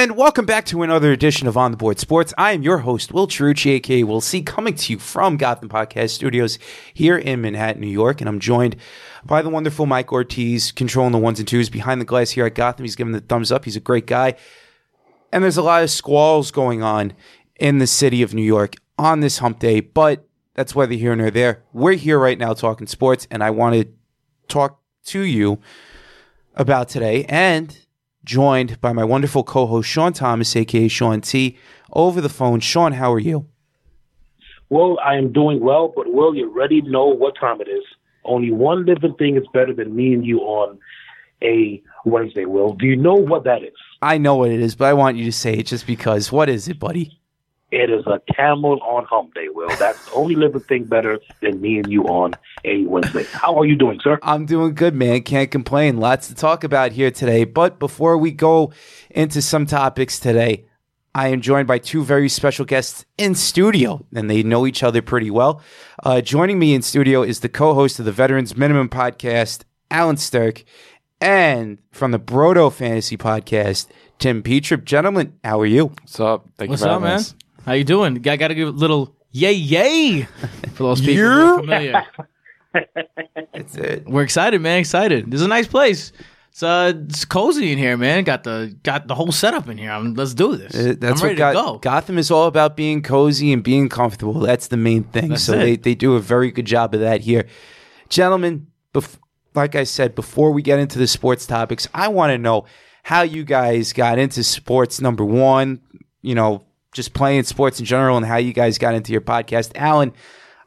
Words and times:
And 0.00 0.16
welcome 0.16 0.46
back 0.46 0.64
to 0.64 0.82
another 0.82 1.12
edition 1.12 1.46
of 1.46 1.58
On 1.58 1.72
the 1.72 1.76
Board 1.76 1.98
Sports. 1.98 2.32
I 2.38 2.52
am 2.52 2.62
your 2.62 2.78
host, 2.78 3.12
Will 3.12 3.26
Cherucci, 3.26 3.72
aka 3.72 4.02
Will 4.02 4.22
C, 4.22 4.40
coming 4.40 4.74
to 4.74 4.94
you 4.94 4.98
from 4.98 5.36
Gotham 5.36 5.68
Podcast 5.68 6.12
Studios 6.12 6.58
here 6.94 7.18
in 7.18 7.42
Manhattan, 7.42 7.82
New 7.82 7.86
York. 7.86 8.22
And 8.22 8.26
I'm 8.26 8.40
joined 8.40 8.76
by 9.26 9.42
the 9.42 9.50
wonderful 9.50 9.84
Mike 9.84 10.10
Ortiz, 10.10 10.72
controlling 10.72 11.12
the 11.12 11.18
ones 11.18 11.38
and 11.38 11.46
twos 11.46 11.68
behind 11.68 12.00
the 12.00 12.06
glass 12.06 12.30
here 12.30 12.46
at 12.46 12.54
Gotham. 12.54 12.86
He's 12.86 12.96
giving 12.96 13.12
the 13.12 13.20
thumbs 13.20 13.52
up. 13.52 13.66
He's 13.66 13.76
a 13.76 13.80
great 13.80 14.06
guy. 14.06 14.36
And 15.32 15.44
there's 15.44 15.58
a 15.58 15.62
lot 15.62 15.82
of 15.82 15.90
squalls 15.90 16.50
going 16.50 16.82
on 16.82 17.12
in 17.56 17.76
the 17.76 17.86
city 17.86 18.22
of 18.22 18.32
New 18.32 18.40
York 18.40 18.76
on 18.98 19.20
this 19.20 19.36
hump 19.36 19.58
day, 19.58 19.80
but 19.80 20.26
that's 20.54 20.74
whether 20.74 20.94
here 20.94 21.14
nor 21.14 21.30
there. 21.30 21.62
We're 21.74 21.92
here 21.92 22.18
right 22.18 22.38
now 22.38 22.54
talking 22.54 22.86
sports, 22.86 23.28
and 23.30 23.44
I 23.44 23.50
want 23.50 23.74
to 23.74 23.86
talk 24.48 24.80
to 25.08 25.20
you 25.20 25.60
about 26.54 26.88
today 26.88 27.26
and 27.28 27.78
joined 28.24 28.80
by 28.80 28.92
my 28.92 29.04
wonderful 29.04 29.44
co-host 29.44 29.88
Sean 29.88 30.12
Thomas, 30.12 30.54
aka 30.56 30.88
Sean 30.88 31.20
T, 31.20 31.56
over 31.92 32.20
the 32.20 32.28
phone. 32.28 32.60
Sean, 32.60 32.92
how 32.92 33.12
are 33.12 33.18
you? 33.18 33.46
Well, 34.68 34.98
I 35.04 35.16
am 35.16 35.32
doing 35.32 35.60
well, 35.60 35.92
but 35.94 36.12
Will, 36.12 36.34
you 36.34 36.48
already 36.48 36.80
know 36.82 37.06
what 37.06 37.34
time 37.38 37.60
it 37.60 37.68
is. 37.68 37.82
Only 38.24 38.52
one 38.52 38.84
living 38.84 39.14
thing 39.14 39.36
is 39.36 39.44
better 39.52 39.72
than 39.72 39.96
me 39.96 40.12
and 40.14 40.24
you 40.24 40.40
on 40.40 40.78
a 41.42 41.82
Wednesday, 42.04 42.44
Will. 42.44 42.74
Do 42.74 42.86
you 42.86 42.96
know 42.96 43.14
what 43.14 43.44
that 43.44 43.62
is? 43.62 43.72
I 44.02 44.18
know 44.18 44.36
what 44.36 44.50
it 44.50 44.60
is, 44.60 44.74
but 44.74 44.86
I 44.86 44.92
want 44.92 45.16
you 45.16 45.24
to 45.24 45.32
say 45.32 45.54
it 45.54 45.66
just 45.66 45.86
because. 45.86 46.30
What 46.30 46.48
is 46.48 46.68
it, 46.68 46.78
buddy? 46.78 47.19
It 47.72 47.88
is 47.88 48.04
a 48.06 48.20
camel 48.34 48.80
on 48.82 49.04
hump 49.04 49.34
day, 49.34 49.48
Will. 49.48 49.68
That's 49.76 50.04
the 50.06 50.12
only 50.12 50.34
living 50.34 50.60
thing 50.60 50.84
better 50.84 51.20
than 51.40 51.60
me 51.60 51.78
and 51.78 51.90
you 51.90 52.02
on 52.04 52.34
a 52.64 52.84
Wednesday. 52.86 53.24
How 53.32 53.56
are 53.58 53.64
you 53.64 53.76
doing, 53.76 54.00
sir? 54.02 54.18
I'm 54.22 54.44
doing 54.44 54.74
good, 54.74 54.94
man. 54.94 55.22
Can't 55.22 55.50
complain. 55.52 55.98
Lots 55.98 56.26
to 56.28 56.34
talk 56.34 56.64
about 56.64 56.90
here 56.92 57.12
today. 57.12 57.44
But 57.44 57.78
before 57.78 58.18
we 58.18 58.32
go 58.32 58.72
into 59.10 59.40
some 59.40 59.66
topics 59.66 60.18
today, 60.18 60.66
I 61.14 61.28
am 61.28 61.40
joined 61.40 61.68
by 61.68 61.78
two 61.78 62.02
very 62.04 62.28
special 62.28 62.64
guests 62.64 63.04
in 63.18 63.36
studio, 63.36 64.04
and 64.14 64.28
they 64.28 64.42
know 64.42 64.66
each 64.66 64.82
other 64.82 65.00
pretty 65.02 65.30
well. 65.30 65.62
Uh, 66.02 66.20
joining 66.20 66.58
me 66.58 66.74
in 66.74 66.82
studio 66.82 67.22
is 67.22 67.40
the 67.40 67.48
co 67.48 67.74
host 67.74 68.00
of 68.00 68.04
the 68.04 68.12
Veterans 68.12 68.56
Minimum 68.56 68.88
podcast, 68.88 69.62
Alan 69.92 70.16
Stirk, 70.16 70.64
and 71.20 71.78
from 71.92 72.10
the 72.10 72.18
Brodo 72.18 72.72
Fantasy 72.72 73.16
podcast, 73.16 73.86
Tim 74.18 74.42
Petrip. 74.42 74.84
Gentlemen, 74.84 75.34
how 75.44 75.60
are 75.60 75.66
you? 75.66 75.86
What's 75.86 76.18
up? 76.20 76.48
Thank 76.56 76.70
What's 76.70 76.82
you 76.82 76.86
for 76.86 76.90
up, 76.94 77.02
having 77.02 77.08
man? 77.08 77.18
us. 77.18 77.34
How 77.66 77.72
you 77.72 77.84
doing? 77.84 78.16
I 78.28 78.36
got 78.36 78.48
to 78.48 78.54
give 78.54 78.68
a 78.68 78.72
little 78.72 79.14
yay 79.30 79.52
yay 79.52 80.22
for 80.74 80.84
those 80.84 81.00
people 81.00 81.14
Yeah. 81.16 81.24
who 81.24 81.40
are 81.54 81.58
familiar. 81.60 82.06
That's 83.52 83.76
it. 83.76 84.06
We're 84.08 84.22
excited, 84.22 84.60
man. 84.60 84.78
Excited. 84.80 85.30
This 85.30 85.40
is 85.40 85.46
a 85.46 85.48
nice 85.48 85.66
place. 85.66 86.12
It's 86.50 86.62
uh, 86.62 86.92
it's 87.08 87.24
cozy 87.24 87.70
in 87.72 87.78
here, 87.78 87.96
man. 87.96 88.24
Got 88.24 88.42
the 88.44 88.76
got 88.82 89.06
the 89.06 89.14
whole 89.14 89.30
setup 89.30 89.68
in 89.68 89.78
here. 89.78 89.90
I'm, 89.90 90.14
let's 90.14 90.34
do 90.34 90.56
this. 90.56 90.74
Uh, 90.74 90.94
That's 90.98 91.20
I'm 91.20 91.28
what 91.28 91.36
ready 91.36 91.36
Go- 91.36 91.52
to 91.52 91.54
go. 91.54 91.78
Gotham 91.78 92.18
is 92.18 92.30
all 92.30 92.46
about 92.48 92.76
being 92.76 93.02
cozy 93.02 93.52
and 93.52 93.62
being 93.62 93.88
comfortable. 93.88 94.34
That's 94.40 94.66
the 94.68 94.76
main 94.76 95.04
thing. 95.04 95.28
That's 95.30 95.44
so 95.44 95.52
it. 95.54 95.58
they, 95.58 95.76
they 95.76 95.94
do 95.94 96.14
a 96.16 96.20
very 96.20 96.50
good 96.50 96.64
job 96.66 96.94
of 96.94 97.00
that 97.00 97.20
here. 97.20 97.46
Gentlemen, 98.08 98.66
bef- 98.92 99.18
like 99.54 99.76
I 99.76 99.84
said, 99.84 100.14
before 100.16 100.50
we 100.50 100.62
get 100.62 100.80
into 100.80 100.98
the 100.98 101.06
sports 101.06 101.46
topics, 101.46 101.86
I 101.94 102.08
want 102.08 102.30
to 102.32 102.38
know 102.38 102.64
how 103.04 103.22
you 103.22 103.44
guys 103.44 103.92
got 103.92 104.18
into 104.18 104.42
sports, 104.42 105.00
number 105.00 105.24
one, 105.24 105.80
you 106.22 106.34
know, 106.34 106.64
just 106.92 107.14
playing 107.14 107.44
sports 107.44 107.78
in 107.78 107.86
general, 107.86 108.16
and 108.16 108.26
how 108.26 108.36
you 108.36 108.52
guys 108.52 108.78
got 108.78 108.94
into 108.94 109.12
your 109.12 109.20
podcast. 109.20 109.72
Alan, 109.74 110.12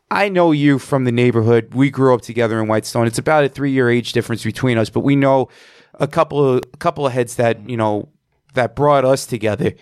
I 0.10 0.30
know 0.30 0.52
you 0.52 0.80
from 0.80 1.06
the 1.06 1.12
neighborhood. 1.12 1.74
We 1.74 1.90
grew 1.90 2.14
up 2.14 2.22
together 2.22 2.62
in 2.62 2.68
Whitestone. 2.68 3.08
It's 3.08 3.18
about 3.18 3.44
a 3.44 3.50
three 3.50 3.72
year 3.72 3.90
age 3.90 4.14
difference 4.14 4.44
between 4.44 4.78
us, 4.78 4.90
but 4.90 5.02
we 5.02 5.16
know 5.16 5.50
a 5.96 6.08
couple 6.08 6.48
of 6.48 6.64
a 6.74 6.78
couple 6.78 7.06
of 7.06 7.14
heads 7.14 7.36
that 7.36 7.70
you 7.70 7.78
know 7.78 8.10
that 8.54 8.76
brought 8.76 9.06
us 9.06 9.26
together 9.26 9.74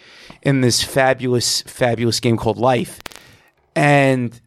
in 0.42 0.62
this 0.62 0.82
fabulous, 0.82 1.62
fabulous 1.64 2.20
game 2.20 2.38
called 2.38 2.58
life. 2.58 3.00
And 3.76 4.40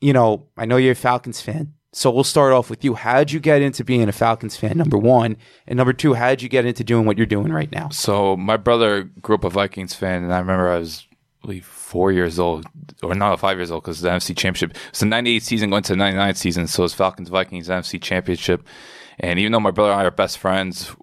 you 0.00 0.12
know, 0.12 0.46
I 0.56 0.66
know 0.66 0.76
you're 0.76 0.92
a 0.92 0.96
Falcons 0.96 1.40
fan, 1.40 1.74
so 1.92 2.10
we'll 2.10 2.24
start 2.24 2.52
off 2.52 2.70
with 2.70 2.84
you. 2.84 2.94
How'd 2.94 3.32
you 3.32 3.40
get 3.40 3.62
into 3.62 3.84
being 3.84 4.08
a 4.08 4.12
Falcons 4.12 4.56
fan? 4.56 4.76
Number 4.76 4.98
one, 4.98 5.36
and 5.66 5.76
number 5.76 5.92
two, 5.92 6.14
how'd 6.14 6.42
you 6.42 6.48
get 6.48 6.66
into 6.66 6.84
doing 6.84 7.06
what 7.06 7.16
you're 7.16 7.26
doing 7.26 7.52
right 7.52 7.72
now? 7.72 7.88
So 7.88 8.36
my 8.36 8.56
brother 8.56 9.02
grew 9.02 9.36
up 9.36 9.44
a 9.44 9.50
Vikings 9.50 9.94
fan, 9.94 10.22
and 10.22 10.32
I 10.32 10.38
remember 10.38 10.68
I 10.68 10.78
was 10.78 11.06
believe 11.44 11.66
four 11.66 12.10
years 12.10 12.38
old, 12.38 12.66
or 13.02 13.14
not 13.14 13.38
five 13.38 13.58
years 13.58 13.70
old, 13.70 13.82
because 13.82 14.00
the 14.00 14.08
NFC 14.08 14.36
Championship. 14.36 14.76
It's 14.88 15.00
the 15.00 15.06
'98 15.06 15.42
season 15.42 15.70
going 15.70 15.82
to 15.84 15.92
the 15.92 15.96
'99 15.96 16.34
season, 16.34 16.66
so 16.66 16.84
it's 16.84 16.94
Falcons 16.94 17.28
Vikings 17.28 17.68
NFC 17.68 18.00
Championship. 18.00 18.66
And 19.18 19.38
even 19.38 19.52
though 19.52 19.60
my 19.60 19.70
brother 19.70 19.92
and 19.92 20.00
I 20.00 20.04
are 20.04 20.10
best 20.10 20.38
friends, 20.38 20.94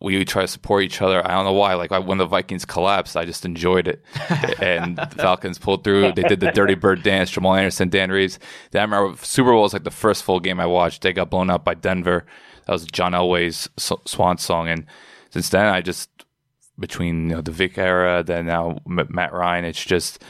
we 0.00 0.18
would 0.18 0.26
try 0.26 0.42
to 0.42 0.48
support 0.48 0.82
each 0.82 1.00
other. 1.00 1.24
I 1.24 1.32
don't 1.32 1.44
know 1.44 1.52
why. 1.52 1.74
Like 1.74 1.90
when 1.90 2.18
the 2.18 2.26
Vikings 2.26 2.64
collapsed, 2.64 3.16
I 3.16 3.24
just 3.24 3.44
enjoyed 3.44 3.86
it, 3.86 4.02
and 4.60 4.96
the 4.96 5.06
Falcons 5.06 5.58
pulled 5.58 5.84
through. 5.84 6.12
They 6.12 6.22
did 6.22 6.40
the 6.40 6.50
Dirty 6.52 6.74
Bird 6.74 7.02
dance. 7.02 7.30
Jamal 7.30 7.54
Anderson, 7.54 7.90
Dan 7.90 8.10
Reeves. 8.10 8.38
Then 8.70 8.80
I 8.80 8.84
remember 8.84 9.22
Super 9.22 9.52
Bowl 9.52 9.62
was 9.62 9.72
like 9.72 9.84
the 9.84 9.90
first 9.90 10.24
full 10.24 10.40
game 10.40 10.60
I 10.60 10.66
watched. 10.66 11.02
They 11.02 11.12
got 11.12 11.30
blown 11.30 11.50
out 11.50 11.64
by 11.64 11.74
Denver. 11.74 12.24
That 12.66 12.72
was 12.72 12.86
John 12.86 13.12
Elway's 13.12 13.68
swan 13.78 14.38
song, 14.38 14.68
and 14.68 14.86
since 15.30 15.50
then 15.50 15.66
I 15.66 15.82
just 15.82 16.08
between 16.78 17.30
you 17.30 17.36
know, 17.36 17.40
the 17.40 17.52
Vic 17.52 17.78
era, 17.78 18.22
then 18.22 18.46
now 18.46 18.78
Matt 18.86 19.32
Ryan. 19.32 19.64
It's 19.64 19.84
just 19.84 20.22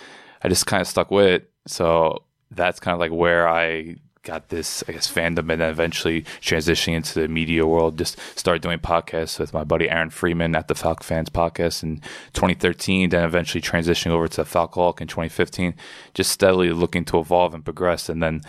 I 0.43 0.49
just 0.49 0.67
kind 0.67 0.81
of 0.81 0.87
stuck 0.87 1.11
with 1.11 1.27
it. 1.27 1.51
So 1.67 2.25
that's 2.51 2.81
kind 2.81 2.95
of 2.95 3.01
like 3.01 3.13
where 3.13 3.49
I 3.49 3.97
got 4.25 4.49
this, 4.49 4.83
I 4.89 4.93
guess, 4.93 5.13
fandom, 5.13 5.51
and 5.51 5.61
then 5.61 5.71
eventually 5.71 6.23
transitioning 6.41 6.95
into 6.95 7.21
the 7.21 7.29
media 7.29 7.67
world. 7.67 7.99
Just 7.99 8.19
started 8.37 8.63
doing 8.63 8.79
podcasts 8.79 9.39
with 9.39 9.53
my 9.53 9.63
buddy 9.65 9.89
Aaron 9.89 10.11
Freeman 10.11 10.57
at 10.57 10.69
the 10.69 10.75
Falcon 10.75 11.05
Fans 11.05 11.31
podcast 11.31 11.83
in 11.83 11.99
2013. 12.33 13.11
Then 13.11 13.25
eventually 13.25 13.61
transitioning 13.61 14.11
over 14.11 14.27
to 14.29 14.43
Falcoholic 14.43 15.01
in 15.01 15.07
2015. 15.07 15.75
Just 16.15 16.33
steadily 16.33 16.71
looking 16.71 17.05
to 17.07 17.19
evolve 17.19 17.55
and 17.55 17.65
progress, 17.65 18.09
and 18.09 18.23
then 18.23 18.41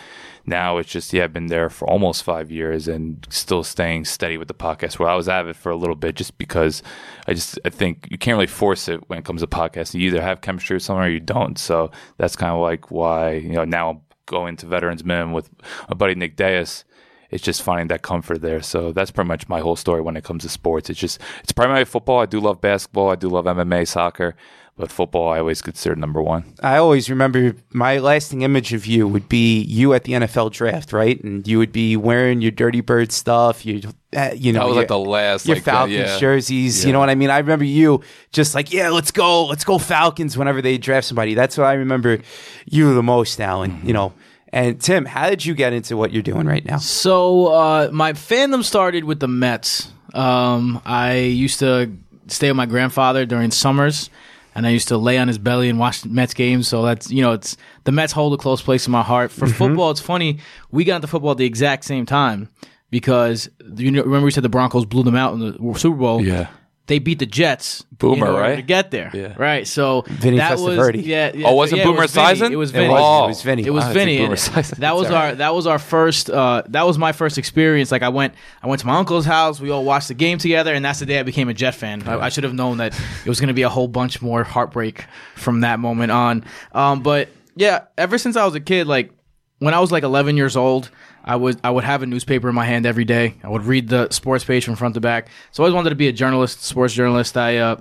now 0.45 0.77
it's 0.77 0.91
just 0.91 1.11
yeah, 1.11 1.23
I've 1.23 1.33
been 1.33 1.47
there 1.47 1.69
for 1.69 1.89
almost 1.89 2.23
five 2.23 2.51
years 2.51 2.87
and 2.87 3.25
still 3.29 3.63
staying 3.63 4.05
steady 4.05 4.37
with 4.37 4.47
the 4.47 4.53
podcast. 4.53 4.99
Where 4.99 5.09
I 5.09 5.15
was 5.15 5.27
at 5.27 5.45
it 5.47 5.55
for 5.55 5.71
a 5.71 5.75
little 5.75 5.95
bit, 5.95 6.15
just 6.15 6.37
because 6.37 6.83
I 7.27 7.33
just 7.33 7.59
I 7.65 7.69
think 7.69 8.07
you 8.09 8.17
can't 8.17 8.35
really 8.35 8.47
force 8.47 8.87
it 8.87 9.07
when 9.09 9.19
it 9.19 9.25
comes 9.25 9.41
to 9.41 9.47
podcasts. 9.47 9.93
You 9.93 10.07
either 10.07 10.21
have 10.21 10.41
chemistry 10.41 10.75
with 10.75 10.83
someone 10.83 11.05
or 11.05 11.09
you 11.09 11.19
don't. 11.19 11.57
So 11.57 11.91
that's 12.17 12.35
kind 12.35 12.53
of 12.53 12.61
like 12.61 12.91
why 12.91 13.33
you 13.33 13.53
know 13.53 13.65
now 13.65 13.89
I'm 13.89 14.01
going 14.25 14.57
to 14.57 14.65
Veterans 14.65 15.03
Minimum 15.03 15.33
with 15.33 15.49
my 15.89 15.95
buddy 15.95 16.15
Nick 16.15 16.35
Deus. 16.35 16.83
It's 17.31 17.43
just 17.43 17.61
finding 17.61 17.87
that 17.87 18.01
comfort 18.01 18.41
there. 18.41 18.61
So 18.61 18.91
that's 18.91 19.11
pretty 19.11 19.27
much 19.27 19.49
my 19.49 19.59
whole 19.59 19.75
story 19.75 20.01
when 20.01 20.15
it 20.15 20.23
comes 20.23 20.43
to 20.43 20.49
sports. 20.49 20.89
It's 20.89 20.99
just 20.99 21.19
it's 21.41 21.51
primarily 21.51 21.85
football. 21.85 22.19
I 22.19 22.25
do 22.25 22.39
love 22.39 22.61
basketball. 22.61 23.09
I 23.09 23.15
do 23.15 23.29
love 23.29 23.45
MMA, 23.45 23.87
soccer, 23.87 24.35
but 24.77 24.91
football 24.91 25.29
I 25.29 25.39
always 25.39 25.61
consider 25.61 25.95
number 25.95 26.21
one. 26.21 26.53
I 26.61 26.77
always 26.77 27.09
remember 27.09 27.55
my 27.71 27.97
lasting 27.99 28.41
image 28.41 28.73
of 28.73 28.85
you 28.85 29.07
would 29.07 29.29
be 29.29 29.61
you 29.61 29.93
at 29.93 30.03
the 30.03 30.13
NFL 30.13 30.51
draft, 30.51 30.91
right? 30.91 31.21
And 31.23 31.47
you 31.47 31.57
would 31.59 31.71
be 31.71 31.95
wearing 31.95 32.41
your 32.41 32.51
Dirty 32.51 32.81
Bird 32.81 33.11
stuff. 33.11 33.65
You, 33.65 33.81
uh, 34.15 34.31
you 34.35 34.51
know, 34.51 34.59
That 34.59 34.65
was 34.65 34.73
your- 34.75 34.81
like 34.81 34.87
the 34.89 34.99
last 34.99 35.45
your 35.45 35.55
like, 35.55 35.63
Falcons 35.63 35.97
yeah. 35.97 36.19
jerseys. 36.19 36.85
You 36.85 36.91
know 36.91 36.99
what 36.99 37.09
I 37.09 37.15
mean? 37.15 37.29
I 37.29 37.37
remember 37.39 37.65
you 37.65 38.01
just 38.31 38.53
like, 38.53 38.73
yeah, 38.73 38.89
let's 38.89 39.11
go, 39.11 39.45
let's 39.45 39.63
go 39.63 39.77
Falcons. 39.77 40.37
Whenever 40.37 40.61
they 40.61 40.77
draft 40.77 41.07
somebody, 41.07 41.33
that's 41.35 41.57
what 41.57 41.67
I 41.67 41.73
remember 41.73 42.19
you 42.65 42.93
the 42.93 43.03
most, 43.03 43.39
Alan. 43.39 43.71
Mm-hmm. 43.71 43.87
You 43.87 43.93
know. 43.93 44.13
And 44.49 44.79
Tim, 44.79 45.03
how 45.05 45.29
did 45.29 45.45
you 45.45 45.53
get 45.53 45.73
into 45.73 45.97
what 45.97 46.13
you're 46.13 46.23
doing 46.23 46.47
right 46.47 46.63
now? 46.63 46.77
So 46.77 47.47
uh, 47.47 47.89
my 47.91 48.13
fandom 48.13 48.63
started 48.63 49.03
with 49.03 49.19
the 49.19 49.27
Mets. 49.27 49.91
Um, 50.13 50.81
I 50.85 51.15
used 51.17 51.59
to 51.59 51.91
stay 52.27 52.49
with 52.49 52.55
my 52.55 52.65
grandfather 52.65 53.25
during 53.25 53.51
summers, 53.51 54.09
and 54.55 54.65
I 54.65 54.69
used 54.71 54.87
to 54.87 54.97
lay 54.97 55.17
on 55.17 55.27
his 55.27 55.37
belly 55.37 55.69
and 55.69 55.77
watch 55.77 56.05
Mets 56.05 56.33
games. 56.33 56.67
So 56.67 56.81
that's 56.83 57.11
you 57.11 57.21
know, 57.21 57.33
it's 57.33 57.57
the 57.83 57.91
Mets 57.91 58.13
hold 58.13 58.33
a 58.33 58.37
close 58.37 58.61
place 58.61 58.87
in 58.87 58.91
my 58.91 59.03
heart. 59.03 59.31
For 59.31 59.45
Mm-hmm. 59.45 59.53
football, 59.53 59.91
it's 59.91 60.01
funny 60.01 60.39
we 60.71 60.83
got 60.85 60.95
into 60.97 61.07
football 61.07 61.31
at 61.31 61.37
the 61.37 61.45
exact 61.45 61.85
same 61.85 62.05
time 62.05 62.49
because 62.89 63.49
you 63.75 63.91
know, 63.91 64.01
remember 64.03 64.25
we 64.25 64.31
said 64.31 64.43
the 64.43 64.49
Broncos 64.49 64.85
blew 64.85 65.03
them 65.03 65.15
out 65.15 65.33
in 65.33 65.39
the 65.39 65.73
Super 65.79 65.97
Bowl. 65.97 66.21
Yeah. 66.21 66.47
They 66.87 66.99
beat 66.99 67.17
the 67.19 67.25
Jets. 67.25 67.83
Boomer, 67.97 68.15
in 68.15 68.21
order 68.23 68.41
right? 68.41 68.55
To 68.57 68.61
get 68.61 68.91
there, 68.91 69.09
Yeah. 69.13 69.33
right? 69.37 69.65
So 69.65 70.03
Vinny 70.07 70.37
that 70.37 70.59
was 70.59 70.95
yeah, 70.97 71.31
yeah. 71.33 71.47
Oh, 71.47 71.55
was 71.55 71.71
it 71.71 71.77
yeah, 71.77 71.85
Boomer 71.85 72.01
was 72.01 72.11
Vinny. 72.13 72.53
It 72.53 72.57
was 72.57 72.73
It 72.75 72.89
was. 72.89 73.01
Oh. 73.01 73.23
It 73.23 73.27
was 73.29 73.41
Vinny. 73.41 73.65
It 73.65 73.69
was 73.69 73.83
I 73.85 73.93
Vinny. 73.93 74.17
Boomer 74.17 74.35
and 74.55 74.65
That 74.65 74.95
was 74.95 75.09
our 75.09 75.35
that 75.35 75.55
was 75.55 75.65
our 75.65 75.79
first 75.79 76.29
uh, 76.29 76.63
that 76.67 76.85
was 76.85 76.97
my 76.97 77.11
first 77.13 77.37
experience. 77.37 77.91
Like 77.91 78.03
I 78.03 78.09
went 78.09 78.33
I 78.61 78.67
went 78.67 78.81
to 78.81 78.87
my 78.87 78.97
uncle's 78.97 79.25
house. 79.25 79.59
We 79.61 79.69
all 79.69 79.85
watched 79.85 80.09
the 80.09 80.13
game 80.13 80.37
together, 80.37 80.73
and 80.73 80.83
that's 80.83 80.99
the 80.99 81.05
day 81.05 81.19
I 81.19 81.23
became 81.23 81.47
a 81.49 81.53
Jet 81.53 81.75
fan. 81.75 82.03
I, 82.07 82.19
I 82.19 82.29
should 82.29 82.43
have 82.43 82.53
known 82.53 82.77
that 82.77 82.93
it 83.23 83.29
was 83.29 83.39
going 83.39 83.47
to 83.47 83.53
be 83.53 83.61
a 83.63 83.69
whole 83.69 83.87
bunch 83.87 84.21
more 84.21 84.43
heartbreak 84.43 85.05
from 85.35 85.61
that 85.61 85.79
moment 85.79 86.11
on. 86.11 86.43
Um, 86.73 87.01
but 87.01 87.29
yeah, 87.55 87.85
ever 87.97 88.17
since 88.17 88.35
I 88.35 88.45
was 88.45 88.55
a 88.55 88.59
kid, 88.59 88.87
like 88.87 89.11
when 89.59 89.73
I 89.73 89.79
was 89.79 89.91
like 89.91 90.03
11 90.03 90.35
years 90.35 90.57
old, 90.57 90.89
I 91.25 91.35
would 91.35 91.59
I 91.63 91.71
would 91.71 91.83
have 91.83 92.03
a 92.03 92.05
newspaper 92.05 92.47
in 92.47 92.55
my 92.55 92.65
hand 92.65 92.85
every 92.85 93.03
day. 93.03 93.35
I 93.43 93.49
would 93.49 93.63
read 93.63 93.89
the 93.89 94.09
sports 94.11 94.43
page 94.43 94.63
from 94.63 94.75
front 94.75 94.93
to 94.93 95.01
back. 95.01 95.29
So 95.51 95.63
I 95.63 95.65
always 95.65 95.75
wanted 95.75 95.89
to 95.89 95.95
be 95.95 96.07
a 96.07 96.13
journalist, 96.13 96.63
sports 96.63 96.93
journalist. 96.93 97.35
I 97.35 97.57
uh, 97.57 97.77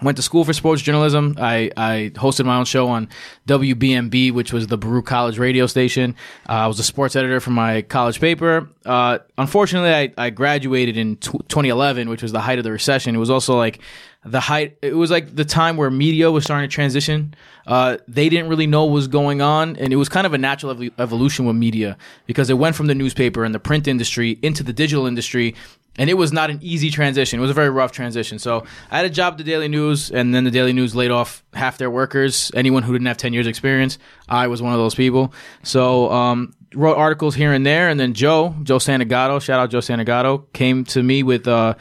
went 0.00 0.16
to 0.16 0.22
school 0.22 0.44
for 0.44 0.52
sports 0.52 0.80
journalism. 0.80 1.36
I, 1.38 1.70
I 1.76 2.12
hosted 2.14 2.46
my 2.46 2.56
own 2.56 2.64
show 2.64 2.88
on 2.88 3.08
WBMB, 3.46 4.32
which 4.32 4.52
was 4.52 4.66
the 4.68 4.78
Baruch 4.78 5.06
College 5.06 5.38
radio 5.38 5.66
station. 5.66 6.16
Uh, 6.48 6.52
I 6.52 6.66
was 6.66 6.78
a 6.78 6.82
sports 6.82 7.14
editor 7.14 7.40
for 7.40 7.50
my 7.50 7.82
college 7.82 8.20
paper. 8.20 8.68
Uh, 8.86 9.18
unfortunately, 9.36 9.92
I, 9.92 10.12
I 10.16 10.30
graduated 10.30 10.96
in 10.96 11.16
tw 11.16 11.46
2011, 11.48 12.08
which 12.08 12.22
was 12.22 12.32
the 12.32 12.40
height 12.40 12.58
of 12.58 12.64
the 12.64 12.72
recession. 12.72 13.14
It 13.14 13.18
was 13.18 13.30
also 13.30 13.56
like 13.56 13.80
the 14.24 14.40
height. 14.40 14.78
It 14.82 14.94
was 14.94 15.10
like 15.10 15.34
the 15.34 15.44
time 15.44 15.76
where 15.76 15.90
media 15.90 16.30
was 16.30 16.44
starting 16.44 16.68
to 16.68 16.74
transition. 16.74 17.34
Uh, 17.66 17.98
they 18.08 18.28
didn't 18.28 18.48
really 18.48 18.66
know 18.66 18.84
what 18.84 18.94
was 18.94 19.08
going 19.08 19.40
on, 19.40 19.76
and 19.76 19.92
it 19.92 19.96
was 19.96 20.08
kind 20.08 20.26
of 20.26 20.34
a 20.34 20.38
natural 20.38 20.72
ev- 20.72 20.92
evolution 20.98 21.44
with 21.44 21.56
media 21.56 21.96
because 22.26 22.50
it 22.50 22.54
went 22.54 22.74
from 22.74 22.86
the 22.86 22.94
newspaper 22.94 23.44
and 23.44 23.54
the 23.54 23.60
print 23.60 23.86
industry 23.86 24.38
into 24.42 24.62
the 24.62 24.72
digital 24.72 25.06
industry, 25.06 25.54
and 25.98 26.08
it 26.08 26.14
was 26.14 26.32
not 26.32 26.50
an 26.50 26.58
easy 26.62 26.90
transition. 26.90 27.38
It 27.38 27.42
was 27.42 27.50
a 27.50 27.54
very 27.54 27.70
rough 27.70 27.92
transition. 27.92 28.38
So 28.38 28.64
I 28.90 28.96
had 28.96 29.04
a 29.04 29.10
job 29.10 29.34
at 29.34 29.38
the 29.38 29.44
Daily 29.44 29.68
News, 29.68 30.10
and 30.10 30.34
then 30.34 30.44
the 30.44 30.50
Daily 30.50 30.72
News 30.72 30.94
laid 30.94 31.10
off 31.10 31.44
half 31.52 31.78
their 31.78 31.90
workers. 31.90 32.50
Anyone 32.54 32.82
who 32.82 32.92
didn't 32.92 33.06
have 33.06 33.16
ten 33.16 33.32
years 33.32 33.46
experience, 33.46 33.98
I 34.28 34.46
was 34.46 34.62
one 34.62 34.72
of 34.72 34.78
those 34.78 34.94
people. 34.94 35.32
So 35.62 36.10
um, 36.10 36.54
wrote 36.74 36.96
articles 36.96 37.34
here 37.34 37.52
and 37.52 37.64
there, 37.66 37.88
and 37.88 38.00
then 38.00 38.14
Joe, 38.14 38.54
Joe 38.62 38.78
Santagato, 38.78 39.40
shout 39.40 39.60
out 39.60 39.70
Joe 39.70 39.78
Santagato, 39.80 40.50
came 40.52 40.84
to 40.86 41.02
me 41.02 41.22
with 41.22 41.46
uh, 41.46 41.74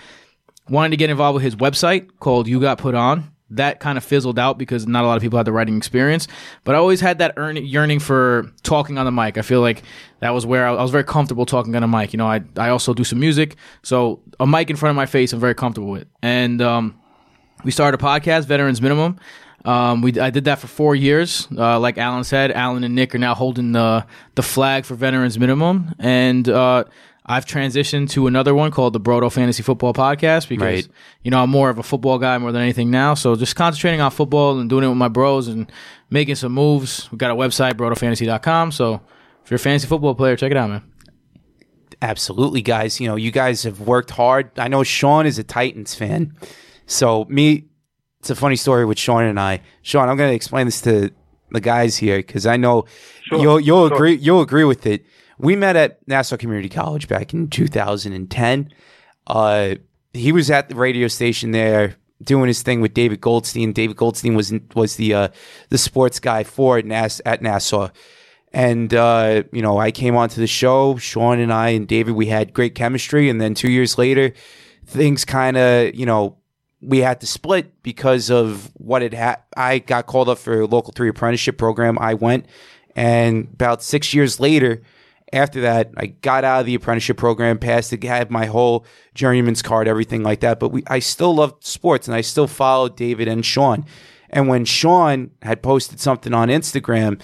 wanting 0.69 0.92
to 0.92 0.98
get 0.98 1.10
involved 1.10 1.36
with 1.36 1.44
his 1.44 1.56
website 1.56 2.10
called 2.19 2.48
You 2.48 2.60
Got 2.60 2.78
Put 2.78 2.96
On. 2.96 3.31
That 3.51 3.80
kind 3.80 3.98
of 3.98 4.03
fizzled 4.03 4.39
out 4.39 4.57
because 4.57 4.88
not 4.88 5.03
a 5.03 5.07
lot 5.07 5.18
of 5.18 5.21
people 5.21 5.38
had 5.38 5.45
the 5.45 5.51
writing 5.51 5.77
experience. 5.77 6.27
But 6.63 6.75
I 6.75 6.77
always 6.77 7.01
had 7.01 7.19
that 7.19 7.33
earn- 7.38 7.57
yearning 7.57 8.00
for 8.00 8.51
talking 8.63 8.98
on 8.98 9.06
the 9.06 9.12
mic. 9.12 9.38
I 9.38 9.42
feel 9.42 9.62
like 9.62 9.83
that 10.19 10.31
was 10.31 10.45
where 10.45 10.68
I, 10.68 10.74
I 10.74 10.81
was 10.81 10.92
very 10.92 11.03
comfortable 11.03 11.45
talking 11.45 11.75
on 11.75 11.83
a 11.83 11.88
mic. 11.88 12.13
You 12.13 12.18
know, 12.18 12.27
I 12.27 12.42
I 12.57 12.69
also 12.69 12.94
do 12.94 13.03
some 13.03 13.19
music, 13.19 13.56
so 13.83 14.21
a 14.39 14.48
mic 14.48 14.69
in 14.69 14.75
front 14.75 14.92
of 14.92 14.95
my 14.95 15.06
face, 15.06 15.33
I'm 15.33 15.39
very 15.39 15.56
comfortable 15.56 15.89
with. 15.89 16.07
And 16.21 16.62
um, 16.62 17.00
we 17.63 17.71
started 17.71 18.00
a 18.00 18.03
podcast, 18.03 18.45
Veterans 18.45 18.81
Minimum. 18.81 19.19
Um, 19.63 20.01
we 20.01 20.19
I 20.19 20.30
did 20.31 20.45
that 20.45 20.59
for 20.59 20.68
four 20.68 20.95
years. 20.95 21.48
Uh, 21.56 21.80
like 21.80 21.98
Alan 21.98 22.24
said, 22.24 22.51
Alan 22.51 22.83
and 22.83 22.95
Nick 22.95 23.13
are 23.13 23.19
now 23.19 23.36
holding 23.36 23.74
the 23.74 24.06
the 24.36 24.42
flag 24.42 24.86
for 24.86 24.95
Veterans 24.95 25.38
Minimum, 25.38 25.94
and 26.00 26.50
uh, 26.50 26.86
I've 27.31 27.45
transitioned 27.45 28.10
to 28.12 28.28
another 28.28 28.54
one 28.54 28.72
called 28.72 28.92
the 28.92 29.00
Brodo 29.00 29.31
Fantasy 29.31 29.63
Football 29.63 29.94
Podcast 29.94 30.50
because 30.50 30.62
Right. 30.86 30.88
you 31.24 31.31
know 31.31 31.42
I'm 31.42 31.50
more 31.50 31.69
of 31.69 31.78
a 31.78 31.83
football 31.83 32.19
guy 32.19 32.38
more 32.38 32.51
than 32.51 32.62
anything 32.62 32.92
now. 32.92 33.13
So 33.13 33.36
just 33.36 33.56
concentrating 33.56 34.01
on 34.01 34.12
football 34.12 34.60
and 34.60 34.69
doing 34.69 34.83
it 34.83 34.89
with 34.89 34.98
my 34.98 35.07
bros 35.07 35.48
and 35.48 35.72
making 36.10 36.36
some 36.36 36.51
moves. 36.51 37.10
We've 37.10 37.18
got 37.18 37.31
a 37.31 37.36
website, 37.36 37.75
BrodoFantasy.com. 37.75 38.74
So 38.74 39.00
if 39.45 39.50
you're 39.50 39.56
a 39.56 39.60
fantasy 39.60 39.88
football 39.88 40.13
player, 40.13 40.36
check 40.36 40.51
it 40.51 40.57
out, 40.57 40.69
man. 40.69 40.83
Absolutely, 42.01 42.62
guys. 42.62 43.00
You 43.00 43.07
know, 43.07 43.16
you 43.16 43.31
guys 43.31 43.63
have 43.63 43.80
worked 43.80 44.10
hard. 44.12 44.51
I 44.57 44.68
know 44.68 44.84
Sean 44.84 45.25
is 45.25 45.39
a 45.39 45.44
Titans 45.44 45.94
fan. 45.95 46.36
So, 46.86 47.25
me, 47.30 47.66
it's 48.19 48.30
a 48.30 48.36
funny 48.36 48.56
story 48.56 48.86
with 48.86 48.98
Sean 48.98 49.24
and 49.24 49.39
I. 49.39 49.62
Sean, 49.84 50.10
I'm 50.10 50.18
going 50.18 50.31
to 50.31 50.36
explain 50.36 50.66
this 50.66 50.81
to 50.81 51.12
the 51.51 51.62
guys 51.62 51.95
here 51.98 52.18
because 52.18 52.45
I 52.45 52.57
know 52.57 52.86
you'll, 53.31 53.60
you'll 53.60 53.88
sure. 53.88 53.95
agree, 53.95 54.16
you'll 54.16 54.42
agree 54.42 54.63
with 54.63 54.86
it. 54.86 55.06
We 55.41 55.55
met 55.55 55.75
at 55.75 56.07
Nassau 56.07 56.38
Community 56.38 56.69
College 56.69 57.07
back 57.07 57.33
in 57.33 57.49
2010. 57.49 58.73
Uh, 59.25 59.75
he 60.13 60.31
was 60.31 60.51
at 60.51 60.69
the 60.69 60.75
radio 60.75 61.07
station 61.07 61.49
there 61.49 61.95
doing 62.23 62.47
his 62.47 62.61
thing 62.61 62.79
with 62.79 62.93
David 62.93 63.21
Goldstein. 63.21 63.73
David 63.73 63.97
Goldstein 63.97 64.35
was 64.35 64.53
was 64.75 64.97
the 64.97 65.15
uh, 65.15 65.27
the 65.69 65.79
sports 65.79 66.19
guy 66.19 66.43
for 66.43 66.79
Nass- 66.83 67.21
at 67.25 67.41
Nassau. 67.41 67.89
And 68.53 68.93
uh, 68.93 69.43
you 69.51 69.63
know, 69.63 69.79
I 69.79 69.89
came 69.89 70.15
onto 70.15 70.39
the 70.39 70.47
show. 70.47 70.97
Sean 70.97 71.39
and 71.39 71.51
I 71.51 71.69
and 71.69 71.88
David, 71.88 72.13
we 72.13 72.27
had 72.27 72.53
great 72.53 72.75
chemistry. 72.75 73.27
And 73.27 73.41
then 73.41 73.55
two 73.55 73.71
years 73.71 73.97
later, 73.97 74.33
things 74.85 75.25
kind 75.25 75.57
of, 75.57 75.95
you 75.95 76.05
know, 76.05 76.38
we 76.81 76.99
had 76.99 77.19
to 77.21 77.27
split 77.27 77.81
because 77.81 78.29
of 78.29 78.69
what 78.75 79.01
it 79.01 79.15
had. 79.15 79.39
I 79.57 79.79
got 79.79 80.05
called 80.05 80.29
up 80.29 80.38
for 80.38 80.61
a 80.61 80.67
local 80.67 80.93
three 80.93 81.09
apprenticeship 81.09 81.57
program. 81.57 81.97
I 81.97 82.13
went, 82.13 82.45
and 82.95 83.47
about 83.53 83.81
six 83.81 84.13
years 84.13 84.39
later, 84.39 84.81
after 85.33 85.62
that, 85.62 85.92
I 85.98 86.07
got 86.07 86.44
out 86.44 86.62
of 86.62 86.66
the 86.66 86.75
apprenticeship 86.75 87.18
program, 87.18 87.57
passed 87.57 87.94
it, 87.94 88.04
had 88.04 88.31
my 88.31 88.45
whole 88.45 88.86
journeyman's 89.13 89.62
card, 89.62 89.88
everything 89.88 90.24
like 90.24 90.42
that. 90.42 90.60
But 90.60 90.69
we, 90.69 90.83
I 90.88 91.00
still 91.00 91.33
loved 91.33 91.63
sports, 91.63 92.07
and 92.07 92.16
I 92.16 92.22
still 92.22 92.48
followed 92.48 92.98
David 92.98 93.28
and 93.28 93.45
Sean. 93.45 93.86
And 94.30 94.48
when 94.48 94.66
Sean 94.66 95.31
had 95.42 95.62
posted 95.62 96.00
something 96.00 96.33
on 96.33 96.50
Instagram 96.50 97.22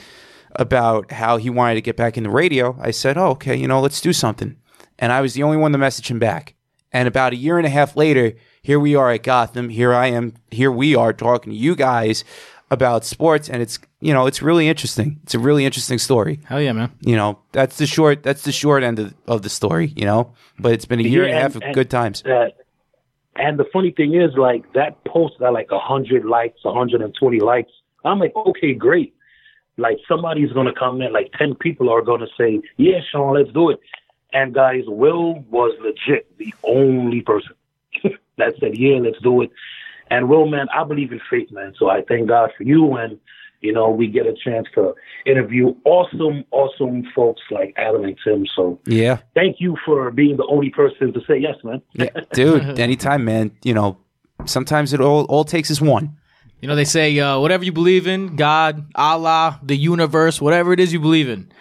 about 0.56 1.12
how 1.12 1.38
he 1.38 1.50
wanted 1.50 1.76
to 1.76 1.82
get 1.82 1.98
back 1.98 2.18
in 2.18 2.24
the 2.24 2.30
radio, 2.30 2.78
I 2.80 2.92
said, 2.92 3.18
"Oh, 3.18 3.32
okay, 3.32 3.56
you 3.56 3.68
know, 3.68 3.82
let's 3.82 4.02
do 4.02 4.14
something." 4.14 4.56
And 5.00 5.12
I 5.12 5.22
was 5.22 5.34
the 5.34 5.44
only 5.44 5.58
one 5.58 5.72
to 5.74 5.78
message 5.78 6.10
him 6.10 6.20
back. 6.20 6.56
And 6.92 7.08
about 7.08 7.34
a 7.34 7.38
year 7.38 7.58
and 7.58 7.68
a 7.68 7.70
half 7.70 7.96
later, 7.96 8.34
here 8.62 8.80
we 8.80 8.96
are 8.96 9.12
at 9.12 9.24
Gotham. 9.24 9.70
Here 9.70 9.94
I 9.94 10.08
am. 10.08 10.34
Here 10.50 10.72
we 10.72 10.96
are 10.96 11.14
talking 11.14 11.52
to 11.52 11.58
you 11.58 11.76
guys 11.76 12.24
about 12.70 13.06
sports, 13.06 13.50
and 13.50 13.62
it's 13.62 13.80
you 14.02 14.14
know 14.14 14.28
it's 14.28 14.42
really 14.42 14.68
interesting. 14.68 15.20
It's 15.24 15.34
a 15.36 15.40
really 15.40 15.66
interesting 15.66 15.98
story. 16.00 16.40
Hell 16.46 16.62
yeah, 16.62 16.74
man. 16.74 16.92
You 17.02 17.16
know 17.16 17.40
that's 17.52 17.78
the 17.78 17.86
short 17.88 18.24
that's 18.24 18.44
the 18.44 18.52
short 18.52 18.84
end 18.84 19.00
of, 19.00 19.14
of 19.28 19.42
the 19.42 19.50
story. 19.50 19.94
You 19.96 20.06
know, 20.06 20.34
but 20.60 20.74
it's 20.74 20.86
been 20.86 21.00
a 21.00 21.04
year 21.04 21.24
Yeah, 21.24 21.30
and 21.30 21.38
a 21.38 21.42
half 21.42 21.54
and- 21.56 21.64
of 21.64 21.68
and- 21.68 21.76
good 21.76 21.90
times. 21.90 22.22
that 22.24 22.32
uh, 22.32 22.50
and 23.36 23.60
the 23.60 23.66
funny 23.72 23.92
thing 23.92 24.16
is 24.16 24.32
like 24.36 24.74
that 24.74 25.04
post 25.06 25.36
got 25.40 25.54
like 25.54 25.70
a 25.72 25.80
hundred 25.80 26.26
likes, 26.26 26.60
a 26.66 26.74
hundred 26.74 27.02
and 27.02 27.14
twenty 27.16 27.40
likes. 27.40 27.72
I'm 28.04 28.20
like, 28.20 28.36
okay, 28.36 28.74
great. 28.74 29.14
Like 29.78 29.98
somebody's 30.08 30.52
gonna 30.54 30.74
comment, 30.74 31.14
like 31.14 31.32
ten 31.38 31.54
people 31.56 31.90
are 31.90 32.02
gonna 32.02 32.28
say, 32.38 32.62
Yeah, 32.78 33.00
Sean, 33.12 33.36
let's 33.36 33.52
do 33.52 33.70
it. 33.70 33.80
And 34.34 34.54
guys, 34.54 34.84
Will 34.88 35.36
was 35.52 35.78
legit 35.82 36.36
the 36.38 36.54
only 36.64 37.22
person 37.22 37.54
that 38.38 38.54
said, 38.60 38.76
Yeah, 38.78 38.98
let's 38.98 39.20
do 39.22 39.42
it. 39.44 39.52
And 40.10 40.30
Will, 40.30 40.48
man, 40.48 40.68
I 40.74 40.84
believe 40.84 41.12
in 41.12 41.22
faith, 41.30 41.52
man. 41.52 41.74
So 41.78 41.90
I 41.90 42.02
thank 42.08 42.28
God 42.28 42.52
for 42.58 42.64
you 42.64 42.96
and 42.96 43.20
you 43.62 43.74
know, 43.74 43.90
we 43.90 44.08
get 44.08 44.26
a 44.28 44.34
chance 44.34 44.68
to 44.76 44.94
interview 45.26 45.74
awesome, 45.84 46.44
awesome 46.52 47.04
folks 47.16 47.42
like 47.50 47.74
Adam 47.78 48.04
and 48.04 48.16
Tim. 48.24 48.46
So 48.56 48.80
Yeah, 48.86 49.18
thank 49.34 49.58
you 49.60 49.76
for 49.86 50.12
being 50.12 50.38
the 50.38 50.46
only 50.46 50.70
person 50.70 51.12
to 51.14 51.22
say 51.28 51.38
yes, 51.40 51.56
man. 51.64 51.82
yeah, 51.94 52.10
dude. 52.34 52.80
Anytime, 52.80 53.26
man. 53.26 53.52
You 53.64 53.74
know, 53.74 53.98
sometimes 54.46 54.94
it 54.94 55.02
all 55.02 55.26
all 55.26 55.44
takes 55.44 55.72
is 55.72 55.82
one. 55.82 56.18
You 56.62 56.68
know, 56.68 56.76
they 56.76 56.86
say 56.86 57.18
uh, 57.20 57.40
whatever 57.40 57.64
you 57.64 57.72
believe 57.72 58.08
in, 58.08 58.36
God, 58.36 58.90
Allah, 58.96 59.60
the 59.64 59.78
universe, 59.78 60.42
whatever 60.42 60.74
it 60.74 60.80
is 60.80 60.92
you 60.92 61.00
believe 61.00 61.30
in, 61.30 61.52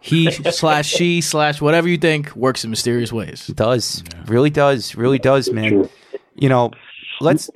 he 0.00 0.30
slash 0.50 0.86
she 0.86 1.20
slash 1.20 1.60
whatever 1.60 1.88
you 1.88 1.96
think 1.98 2.34
works 2.36 2.64
in 2.64 2.70
mysterious 2.70 3.12
ways. 3.12 3.48
It 3.48 3.56
does. 3.56 4.02
Really 4.26 4.50
does. 4.50 4.94
Really 4.96 5.18
does, 5.18 5.50
man. 5.50 5.88
You 6.34 6.48
know, 6.48 6.72
let's 7.20 7.50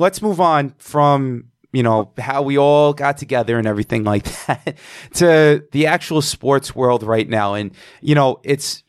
let's 0.00 0.22
move 0.22 0.40
on 0.40 0.74
from, 0.78 1.44
you 1.72 1.82
know, 1.82 2.12
how 2.18 2.42
we 2.42 2.58
all 2.58 2.92
got 2.92 3.18
together 3.18 3.58
and 3.58 3.66
everything 3.66 4.02
like 4.02 4.24
that 4.46 4.76
to 5.14 5.64
the 5.72 5.86
actual 5.86 6.22
sports 6.22 6.74
world 6.74 7.02
right 7.02 7.28
now. 7.28 7.54
And, 7.54 7.72
you 8.00 8.14
know, 8.14 8.40
it's 8.42 8.82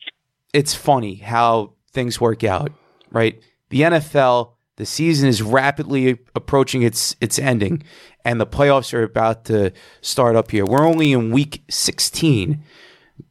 it's 0.53 0.73
funny 0.73 1.15
how 1.15 1.73
things 1.91 2.19
work 2.19 2.43
out, 2.43 2.71
right? 3.11 3.41
The 3.69 3.81
NFL, 3.81 4.53
the 4.77 4.85
season 4.85 5.29
is 5.29 5.41
rapidly 5.41 6.19
approaching 6.33 6.81
its 6.81 7.15
its 7.21 7.37
ending 7.37 7.83
and 8.23 8.39
the 8.39 8.47
playoffs 8.47 8.93
are 8.93 9.03
about 9.03 9.45
to 9.45 9.71
start 10.01 10.35
up 10.35 10.51
here. 10.51 10.65
We're 10.65 10.87
only 10.87 11.11
in 11.11 11.31
week 11.31 11.63
16 11.69 12.63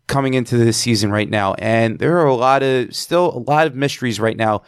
coming 0.07 0.35
into 0.35 0.57
this 0.57 0.77
season 0.77 1.11
right 1.11 1.29
now, 1.29 1.55
and 1.55 1.99
there 1.99 2.19
are 2.19 2.27
a 2.27 2.35
lot 2.35 2.63
of 2.63 2.95
still 2.95 3.31
a 3.31 3.43
lot 3.51 3.67
of 3.67 3.75
mysteries 3.75 4.21
right 4.21 4.37
now 4.37 4.63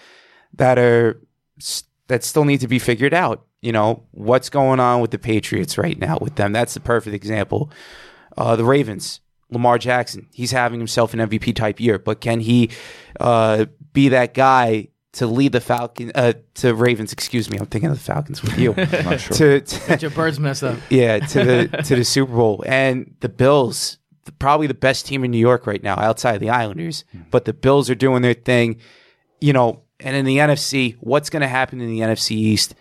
that 0.55 0.79
are 0.79 1.21
that 2.09 2.25
still 2.25 2.45
need 2.45 2.61
to 2.61 2.69
be 2.69 2.79
figured 2.79 3.15
out. 3.15 3.47
You 3.61 3.73
know 3.73 4.03
what's 4.11 4.51
going 4.51 4.81
on 4.81 5.01
with 5.01 5.13
the 5.13 5.19
Patriots 5.19 5.79
right 5.79 5.99
now 5.99 6.19
with 6.21 6.35
them. 6.35 6.53
That's 6.53 6.75
the 6.75 6.81
perfect 6.81 7.15
example. 7.15 7.71
Uh, 8.37 8.57
the 8.57 8.65
Ravens, 8.65 9.21
Lamar 9.51 9.79
Jackson, 9.79 10.29
he's 10.33 10.51
having 10.51 10.81
himself 10.81 11.15
an 11.15 11.21
MVP 11.21 11.55
type 11.55 11.79
year, 11.79 11.99
but 11.99 12.21
can 12.21 12.41
he 12.41 12.71
uh, 13.21 13.67
be 13.93 14.09
that 14.09 14.35
guy 14.35 14.89
to 15.13 15.27
lead 15.27 15.53
the 15.53 15.61
Falcon 15.61 16.11
uh, 16.15 16.33
to 16.55 16.75
Ravens? 16.75 17.13
Excuse 17.13 17.51
me, 17.51 17.59
I'm 17.59 17.67
thinking 17.67 17.91
of 17.91 17.97
the 17.97 18.03
Falcons 18.03 18.43
with 18.43 18.59
you. 18.59 18.75
Not 19.05 19.21
sure. 19.21 19.37
to, 19.37 19.61
to 19.61 19.99
your 19.99 20.11
birds 20.11 20.41
messed 20.41 20.65
up. 20.65 20.79
yeah, 20.91 21.21
to 21.21 21.45
the 21.45 21.83
to 21.85 21.97
the 21.97 22.05
Super 22.05 22.33
Bowl 22.33 22.65
and 22.67 23.15
the 23.21 23.29
Bills, 23.29 23.99
probably 24.39 24.67
the 24.67 24.75
best 24.75 25.07
team 25.07 25.23
in 25.25 25.31
New 25.31 25.39
York 25.39 25.67
right 25.67 25.83
now, 25.83 25.97
outside 25.99 26.35
of 26.35 26.41
the 26.41 26.51
Islanders. 26.51 27.05
But 27.31 27.45
the 27.45 27.53
Bills 27.53 27.91
are 27.91 27.95
doing 27.95 28.23
their 28.23 28.35
thing, 28.35 28.79
you 29.41 29.53
know. 29.53 29.82
And 30.03 30.17
in 30.17 30.25
the 30.25 30.39
NFC, 30.39 30.97
what's 31.01 31.31
going 31.31 31.43
to 31.43 31.49
happen 31.49 31.81
in 31.81 31.89
the 31.91 32.01
NFC 32.01 32.33
East? 32.33 32.75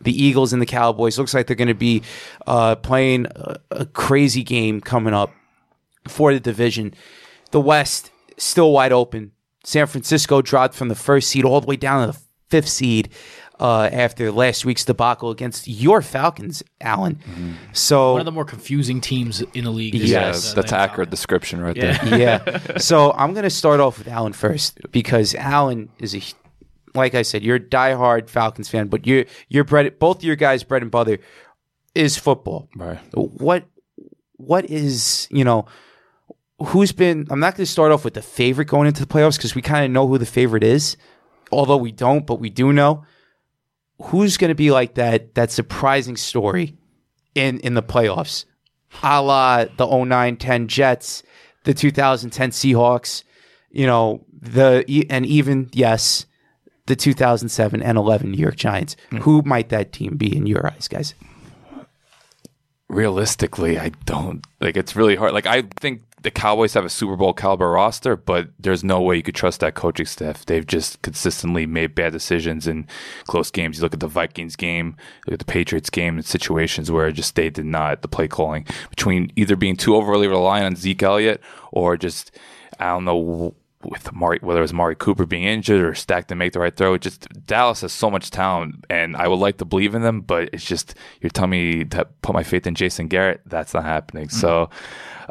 The 0.00 0.12
Eagles 0.12 0.52
and 0.52 0.60
the 0.60 0.66
Cowboys 0.66 1.18
looks 1.18 1.32
like 1.34 1.46
they're 1.46 1.56
going 1.56 1.68
to 1.68 1.74
be 1.74 2.02
uh, 2.46 2.76
playing 2.76 3.26
a, 3.34 3.56
a 3.70 3.86
crazy 3.86 4.42
game 4.42 4.80
coming 4.80 5.14
up 5.14 5.32
for 6.08 6.32
the 6.34 6.40
division. 6.40 6.94
The 7.50 7.60
West 7.60 8.10
still 8.36 8.72
wide 8.72 8.92
open. 8.92 9.32
San 9.64 9.86
Francisco 9.86 10.42
dropped 10.42 10.74
from 10.74 10.88
the 10.88 10.94
first 10.94 11.28
seed 11.28 11.44
all 11.44 11.60
the 11.60 11.66
way 11.66 11.76
down 11.76 12.06
to 12.06 12.12
the 12.12 12.18
fifth 12.48 12.68
seed 12.68 13.10
uh, 13.58 13.88
after 13.92 14.32
last 14.32 14.64
week's 14.64 14.84
debacle 14.84 15.30
against 15.30 15.68
your 15.68 16.00
Falcons, 16.02 16.62
Allen. 16.80 17.18
So 17.74 18.12
One 18.12 18.20
of 18.22 18.24
the 18.24 18.32
more 18.32 18.44
confusing 18.46 19.00
teams 19.02 19.42
in 19.54 19.64
the 19.64 19.70
league. 19.70 19.92
this 19.92 20.02
Yes, 20.08 20.46
year. 20.46 20.54
That's 20.54 20.70
the 20.70 20.76
accurate 20.76 21.08
Falcons. 21.08 21.10
description 21.10 21.60
right 21.60 21.76
Yeah. 21.76 22.04
there. 22.04 22.18
yeah. 22.72 22.78
So 22.78 23.12
I'm 23.12 23.32
going 23.34 23.44
to 23.44 23.50
start 23.50 23.80
off 23.80 23.98
with 23.98 24.08
Allen 24.08 24.32
first 24.32 24.78
because 24.92 25.34
Allen 25.34 25.90
is 25.98 26.14
a, 26.14 26.22
like 26.94 27.14
I 27.14 27.22
said, 27.22 27.42
you're 27.42 27.56
a 27.56 27.60
diehard 27.60 28.28
Falcons 28.28 28.68
fan, 28.68 28.88
but 28.88 29.06
you're 29.06 29.24
you're 29.48 29.64
bread. 29.64 29.98
Both 29.98 30.24
your 30.24 30.36
guys' 30.36 30.64
bread 30.64 30.82
and 30.82 30.90
butter 30.90 31.18
is 31.94 32.16
football. 32.16 32.68
Right. 32.76 32.98
What 33.14 33.64
what 34.36 34.68
is 34.70 35.28
you 35.30 35.44
know 35.44 35.66
who's 36.58 36.92
been? 36.92 37.26
I'm 37.30 37.40
not 37.40 37.56
going 37.56 37.64
to 37.64 37.70
start 37.70 37.92
off 37.92 38.04
with 38.04 38.14
the 38.14 38.22
favorite 38.22 38.66
going 38.66 38.86
into 38.86 39.00
the 39.00 39.12
playoffs 39.12 39.36
because 39.36 39.54
we 39.54 39.62
kind 39.62 39.84
of 39.84 39.90
know 39.90 40.06
who 40.06 40.18
the 40.18 40.26
favorite 40.26 40.64
is, 40.64 40.96
although 41.50 41.76
we 41.76 41.92
don't, 41.92 42.26
but 42.26 42.40
we 42.40 42.50
do 42.50 42.72
know. 42.72 43.04
who's 44.04 44.36
going 44.36 44.48
to 44.50 44.54
be 44.54 44.70
like 44.70 44.94
that 44.94 45.34
that 45.34 45.50
surprising 45.50 46.16
story 46.16 46.76
in 47.34 47.60
in 47.60 47.74
the 47.74 47.82
playoffs, 47.82 48.44
a 49.02 49.22
la 49.22 49.64
the 49.64 49.86
09-10 49.86 50.66
Jets, 50.66 51.22
the 51.64 51.74
2010 51.74 52.50
Seahawks, 52.50 53.24
you 53.70 53.86
know 53.86 54.24
the 54.32 55.06
and 55.10 55.26
even 55.26 55.68
yes, 55.72 56.26
the 56.90 56.96
2007 56.96 57.82
and 57.82 57.96
11 57.96 58.30
New 58.30 58.36
York 58.36 58.56
Giants. 58.56 58.96
Hmm. 59.10 59.18
Who 59.18 59.42
might 59.42 59.70
that 59.70 59.92
team 59.92 60.16
be 60.16 60.36
in 60.36 60.46
your 60.46 60.66
eyes, 60.66 60.88
guys? 60.88 61.14
realistically, 62.90 63.78
I 63.78 63.90
don't 64.04 64.44
like. 64.60 64.76
It's 64.76 64.96
really 64.96 65.16
hard. 65.16 65.32
Like 65.32 65.46
I 65.46 65.62
think 65.78 66.02
the 66.22 66.30
Cowboys 66.30 66.74
have 66.74 66.84
a 66.84 66.90
Super 66.90 67.16
Bowl 67.16 67.32
caliber 67.32 67.70
roster, 67.70 68.16
but 68.16 68.48
there's 68.58 68.84
no 68.84 69.00
way 69.00 69.16
you 69.16 69.22
could 69.22 69.34
trust 69.34 69.60
that 69.60 69.74
coaching 69.74 70.06
staff. 70.06 70.44
They've 70.44 70.66
just 70.66 71.00
consistently 71.00 71.64
made 71.66 71.94
bad 71.94 72.12
decisions 72.12 72.66
in 72.66 72.86
close 73.24 73.50
games. 73.50 73.78
You 73.78 73.82
look 73.82 73.94
at 73.94 74.00
the 74.00 74.08
Vikings 74.08 74.56
game, 74.56 74.96
look 75.26 75.34
at 75.34 75.38
the 75.38 75.44
Patriots 75.44 75.88
game, 75.88 76.18
in 76.18 76.24
situations 76.24 76.90
where 76.90 77.10
just 77.12 77.36
they 77.36 77.48
did 77.48 77.64
not 77.64 78.02
the 78.02 78.08
play 78.08 78.28
calling 78.28 78.66
between 78.90 79.32
either 79.36 79.56
being 79.56 79.76
too 79.76 79.94
overly 79.94 80.26
reliant 80.26 80.66
on 80.66 80.76
Zeke 80.76 81.02
Elliott 81.02 81.40
or 81.72 81.96
just 81.96 82.36
I 82.78 82.86
don't 82.86 83.04
know 83.04 83.54
with 83.82 84.12
Mari, 84.12 84.38
whether 84.42 84.60
it 84.60 84.62
was 84.62 84.72
Mari 84.72 84.94
Cooper 84.94 85.24
being 85.24 85.44
injured 85.44 85.82
or 85.82 85.94
stacked 85.94 86.28
to 86.28 86.34
make 86.34 86.52
the 86.52 86.60
right 86.60 86.76
throw. 86.76 86.94
It 86.94 87.02
just 87.02 87.28
Dallas 87.46 87.80
has 87.80 87.92
so 87.92 88.10
much 88.10 88.30
talent, 88.30 88.84
and 88.90 89.16
I 89.16 89.26
would 89.26 89.38
like 89.38 89.58
to 89.58 89.64
believe 89.64 89.94
in 89.94 90.02
them, 90.02 90.20
but 90.20 90.50
it's 90.52 90.64
just 90.64 90.94
you're 91.20 91.30
telling 91.30 91.50
me 91.50 91.84
to 91.84 92.04
put 92.22 92.34
my 92.34 92.42
faith 92.42 92.66
in 92.66 92.74
Jason 92.74 93.08
Garrett. 93.08 93.40
That's 93.46 93.72
not 93.72 93.84
happening. 93.84 94.28
So 94.28 94.68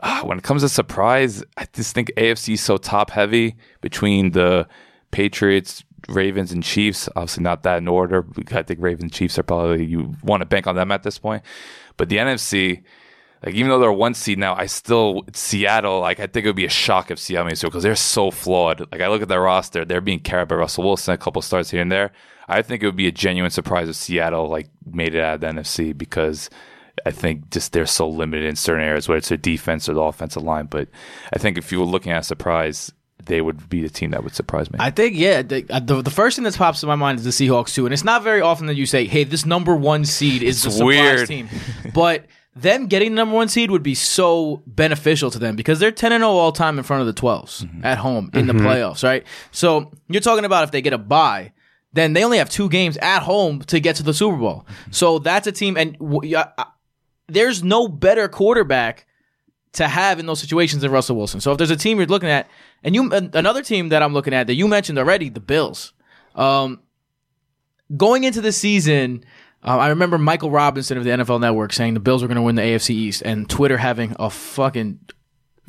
uh, 0.01 0.21
when 0.21 0.37
it 0.37 0.43
comes 0.43 0.63
to 0.63 0.69
surprise, 0.69 1.43
I 1.57 1.67
just 1.73 1.93
think 1.93 2.11
AFC 2.17 2.53
is 2.53 2.61
so 2.61 2.77
top 2.77 3.11
heavy 3.11 3.55
between 3.81 4.31
the 4.31 4.67
Patriots. 5.11 5.83
Ravens 6.07 6.53
and 6.53 6.63
Chiefs, 6.63 7.09
obviously 7.15 7.43
not 7.43 7.63
that 7.63 7.79
in 7.79 7.87
order. 7.87 8.25
I 8.51 8.63
think 8.63 8.79
Ravens 8.81 9.11
Chiefs 9.11 9.37
are 9.37 9.43
probably 9.43 9.85
you 9.85 10.15
want 10.23 10.41
to 10.41 10.45
bank 10.45 10.65
on 10.65 10.75
them 10.75 10.91
at 10.93 11.03
this 11.03 11.19
point. 11.19 11.43
But 11.97 12.07
the 12.07 12.17
NFC, 12.17 12.83
like 13.45 13.55
even 13.55 13.69
though 13.69 13.79
they're 13.79 13.91
one 13.91 14.13
seed 14.13 14.37
now, 14.37 14.55
I 14.55 14.65
still 14.65 15.23
Seattle. 15.33 15.99
Like 16.01 16.19
I 16.19 16.27
think 16.27 16.45
it 16.45 16.49
would 16.49 16.55
be 16.55 16.65
a 16.65 16.69
shock 16.69 17.09
if 17.11 17.19
Seattle 17.19 17.45
made 17.45 17.53
it 17.53 17.61
because 17.61 17.83
they're 17.83 17.95
so 17.95 18.31
flawed. 18.31 18.81
Like 18.91 19.01
I 19.01 19.07
look 19.07 19.21
at 19.21 19.27
their 19.27 19.41
roster, 19.41 19.85
they're 19.85 20.01
being 20.01 20.19
carried 20.19 20.49
by 20.49 20.55
Russell 20.55 20.83
Wilson, 20.83 21.13
a 21.13 21.17
couple 21.17 21.41
starts 21.41 21.71
here 21.71 21.81
and 21.81 21.91
there. 21.91 22.11
I 22.47 22.61
think 22.61 22.81
it 22.83 22.87
would 22.87 22.95
be 22.95 23.07
a 23.07 23.11
genuine 23.11 23.51
surprise 23.51 23.87
if 23.87 23.95
Seattle 23.95 24.47
like 24.49 24.69
made 24.91 25.15
it 25.15 25.21
out 25.23 25.35
of 25.35 25.41
the 25.41 25.47
NFC 25.47 25.97
because 25.97 26.49
I 27.05 27.11
think 27.11 27.49
just 27.51 27.71
they're 27.71 27.85
so 27.85 28.09
limited 28.09 28.45
in 28.45 28.55
certain 28.55 28.83
areas, 28.83 29.07
whether 29.07 29.19
it's 29.19 29.29
their 29.29 29.37
defense 29.37 29.87
or 29.87 29.93
the 29.93 30.01
offensive 30.01 30.43
line. 30.43 30.65
But 30.65 30.89
I 31.33 31.39
think 31.39 31.57
if 31.57 31.71
you 31.71 31.79
were 31.79 31.85
looking 31.85 32.11
at 32.11 32.21
a 32.21 32.23
surprise, 32.23 32.91
they 33.23 33.41
would 33.41 33.69
be 33.69 33.81
the 33.81 33.89
team 33.89 34.11
that 34.11 34.23
would 34.23 34.33
surprise 34.35 34.71
me. 34.71 34.77
I 34.81 34.89
think 34.91 35.15
yeah. 35.15 35.43
The, 35.43 35.65
uh, 35.69 35.79
the, 35.79 36.01
the 36.01 36.09
first 36.09 36.35
thing 36.35 36.43
that 36.43 36.55
pops 36.57 36.83
in 36.83 36.87
my 36.87 36.95
mind 36.95 37.19
is 37.19 37.25
the 37.25 37.47
Seahawks 37.47 37.73
too, 37.73 37.85
and 37.85 37.93
it's 37.93 38.03
not 38.03 38.23
very 38.23 38.41
often 38.41 38.67
that 38.67 38.75
you 38.75 38.85
say, 38.85 39.05
"Hey, 39.05 39.23
this 39.23 39.45
number 39.45 39.75
one 39.75 40.03
seed 40.03 40.41
is 40.41 40.63
the 40.63 40.69
It's 40.69 40.77
surprise 40.77 40.85
weird. 40.85 41.27
team," 41.27 41.49
but 41.93 42.25
them 42.61 42.87
getting 42.87 43.11
the 43.11 43.15
number 43.15 43.35
one 43.35 43.47
seed 43.49 43.71
would 43.71 43.83
be 43.83 43.95
so 43.95 44.63
beneficial 44.67 45.29
to 45.31 45.39
them 45.39 45.55
because 45.55 45.79
they're 45.79 45.91
ten 45.91 46.11
and 46.11 46.21
zero 46.21 46.31
all 46.31 46.51
time 46.51 46.77
in 46.77 46.83
front 46.83 47.01
of 47.01 47.07
the 47.07 47.19
12s 47.21 47.63
Mm-hmm. 47.65 47.85
at 47.85 47.97
home 47.97 48.29
in 48.33 48.47
the 48.47 48.53
playoffs, 48.53 49.03
right? 49.03 49.25
So 49.51 49.91
you're 50.07 50.21
talking 50.21 50.45
about 50.45 50.63
if 50.63 50.71
they 50.71 50.81
get 50.81 50.93
a 50.93 50.97
bye. 50.97 51.53
Then 51.91 52.13
they 52.13 52.23
only 52.23 52.37
have 52.37 52.49
two 52.51 52.69
games 52.69 52.97
at 52.97 53.21
home 53.23 53.61
to 53.61 53.79
get 53.79 53.95
to 53.95 54.03
the 54.03 54.13
Super 54.13 54.37
Bowl. 54.37 54.65
Mm-hmm. 54.69 54.91
So 54.91 55.17
that's 55.19 55.47
a 55.47 55.51
team, 55.51 55.75
and 55.75 55.97
w- 55.97 56.29
yeah, 56.31 56.49
I- 56.57 56.67
there's 57.27 57.63
no 57.63 57.87
better 57.87 58.27
quarterback 58.27 59.05
to 59.73 59.87
have 59.87 60.19
in 60.19 60.25
those 60.27 60.39
situations 60.39 60.81
than 60.83 60.91
Russell 60.91 61.15
Wilson. 61.15 61.41
So 61.41 61.51
if 61.51 61.57
there's 61.57 61.71
a 61.71 61.75
team 61.75 61.97
you're 61.97 62.07
looking 62.07 62.29
at, 62.29 62.47
and 62.83 62.93
you 62.95 63.11
another 63.11 63.61
team 63.63 63.89
that 63.89 64.01
I'm 64.03 64.13
looking 64.13 64.33
at 64.33 64.47
that 64.47 64.53
you 64.55 64.67
mentioned 64.67 64.97
already, 64.99 65.29
the 65.29 65.39
Bills. 65.39 65.93
Um, 66.35 66.81
going 67.95 68.23
into 68.23 68.41
the 68.41 68.51
season, 68.51 69.23
uh, 69.63 69.77
I 69.77 69.89
remember 69.89 70.17
Michael 70.17 70.51
Robinson 70.51 70.97
of 70.97 71.03
the 71.03 71.09
NFL 71.09 71.41
Network 71.41 71.73
saying 71.73 71.93
the 71.93 71.99
Bills 71.99 72.21
were 72.21 72.27
going 72.27 72.37
to 72.37 72.41
win 72.41 72.55
the 72.55 72.61
AFC 72.61 72.91
East, 72.91 73.21
and 73.25 73.49
Twitter 73.49 73.77
having 73.77 74.15
a 74.19 74.29
fucking. 74.29 74.99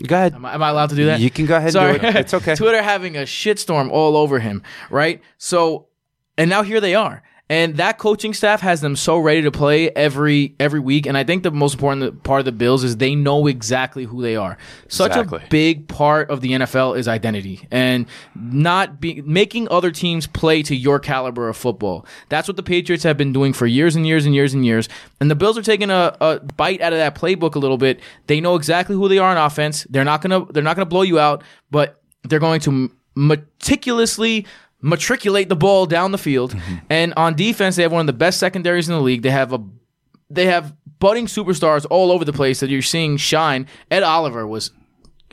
Go 0.07 0.15
ahead. 0.15 0.35
Am 0.35 0.47
I, 0.47 0.55
am 0.55 0.63
I 0.63 0.71
allowed 0.71 0.91
to 0.91 0.97
do 0.97 1.07
that? 1.07 1.21
You 1.21 1.31
can 1.31 1.47
go 1.47 1.57
ahead 1.57 1.69
and 1.69 1.73
Sorry, 1.73 1.99
do 1.99 2.07
it. 2.07 2.17
It's 2.17 2.35
okay. 2.35 2.55
Twitter 2.57 2.83
having 2.83 3.17
a 3.17 3.23
shitstorm 3.23 3.91
all 3.91 4.17
over 4.17 4.39
him, 4.39 4.63
right? 4.91 5.21
So, 5.37 5.89
and 6.39 6.49
now 6.49 6.63
here 6.63 6.81
they 6.81 6.95
are. 6.95 7.23
And 7.51 7.77
that 7.79 7.99
coaching 7.99 8.33
staff 8.33 8.61
has 8.61 8.81
them 8.81 8.95
so 8.95 9.19
ready 9.19 9.43
to 9.43 9.51
play 9.51 9.91
every 9.91 10.55
every 10.61 10.79
week. 10.79 11.05
And 11.05 11.19
I 11.19 11.25
think 11.25 11.43
the 11.43 11.51
most 11.51 11.75
important 11.75 12.23
part 12.23 12.39
of 12.39 12.45
the 12.45 12.53
Bills 12.53 12.85
is 12.85 12.99
they 12.99 13.17
know 13.17 13.49
exactly 13.49 14.05
who 14.05 14.23
they 14.23 14.37
are. 14.37 14.57
Such 14.87 15.11
Exactly. 15.11 15.41
a 15.45 15.49
big 15.49 15.89
part 15.89 16.31
of 16.31 16.43
the 16.43 16.53
NFL 16.53 16.97
is 16.97 17.09
identity 17.09 17.67
and 17.73 18.07
not 18.37 19.01
be 19.01 19.21
making 19.23 19.69
other 19.69 19.91
teams 19.91 20.29
play 20.29 20.63
to 20.63 20.77
your 20.77 21.01
caliber 21.01 21.49
of 21.49 21.57
football. 21.57 22.07
That's 22.29 22.47
what 22.47 22.57
the 22.57 22.63
Patriots 22.63 23.03
have 23.03 23.17
been 23.17 23.33
doing 23.33 23.53
for 23.53 23.67
years 23.67 23.97
and 23.97 24.07
years 24.07 24.27
and 24.27 24.35
years 24.35 24.55
and 24.55 24.65
years. 24.65 24.89
And 25.21 25.29
the 25.29 25.35
Bills 25.35 25.59
are 25.59 25.63
taking 25.63 25.91
a, 25.91 26.17
a 26.21 26.39
bite 26.57 26.81
out 26.81 26.93
of 26.93 27.01
that 27.01 27.17
playbook 27.17 27.57
a 27.57 27.59
little 27.59 27.79
bit. 27.79 27.99
They 28.29 28.41
know 28.41 28.55
exactly 28.55 28.95
who 28.95 29.09
they 29.09 29.19
are 29.19 29.37
on 29.37 29.37
offense. 29.37 29.85
They're 29.91 30.05
not 30.05 30.23
gonna 30.23 30.45
they're 30.53 30.63
not 30.63 30.77
gonna 30.77 30.87
blow 30.87 31.03
you 31.03 31.19
out, 31.19 31.43
but 31.69 32.01
they're 32.23 32.39
going 32.39 32.61
to 32.61 32.93
meticulously 33.17 34.47
matriculate 34.81 35.49
the 35.49 35.57
ball 35.57 35.87
down 35.87 36.13
the 36.13 36.19
field. 36.19 36.55
And 36.89 37.13
on 37.15 37.35
defense, 37.35 37.77
they 37.77 37.83
have 37.83 37.93
one 37.93 38.01
of 38.01 38.07
the 38.07 38.13
best 38.13 38.39
secondaries 38.39 38.89
in 38.89 38.95
the 38.95 39.01
league. 39.01 39.23
They 39.23 39.31
have 39.31 39.53
a 39.53 39.63
they 40.31 40.47
have 40.47 40.75
budding 41.01 41.27
superstars 41.27 41.87
all 41.91 42.13
over 42.13 42.25
the 42.25 42.33
place 42.33 42.61
that 42.61 42.71
you're 42.71 42.83
seeing 42.83 43.17
shine. 43.17 43.67
Ed 43.91 44.03
Oliver 44.03 44.47
was. 44.47 44.71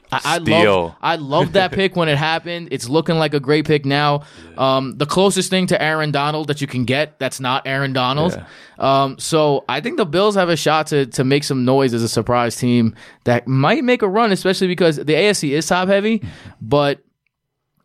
I, 0.09 0.37
love 0.37 0.95
I 1.01 1.15
loved 1.17 1.51
that 1.53 1.73
pick 1.73 1.97
when 1.97 2.07
it 2.07 2.17
happened. 2.17 2.69
It's 2.71 2.87
looking 2.87 3.17
like 3.17 3.33
a 3.33 3.41
great 3.41 3.67
pick 3.67 3.83
now. 3.83 4.21
Um, 4.57 4.97
the 4.97 5.05
closest 5.05 5.49
thing 5.49 5.67
to 5.67 5.81
Aaron 5.81 6.11
Donald 6.11 6.47
that 6.47 6.61
you 6.61 6.67
can 6.67 6.85
get 6.85 7.19
that's 7.19 7.41
not 7.41 7.67
Aaron 7.67 7.91
Donald. 7.91 8.41
Um, 8.79 9.19
so 9.19 9.65
I 9.67 9.81
think 9.81 9.97
the 9.97 10.05
Bills 10.05 10.35
have 10.35 10.47
a 10.47 10.55
shot 10.55 10.87
to 10.87 11.07
to 11.07 11.25
make 11.25 11.43
some 11.43 11.65
noise 11.65 11.93
as 11.93 12.03
a 12.03 12.07
surprise 12.07 12.55
team 12.55 12.95
that 13.25 13.49
might 13.49 13.83
make 13.83 14.01
a 14.01 14.07
run, 14.07 14.31
especially 14.31 14.67
because 14.67 14.95
the 14.95 15.03
AFC 15.03 15.49
is 15.49 15.67
top 15.67 15.89
heavy. 15.89 16.23
But 16.61 17.01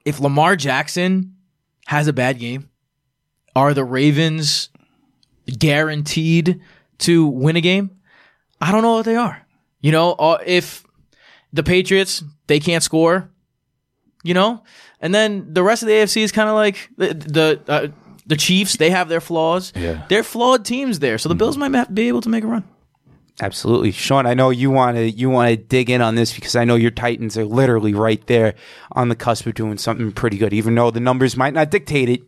if 0.04 0.20
Lamar 0.20 0.54
Jackson 0.54 1.34
has 1.86 2.06
a 2.08 2.12
bad 2.12 2.38
game, 2.38 2.68
are 3.54 3.74
the 3.74 3.84
Ravens 3.84 4.68
guaranteed 5.58 6.60
to 6.98 7.26
win 7.26 7.56
a 7.56 7.60
game? 7.60 7.90
I 8.60 8.70
don't 8.72 8.82
know 8.82 8.94
what 8.94 9.04
they 9.04 9.16
are. 9.16 9.44
You 9.80 9.92
know, 9.92 10.12
uh, 10.12 10.38
if 10.46 10.84
the 11.52 11.62
Patriots 11.62 12.22
they 12.46 12.60
can't 12.60 12.82
score, 12.82 13.30
you 14.22 14.34
know, 14.34 14.62
and 15.00 15.14
then 15.14 15.52
the 15.52 15.62
rest 15.62 15.82
of 15.82 15.88
the 15.88 15.94
AFC 15.94 16.22
is 16.22 16.32
kind 16.32 16.48
of 16.48 16.54
like 16.54 16.88
the 16.96 17.14
the, 17.14 17.60
uh, 17.68 17.88
the 18.26 18.36
Chiefs. 18.36 18.76
They 18.76 18.90
have 18.90 19.08
their 19.08 19.20
flaws. 19.20 19.72
Yeah. 19.74 20.06
they're 20.08 20.22
flawed 20.22 20.64
teams 20.64 21.00
there. 21.00 21.18
So 21.18 21.28
the 21.28 21.34
Bills 21.34 21.56
might 21.56 21.92
be 21.92 22.08
able 22.08 22.20
to 22.20 22.28
make 22.28 22.44
a 22.44 22.46
run. 22.46 22.64
Absolutely, 23.40 23.90
Sean. 23.92 24.26
I 24.26 24.34
know 24.34 24.50
you 24.50 24.70
want 24.70 24.96
to 24.96 25.10
you 25.10 25.30
want 25.30 25.50
to 25.50 25.56
dig 25.56 25.88
in 25.88 26.02
on 26.02 26.14
this 26.14 26.34
because 26.34 26.54
I 26.54 26.64
know 26.64 26.74
your 26.74 26.90
Titans 26.90 27.38
are 27.38 27.44
literally 27.44 27.94
right 27.94 28.24
there 28.26 28.54
on 28.92 29.08
the 29.08 29.16
cusp 29.16 29.46
of 29.46 29.54
doing 29.54 29.78
something 29.78 30.12
pretty 30.12 30.36
good. 30.36 30.52
Even 30.52 30.74
though 30.74 30.90
the 30.90 31.00
numbers 31.00 31.36
might 31.36 31.54
not 31.54 31.70
dictate 31.70 32.08
it, 32.08 32.20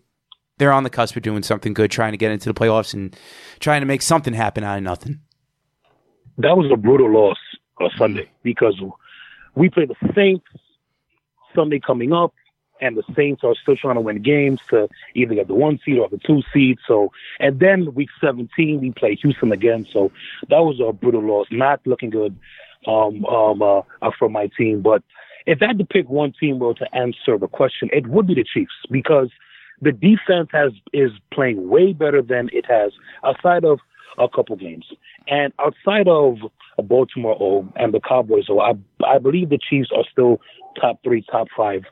they're 0.58 0.72
on 0.72 0.82
the 0.82 0.90
cusp 0.90 1.16
of 1.16 1.22
doing 1.22 1.42
something 1.42 1.74
good, 1.74 1.90
trying 1.90 2.12
to 2.12 2.18
get 2.18 2.32
into 2.32 2.50
the 2.50 2.58
playoffs 2.58 2.94
and 2.94 3.14
trying 3.60 3.80
to 3.80 3.86
make 3.86 4.02
something 4.02 4.32
happen 4.32 4.64
out 4.64 4.78
of 4.78 4.82
nothing. 4.82 5.20
that 6.38 6.56
was 6.56 6.70
a 6.72 6.76
brutal 6.76 7.12
loss 7.12 7.38
on 7.80 7.90
Sunday 7.98 8.30
because 8.42 8.80
we 9.54 9.68
play 9.68 9.84
the 9.84 10.12
Saints 10.14 10.46
Sunday 11.54 11.80
coming 11.84 12.12
up, 12.12 12.32
and 12.80 12.96
the 12.96 13.02
Saints 13.14 13.42
are 13.44 13.54
still 13.60 13.76
trying 13.76 13.94
to 13.94 14.00
win 14.00 14.22
games 14.22 14.60
to 14.70 14.88
either 15.14 15.34
get 15.34 15.48
the 15.48 15.54
one 15.54 15.78
seed 15.84 15.98
or 15.98 16.08
the 16.08 16.18
two 16.18 16.42
seed. 16.52 16.78
So, 16.86 17.12
and 17.38 17.60
then 17.60 17.94
week 17.94 18.10
17 18.20 18.80
we 18.80 18.90
play 18.92 19.16
Houston 19.16 19.52
again. 19.52 19.86
So 19.92 20.10
that 20.48 20.58
was 20.58 20.80
a 20.86 20.92
brutal 20.92 21.22
loss. 21.22 21.46
Not 21.50 21.80
looking 21.86 22.10
good 22.10 22.36
um, 22.86 23.24
um, 23.26 23.62
uh, 23.62 23.82
for 24.18 24.28
my 24.28 24.48
team. 24.58 24.82
But 24.82 25.02
if 25.46 25.58
I 25.62 25.68
had 25.68 25.78
to 25.78 25.84
pick 25.84 26.08
one 26.08 26.32
team, 26.38 26.58
well, 26.58 26.74
to 26.74 26.94
answer 26.94 27.38
the 27.38 27.48
question, 27.48 27.90
it 27.92 28.06
would 28.08 28.26
be 28.26 28.34
the 28.34 28.44
Chiefs 28.44 28.72
because 28.90 29.30
the 29.80 29.92
defense 29.92 30.48
has 30.52 30.72
is 30.92 31.10
playing 31.32 31.68
way 31.68 31.92
better 31.92 32.22
than 32.22 32.48
it 32.52 32.64
has 32.66 32.92
outside 33.24 33.64
of 33.64 33.80
a 34.18 34.28
couple 34.28 34.56
games. 34.56 34.86
And 35.26 35.52
outside 35.58 36.08
of 36.08 36.38
Baltimore 36.82 37.36
oh, 37.40 37.68
and 37.76 37.92
the 37.92 38.00
Cowboys, 38.00 38.46
oh, 38.48 38.60
I 38.60 38.72
I 39.04 39.18
believe 39.18 39.50
the 39.50 39.58
Chiefs 39.58 39.90
are 39.94 40.04
still 40.10 40.40
top 40.80 41.02
three, 41.02 41.24
top 41.30 41.48
five 41.56 41.82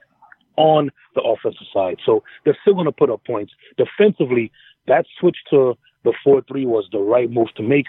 on 0.57 0.91
the 1.15 1.23
offensive 1.23 1.67
side. 1.73 1.99
So 2.05 2.23
they're 2.45 2.59
still 2.63 2.75
going 2.75 2.87
to 2.87 2.93
put 2.93 3.11
up 3.11 3.25
points. 3.25 3.53
Defensively, 3.77 4.53
that 4.87 5.07
switch 5.19 5.37
to 5.51 5.77
the 6.05 6.13
four 6.25 6.43
three 6.43 6.67
was 6.67 6.89
the 6.93 6.99
right 6.99 7.31
move 7.31 7.49
to 7.57 7.63
make. 7.63 7.87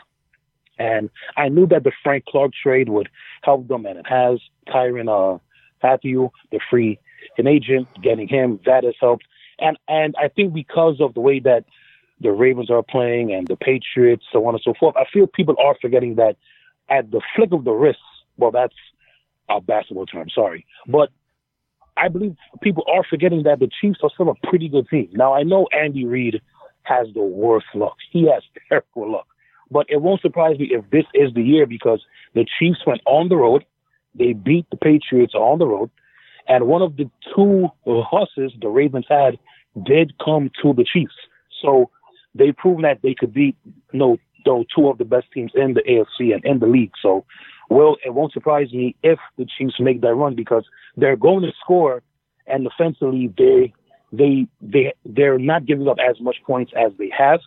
And 0.80 1.10
I 1.38 1.50
knew 1.50 1.68
that 1.68 1.84
the 1.84 1.92
Frank 2.04 2.26
Clark 2.26 2.52
trade 2.62 2.90
would 2.90 3.10
help 3.44 3.68
them, 3.68 3.86
and 3.86 4.00
it 4.00 4.08
has. 4.08 4.40
Tyrann 4.68 5.10
uh, 5.10 5.40
Mathieu, 5.84 6.30
the 6.52 6.60
free 6.70 7.00
an 7.38 7.48
agent, 7.48 7.88
getting 8.02 8.28
him 8.28 8.60
that 8.66 8.84
has 8.84 8.96
helped. 9.00 9.26
And 9.60 9.78
and 9.88 10.16
I 10.22 10.28
think 10.28 10.54
because 10.54 11.00
of 11.00 11.14
the 11.14 11.22
way 11.22 11.40
that 11.40 11.66
the 12.20 12.32
Ravens 12.32 12.70
are 12.70 12.84
playing 12.84 13.34
and 13.34 13.48
the 13.48 13.56
Patriots, 13.56 14.24
so 14.32 14.46
on 14.46 14.56
and 14.56 14.64
so 14.64 14.74
forth, 14.80 14.96
I 14.98 15.06
feel 15.12 15.28
people 15.28 15.56
are 15.64 15.76
forgetting 15.82 16.16
that 16.16 16.38
at 16.90 17.12
the 17.12 17.22
flick 17.36 17.52
of 17.52 17.64
the 17.64 17.72
wrist. 17.72 18.00
Well, 18.38 18.52
that's 18.52 18.76
a 19.50 19.62
basketball 19.62 20.06
term, 20.06 20.28
sorry, 20.34 20.66
but 20.88 21.10
I 22.04 22.10
believe 22.10 22.36
people 22.62 22.84
are 22.94 23.04
forgetting 23.10 23.44
that 23.44 23.60
the 23.60 23.70
Chiefs 23.80 24.00
are 24.04 24.10
still 24.14 24.30
a 24.30 24.48
pretty 24.48 24.68
good 24.68 24.90
team. 24.90 25.10
Now 25.14 25.34
I 25.34 25.44
know 25.44 25.68
Andy 25.72 26.06
Reid 26.06 26.42
has 26.84 27.08
the 27.14 27.24
worst 27.24 27.68
luck. 27.74 27.96
He 28.12 28.30
has 28.30 28.44
terrible 28.70 29.14
luck. 29.14 29.28
But 29.72 29.86
it 29.90 30.02
won't 30.02 30.22
surprise 30.22 30.60
me 30.60 30.70
if 30.72 30.84
this 30.92 31.06
is 31.14 31.34
the 31.34 31.42
year 31.42 31.66
because 31.66 32.02
the 32.34 32.46
Chiefs 32.60 32.80
went 32.86 33.00
on 33.06 33.30
the 33.30 33.38
road. 33.38 33.64
They 34.16 34.34
beat 34.34 34.70
the 34.70 34.76
Patriots 34.78 35.34
on 35.34 35.60
the 35.60 35.66
road. 35.66 35.90
And 36.48 36.68
one 36.68 36.82
of 36.82 36.98
the 36.98 37.10
two 37.34 37.70
horses 37.86 38.52
the 38.62 38.68
Ravens 38.68 39.06
had 39.08 39.40
did 39.82 40.14
come 40.24 40.52
to 40.62 40.74
the 40.74 40.84
Chiefs. 40.84 41.16
So 41.62 41.90
they 42.36 42.52
proved 42.52 42.84
that 42.84 43.00
they 43.02 43.16
could 43.18 43.34
beat 43.34 43.56
you 43.66 44.00
know, 44.00 44.18
though 44.44 44.66
two 44.76 44.90
of 44.90 44.98
the 44.98 45.06
best 45.06 45.28
teams 45.34 45.52
in 45.56 45.74
the 45.74 45.82
AFC 45.84 46.34
and 46.34 46.44
in 46.44 46.60
the 46.60 46.68
league. 46.68 46.92
So, 47.02 47.24
well, 47.70 47.98
it 48.06 48.14
won't 48.14 48.34
surprise 48.34 48.72
me 48.74 48.96
if 49.04 49.20
the 49.38 49.46
Chiefs 49.58 49.80
make 49.80 50.02
that 50.02 50.14
run 50.14 50.36
because 50.36 50.66
they're 50.98 51.16
going 51.16 51.44
to 51.44 51.52
score, 51.62 52.02
and 52.48 52.68
offensively 52.68 53.34
they 53.38 53.74
they 54.12 54.48
they 54.62 54.94
they're 55.06 55.40
not 55.40 55.66
giving 55.66 55.88
up 55.88 55.98
as 56.00 56.20
much 56.20 56.38
points 56.46 56.72
as 56.78 56.92
they 56.98 57.12
have, 57.18 57.40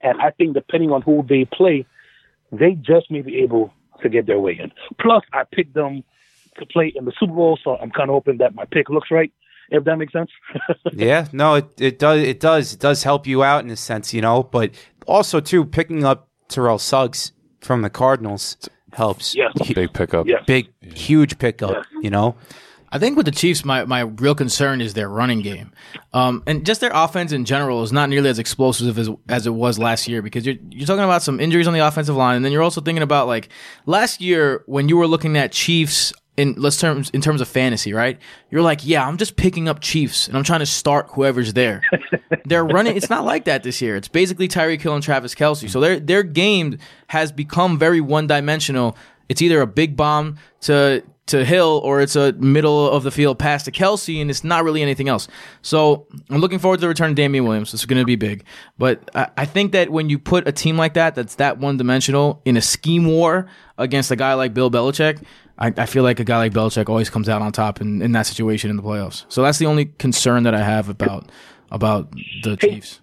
and 0.00 0.20
I 0.20 0.30
think 0.30 0.54
depending 0.54 0.90
on 0.90 1.02
who 1.02 1.24
they 1.28 1.44
play, 1.44 1.86
they 2.52 2.72
just 2.72 3.10
may 3.10 3.22
be 3.22 3.38
able 3.38 3.72
to 4.02 4.08
get 4.08 4.26
their 4.26 4.40
way 4.40 4.58
in. 4.58 4.72
Plus, 5.00 5.22
I 5.32 5.44
picked 5.50 5.74
them 5.74 6.02
to 6.58 6.66
play 6.66 6.92
in 6.94 7.04
the 7.04 7.12
Super 7.18 7.32
Bowl, 7.32 7.58
so 7.62 7.76
I'm 7.76 7.90
kind 7.90 8.10
of 8.10 8.14
hoping 8.14 8.38
that 8.38 8.54
my 8.54 8.64
pick 8.64 8.88
looks 8.88 9.10
right. 9.10 9.32
If 9.72 9.84
that 9.84 9.98
makes 9.98 10.12
sense. 10.12 10.30
yeah, 10.92 11.28
no, 11.32 11.54
it, 11.54 11.80
it 11.80 11.98
does. 12.00 12.20
It 12.22 12.40
does. 12.40 12.74
It 12.74 12.80
does 12.80 13.04
help 13.04 13.26
you 13.26 13.44
out 13.44 13.62
in 13.64 13.70
a 13.70 13.76
sense, 13.76 14.12
you 14.12 14.20
know. 14.20 14.42
But 14.42 14.72
also 15.06 15.38
too, 15.38 15.64
picking 15.64 16.04
up 16.04 16.28
Terrell 16.48 16.78
Suggs 16.78 17.30
from 17.60 17.82
the 17.82 17.90
Cardinals 17.90 18.56
helps. 18.92 19.34
Yes. 19.34 19.52
Big 19.74 19.92
pickup. 19.92 20.26
Yes. 20.26 20.44
Big, 20.46 20.68
huge 20.82 21.38
pickup. 21.38 21.84
You 22.02 22.10
know. 22.10 22.36
I 22.92 22.98
think 22.98 23.16
with 23.16 23.26
the 23.26 23.32
Chiefs, 23.32 23.64
my, 23.64 23.84
my 23.84 24.00
real 24.00 24.34
concern 24.34 24.80
is 24.80 24.94
their 24.94 25.08
running 25.08 25.42
game, 25.42 25.70
um, 26.12 26.42
and 26.46 26.66
just 26.66 26.80
their 26.80 26.90
offense 26.92 27.30
in 27.30 27.44
general 27.44 27.84
is 27.84 27.92
not 27.92 28.08
nearly 28.08 28.28
as 28.28 28.40
explosive 28.40 28.98
as 28.98 29.08
as 29.28 29.46
it 29.46 29.54
was 29.54 29.78
last 29.78 30.08
year. 30.08 30.22
Because 30.22 30.44
you're 30.44 30.56
you're 30.70 30.86
talking 30.86 31.04
about 31.04 31.22
some 31.22 31.38
injuries 31.38 31.68
on 31.68 31.72
the 31.72 31.86
offensive 31.86 32.16
line, 32.16 32.34
and 32.34 32.44
then 32.44 32.50
you're 32.50 32.64
also 32.64 32.80
thinking 32.80 33.04
about 33.04 33.28
like 33.28 33.48
last 33.86 34.20
year 34.20 34.64
when 34.66 34.88
you 34.88 34.96
were 34.96 35.06
looking 35.06 35.36
at 35.36 35.52
Chiefs 35.52 36.12
in 36.36 36.54
let's 36.56 36.78
terms 36.78 37.10
in 37.10 37.20
terms 37.20 37.40
of 37.40 37.48
fantasy, 37.48 37.92
right? 37.92 38.18
You're 38.50 38.62
like, 38.62 38.86
yeah, 38.86 39.06
I'm 39.06 39.16
just 39.16 39.36
picking 39.36 39.68
up 39.68 39.80
Chiefs 39.80 40.28
and 40.28 40.36
I'm 40.36 40.44
trying 40.44 40.60
to 40.60 40.66
start 40.66 41.08
whoever's 41.10 41.52
there. 41.52 41.82
They're 42.44 42.64
running. 42.64 42.96
It's 42.96 43.10
not 43.10 43.24
like 43.24 43.44
that 43.44 43.62
this 43.62 43.82
year. 43.82 43.96
It's 43.96 44.08
basically 44.08 44.48
Tyreek 44.48 44.80
Hill 44.80 44.94
and 44.94 45.02
Travis 45.02 45.34
Kelce. 45.34 45.68
So 45.68 45.80
their 45.80 46.00
their 46.00 46.22
game 46.22 46.78
has 47.08 47.32
become 47.32 47.78
very 47.78 48.00
one 48.00 48.26
dimensional. 48.26 48.96
It's 49.28 49.42
either 49.42 49.60
a 49.60 49.66
big 49.66 49.96
bomb 49.96 50.36
to 50.62 51.02
to 51.30 51.44
Hill 51.44 51.80
or 51.84 52.00
it's 52.00 52.16
a 52.16 52.32
middle 52.32 52.90
of 52.90 53.04
the 53.04 53.10
field 53.10 53.38
pass 53.38 53.62
to 53.64 53.70
Kelce, 53.70 54.20
and 54.20 54.30
it's 54.30 54.42
not 54.42 54.64
really 54.64 54.82
anything 54.82 55.08
else. 55.08 55.28
So 55.62 56.06
I'm 56.28 56.40
looking 56.40 56.58
forward 56.58 56.78
to 56.78 56.80
the 56.80 56.88
return 56.88 57.10
of 57.10 57.16
Damien 57.16 57.44
Williams. 57.44 57.72
It's 57.72 57.84
going 57.86 58.00
to 58.00 58.06
be 58.06 58.16
big, 58.16 58.44
but 58.78 59.08
I, 59.14 59.28
I 59.36 59.44
think 59.44 59.72
that 59.72 59.90
when 59.90 60.10
you 60.10 60.18
put 60.18 60.48
a 60.48 60.52
team 60.52 60.76
like 60.76 60.94
that, 60.94 61.14
that's 61.14 61.36
that 61.36 61.58
one 61.58 61.76
dimensional 61.76 62.42
in 62.44 62.56
a 62.56 62.60
scheme 62.60 63.06
war 63.06 63.46
against 63.78 64.10
a 64.10 64.16
guy 64.16 64.34
like 64.34 64.54
Bill 64.54 64.70
Belichick, 64.70 65.22
I, 65.60 65.72
I 65.76 65.86
feel 65.86 66.02
like 66.02 66.20
a 66.20 66.24
guy 66.24 66.38
like 66.38 66.52
Belichick 66.52 66.88
always 66.88 67.10
comes 67.10 67.28
out 67.28 67.42
on 67.42 67.52
top 67.52 67.80
in, 67.80 68.00
in 68.02 68.12
that 68.12 68.26
situation 68.26 68.70
in 68.70 68.76
the 68.76 68.82
playoffs. 68.82 69.24
So 69.28 69.42
that's 69.42 69.58
the 69.58 69.66
only 69.66 69.86
concern 69.86 70.44
that 70.44 70.54
I 70.54 70.62
have 70.62 70.88
about 70.88 71.30
about 71.70 72.10
the 72.42 72.56
Chiefs. 72.56 73.00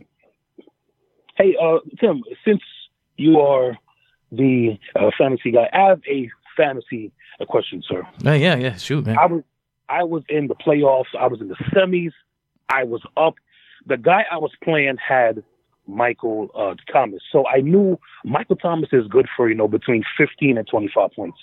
Hey, 1.35 1.55
uh, 1.61 1.77
Tim, 1.99 2.23
since 2.43 2.61
you 3.15 3.39
are 3.39 3.77
the 4.31 4.77
uh, 4.95 5.11
fantasy 5.17 5.51
guy, 5.51 5.69
I 5.71 5.89
have 5.89 6.01
a 6.09 6.29
fantasy 6.57 7.11
a 7.39 7.45
question, 7.45 7.83
sir. 7.87 8.07
Yeah, 8.19 8.33
yeah, 8.33 8.55
yeah. 8.55 8.75
Shoot, 8.75 9.05
man. 9.05 9.17
I 9.17 9.25
was 9.27 9.43
I 9.89 10.03
was 10.03 10.23
in 10.29 10.47
the 10.47 10.55
playoffs. 10.55 11.15
I 11.17 11.27
was 11.27 11.39
in 11.39 11.47
the 11.49 11.55
semis. 11.71 12.11
I 12.69 12.83
was 12.83 13.01
up. 13.15 13.35
The 13.85 13.97
guy 13.97 14.25
I 14.29 14.37
was 14.37 14.51
playing 14.63 14.97
had 14.97 15.43
Michael 15.87 16.49
uh, 16.55 16.75
Thomas, 16.91 17.21
so 17.31 17.47
I 17.47 17.61
knew 17.61 17.99
Michael 18.25 18.57
Thomas 18.57 18.89
is 18.91 19.07
good 19.07 19.27
for 19.35 19.47
you 19.47 19.55
know 19.55 19.67
between 19.67 20.03
15 20.17 20.57
and 20.57 20.67
25 20.67 21.11
points, 21.15 21.37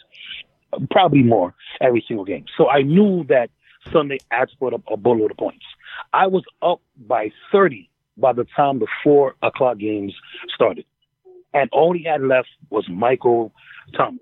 probably 0.90 1.22
more 1.22 1.54
every 1.80 2.04
single 2.06 2.24
game. 2.24 2.44
So 2.56 2.68
I 2.68 2.82
knew 2.82 3.24
that 3.28 3.50
Sunday 3.92 4.18
I'd 4.30 4.48
put 4.58 4.74
up 4.74 4.82
a 4.90 4.96
boatload 4.96 5.30
of 5.30 5.36
points. 5.36 5.64
I 6.12 6.26
was 6.26 6.44
up 6.62 6.80
by 6.96 7.30
30 7.52 7.88
by 8.16 8.32
the 8.32 8.46
time 8.56 8.78
the 8.78 8.86
four 9.02 9.34
o'clock 9.42 9.78
games 9.78 10.14
started, 10.54 10.84
and 11.52 11.68
all 11.72 11.92
he 11.92 12.04
had 12.04 12.22
left 12.22 12.48
was 12.70 12.86
Michael 12.88 13.52
Thomas. 13.96 14.20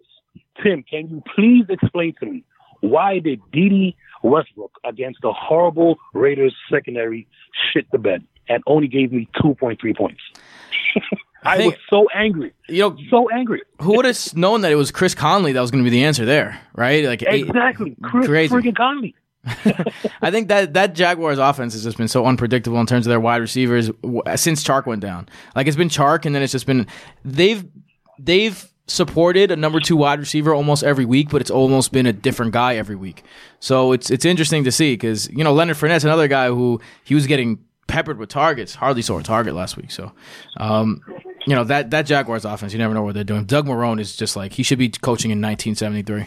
Tim, 0.62 0.82
can 0.82 1.08
you 1.08 1.22
please 1.34 1.64
explain 1.68 2.14
to 2.20 2.26
me 2.26 2.44
why 2.80 3.20
did 3.20 3.40
Dede 3.52 3.94
Westbrook 4.22 4.72
against 4.84 5.20
the 5.22 5.32
horrible 5.32 5.96
Raiders 6.14 6.54
secondary 6.70 7.26
shit 7.72 7.86
the 7.92 7.98
bed 7.98 8.24
and 8.48 8.62
only 8.66 8.88
gave 8.88 9.12
me 9.12 9.28
2.3 9.36 9.96
points? 9.96 10.20
I, 11.44 11.56
think- 11.56 11.74
was 11.74 11.80
so 11.90 12.08
angry. 12.14 12.52
You 12.68 12.78
know, 12.90 12.96
So 13.10 13.28
angry. 13.30 13.62
who 13.80 13.96
would 13.96 14.04
have 14.04 14.36
known 14.36 14.60
that 14.62 14.72
it 14.72 14.76
was 14.76 14.90
Chris 14.90 15.14
Conley 15.14 15.52
that 15.52 15.60
was 15.60 15.70
going 15.70 15.84
to 15.84 15.90
be 15.90 15.96
the 15.96 16.04
answer 16.04 16.24
there, 16.24 16.60
right? 16.74 17.04
Like 17.04 17.22
eight- 17.24 17.46
Exactly. 17.48 17.96
Chris 18.02 18.26
Crazy. 18.26 18.54
freaking 18.54 18.76
Conley. 18.76 19.14
I 20.22 20.30
think 20.30 20.46
that 20.48 20.74
that 20.74 20.94
Jaguars 20.94 21.38
offense 21.38 21.72
has 21.72 21.82
just 21.82 21.96
been 21.98 22.06
so 22.06 22.26
unpredictable 22.26 22.78
in 22.78 22.86
terms 22.86 23.06
of 23.06 23.10
their 23.10 23.18
wide 23.18 23.40
receivers 23.40 23.90
since 24.36 24.62
Chark 24.62 24.86
went 24.86 25.02
down. 25.02 25.28
Like 25.56 25.66
it's 25.66 25.76
been 25.76 25.88
Chark, 25.88 26.26
and 26.26 26.32
then 26.34 26.42
it's 26.44 26.52
just 26.52 26.64
been 26.66 26.86
they've 27.24 27.64
they've 28.20 28.64
supported 28.86 29.50
a 29.50 29.56
number 29.56 29.80
two 29.80 29.96
wide 29.96 30.20
receiver 30.20 30.54
almost 30.54 30.84
every 30.84 31.04
week, 31.04 31.28
but 31.30 31.40
it's 31.40 31.50
almost 31.50 31.90
been 31.90 32.06
a 32.06 32.12
different 32.12 32.52
guy 32.52 32.76
every 32.76 32.94
week. 32.94 33.24
So 33.58 33.90
it's 33.90 34.10
it's 34.10 34.24
interesting 34.24 34.62
to 34.62 34.70
see 34.70 34.92
because 34.94 35.28
you 35.30 35.42
know 35.42 35.52
Leonard 35.52 35.76
Fournette's 35.76 36.04
another 36.04 36.28
guy 36.28 36.46
who 36.46 36.80
he 37.02 37.16
was 37.16 37.26
getting 37.26 37.58
peppered 37.88 38.18
with 38.18 38.28
targets, 38.28 38.76
hardly 38.76 39.02
saw 39.02 39.18
a 39.18 39.24
target 39.24 39.54
last 39.54 39.76
week. 39.76 39.90
So. 39.90 40.12
Um, 40.58 41.02
you 41.46 41.54
know 41.54 41.64
that 41.64 41.90
that 41.90 42.06
Jaguars 42.06 42.44
offense, 42.44 42.72
you 42.72 42.78
never 42.78 42.94
know 42.94 43.02
what 43.02 43.14
they're 43.14 43.24
doing. 43.24 43.44
Doug 43.44 43.66
Marrone 43.66 44.00
is 44.00 44.14
just 44.16 44.36
like 44.36 44.52
he 44.52 44.62
should 44.62 44.78
be 44.78 44.88
coaching 44.88 45.30
in 45.30 45.40
1973. 45.40 46.26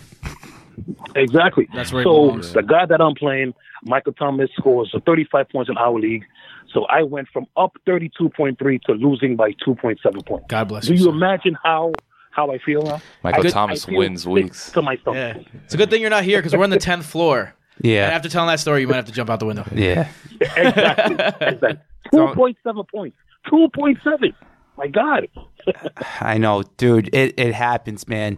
Exactly. 1.16 1.68
That's 1.74 1.94
where 1.94 2.04
so 2.04 2.10
belongs. 2.28 2.54
the 2.54 2.62
guy 2.62 2.86
that 2.86 3.00
I'm 3.02 3.16
playing, 3.16 3.54
Michael 3.84 4.14
Thomas, 4.14 4.50
scores 4.58 4.94
35 5.06 5.50
points 5.50 5.70
in 5.70 5.78
our 5.78 5.98
league. 5.98 6.26
So 6.74 6.84
I 6.86 7.04
went 7.04 7.30
from 7.30 7.46
up 7.56 7.78
32.3 7.88 8.82
to 8.84 8.92
losing 8.94 9.36
by 9.38 9.52
2.7 9.66 10.26
points. 10.26 10.46
God 10.50 10.68
bless 10.68 10.88
Do 10.88 10.94
you. 10.94 11.06
you 11.06 11.10
imagine 11.10 11.58
how 11.64 11.94
how 12.32 12.52
I 12.52 12.58
feel 12.58 12.82
now? 12.84 13.02
Michael 13.24 13.48
I- 13.48 13.50
Thomas 13.50 13.88
I 13.88 13.94
wins 13.94 14.28
weeks. 14.28 14.72
To 14.74 14.82
my 14.82 14.98
stomach. 14.98 15.38
Yeah, 15.38 15.60
it's 15.64 15.74
a 15.74 15.78
good 15.78 15.90
thing 15.90 16.02
you're 16.02 16.10
not 16.10 16.26
here 16.26 16.40
because 16.40 16.54
we're 16.54 16.64
on 16.66 16.70
the 16.70 16.78
tenth 16.78 17.06
floor. 17.06 17.54
Yeah. 17.80 18.04
And 18.04 18.12
Yeah. 18.12 18.16
after 18.16 18.28
telling 18.30 18.48
that 18.48 18.60
story, 18.60 18.82
you 18.82 18.88
might 18.88 18.96
have 18.98 19.06
to 19.06 19.12
jump 19.14 19.30
out 19.30 19.40
the 19.40 19.46
window. 19.46 19.66
Yeah. 19.74 20.10
Exactly. 20.42 21.16
exactly. 21.16 21.80
2.7 22.14 22.90
points. 22.90 23.18
2.7. 23.48 24.34
My 24.78 24.88
God. 24.88 25.28
I 26.22 26.38
know, 26.38 26.64
dude. 26.78 27.14
It 27.14 27.34
it 27.38 27.54
happens, 27.54 28.08
man. 28.08 28.38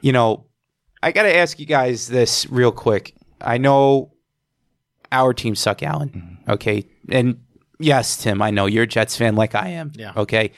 You 0.00 0.12
know, 0.12 0.46
I 1.02 1.12
got 1.12 1.22
to 1.22 1.34
ask 1.36 1.58
you 1.58 1.66
guys 1.66 2.08
this 2.08 2.46
real 2.50 2.72
quick. 2.72 3.14
I 3.40 3.58
know 3.58 4.12
our 5.12 5.32
team 5.32 5.54
suck, 5.54 5.82
Allen. 5.82 6.38
Okay, 6.48 6.84
and 7.10 7.40
yes, 7.78 8.16
Tim. 8.16 8.42
I 8.42 8.50
know 8.50 8.66
you're 8.66 8.84
a 8.84 8.86
Jets 8.86 9.16
fan, 9.16 9.36
like 9.36 9.54
I 9.54 9.68
am. 9.68 9.92
Yeah. 9.94 10.12
Okay. 10.16 10.52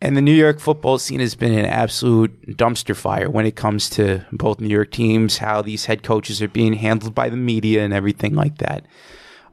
And 0.00 0.16
the 0.16 0.22
New 0.22 0.34
York 0.34 0.60
football 0.60 0.98
scene 0.98 1.20
has 1.20 1.34
been 1.34 1.56
an 1.56 1.64
absolute 1.64 2.58
dumpster 2.58 2.94
fire 2.94 3.30
when 3.30 3.46
it 3.46 3.56
comes 3.56 3.88
to 3.90 4.26
both 4.32 4.60
New 4.60 4.68
York 4.68 4.90
teams, 4.90 5.38
how 5.38 5.62
these 5.62 5.86
head 5.86 6.02
coaches 6.02 6.42
are 6.42 6.48
being 6.48 6.74
handled 6.74 7.14
by 7.14 7.30
the 7.30 7.38
media 7.38 7.82
and 7.82 7.94
everything 7.94 8.34
like 8.34 8.58
that. 8.58 8.84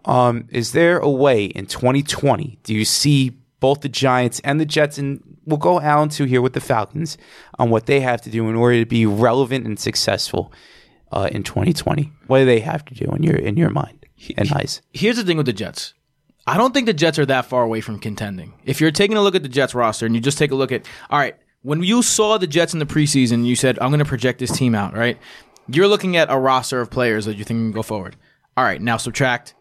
Um, 0.03 0.49
is 0.49 0.73
there 0.73 0.97
a 0.97 1.09
way 1.09 1.45
in 1.45 1.67
2020? 1.67 2.59
Do 2.63 2.73
you 2.73 2.83
see 2.83 3.37
both 3.61 3.79
the 3.79 3.89
Giants 3.89 4.41
and 4.43 4.59
the 4.59 4.65
Jets, 4.65 4.97
and 4.97 5.23
we'll 5.45 5.57
go 5.57 5.79
Allen 5.79 6.09
too 6.09 6.25
here 6.25 6.41
with 6.41 6.51
the 6.51 6.59
Falcons 6.59 7.17
on 7.57 7.69
what 7.69 7.85
they 7.85 8.01
have 8.01 8.21
to 8.23 8.29
do 8.29 8.49
in 8.49 8.55
order 8.55 8.79
to 8.81 8.85
be 8.85 9.05
relevant 9.05 9.65
and 9.65 9.79
successful 9.79 10.51
uh, 11.13 11.29
in 11.31 11.43
2020? 11.43 12.11
What 12.27 12.39
do 12.39 12.45
they 12.45 12.59
have 12.59 12.83
to 12.85 12.93
do 12.93 13.05
in 13.15 13.23
your 13.23 13.35
in 13.35 13.55
your 13.55 13.69
mind 13.69 14.05
and 14.37 14.51
eyes? 14.51 14.81
Here's 14.91 15.15
the 15.15 15.23
thing 15.23 15.37
with 15.37 15.45
the 15.45 15.53
Jets. 15.53 15.93
I 16.47 16.57
don't 16.57 16.73
think 16.73 16.87
the 16.87 16.93
Jets 16.93 17.19
are 17.19 17.25
that 17.27 17.45
far 17.45 17.63
away 17.63 17.81
from 17.81 17.99
contending. 17.99 18.53
If 18.65 18.81
you're 18.81 18.91
taking 18.91 19.15
a 19.15 19.21
look 19.21 19.35
at 19.35 19.43
the 19.43 19.49
Jets 19.49 19.75
roster 19.75 20.05
and 20.05 20.15
you 20.15 20.21
just 20.21 20.39
take 20.39 20.51
a 20.51 20.55
look 20.55 20.71
at, 20.71 20.87
all 21.11 21.19
right, 21.19 21.35
when 21.61 21.83
you 21.83 22.01
saw 22.01 22.39
the 22.39 22.47
Jets 22.47 22.73
in 22.73 22.79
the 22.79 22.85
preseason, 22.85 23.45
you 23.45 23.55
said, 23.55 23.77
I'm 23.79 23.91
going 23.91 23.99
to 23.99 24.05
project 24.05 24.39
this 24.39 24.51
team 24.51 24.73
out, 24.73 24.95
right? 24.95 25.19
You're 25.67 25.87
looking 25.87 26.17
at 26.17 26.31
a 26.31 26.37
roster 26.39 26.81
of 26.81 26.89
players 26.89 27.25
that 27.25 27.37
you 27.37 27.43
think 27.43 27.59
can 27.59 27.71
go 27.71 27.83
forward. 27.83 28.15
All 28.57 28.63
right, 28.63 28.81
now 28.81 28.97
subtract 28.97 29.53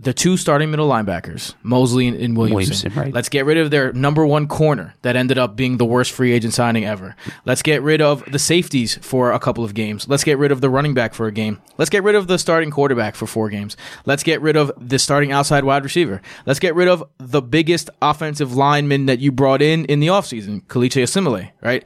the 0.00 0.12
two 0.12 0.36
starting 0.36 0.70
middle 0.70 0.88
linebackers, 0.88 1.54
Mosley 1.62 2.06
and, 2.06 2.16
and 2.16 2.36
Williamson. 2.36 2.90
Williamson, 2.90 2.92
right. 2.94 3.12
Let's 3.12 3.28
get 3.28 3.44
rid 3.46 3.58
of 3.58 3.70
their 3.70 3.92
number 3.92 4.24
one 4.24 4.46
corner 4.46 4.94
that 5.02 5.16
ended 5.16 5.38
up 5.38 5.56
being 5.56 5.76
the 5.76 5.84
worst 5.84 6.12
free 6.12 6.32
agent 6.32 6.54
signing 6.54 6.84
ever. 6.84 7.16
Let's 7.44 7.62
get 7.62 7.82
rid 7.82 8.00
of 8.00 8.24
the 8.30 8.38
safeties 8.38 8.96
for 8.96 9.32
a 9.32 9.40
couple 9.40 9.64
of 9.64 9.74
games. 9.74 10.08
Let's 10.08 10.22
get 10.22 10.38
rid 10.38 10.52
of 10.52 10.60
the 10.60 10.70
running 10.70 10.94
back 10.94 11.14
for 11.14 11.26
a 11.26 11.32
game. 11.32 11.60
Let's 11.78 11.90
get 11.90 12.04
rid 12.04 12.14
of 12.14 12.28
the 12.28 12.38
starting 12.38 12.70
quarterback 12.70 13.16
for 13.16 13.26
four 13.26 13.48
games. 13.48 13.76
Let's 14.06 14.22
get 14.22 14.40
rid 14.40 14.56
of 14.56 14.72
the 14.78 14.98
starting 14.98 15.32
outside 15.32 15.64
wide 15.64 15.82
receiver. 15.82 16.22
Let's 16.46 16.60
get 16.60 16.74
rid 16.74 16.88
of 16.88 17.02
the 17.18 17.42
biggest 17.42 17.90
offensive 18.00 18.54
lineman 18.54 19.06
that 19.06 19.18
you 19.18 19.32
brought 19.32 19.62
in 19.62 19.84
in 19.86 20.00
the 20.00 20.08
offseason, 20.08 20.62
Kelechi 20.66 21.02
Osemele, 21.02 21.50
right? 21.60 21.84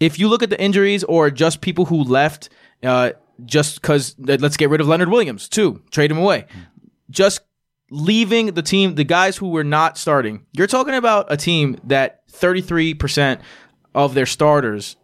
if 0.00 0.18
you 0.18 0.28
look 0.28 0.42
at 0.42 0.50
the 0.50 0.60
injuries 0.60 1.04
or 1.04 1.30
just 1.30 1.60
people 1.60 1.86
who 1.86 2.02
left, 2.02 2.48
uh, 2.82 3.12
just 3.44 3.80
because 3.80 4.14
let's 4.18 4.56
get 4.56 4.70
rid 4.70 4.80
of 4.80 4.88
Leonard 4.88 5.10
Williams 5.10 5.48
too, 5.48 5.82
trade 5.90 6.10
him 6.10 6.18
away. 6.18 6.46
Just 7.10 7.40
leaving 7.90 8.46
the 8.54 8.62
team, 8.62 8.94
the 8.94 9.04
guys 9.04 9.36
who 9.36 9.48
were 9.48 9.64
not 9.64 9.96
starting. 9.98 10.44
You're 10.52 10.66
talking 10.66 10.94
about 10.94 11.26
a 11.30 11.36
team 11.36 11.78
that 11.84 12.26
33% 12.28 13.40
of 13.94 14.14
their 14.14 14.26
starters 14.26 14.96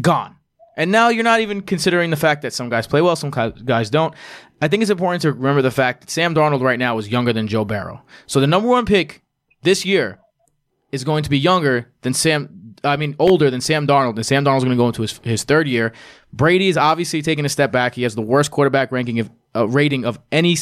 gone. 0.00 0.36
And 0.76 0.92
now 0.92 1.08
you're 1.08 1.24
not 1.24 1.40
even 1.40 1.62
considering 1.62 2.10
the 2.10 2.16
fact 2.16 2.42
that 2.42 2.52
some 2.52 2.68
guys 2.68 2.86
play 2.86 3.00
well, 3.02 3.16
some 3.16 3.30
guys- 3.30 3.90
don't. 3.90 4.14
I 4.60 4.68
think 4.68 4.82
it's 4.82 4.90
important 4.90 5.22
to 5.22 5.32
remember 5.32 5.62
the 5.62 5.70
fact 5.70 6.02
that 6.02 6.10
Sam 6.10 6.34
Darnold 6.34 6.60
right 6.62 6.78
now 6.78 6.98
is 6.98 7.08
younger 7.08 7.32
than 7.32 7.48
Joe 7.48 7.64
Burrow. 7.64 8.02
So 8.26 8.40
the 8.40 8.46
number 8.46 8.68
one 8.68 8.86
pick 8.86 9.22
this 9.62 9.84
year 9.84 10.20
is 10.92 11.04
going 11.04 11.24
to 11.24 11.30
be 11.30 11.38
younger 11.38 11.90
than 12.02 12.14
Sam. 12.14 12.74
I 12.84 12.96
mean, 12.96 13.16
older 13.18 13.50
than 13.50 13.60
Sam 13.60 13.88
Darnold, 13.88 14.16
and 14.16 14.24
Sam 14.26 14.44
Darnold's 14.44 14.64
going 14.64 14.76
to 14.76 14.80
go 14.80 14.86
into 14.86 15.02
his, 15.02 15.18
his 15.24 15.42
third 15.42 15.66
year. 15.66 15.92
Brady 16.32 16.68
is 16.68 16.76
obviously 16.76 17.22
taking 17.22 17.44
a 17.44 17.48
step 17.48 17.72
back. 17.72 17.94
He 17.94 18.04
has 18.04 18.14
the 18.14 18.22
worst 18.22 18.52
quarterback 18.52 18.92
ranking 18.92 19.18
of 19.18 19.30
uh, 19.56 19.66
rating 19.66 20.04
of 20.04 20.20
any 20.30 20.56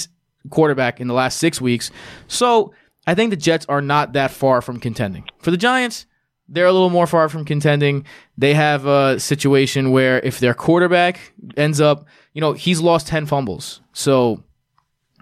quarterback 0.51 1.01
in 1.01 1.09
the 1.09 1.15
last 1.15 1.39
six 1.39 1.61
weeks. 1.61 1.91
So 2.29 2.73
I 3.07 3.15
think 3.15 3.31
the 3.31 3.37
Jets 3.37 3.67
are 3.69 3.81
not 3.81 4.13
that 4.15 4.31
far 4.31 4.61
from 4.61 4.81
contending. 4.81 5.25
For 5.39 5.51
the 5.51 5.57
Giants, 5.57 6.07
they're 6.49 6.67
a 6.67 6.73
little 6.73 6.91
more 6.91 7.07
far 7.07 7.29
from 7.29 7.45
contending. 7.45 8.05
They 8.39 8.55
have 8.55 8.87
a 8.87 9.19
situation 9.19 9.91
where 9.91 10.21
if 10.21 10.39
their 10.39 10.55
quarterback 10.55 11.33
ends 11.57 11.81
up, 11.81 12.07
you 12.35 12.41
know, 12.41 12.53
he's 12.53 12.81
lost 12.81 13.09
10 13.09 13.27
fumbles. 13.27 13.81
So 13.93 14.43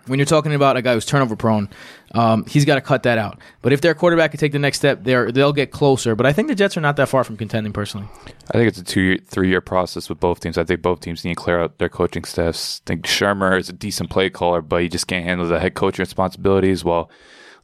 when 0.07 0.19
you're 0.19 0.27
talking 0.27 0.55
about 0.55 0.77
a 0.77 0.83
guy 0.83 0.95
who's 0.95 1.05
turnover 1.05 1.37
prone, 1.37 1.69
um, 2.15 2.45
he's 2.47 2.65
got 2.65 2.77
to 2.77 2.81
cut 2.81 3.03
that 3.05 3.19
out. 3.19 3.41
But 3.63 3.73
if 3.73 3.81
their 3.81 3.95
quarterback 3.95 4.31
can 4.31 4.41
take 4.41 4.53
the 4.53 4.59
next 4.59 4.79
step, 4.79 5.03
they're, 5.03 5.33
they'll 5.33 5.53
get 5.53 5.71
closer. 5.71 6.15
But 6.15 6.27
I 6.27 6.33
think 6.33 6.49
the 6.49 6.55
Jets 6.55 6.77
are 6.77 6.81
not 6.81 6.97
that 6.97 7.09
far 7.09 7.25
from 7.25 7.37
contending 7.37 7.73
personally. 7.73 8.07
I 8.51 8.59
think 8.59 8.69
it's 8.69 8.79
a 8.79 8.85
two, 8.85 9.19
three 9.19 9.49
year 9.49 9.61
process 9.61 10.09
with 10.09 10.21
both 10.21 10.41
teams. 10.41 10.59
I 10.59 10.65
think 10.65 10.83
both 10.83 11.01
teams 11.01 11.25
need 11.25 11.37
to 11.37 11.43
clear 11.43 11.61
out 11.61 11.79
their 11.79 11.89
coaching 11.89 12.25
staffs. 12.25 12.81
I 12.85 12.89
think 12.89 13.05
Shurmur 13.05 13.59
is 13.59 13.69
a 13.69 13.73
decent 13.73 14.11
play 14.11 14.31
caller, 14.31 14.61
but 14.61 14.83
he 14.83 14.89
just 14.89 15.07
can't 15.07 15.25
handle 15.25 15.49
the 15.49 15.61
head 15.61 15.75
coaching 15.75 16.03
responsibilities. 16.03 16.85
Well, 16.85 17.11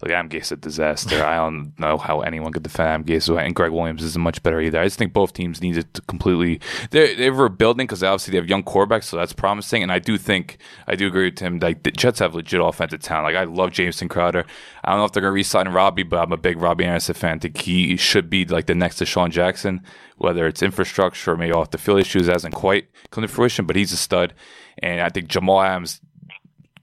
like 0.03 0.35
is 0.35 0.51
a 0.51 0.57
disaster. 0.57 1.23
I 1.25 1.37
don't 1.37 1.79
know 1.79 1.99
how 1.99 2.21
anyone 2.21 2.53
could 2.53 2.63
defend 2.63 2.89
Adam 2.89 3.05
Gase, 3.05 3.45
and 3.45 3.55
Gregg 3.55 3.71
Williams 3.71 4.03
isn't 4.03 4.23
much 4.23 4.43
better 4.43 4.61
either. 4.61 4.81
I 4.81 4.85
just 4.85 4.99
think 4.99 5.13
both 5.13 5.33
teams 5.33 5.61
need 5.61 5.75
to 5.95 6.03
completely. 6.03 6.61
They're 6.91 7.15
they're 7.15 7.33
rebuilding 7.33 7.87
because 7.87 8.03
obviously 8.03 8.33
they 8.33 8.39
have 8.39 8.49
young 8.49 8.63
quarterbacks, 8.63 9.05
so 9.05 9.17
that's 9.17 9.33
promising. 9.33 9.83
And 9.83 9.93
I 9.93 9.99
do 9.99 10.17
think 10.17 10.59
I 10.87 10.97
do 10.97 11.07
agree 11.07 11.27
with 11.27 11.37
Tim. 11.37 11.59
Like 11.59 11.83
the 11.83 11.91
Jets 11.91 12.21
have 12.21 12.35
legit 12.35 12.61
offensive 12.61 13.01
talent. 13.01 13.35
Like 13.35 13.37
I 13.37 13.45
love 13.45 13.73
Jamison 13.73 14.09
Crowder. 14.09 14.45
I 14.85 14.91
don't 14.91 15.01
know 15.01 15.05
if 15.05 15.13
they're 15.13 15.23
gonna 15.23 15.33
re-sign 15.33 15.69
Robbie, 15.69 16.05
but 16.05 16.19
I'm 16.19 16.33
a 16.33 16.39
big 16.39 16.59
Robbie 16.59 16.85
Anderson 16.85 17.15
fan. 17.15 17.37
I 17.37 17.39
think 17.41 17.59
he 17.59 17.97
should 17.97 18.31
be 18.31 18.47
like 18.47 18.67
the 18.67 18.75
next 18.75 19.01
DeSean 19.01 19.31
Jackson. 19.31 19.83
Whether 20.17 20.47
it's 20.47 20.63
infrastructure 20.63 21.33
or 21.33 21.37
maybe 21.39 21.53
off 21.53 21.71
the 21.71 21.79
field 21.79 22.01
issues 22.01 22.27
hasn't 22.27 22.55
quite 22.55 22.89
come 23.11 23.23
to 23.23 23.29
fruition, 23.29 23.65
but 23.65 23.77
he's 23.77 23.93
a 23.93 23.97
stud. 23.97 24.35
And 24.79 25.01
I 25.01 25.09
think 25.09 25.29
Jamal 25.29 25.63
Adams 25.63 26.01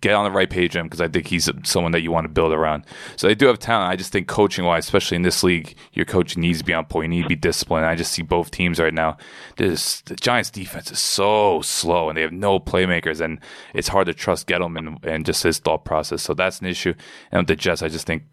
get 0.02 0.14
on 0.14 0.24
the 0.24 0.32
right 0.32 0.50
page 0.50 0.76
with 0.76 0.82
him 0.82 0.86
because 0.88 1.02
I 1.02 1.08
think 1.08 1.28
he's 1.28 1.50
someone 1.64 1.92
that 1.92 2.02
you 2.02 2.12
want 2.12 2.26
to 2.26 2.30
build 2.30 2.54
around. 2.54 2.86
So 3.16 3.28
they 3.28 3.36
do 3.36 3.48
have 3.48 3.60
talent. 3.60 3.92
I 3.92 3.96
just 3.96 4.12
think 4.12 4.28
coaching 4.28 4.66
wise, 4.66 4.86
especially 4.86 5.16
in 5.16 5.24
this 5.24 5.44
league, 5.44 5.76
your 5.94 6.06
coach 6.06 6.38
needs 6.38 6.60
to 6.60 6.66
be 6.66 6.74
on 6.74 6.86
point. 6.86 7.06
You 7.06 7.18
need 7.18 7.24
to 7.24 7.30
be 7.30 7.36
disciplined. 7.36 7.86
I 7.86 7.96
just 7.96 8.12
see 8.12 8.22
both 8.22 8.52
teams 8.52 8.80
right 8.80 8.94
now. 8.94 9.18
This 9.58 10.02
the 10.02 10.16
Giants 10.16 10.50
defense 10.50 10.92
is 10.92 11.00
so 11.00 11.62
slow 11.62 12.10
and 12.10 12.18
they 12.18 12.22
have 12.22 12.32
no 12.32 12.60
playmakers 12.60 13.22
and 13.22 13.40
it's 13.74 13.88
hard 13.88 14.08
to 14.08 14.14
trust 14.14 14.48
Gettleman 14.48 15.04
and 15.06 15.26
just 15.26 15.44
his 15.44 15.60
thought 15.60 15.86
process. 15.86 16.22
So 16.22 16.34
that's 16.34 16.62
an 16.62 16.68
issue. 16.68 16.94
And 17.32 17.42
with 17.42 17.48
the 17.48 17.56
Jets, 17.56 17.82
I 17.82 17.88
just 17.88 18.06
think 18.06 18.24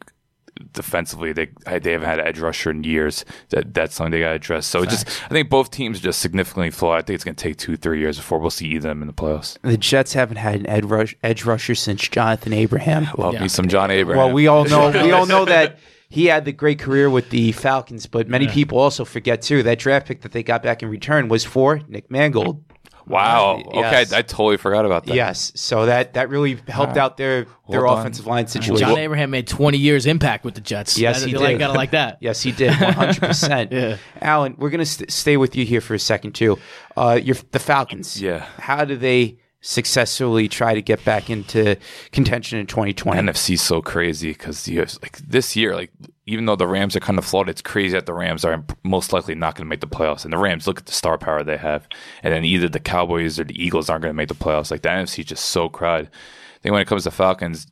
defensively 0.73 1.33
they 1.33 1.47
they 1.81 1.93
haven't 1.93 2.09
had 2.09 2.21
an 2.21 2.27
edge 2.27 2.39
rusher 2.39 2.71
in 2.71 2.85
years. 2.85 3.25
That 3.51 3.75
that's 3.75 3.95
something 3.95 4.13
they 4.13 4.21
got 4.21 4.31
to 4.31 4.35
address. 4.35 4.67
So 4.67 4.83
it 4.83 4.91
just 4.91 5.07
I 5.25 5.29
think 5.29 5.51
both 5.51 5.71
teams 5.71 5.99
are 5.99 6.03
just 6.03 6.21
significantly 6.21 6.71
flawed. 6.71 6.99
I 6.99 7.03
think 7.03 7.15
it's 7.17 7.25
going 7.25 7.35
to 7.35 7.43
take 7.43 7.57
two 7.57 7.77
three 7.77 8.01
years 8.01 8.17
before 8.17 8.39
we'll 8.39 8.51
see 8.51 8.67
either 8.69 8.91
of 8.91 8.97
them 8.97 9.03
in 9.03 9.09
the 9.09 9.15
playoffs. 9.15 9.59
The 9.63 9.77
Jets 9.77 10.13
haven't 10.13 10.37
had 10.37 10.57
an 10.57 10.67
ed 10.67 10.91
rush, 10.91 11.15
edge 11.23 11.45
rusher 11.45 11.75
since 11.75 12.07
Jonathan 12.09 12.53
Abraham. 12.53 13.09
Love 13.17 13.41
me 13.41 13.49
some 13.49 13.69
John 13.69 13.91
Abraham. 13.91 14.19
Well, 14.19 14.33
we 14.33 14.47
all 14.47 14.65
know 14.65 14.91
we 14.91 15.13
all 15.13 15.27
know 15.27 15.45
that 15.45 15.79
he 16.09 16.27
had 16.27 16.45
the 16.45 16.53
great 16.53 16.79
career 16.79 17.11
with 17.11 17.31
the 17.31 17.53
Falcons, 17.53 18.07
but 18.07 18.29
many 18.29 18.47
people 18.49 18.79
also 18.79 19.05
forget 19.05 19.43
too 19.43 19.63
that 19.65 19.79
draft 19.79 20.07
pick 20.07 20.23
that 20.23 20.33
they 20.33 20.43
got 20.43 20.63
back 20.63 20.83
in 20.83 20.89
return 20.89 21.29
was 21.29 21.45
for 21.45 21.81
Nick 21.89 22.11
Mangold. 22.11 22.65
Wow. 23.07 23.63
Yes. 23.75 24.11
Okay, 24.13 24.19
I 24.19 24.23
totally 24.23 24.57
forgot 24.57 24.87
about 24.87 25.05
that. 25.07 25.15
Yes, 25.15 25.53
so 25.55 25.87
that 25.87 26.15
that 26.15 26.29
really 26.31 26.59
helped 26.69 26.97
out 26.97 27.17
their 27.17 27.47
their 27.69 27.83
Well 27.83 27.91
done. 27.95 27.99
offensive 28.01 28.27
line 28.27 28.47
situation. 28.47 28.89
John 28.89 28.99
Abraham 28.99 29.31
made 29.31 29.47
20 29.47 29.77
years 29.79 30.07
impact 30.07 30.45
with 30.45 30.55
the 30.55 30.61
Jets. 30.61 30.99
Yes, 30.99 31.21
That- 31.21 31.27
he 31.27 31.33
you 31.33 31.39
like- 31.39 31.51
did. 31.55 31.59
Gotta 31.59 31.73
like 31.75 31.91
that. 31.91 32.19
Yes, 32.21 32.43
he 32.43 32.53
did. 32.53 32.71
One 32.81 32.93
hundred 32.93 33.21
percent. 33.21 33.73
Yeah. 33.73 33.97
Alan, 34.21 34.55
we're 34.59 34.71
gonna 34.71 34.87
st- 34.87 35.11
stay 35.11 35.37
with 35.37 35.55
you 35.57 35.65
here 35.65 35.81
for 35.81 35.95
a 35.95 35.99
second 35.99 36.33
too. 36.35 36.59
Uh, 36.97 37.19
you're 37.23 37.37
the 37.51 37.59
Falcons. 37.59 38.21
Yeah. 38.21 38.47
How 38.59 38.85
do 38.85 38.97
they 38.97 39.39
successfully 39.61 40.49
try 40.49 40.75
to 40.75 40.83
get 40.83 41.05
back 41.05 41.29
into 41.31 41.77
contention 42.13 42.59
in 42.59 42.67
2020? 42.67 43.21
NFC 43.21 43.55
is 43.55 43.63
so 43.63 43.83
crazy 43.83 44.29
because 44.33 44.69
like 45.03 45.19
this 45.19 45.57
year, 45.57 45.75
like 45.75 45.91
even 46.27 46.47
though 46.47 46.57
the 46.57 46.67
Rams 46.67 46.97
are 46.97 47.01
kind 47.01 47.19
of 47.19 47.25
flawed, 47.25 47.49
it's 47.49 47.61
crazy 47.61 47.93
that 47.93 48.07
the 48.07 48.15
Rams 48.15 48.45
are 48.45 48.65
most 48.83 49.13
likely 49.13 49.35
not 49.35 49.55
going 49.55 49.67
to 49.67 49.69
make 49.69 49.81
the 49.81 49.87
playoffs. 49.87 50.25
And 50.25 50.33
the 50.33 50.39
Rams, 50.39 50.67
look 50.67 50.79
at 50.79 50.87
the 50.87 50.93
star 50.93 51.19
power 51.19 51.43
they 51.43 51.59
have, 51.59 51.87
and 52.23 52.33
then 52.33 52.45
either 52.45 52.69
the 52.69 52.81
Cowboys 52.81 53.39
or 53.39 53.45
the 53.45 53.63
Eagles 53.63 53.91
aren't 53.91 54.03
going 54.03 54.15
to 54.15 54.17
make 54.17 54.29
the 54.29 54.35
playoffs. 54.35 54.71
Like 54.71 54.83
the 54.83 54.89
NFC 54.89 55.21
is 55.21 55.27
just 55.27 55.47
so 55.47 55.69
crowded. 55.69 56.09
I 56.09 56.59
think 56.63 56.73
when 56.73 56.83
it 56.83 56.89
comes 56.89 57.05
to 57.05 57.11
Falcons, 57.11 57.67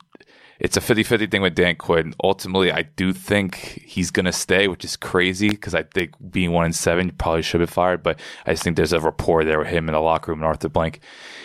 it's 0.61 0.77
a 0.77 0.81
50-50 0.81 1.31
thing 1.31 1.43
with 1.43 1.55
Dan 1.55 1.77
Quinn. 1.77 2.15
Ultimately, 2.23 2.71
I 2.71 2.83
do 2.83 3.13
think 3.13 3.57
he's 3.57 4.13
going 4.13 4.27
to 4.27 4.33
stay, 4.33 4.69
which 4.69 4.85
is 4.85 4.97
crazy 4.97 5.49
because 5.49 5.75
I 5.75 5.83
think 5.83 6.15
being 6.31 6.53
one 6.53 6.67
in 6.67 6.73
seven, 6.73 7.07
you 7.07 7.13
probably 7.13 7.43
should 7.43 7.59
been 7.59 7.67
fired. 7.67 8.03
But 8.03 8.21
I 8.47 8.53
just 8.53 8.63
think 8.63 8.77
there's 8.77 8.93
a 8.93 9.01
rapport 9.01 9.45
there 9.45 9.59
with 9.59 9.69
him 9.69 9.89
in 9.89 9.95
the 9.95 10.01
locker 10.01 10.31
room 10.31 10.41
and 10.41 10.47
Arthur 10.47 10.69
Blank. 10.69 11.01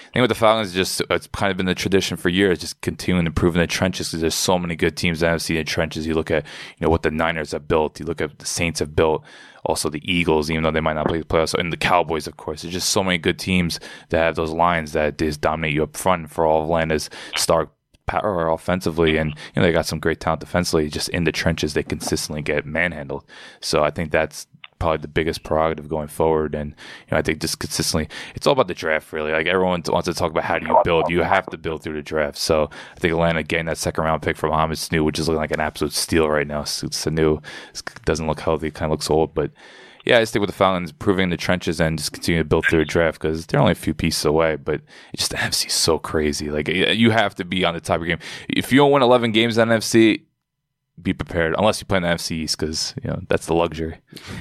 I 0.07 0.13
think 0.13 0.21
with 0.21 0.29
the 0.29 0.35
Falcons, 0.35 0.73
just 0.73 1.01
it's 1.09 1.27
kind 1.27 1.51
of 1.51 1.57
been 1.57 1.65
the 1.65 1.75
tradition 1.75 2.17
for 2.17 2.29
years, 2.29 2.59
just 2.59 2.79
continuing 2.81 3.25
to 3.25 3.29
improve 3.29 3.55
in 3.55 3.61
the 3.61 3.67
trenches 3.67 4.09
because 4.09 4.21
there's 4.21 4.35
so 4.35 4.57
many 4.57 4.75
good 4.75 4.95
teams 4.95 5.21
in 5.21 5.29
the 5.29 5.35
NFC 5.35 5.59
in 5.59 5.65
trenches. 5.65 6.07
You 6.07 6.13
look 6.13 6.31
at 6.31 6.45
you 6.77 6.85
know 6.85 6.89
what 6.89 7.03
the 7.03 7.11
Niners 7.11 7.51
have 7.51 7.67
built, 7.67 7.99
you 7.99 8.05
look 8.05 8.21
at 8.21 8.39
the 8.39 8.45
Saints 8.45 8.79
have 8.79 8.95
built, 8.95 9.23
also 9.65 9.89
the 9.89 10.01
Eagles, 10.11 10.49
even 10.49 10.63
though 10.63 10.71
they 10.71 10.79
might 10.79 10.93
not 10.93 11.07
play 11.07 11.19
the 11.19 11.25
playoffs, 11.25 11.53
and 11.53 11.71
the 11.71 11.77
Cowboys, 11.77 12.27
of 12.27 12.37
course. 12.37 12.61
There's 12.61 12.73
just 12.73 12.89
so 12.89 13.03
many 13.03 13.17
good 13.17 13.37
teams 13.37 13.79
that 14.09 14.19
have 14.19 14.35
those 14.35 14.51
lines 14.51 14.93
that 14.93 15.17
just 15.17 15.41
dominate 15.41 15.73
you 15.73 15.83
up 15.83 15.97
front 15.97 16.31
for 16.31 16.45
all 16.45 16.61
of 16.61 16.65
Atlanta's 16.65 17.09
star 17.35 17.69
power 18.07 18.49
offensively, 18.49 19.17
and 19.17 19.31
you 19.31 19.61
know 19.61 19.63
they 19.63 19.71
got 19.71 19.85
some 19.85 19.99
great 19.99 20.19
talent 20.19 20.39
defensively. 20.39 20.89
Just 20.89 21.09
in 21.09 21.25
the 21.25 21.31
trenches, 21.31 21.73
they 21.73 21.83
consistently 21.83 22.41
get 22.41 22.65
manhandled. 22.65 23.25
So 23.61 23.83
I 23.83 23.91
think 23.91 24.11
that's 24.11 24.47
probably 24.79 24.97
the 24.97 25.07
biggest 25.07 25.43
prerogative 25.43 25.89
going 25.89 26.07
forward. 26.07 26.55
And 26.55 26.71
you 26.71 27.11
know, 27.11 27.17
I 27.17 27.21
think 27.21 27.41
just 27.41 27.59
consistently, 27.59 28.09
it's 28.35 28.47
all 28.47 28.53
about 28.53 28.67
the 28.67 28.73
draft. 28.73 29.11
Really, 29.13 29.31
like 29.31 29.47
everyone 29.47 29.83
wants 29.87 30.07
to 30.07 30.13
talk 30.13 30.31
about 30.31 30.43
how 30.43 30.59
do 30.59 30.67
you 30.67 30.79
build. 30.83 31.09
You 31.09 31.21
have 31.21 31.45
to 31.47 31.57
build 31.57 31.83
through 31.83 31.95
the 31.95 32.01
draft. 32.01 32.37
So 32.37 32.69
I 32.95 32.99
think 32.99 33.11
Atlanta 33.11 33.43
getting 33.43 33.65
that 33.67 33.77
second 33.77 34.03
round 34.03 34.21
pick 34.21 34.37
from 34.37 34.51
Mohamed 34.51 34.77
Sanu, 34.77 35.03
which 35.03 35.19
is 35.19 35.27
looking 35.27 35.41
like 35.41 35.51
an 35.51 35.59
absolute 35.59 35.93
steal 35.93 36.29
right 36.29 36.47
now. 36.47 36.63
Sanu 36.63 37.43
doesn't 38.05 38.27
look 38.27 38.39
healthy, 38.39 38.71
kind 38.71 38.91
of 38.91 38.91
looks 38.91 39.09
old, 39.09 39.33
but. 39.33 39.51
Yeah, 40.05 40.19
I 40.19 40.25
think 40.25 40.39
with 40.39 40.49
the 40.49 40.55
Falcons 40.55 40.91
improving 40.91 41.31
the 41.31 41.35
trenches 41.35 41.81
and 41.81 41.97
just 41.97 42.13
continue 42.13 42.39
to 42.41 42.47
build 42.47 42.65
through 42.65 42.79
the 42.79 42.85
draft 42.85 43.19
because 43.19 43.45
they're 43.45 43.59
only 43.59 43.73
a 43.73 43.75
few 43.75 43.93
pieces 43.93 44.23
away. 44.23 44.55
But 44.55 44.79
it's 45.11 45.27
just 45.27 45.31
the 45.31 45.37
NFC 45.37 45.67
is 45.67 45.73
so 45.73 45.99
crazy. 45.99 46.49
Like 46.49 46.69
you 46.69 47.11
have 47.11 47.35
to 47.35 47.43
be 47.43 47.65
on 47.65 47.73
the 47.73 47.81
top 47.81 47.99
of 47.99 48.07
your 48.07 48.15
game. 48.15 48.25
If 48.47 48.71
you 48.71 48.77
don't 48.77 48.91
win 48.93 49.03
11 49.03 49.33
games 49.33 49.57
in 49.57 49.67
the 49.67 49.75
NFC, 49.75 50.21
be 51.01 51.13
prepared. 51.13 51.55
Unless 51.57 51.79
you 51.79 51.85
play 51.85 51.97
in 51.97 52.03
the 52.03 52.09
NFC 52.09 52.31
East 52.31 52.57
because 52.57 52.95
you 53.03 53.09
know 53.09 53.19
that's 53.29 53.45
the 53.45 53.53
luxury. 53.53 53.97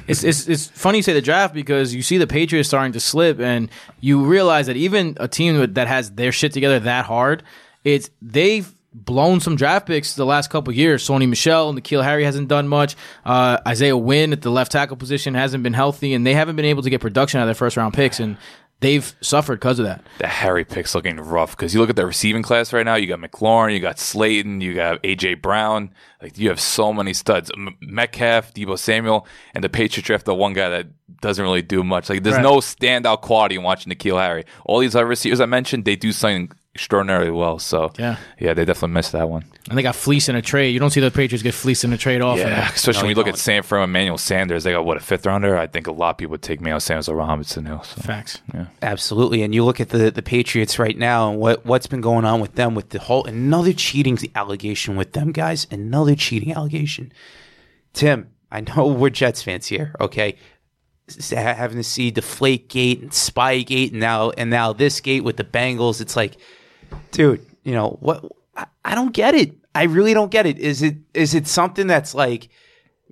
It's, 0.08 0.24
it's 0.24 0.48
it's 0.48 0.66
funny 0.66 0.98
you 0.98 1.02
say 1.02 1.12
the 1.12 1.22
draft 1.22 1.54
because 1.54 1.94
you 1.94 2.02
see 2.02 2.18
the 2.18 2.26
Patriots 2.26 2.68
starting 2.68 2.92
to 2.92 3.00
slip, 3.00 3.40
and 3.40 3.70
you 4.00 4.24
realize 4.24 4.66
that 4.66 4.76
even 4.76 5.16
a 5.20 5.28
team 5.28 5.74
that 5.74 5.88
has 5.88 6.12
their 6.12 6.32
shit 6.32 6.52
together 6.52 6.80
that 6.80 7.04
hard, 7.04 7.42
it's 7.84 8.10
they've 8.22 8.72
blown 8.92 9.40
some 9.40 9.56
draft 9.56 9.86
picks 9.86 10.14
the 10.14 10.24
last 10.24 10.48
couple 10.48 10.72
years. 10.72 11.06
Sony 11.06 11.28
Michel 11.28 11.68
and 11.68 11.78
N'Keal 11.78 12.02
Harry 12.02 12.24
hasn't 12.24 12.48
done 12.48 12.66
much. 12.66 12.96
Uh, 13.26 13.58
Isaiah 13.68 13.96
Wynn 13.96 14.32
at 14.32 14.40
the 14.40 14.50
left 14.50 14.72
tackle 14.72 14.96
position 14.96 15.34
hasn't 15.34 15.62
been 15.62 15.74
healthy, 15.74 16.14
and 16.14 16.26
they 16.26 16.32
haven't 16.32 16.56
been 16.56 16.64
able 16.64 16.82
to 16.82 16.90
get 16.90 17.02
production 17.02 17.38
out 17.38 17.42
of 17.42 17.48
their 17.48 17.54
first 17.54 17.76
round 17.76 17.92
picks, 17.92 18.20
and 18.20 18.38
they've 18.80 19.14
suffered 19.20 19.56
because 19.60 19.78
of 19.78 19.86
that. 19.86 20.02
The 20.18 20.26
Harry 20.26 20.64
pick's 20.64 20.94
looking 20.94 21.16
rough 21.18 21.56
because 21.56 21.74
you 21.74 21.80
look 21.80 21.90
at 21.90 21.96
the 21.96 22.06
receiving 22.06 22.42
class 22.42 22.72
right 22.72 22.84
now. 22.84 22.94
You 22.96 23.06
got 23.06 23.20
McLaurin, 23.20 23.72
you 23.74 23.80
got 23.80 23.98
Slayton, 23.98 24.60
you 24.60 24.74
got 24.74 25.02
AJ 25.02 25.40
Brown. 25.42 25.92
Like 26.22 26.38
you 26.38 26.48
have 26.48 26.60
so 26.60 26.92
many 26.92 27.12
studs: 27.12 27.50
M- 27.56 27.76
Metcalf, 27.80 28.52
Deebo 28.54 28.78
Samuel, 28.78 29.26
and 29.54 29.62
the 29.64 29.68
Patriots 29.68 30.06
draft 30.06 30.24
the 30.24 30.34
one 30.34 30.52
guy 30.52 30.68
that 30.70 30.86
doesn't 31.20 31.42
really 31.42 31.62
do 31.62 31.82
much. 31.82 32.08
Like 32.10 32.22
there's 32.22 32.36
Right. 32.36 32.42
no 32.42 32.56
standout 32.58 33.22
quality 33.22 33.54
in 33.56 33.62
watching 33.62 33.92
N'Keal 33.92 34.20
Harry. 34.20 34.44
All 34.64 34.80
these 34.80 34.94
other 34.96 35.06
receivers 35.06 35.40
I 35.40 35.46
mentioned, 35.46 35.84
they 35.84 35.96
do 35.96 36.12
something 36.12 36.50
extraordinarily 36.76 37.30
well. 37.30 37.58
So 37.58 37.92
Yeah. 37.98 38.16
yeah, 38.38 38.54
they 38.54 38.64
definitely 38.64 38.94
missed 38.94 39.12
that 39.12 39.28
one. 39.28 39.44
And 39.68 39.76
they 39.76 39.82
got 39.82 39.96
fleeced 39.96 40.28
in 40.28 40.36
a 40.36 40.42
trade. 40.42 40.68
You 40.74 40.78
don't 40.78 40.90
see 40.90 41.00
the 41.00 41.10
Patriots 41.10 41.42
get 41.42 41.54
fleeced 41.54 41.82
in 41.84 41.92
a 41.92 41.96
trade 41.96 42.20
often. 42.20 42.46
Yeah, 42.46 42.70
especially 42.74 43.02
when 43.02 43.10
you 43.10 43.16
look 43.16 43.26
at 43.26 43.38
Sanford 43.38 43.78
and 43.80 43.84
Emmanuel 43.90 44.18
Sanders. 44.18 44.62
They 44.64 44.72
got 44.72 44.84
what 44.84 44.96
a 44.96 45.00
fifth 45.00 45.26
rounder. 45.26 45.56
I 45.56 45.66
think 45.66 45.86
a 45.86 45.92
lot 45.92 46.10
of 46.10 46.18
people 46.18 46.32
would 46.32 46.42
take 46.42 46.60
Emmanuel 46.60 46.80
Sanders 46.80 47.08
over 47.08 47.18
Mohamed 47.18 47.46
Sanu. 47.46 47.84
So. 47.84 48.00
Facts. 48.02 48.38
Absolutely, 48.82 49.42
and 49.42 49.54
you 49.54 49.64
look 49.64 49.80
at 49.80 49.88
the 49.88 50.10
the 50.10 50.22
Patriots 50.22 50.78
right 50.78 50.96
now, 50.96 51.30
and 51.30 51.40
what 51.40 51.64
what's 51.66 51.86
been 51.86 52.00
going 52.02 52.24
on 52.24 52.40
with 52.40 52.54
them 52.54 52.74
with 52.74 52.90
the 52.90 53.00
whole 53.00 53.24
another 53.24 53.72
cheating 53.72 54.18
allegation 54.34 54.94
with 54.96 55.12
them 55.12 55.32
guys, 55.32 55.66
another 55.70 56.14
cheating 56.14 56.52
allegation. 56.52 57.12
Tim, 57.92 58.28
I 58.52 58.60
know 58.60 58.86
we're 59.00 59.10
Jets 59.10 59.42
fans 59.42 59.66
here, 59.66 59.94
okay? 60.00 60.36
Having 61.30 61.78
to 61.78 61.84
see 61.84 62.10
Deflate 62.10 62.68
Gate 62.68 63.00
and 63.00 63.14
Spy 63.14 63.62
Gate, 63.62 63.92
and 63.92 64.00
now 64.00 64.30
and 64.30 64.50
now 64.50 64.72
this 64.72 65.00
gate 65.00 65.22
with 65.22 65.36
the 65.36 65.44
Bengals, 65.44 66.00
it's 66.00 66.16
like, 66.16 66.36
dude, 67.10 67.44
you 67.62 67.72
know 67.72 67.98
what? 68.00 68.24
I, 68.56 68.66
I 68.84 68.94
don't 68.94 69.12
get 69.12 69.34
it. 69.34 69.52
I 69.74 69.84
really 69.84 70.14
don't 70.14 70.30
get 70.30 70.46
it. 70.46 70.58
Is 70.58 70.82
it 70.82 70.96
is 71.12 71.34
it 71.34 71.46
something 71.46 71.86
that's 71.86 72.14
like 72.14 72.48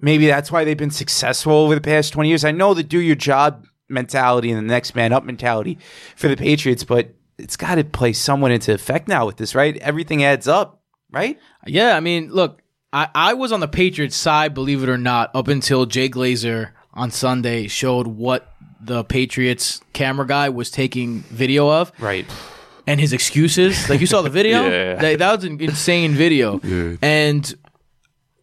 maybe 0.01 0.27
that's 0.27 0.51
why 0.51 0.65
they've 0.65 0.77
been 0.77 0.91
successful 0.91 1.53
over 1.53 1.75
the 1.75 1.81
past 1.81 2.13
20 2.13 2.29
years? 2.29 2.45
I 2.45 2.53
know 2.53 2.75
the 2.75 2.83
do 2.83 2.99
your 2.99 3.17
job 3.17 3.67
mentality 3.89 4.51
and 4.51 4.59
the 4.59 4.73
next 4.73 4.95
man 4.95 5.13
up 5.13 5.25
mentality 5.25 5.79
for 6.17 6.29
the 6.29 6.37
Patriots, 6.37 6.85
but 6.85 7.15
it's 7.39 7.57
got 7.57 7.75
to 7.77 7.85
play 7.85 8.13
someone 8.13 8.51
into 8.51 8.73
effect 8.73 9.09
now 9.09 9.27
with 9.27 9.37
this, 9.37 9.55
right? 9.55 9.77
Everything 9.79 10.25
adds 10.25 10.49
up, 10.49 10.83
right? 11.11 11.39
Yeah, 11.67 11.97
I 11.97 12.01
mean, 12.01 12.31
look, 12.31 12.63
I, 12.93 13.09
I 13.15 13.35
was 13.35 13.53
on 13.53 13.61
the 13.61 13.69
Patriots 13.69 14.17
side, 14.17 14.55
believe 14.55 14.83
it 14.83 14.89
or 14.89 14.99
not, 14.99 15.35
up 15.35 15.49
until 15.49 15.85
Jay 15.85 16.09
Glazer 16.09 16.71
on 16.93 17.11
Sunday 17.11 17.67
showed 17.67 18.07
what 18.07 18.55
the 18.81 19.03
Patriots 19.05 19.81
camera 19.93 20.27
guy 20.27 20.49
was 20.49 20.71
taking 20.71 21.21
video 21.23 21.71
of. 21.71 21.93
Right. 21.99 22.27
And 22.87 23.01
his 23.01 23.13
excuses. 23.13 23.89
Like 23.89 24.01
you 24.01 24.07
saw 24.07 24.23
the 24.23 24.31
video, 24.31 24.65
Yeah. 24.71 24.95
that, 24.97 25.19
that 25.19 25.35
was 25.37 25.45
an 25.45 25.61
insane 25.61 26.13
video, 26.15 26.61
and 27.03 27.55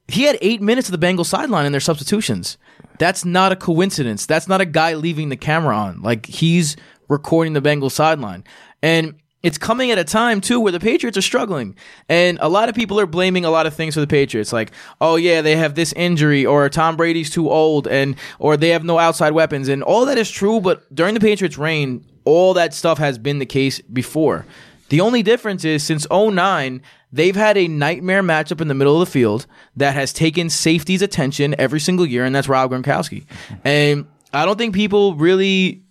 he 0.08 0.24
had 0.24 0.38
eight 0.42 0.62
minutes 0.62 0.90
of 0.90 1.00
the 1.00 1.06
Bengals 1.06 1.28
sideline 1.28 1.66
in 1.66 1.72
their 1.72 1.82
substitutions. 1.82 2.58
That's 3.00 3.24
not 3.26 3.52
a 3.52 3.56
coincidence. 3.56 4.26
That's 4.26 4.48
not 4.48 4.62
a 4.62 4.66
guy 4.66 4.94
leaving 4.96 5.30
the 5.30 5.38
camera 5.38 5.76
on. 5.76 6.02
Like 6.02 6.26
he's 6.26 6.76
recording 7.10 7.54
the 7.54 7.62
Bengals 7.62 7.92
sideline, 7.92 8.44
and 8.82 9.16
it's 9.44 9.58
coming 9.58 9.90
at 9.90 9.98
a 9.98 10.04
time 10.04 10.40
too 10.40 10.60
where 10.60 10.72
the 10.72 10.80
Patriots 10.80 11.18
are 11.18 11.22
struggling, 11.24 11.76
and 12.10 12.38
a 12.42 12.48
lot 12.50 12.70
of 12.70 12.76
people 12.76 13.00
are 13.00 13.08
blaming 13.08 13.44
a 13.44 13.50
lot 13.50 13.66
of 13.66 13.74
things 13.74 13.96
for 13.96 14.00
the 14.02 14.06
Patriots. 14.08 14.54
Like, 14.54 14.72
oh 15.00 15.16
yeah, 15.16 15.42
they 15.42 15.56
have 15.56 15.74
this 15.76 15.94
injury, 15.94 16.46
or 16.46 16.70
Tom 16.70 16.96
Brady's 16.96 17.30
too 17.32 17.50
old, 17.50 17.88
and 17.88 18.16
or 18.38 18.56
they 18.58 18.70
have 18.70 18.84
no 18.84 19.00
outside 19.00 19.32
weapons, 19.32 19.68
and 19.68 19.82
all 19.82 20.06
that 20.06 20.18
is 20.18 20.30
true. 20.30 20.60
But 20.62 20.94
during 20.94 21.14
the 21.16 21.20
Patriots' 21.20 21.58
reign, 21.58 22.06
all 22.26 22.54
that 22.54 22.74
stuff 22.74 22.98
has 22.98 23.18
been 23.18 23.40
the 23.40 23.46
case 23.46 23.82
before. 23.82 24.46
The 24.90 25.02
only 25.02 25.24
difference 25.24 25.64
is 25.64 25.84
since 25.84 26.06
09, 26.10 26.82
they've 27.14 27.36
had 27.36 27.58
a 27.58 27.68
nightmare 27.68 28.24
matchup 28.24 28.60
in 28.62 28.68
the 28.68 28.74
middle 28.74 29.02
of 29.02 29.08
the 29.08 29.12
field 29.12 29.46
that 29.78 29.94
has 29.94 30.12
taken 30.12 30.50
safety's 30.50 31.02
attention 31.02 31.56
every 31.58 31.80
single 31.80 32.06
year, 32.06 32.26
and 32.26 32.36
that's 32.36 32.50
Rob 32.50 32.72
Gronkowski. 32.72 33.26
And 33.64 34.06
I 34.34 34.46
don't 34.46 34.58
think 34.58 34.76
people 34.76 35.16
really 35.16 35.84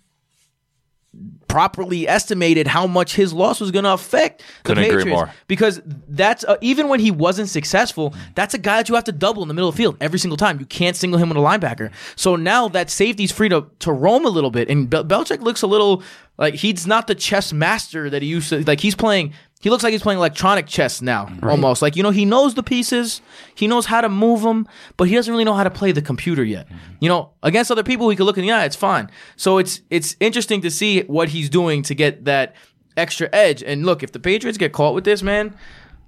properly 1.51 2.07
estimated 2.07 2.67
how 2.67 2.87
much 2.87 3.15
his 3.15 3.33
loss 3.33 3.59
was 3.59 3.71
going 3.71 3.83
to 3.83 3.93
affect 3.93 4.39
the 4.39 4.45
Couldn't 4.63 4.83
Patriots 4.85 5.07
because 5.47 5.81
that's 6.07 6.43
uh, 6.45 6.57
even 6.61 6.87
when 6.87 6.99
he 6.99 7.11
wasn't 7.11 7.49
successful, 7.49 8.13
that's 8.35 8.53
a 8.53 8.57
guy 8.57 8.77
that 8.77 8.89
you 8.89 8.95
have 8.95 9.03
to 9.05 9.11
double 9.11 9.41
in 9.41 9.47
the 9.47 9.53
middle 9.53 9.69
of 9.69 9.75
the 9.75 9.81
field 9.81 9.97
every 9.99 10.19
single 10.19 10.37
time. 10.37 10.59
You 10.59 10.65
can't 10.65 10.95
single 10.95 11.19
him 11.19 11.29
with 11.29 11.37
a 11.37 11.41
linebacker. 11.41 11.91
So 12.15 12.35
now 12.35 12.67
that 12.69 12.89
safety's 12.89 13.31
free 13.31 13.49
to 13.49 13.67
to 13.79 13.91
roam 13.91 14.25
a 14.25 14.29
little 14.29 14.51
bit, 14.51 14.69
and 14.69 14.89
Bel- 14.89 15.03
Belichick 15.05 15.41
looks 15.41 15.61
a 15.61 15.67
little 15.67 16.03
like 16.37 16.55
he's 16.55 16.87
not 16.87 17.07
the 17.07 17.15
chess 17.15 17.51
master 17.53 18.09
that 18.09 18.21
he 18.21 18.27
used 18.27 18.49
to. 18.49 18.63
Like 18.63 18.79
he's 18.79 18.95
playing. 18.95 19.33
He 19.61 19.69
looks 19.69 19.83
like 19.83 19.91
he's 19.91 20.01
playing 20.01 20.17
electronic 20.17 20.65
chess 20.65 21.01
now, 21.01 21.31
almost. 21.43 21.81
Like 21.81 21.95
you 21.95 22.03
know, 22.03 22.09
he 22.09 22.25
knows 22.25 22.55
the 22.55 22.63
pieces, 22.63 23.21
he 23.55 23.67
knows 23.67 23.85
how 23.85 24.01
to 24.01 24.09
move 24.09 24.41
them, 24.41 24.67
but 24.97 25.07
he 25.07 25.15
doesn't 25.15 25.31
really 25.31 25.43
know 25.43 25.53
how 25.53 25.63
to 25.63 25.69
play 25.69 25.91
the 25.91 26.01
computer 26.01 26.43
yet. 26.43 26.67
Mm-hmm. 26.67 26.95
You 26.99 27.09
know, 27.09 27.33
against 27.43 27.71
other 27.71 27.83
people, 27.83 28.09
he 28.09 28.15
could 28.15 28.25
look 28.25 28.37
in 28.37 28.43
the 28.43 28.51
eye. 28.51 28.65
It's 28.65 28.75
fine. 28.75 29.09
So 29.35 29.59
it's 29.59 29.81
it's 29.89 30.15
interesting 30.19 30.61
to 30.61 30.71
see 30.71 31.01
what 31.01 31.29
he's 31.29 31.49
doing 31.49 31.83
to 31.83 31.95
get 31.95 32.25
that 32.25 32.55
extra 32.97 33.29
edge. 33.31 33.61
And 33.63 33.85
look, 33.85 34.03
if 34.03 34.11
the 34.11 34.19
Patriots 34.19 34.57
get 34.57 34.73
caught 34.73 34.95
with 34.95 35.03
this, 35.03 35.21
man, 35.21 35.55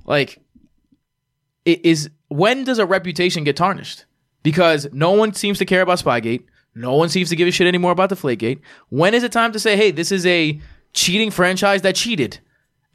like 0.05 0.39
it 1.63 1.85
is 1.85 2.09
when 2.29 2.63
does 2.63 2.79
a 2.79 2.85
reputation 2.85 3.43
get 3.43 3.55
tarnished? 3.55 4.05
Because 4.41 4.87
no 4.91 5.11
one 5.11 5.33
seems 5.33 5.59
to 5.59 5.65
care 5.65 5.81
about 5.81 5.99
Spygate. 5.99 6.43
No 6.75 6.95
one 6.95 7.09
seems 7.09 7.29
to 7.29 7.35
give 7.35 7.47
a 7.47 7.51
shit 7.51 7.67
anymore 7.67 7.91
about 7.91 8.09
the 8.09 8.15
Deflategate. 8.15 8.59
When 8.89 9.13
is 9.13 9.23
it 9.23 9.31
time 9.31 9.51
to 9.51 9.59
say, 9.59 9.77
hey, 9.77 9.91
this 9.91 10.11
is 10.11 10.25
a 10.25 10.59
cheating 10.93 11.29
franchise 11.29 11.83
that 11.83 11.95
cheated? 11.95 12.39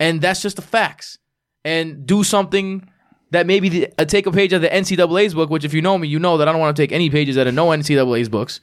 And 0.00 0.20
that's 0.20 0.42
just 0.42 0.56
the 0.56 0.62
facts. 0.62 1.18
And 1.64 2.06
do 2.06 2.22
something 2.24 2.88
that 3.30 3.46
maybe 3.46 3.68
the, 3.68 3.92
uh, 3.98 4.04
take 4.04 4.26
a 4.26 4.32
page 4.32 4.52
of 4.52 4.62
the 4.62 4.68
NCAA's 4.68 5.34
book, 5.34 5.50
which 5.50 5.64
if 5.64 5.74
you 5.74 5.82
know 5.82 5.98
me, 5.98 6.08
you 6.08 6.18
know 6.18 6.38
that 6.38 6.48
I 6.48 6.52
don't 6.52 6.60
want 6.60 6.74
to 6.76 6.82
take 6.82 6.92
any 6.92 7.10
pages 7.10 7.36
out 7.36 7.46
of 7.46 7.54
no 7.54 7.66
NCAA's 7.68 8.28
books. 8.28 8.60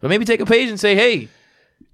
But 0.00 0.08
maybe 0.08 0.24
take 0.24 0.40
a 0.40 0.46
page 0.46 0.68
and 0.68 0.78
say, 0.80 0.94
hey, 0.94 1.28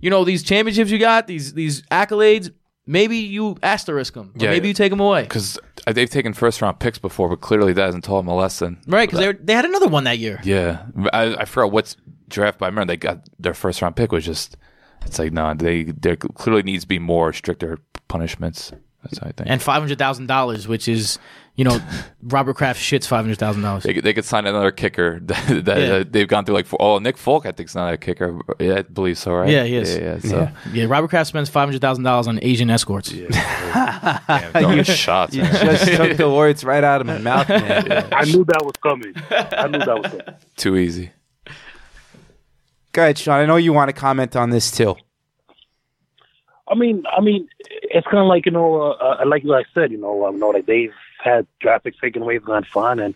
you 0.00 0.10
know, 0.10 0.24
these 0.24 0.42
championships 0.42 0.90
you 0.90 0.98
got, 0.98 1.26
these 1.26 1.54
these 1.54 1.82
accolades, 1.90 2.50
maybe 2.86 3.16
you 3.18 3.56
asterisk 3.62 4.14
them. 4.14 4.32
Yeah. 4.36 4.50
maybe 4.50 4.68
you 4.68 4.74
take 4.74 4.90
them 4.90 5.00
away. 5.00 5.22
because 5.22 5.58
they've 5.86 6.08
taken 6.10 6.32
first 6.34 6.62
round 6.62 6.78
picks 6.80 6.98
before, 6.98 7.28
but 7.28 7.40
clearly 7.40 7.72
that 7.72 7.84
hasn't 7.86 8.04
taught 8.04 8.18
them 8.20 8.28
a 8.28 8.34
lesson. 8.36 8.78
Right, 8.86 9.06
because 9.08 9.20
they, 9.20 9.26
were- 9.26 9.38
they 9.42 9.54
had 9.54 9.64
another 9.64 9.88
one 9.88 10.04
that 10.04 10.18
year. 10.18 10.40
Yeah, 10.44 10.84
I, 11.12 11.34
I 11.36 11.44
forgot 11.46 11.72
what's 11.72 11.96
draft, 12.28 12.58
but 12.58 12.66
I 12.66 12.68
remember 12.68 12.92
they 12.92 12.96
got 12.96 13.26
their 13.38 13.54
first 13.54 13.82
round 13.82 13.96
pick 13.96 14.12
was 14.12 14.24
just. 14.24 14.56
It's 15.06 15.18
like 15.18 15.32
no, 15.32 15.52
they 15.52 15.82
there 15.84 16.16
clearly 16.16 16.62
needs 16.62 16.84
to 16.84 16.88
be 16.88 16.98
more 16.98 17.32
stricter 17.34 17.78
punishments. 18.08 18.72
That's 19.04 19.18
how 19.18 19.28
I 19.28 19.32
think. 19.32 19.48
and 19.50 19.62
five 19.62 19.80
hundred 19.80 19.98
thousand 19.98 20.26
dollars, 20.26 20.66
which 20.66 20.88
is 20.88 21.18
you 21.56 21.64
know 21.64 21.78
Robert 22.22 22.54
Kraft 22.56 22.80
shits 22.80 23.06
five 23.06 23.24
hundred 23.24 23.38
thousand 23.38 23.62
dollars. 23.62 23.84
they, 23.84 23.94
could- 23.94 24.02
they 24.04 24.12
could 24.12 24.24
sign 24.24 24.46
another 24.46 24.70
kicker 24.72 25.20
that, 25.24 25.64
that 25.66 25.78
Yeah. 25.80 25.92
uh, 25.94 26.04
they've 26.08 26.26
gone 26.26 26.44
through 26.44 26.56
like 26.56 26.66
four, 26.66 26.80
oh 26.82 26.98
Nick 26.98 27.16
Folk 27.16 27.46
I 27.46 27.52
think's 27.52 27.74
not 27.74 27.92
a 27.92 27.96
kicker 27.96 28.38
yeah, 28.58 28.76
I 28.78 28.82
believe 28.82 29.18
so 29.18 29.32
right 29.34 29.48
Yeah, 29.48 29.64
he 29.64 29.76
is. 29.76 29.94
yeah, 29.96 30.02
yeah, 30.02 30.18
so 30.18 30.48
Yeah, 30.72 30.84
Robert 30.86 31.08
Kraft 31.08 31.28
spends 31.28 31.48
five 31.48 31.68
hundred 31.68 31.80
thousand 31.80 32.02
dollars 32.04 32.26
on 32.26 32.38
Asian 32.42 32.70
escorts. 32.70 33.10
damn, 33.30 34.52
throwing 34.52 34.82
shots 34.84 35.34
You 35.34 35.42
man. 35.42 35.52
just 35.66 35.86
took 35.92 36.16
the 36.16 36.30
words 36.30 36.64
right 36.64 36.82
out 36.82 37.00
of 37.00 37.06
my 37.06 37.18
mouth, 37.18 37.48
man. 37.48 38.08
I 38.12 38.24
knew 38.24 38.44
that 38.44 38.62
was 38.64 38.74
coming. 38.82 39.14
I 39.30 39.66
knew 39.68 39.78
that 39.78 39.98
was 40.02 40.10
coming. 40.10 40.34
too 40.56 40.76
easy 40.76 41.10
Go 42.92 43.02
ahead, 43.02 43.18
Sean. 43.18 43.40
I 43.40 43.46
know 43.46 43.56
you 43.56 43.72
want 43.72 43.88
to 43.88 43.92
comment 43.92 44.36
on 44.36 44.50
this 44.50 44.70
too. 44.70 44.94
I 46.66 46.74
mean, 46.74 47.04
I 47.14 47.20
mean, 47.20 47.48
it's 47.68 48.06
kind 48.06 48.18
of 48.18 48.26
like 48.26 48.46
you 48.46 48.52
know, 48.52 48.92
uh, 48.92 49.18
uh, 49.20 49.26
like 49.26 49.44
I 49.44 49.64
said, 49.74 49.92
you 49.92 49.98
know, 49.98 50.26
um, 50.26 50.34
you 50.34 50.40
know, 50.40 50.48
like 50.48 50.66
they've 50.66 50.94
had 51.22 51.46
draft 51.60 51.84
picks 51.84 51.98
taken 51.98 52.22
away, 52.22 52.38
gone 52.38 52.64
fine, 52.64 52.98
and 52.98 53.14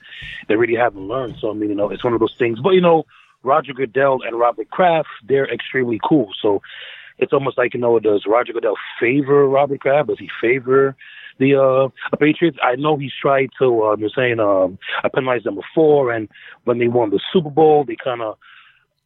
they 0.48 0.56
really 0.56 0.74
haven't 0.74 1.08
learned. 1.08 1.36
So 1.40 1.50
I 1.50 1.54
mean, 1.54 1.70
you 1.70 1.74
know, 1.74 1.90
it's 1.90 2.04
one 2.04 2.12
of 2.12 2.20
those 2.20 2.36
things. 2.38 2.60
But 2.60 2.70
you 2.70 2.80
know, 2.80 3.06
Roger 3.42 3.72
Goodell 3.72 4.20
and 4.22 4.38
Robert 4.38 4.70
Kraft, 4.70 5.08
they're 5.26 5.50
extremely 5.52 6.00
cool. 6.06 6.30
So 6.40 6.60
it's 7.18 7.32
almost 7.32 7.56
like 7.58 7.74
you 7.74 7.80
know, 7.80 7.98
does 7.98 8.24
Roger 8.26 8.52
Goodell 8.52 8.76
favor 9.00 9.48
Robert 9.48 9.80
Kraft? 9.80 10.08
Does 10.08 10.18
he 10.18 10.28
favor 10.40 10.94
the 11.38 11.54
uh 11.54 12.16
Patriots? 12.18 12.58
I 12.62 12.76
know 12.76 12.96
he's 12.96 13.12
tried 13.20 13.50
to. 13.60 13.84
Um, 13.86 14.00
you're 14.00 14.10
saying 14.14 14.40
um, 14.40 14.78
I 15.02 15.08
penalized 15.08 15.44
them 15.44 15.54
before, 15.54 16.12
and 16.12 16.28
when 16.64 16.78
they 16.78 16.88
won 16.88 17.10
the 17.10 17.20
Super 17.32 17.50
Bowl, 17.50 17.84
they 17.84 17.96
kind 17.96 18.20
of 18.20 18.36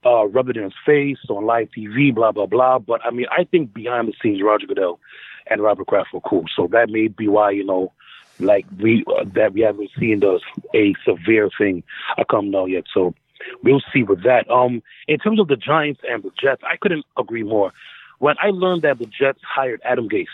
uh, 0.04 0.26
rub 0.26 0.48
it 0.48 0.56
in 0.56 0.64
his 0.64 0.72
face 0.84 1.18
on 1.28 1.46
live 1.46 1.68
TV, 1.76 2.14
blah 2.14 2.32
blah 2.32 2.46
blah. 2.46 2.78
But 2.78 3.04
I 3.04 3.10
mean, 3.10 3.26
I 3.30 3.44
think 3.44 3.72
behind 3.74 4.08
the 4.08 4.14
scenes, 4.22 4.42
Roger 4.42 4.66
Goodell 4.66 5.00
and 5.46 5.62
Robert 5.62 5.86
Kraft 5.86 6.12
were 6.12 6.20
cool. 6.20 6.44
So 6.54 6.68
that 6.72 6.90
may 6.90 7.08
be 7.08 7.28
why 7.28 7.50
you 7.50 7.64
know, 7.64 7.92
like 8.38 8.66
we 8.78 9.04
uh, 9.06 9.24
that 9.34 9.52
we 9.52 9.60
haven't 9.60 9.90
seen 9.98 10.20
the 10.20 10.40
a 10.74 10.94
severe 11.04 11.50
thing 11.56 11.82
uh, 12.18 12.24
come 12.28 12.50
now 12.50 12.66
yet. 12.66 12.84
So 12.92 13.14
we'll 13.62 13.82
see 13.92 14.02
with 14.02 14.22
that. 14.24 14.50
Um, 14.50 14.82
in 15.08 15.18
terms 15.18 15.40
of 15.40 15.48
the 15.48 15.56
Giants 15.56 16.00
and 16.08 16.22
the 16.22 16.30
Jets, 16.40 16.62
I 16.64 16.76
couldn't 16.76 17.04
agree 17.18 17.42
more. 17.42 17.72
When 18.18 18.36
I 18.40 18.50
learned 18.50 18.82
that 18.82 18.98
the 18.98 19.06
Jets 19.06 19.40
hired 19.42 19.80
Adam 19.84 20.08
Gase 20.08 20.26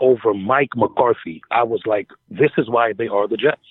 over 0.00 0.34
Mike 0.34 0.76
McCarthy, 0.76 1.42
I 1.50 1.62
was 1.62 1.80
like, 1.86 2.08
this 2.30 2.50
is 2.58 2.68
why 2.68 2.92
they 2.92 3.08
are 3.08 3.26
the 3.26 3.36
Jets 3.38 3.62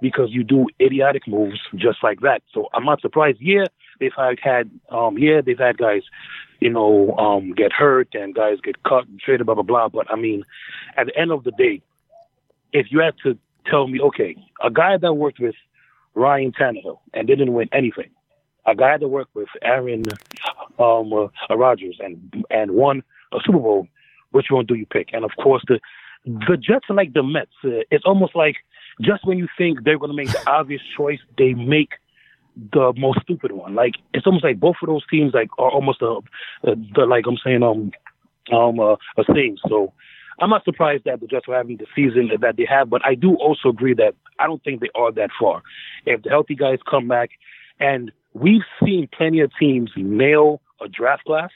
because 0.00 0.30
you 0.30 0.44
do 0.44 0.66
idiotic 0.80 1.26
moves 1.28 1.60
just 1.74 2.02
like 2.02 2.20
that. 2.20 2.42
So 2.52 2.68
I'm 2.72 2.84
not 2.84 3.00
surprised. 3.00 3.38
Yeah, 3.40 3.66
they've 4.00 4.12
had, 4.16 4.38
had 4.42 4.70
um 4.90 5.18
yeah, 5.18 5.40
they've 5.44 5.58
had 5.58 5.78
guys, 5.78 6.02
you 6.58 6.70
know, 6.70 7.14
um 7.16 7.52
get 7.52 7.72
hurt 7.72 8.08
and 8.14 8.34
guys 8.34 8.58
get 8.62 8.82
cut 8.82 9.06
and 9.06 9.20
traded, 9.20 9.46
blah 9.46 9.54
blah 9.54 9.62
blah. 9.62 9.88
But 9.88 10.10
I 10.10 10.16
mean, 10.16 10.44
at 10.96 11.06
the 11.06 11.16
end 11.16 11.30
of 11.30 11.44
the 11.44 11.52
day, 11.52 11.82
if 12.72 12.86
you 12.90 13.00
had 13.00 13.14
to 13.24 13.38
tell 13.66 13.86
me, 13.86 14.00
okay, 14.00 14.36
a 14.62 14.70
guy 14.70 14.96
that 14.96 15.14
worked 15.14 15.38
with 15.38 15.54
Ryan 16.14 16.52
Tannehill 16.52 16.98
and 17.14 17.28
didn't 17.28 17.52
win 17.52 17.68
anything, 17.72 18.10
a 18.66 18.74
guy 18.74 18.96
that 18.96 19.08
worked 19.08 19.34
with 19.34 19.48
Aaron 19.62 20.04
um 20.78 21.12
uh, 21.12 21.56
Rodgers 21.56 21.98
and 22.00 22.44
and 22.50 22.72
won 22.72 23.02
a 23.32 23.38
Super 23.44 23.58
Bowl, 23.58 23.86
which 24.32 24.46
one 24.50 24.66
do 24.66 24.74
you 24.74 24.86
pick? 24.86 25.10
And 25.12 25.24
of 25.24 25.32
course, 25.40 25.62
the 25.68 25.78
the 26.24 26.56
Jets 26.56 26.86
are 26.88 26.96
like 26.96 27.12
the 27.12 27.22
Mets. 27.22 27.52
Uh, 27.64 27.84
it's 27.90 28.04
almost 28.04 28.34
like 28.34 28.56
just 29.00 29.26
when 29.26 29.38
you 29.38 29.48
think 29.56 29.84
they're 29.84 29.98
going 29.98 30.10
to 30.10 30.16
make 30.16 30.30
the 30.30 30.50
obvious 30.50 30.82
choice, 30.96 31.18
they 31.38 31.54
make 31.54 31.92
the 32.72 32.92
most 32.96 33.20
stupid 33.22 33.52
one. 33.52 33.74
Like 33.74 33.94
it's 34.12 34.26
almost 34.26 34.44
like 34.44 34.60
both 34.60 34.76
of 34.82 34.88
those 34.88 35.06
teams 35.10 35.34
like 35.34 35.48
are 35.58 35.70
almost 35.70 36.02
a, 36.02 36.20
a 36.64 36.74
the 36.94 37.06
like 37.06 37.24
I'm 37.26 37.38
saying 37.44 37.62
um 37.62 37.92
um 38.52 38.80
uh, 38.80 38.96
a 39.16 39.24
thing. 39.32 39.56
So 39.68 39.92
I'm 40.40 40.50
not 40.50 40.64
surprised 40.64 41.04
that 41.04 41.20
the 41.20 41.26
Jets 41.26 41.46
are 41.48 41.56
having 41.56 41.76
the 41.76 41.86
season 41.94 42.30
that 42.40 42.56
they 42.56 42.66
have, 42.68 42.88
but 42.88 43.04
I 43.04 43.14
do 43.14 43.34
also 43.36 43.68
agree 43.68 43.94
that 43.94 44.14
I 44.38 44.46
don't 44.46 44.62
think 44.64 44.80
they 44.80 44.90
are 44.94 45.12
that 45.12 45.30
far. 45.38 45.62
If 46.06 46.22
the 46.22 46.30
healthy 46.30 46.54
guys 46.54 46.78
come 46.88 47.08
back, 47.08 47.30
and 47.78 48.10
we've 48.32 48.62
seen 48.82 49.08
plenty 49.16 49.40
of 49.40 49.50
teams 49.58 49.90
nail 49.96 50.62
a 50.82 50.88
draft 50.88 51.24
class, 51.24 51.50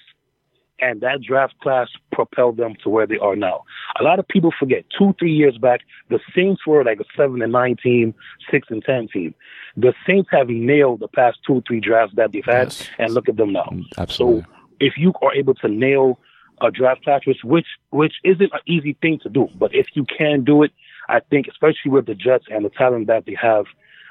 and 0.85 1.01
that 1.01 1.23
draft 1.23 1.59
class 1.61 1.89
propelled 2.13 2.59
them 2.59 2.75
to 2.83 2.91
where 2.91 3.07
they 3.07 3.17
are 3.19 3.35
now. 3.37 3.65
A 3.99 4.03
lot 4.05 4.19
of 4.19 4.29
people 4.29 4.53
forget 4.59 4.85
two, 4.97 5.15
three 5.19 5.33
years 5.33 5.57
back, 5.57 5.81
the 6.11 6.21
Saints 6.37 6.67
were 6.67 6.85
like 6.85 7.01
a 7.01 7.05
seven 7.17 7.41
and 7.41 7.53
nine 7.53 7.77
team, 7.83 8.15
six 8.51 8.69
and 8.71 8.85
ten 8.85 9.09
team. 9.09 9.35
The 9.77 9.95
Saints 10.07 10.29
have 10.31 10.49
nailed 10.49 11.01
the 11.01 11.09
past 11.09 11.39
two, 11.47 11.63
three 11.67 11.81
drafts 11.81 12.15
that 12.17 12.33
they've 12.33 12.45
had, 12.45 12.65
Yes. 12.69 12.89
and 12.99 13.15
look 13.15 13.29
at 13.31 13.37
them 13.37 13.53
now. 13.53 13.69
Mm, 13.73 13.85
absolutely. 13.97 14.43
So 14.43 14.49
if 14.79 14.93
you 14.99 15.13
are 15.23 15.35
able 15.35 15.55
to 15.55 15.69
nail 15.69 16.19
a 16.61 16.71
draft 16.71 17.03
class, 17.05 17.23
which 17.27 17.39
which 17.43 17.67
which 17.91 18.15
isn't 18.23 18.53
an 18.53 18.61
easy 18.67 18.97
thing 19.01 19.19
to 19.23 19.29
do, 19.31 19.49
but 19.59 19.75
if 19.75 19.87
you 19.95 20.05
can 20.05 20.45
do 20.45 20.63
it, 20.65 20.73
I 21.09 21.21
think, 21.31 21.47
especially 21.49 21.91
with 21.93 22.07
the 22.07 22.15
Jets 22.15 22.45
and 22.51 22.65
the 22.65 22.71
talent 22.71 23.07
that 23.07 23.25
they 23.27 23.37
have, 23.41 23.65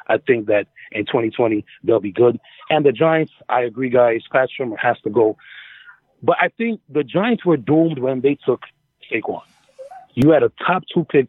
I 0.08 0.18
think 0.18 0.48
that 0.48 0.66
in 0.92 1.06
2020 1.06 1.64
they'll 1.84 2.00
be 2.00 2.12
good. 2.12 2.40
And 2.70 2.86
the 2.86 2.92
Giants, 2.92 3.32
I 3.48 3.62
agree, 3.62 3.90
guys. 3.90 4.22
Pat 4.32 4.50
Shurmur 4.58 4.78
has 4.80 4.98
to 5.04 5.10
go. 5.10 5.38
But 6.24 6.38
I 6.40 6.48
think 6.48 6.80
the 6.90 7.04
Giants 7.04 7.46
were 7.46 7.58
doomed 7.58 8.00
when 8.00 8.22
they 8.22 8.38
took 8.46 8.62
Saquon. 9.12 9.42
You 10.16 10.32
had 10.32 10.42
a 10.42 10.52
top 10.66 10.84
two 10.94 11.04
pick, 11.04 11.28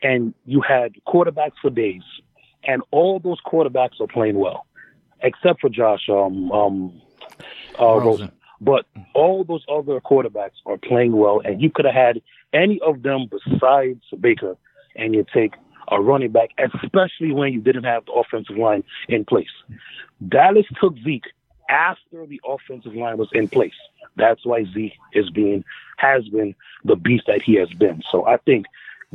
and 0.00 0.32
you 0.46 0.60
had 0.60 0.94
quarterbacks 1.06 1.58
for 1.60 1.70
days, 1.70 2.02
and 2.64 2.82
all 2.92 3.18
those 3.18 3.38
quarterbacks 3.44 4.00
are 4.00 4.06
playing 4.06 4.38
well, 4.38 4.64
except 5.22 5.60
for 5.60 5.68
Josh 5.68 6.08
um, 6.08 6.52
um, 6.52 7.02
uh, 7.80 7.84
Rosen. 7.84 8.06
Rosen. 8.06 8.32
But 8.60 8.86
all 9.14 9.44
those 9.44 9.64
other 9.68 10.00
quarterbacks 10.00 10.58
are 10.66 10.78
playing 10.78 11.16
well, 11.16 11.40
and 11.44 11.60
you 11.60 11.70
could 11.70 11.84
have 11.84 11.94
had 11.94 12.20
any 12.52 12.80
of 12.86 13.02
them 13.02 13.28
besides 13.30 14.02
Baker, 14.20 14.56
and 14.96 15.14
you 15.14 15.24
take 15.32 15.54
a 15.90 16.00
running 16.00 16.32
back, 16.32 16.50
especially 16.58 17.32
when 17.32 17.52
you 17.52 17.60
didn't 17.60 17.84
have 17.84 18.04
the 18.06 18.12
offensive 18.12 18.56
line 18.56 18.84
in 19.08 19.24
place. 19.24 19.46
Dallas 20.28 20.66
took 20.80 20.94
Zeke 21.04 21.24
after 21.68 22.26
the 22.26 22.40
offensive 22.46 22.94
line 22.94 23.18
was 23.18 23.28
in 23.32 23.48
place. 23.48 23.74
That's 24.16 24.44
why 24.44 24.64
Zeke 24.64 24.98
is 25.12 25.30
being 25.30 25.64
has 25.96 26.28
been 26.28 26.54
the 26.84 26.96
beast 26.96 27.24
that 27.26 27.42
he 27.42 27.54
has 27.56 27.70
been. 27.70 28.02
So 28.10 28.26
I 28.26 28.36
think 28.38 28.66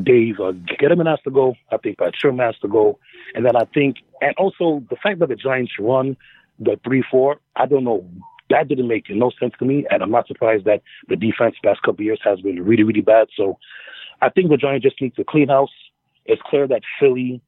Dave 0.02 0.40
uh, 0.40 0.54
Gettleman 0.80 1.10
has 1.10 1.20
to 1.24 1.32
go. 1.32 1.56
I 1.72 1.78
think 1.78 1.98
Pat 1.98 2.14
Shurmur 2.14 2.46
has 2.46 2.58
to 2.60 2.68
go, 2.68 3.00
and 3.36 3.46
then 3.46 3.56
I 3.56 3.66
think, 3.66 3.98
and 4.22 4.34
also 4.38 4.84
the 4.90 4.96
fact 4.96 5.20
that 5.20 5.30
the 5.30 5.36
Giants 5.36 5.74
run 5.80 6.18
the 6.60 6.80
three 6.84 7.04
four, 7.10 7.40
I 7.56 7.66
don't 7.66 7.84
know. 7.84 8.08
That 8.50 8.68
didn't 8.68 8.88
make 8.88 9.10
no 9.10 9.32
sense 9.40 9.54
to 9.60 9.66
me, 9.66 9.86
and 9.90 10.04
I'm 10.04 10.12
not 10.12 10.28
surprised 10.28 10.66
that 10.66 10.82
the 11.08 11.16
defense 11.16 11.56
past 11.64 11.82
couple 11.82 12.06
years 12.06 12.20
has 12.24 12.42
been 12.42 12.64
really, 12.64 12.84
really 12.84 13.02
bad. 13.02 13.28
So, 13.36 13.58
I 14.22 14.30
think 14.30 14.50
the 14.50 14.58
Giants 14.58 14.84
just 14.84 15.02
need 15.02 15.16
to 15.16 15.24
clean 15.24 15.50
house. 15.50 15.72
It's 16.26 16.42
clear 16.46 16.68
that 16.68 16.84
Philly 17.00 17.42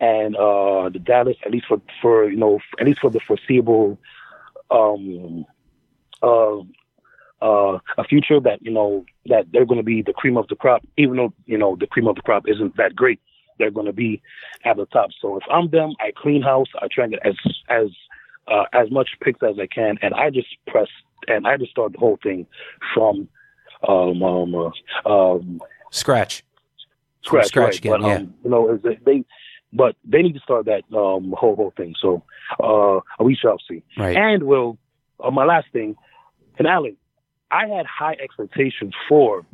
and 0.00 0.36
uh, 0.36 0.88
the 0.88 0.98
Dallas, 0.98 1.36
at 1.44 1.52
least 1.52 1.66
for 1.66 1.80
for 2.00 2.28
you 2.28 2.36
know, 2.36 2.60
at 2.80 2.86
least 2.86 3.00
for 3.00 3.10
the 3.10 3.20
foreseeable 3.20 3.98
um, 4.72 5.46
uh, 6.22 6.58
uh, 7.42 7.78
a 7.98 8.04
future 8.04 8.40
that 8.40 8.62
you 8.62 8.70
know 8.70 9.04
that 9.26 9.46
they're 9.52 9.66
going 9.66 9.80
to 9.80 9.84
be 9.84 10.02
the 10.02 10.12
cream 10.12 10.36
of 10.36 10.46
the 10.48 10.56
crop, 10.56 10.82
even 10.96 11.16
though 11.16 11.32
you 11.46 11.58
know 11.58 11.76
the 11.78 11.86
cream 11.86 12.06
of 12.06 12.16
the 12.16 12.22
crop 12.22 12.44
isn't 12.46 12.76
that 12.76 12.94
great. 12.94 13.20
They're 13.58 13.70
going 13.70 13.86
to 13.86 13.92
be 13.92 14.22
at 14.64 14.76
the 14.76 14.86
top. 14.86 15.10
So 15.20 15.36
if 15.36 15.42
I'm 15.50 15.70
them, 15.70 15.94
I 16.00 16.12
clean 16.16 16.42
house. 16.42 16.68
I 16.80 16.88
try 16.90 17.04
and 17.04 17.12
get 17.12 17.26
as 17.26 17.34
as 17.68 17.88
uh, 18.48 18.64
as 18.72 18.90
much 18.90 19.10
picks 19.20 19.42
as 19.42 19.56
I 19.60 19.66
can, 19.66 19.98
and 20.02 20.14
I 20.14 20.30
just 20.30 20.48
press 20.66 20.88
and 21.28 21.46
I 21.46 21.56
just 21.56 21.70
start 21.70 21.92
the 21.92 21.98
whole 21.98 22.18
thing 22.22 22.46
from 22.94 23.28
um, 23.88 24.22
um, 24.22 24.54
uh, 24.54 25.08
um, 25.08 25.60
Scratch. 25.90 26.44
scratch, 27.22 27.48
scratch 27.48 27.66
right? 27.66 27.78
again, 27.78 27.92
but 27.92 28.00
yeah. 28.06 28.14
um, 28.14 28.34
you 28.44 28.50
know, 28.50 28.74
is 28.74 28.80
they, 29.04 29.24
but 29.72 29.96
they 30.04 30.22
need 30.22 30.34
to 30.34 30.40
start 30.40 30.66
that 30.66 30.82
um 30.96 31.34
whole 31.36 31.56
whole 31.56 31.72
thing. 31.76 31.94
So 32.00 32.22
uh, 32.62 33.00
we 33.22 33.34
shall 33.34 33.58
see. 33.68 33.82
Right. 33.96 34.16
And 34.16 34.44
will 34.44 34.78
uh, 35.22 35.30
my 35.30 35.44
last 35.44 35.66
thing, 35.72 35.96
and 36.58 36.66
Alan, 36.66 36.96
I 37.50 37.66
had 37.66 37.86
high 37.86 38.16
expectations 38.22 38.94
for 39.08 39.44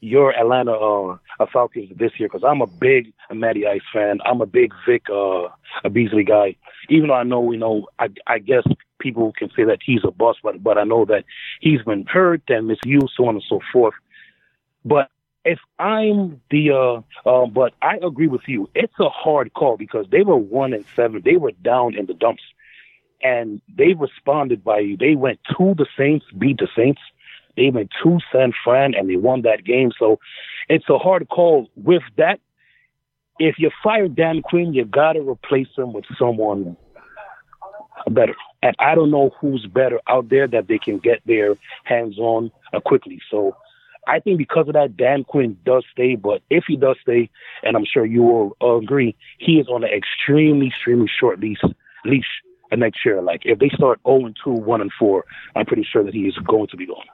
your 0.00 0.32
Atlanta 0.32 0.72
uh, 0.72 1.46
Falcons 1.52 1.90
this 1.96 2.12
year 2.18 2.28
because 2.28 2.44
I'm 2.48 2.62
a 2.62 2.66
big 2.66 3.12
Matty 3.32 3.66
Ice 3.66 3.80
fan. 3.92 4.18
I'm 4.24 4.40
a 4.40 4.46
big 4.46 4.72
Vic 4.86 5.02
uh, 5.12 5.48
Beasley 5.88 6.24
guy. 6.24 6.56
Even 6.88 7.08
though 7.08 7.14
I 7.14 7.24
know, 7.24 7.50
you 7.50 7.58
know, 7.58 7.88
I, 7.98 8.08
I 8.26 8.38
guess 8.38 8.62
people 9.00 9.32
can 9.36 9.50
say 9.56 9.64
that 9.64 9.78
he's 9.84 10.00
a 10.04 10.10
bust, 10.10 10.38
but 10.42 10.62
but 10.62 10.78
I 10.78 10.84
know 10.84 11.04
that 11.06 11.24
he's 11.60 11.82
been 11.82 12.06
hurt 12.06 12.42
and 12.48 12.68
misused, 12.68 13.12
so 13.16 13.26
on 13.26 13.34
and 13.34 13.44
so 13.48 13.60
forth. 13.72 13.94
But 14.84 15.10
if 15.44 15.58
I'm 15.78 16.40
the, 16.50 16.70
uh, 16.70 17.28
uh, 17.28 17.46
but 17.46 17.74
I 17.80 17.96
agree 18.02 18.28
with 18.28 18.42
you. 18.46 18.68
It's 18.74 18.98
a 19.00 19.08
hard 19.08 19.52
call 19.54 19.76
because 19.76 20.06
they 20.10 20.22
were 20.22 20.36
one 20.36 20.72
and 20.72 20.84
seven. 20.94 21.22
They 21.24 21.36
were 21.36 21.52
down 21.52 21.96
in 21.96 22.06
the 22.06 22.14
dumps, 22.14 22.42
and 23.22 23.60
they 23.76 23.94
responded 23.94 24.64
by 24.64 24.96
they 24.98 25.14
went 25.14 25.40
to 25.56 25.74
the 25.76 25.86
Saints, 25.96 26.26
beat 26.36 26.58
the 26.58 26.68
Saints. 26.76 27.00
They 27.56 27.70
went 27.70 27.90
to 28.02 28.18
San 28.32 28.52
Fran 28.62 28.94
and 28.94 29.10
they 29.10 29.16
won 29.16 29.42
that 29.42 29.64
game. 29.64 29.90
So 29.98 30.20
it's 30.68 30.88
a 30.88 30.96
hard 30.96 31.28
call. 31.28 31.68
With 31.74 32.04
that, 32.16 32.38
if 33.40 33.56
you 33.58 33.70
fire 33.82 34.06
Dan 34.06 34.42
Quinn, 34.42 34.74
you 34.74 34.84
gotta 34.84 35.20
replace 35.20 35.68
him 35.76 35.92
with 35.92 36.04
someone 36.16 36.76
better. 38.08 38.34
And 38.62 38.76
I 38.78 38.94
don't 38.94 39.10
know 39.10 39.30
who's 39.40 39.66
better 39.66 40.00
out 40.08 40.28
there 40.28 40.46
that 40.46 40.68
they 40.68 40.78
can 40.78 40.98
get 40.98 41.20
their 41.26 41.56
hands 41.84 42.18
on 42.18 42.52
uh, 42.72 42.80
quickly. 42.80 43.20
So 43.30 43.56
I 44.08 44.20
think 44.20 44.38
because 44.38 44.66
of 44.68 44.74
that, 44.74 44.96
Dan 44.96 45.24
Quinn 45.24 45.56
does 45.64 45.84
stay. 45.92 46.16
But 46.16 46.42
if 46.50 46.64
he 46.66 46.76
does 46.76 46.96
stay, 47.02 47.30
and 47.62 47.76
I'm 47.76 47.84
sure 47.84 48.04
you 48.04 48.22
will 48.22 48.56
agree, 48.60 49.14
he 49.38 49.54
is 49.54 49.68
on 49.68 49.84
an 49.84 49.90
extremely, 49.90 50.68
extremely 50.68 51.10
short 51.20 51.40
leash. 51.40 51.60
Leash 52.04 52.26
next 52.76 53.04
year. 53.04 53.22
Like 53.22 53.42
if 53.44 53.58
they 53.58 53.70
start 53.70 54.00
0 54.06 54.26
and 54.26 54.36
2, 54.42 54.50
1 54.50 54.80
and 54.80 54.92
4, 54.98 55.24
I'm 55.56 55.66
pretty 55.66 55.86
sure 55.90 56.04
that 56.04 56.14
he 56.14 56.22
is 56.22 56.36
going 56.46 56.68
to 56.68 56.76
be 56.76 56.86
gone. 56.86 57.04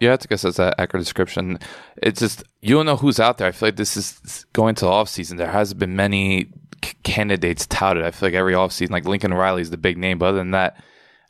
Yeah, 0.00 0.12
I 0.12 0.16
guess 0.16 0.42
that's 0.42 0.60
an 0.60 0.74
accurate 0.78 1.02
description. 1.04 1.58
It's 1.96 2.20
just 2.20 2.44
you 2.60 2.76
don't 2.76 2.86
know 2.86 2.96
who's 2.96 3.18
out 3.18 3.38
there. 3.38 3.48
I 3.48 3.52
feel 3.52 3.68
like 3.68 3.76
this 3.76 3.96
is 3.96 4.46
going 4.52 4.76
to 4.76 4.86
off 4.86 5.08
season. 5.08 5.38
There 5.38 5.50
hasn't 5.50 5.80
been 5.80 5.96
many 5.96 6.52
c- 6.84 6.94
candidates 7.02 7.66
touted. 7.66 8.04
I 8.04 8.12
feel 8.12 8.28
like 8.28 8.36
every 8.36 8.54
off 8.54 8.72
season, 8.72 8.92
like 8.92 9.06
Lincoln 9.06 9.34
Riley 9.34 9.62
is 9.62 9.70
the 9.70 9.76
big 9.76 9.98
name, 9.98 10.18
but 10.18 10.26
other 10.26 10.38
than 10.38 10.52
that, 10.52 10.80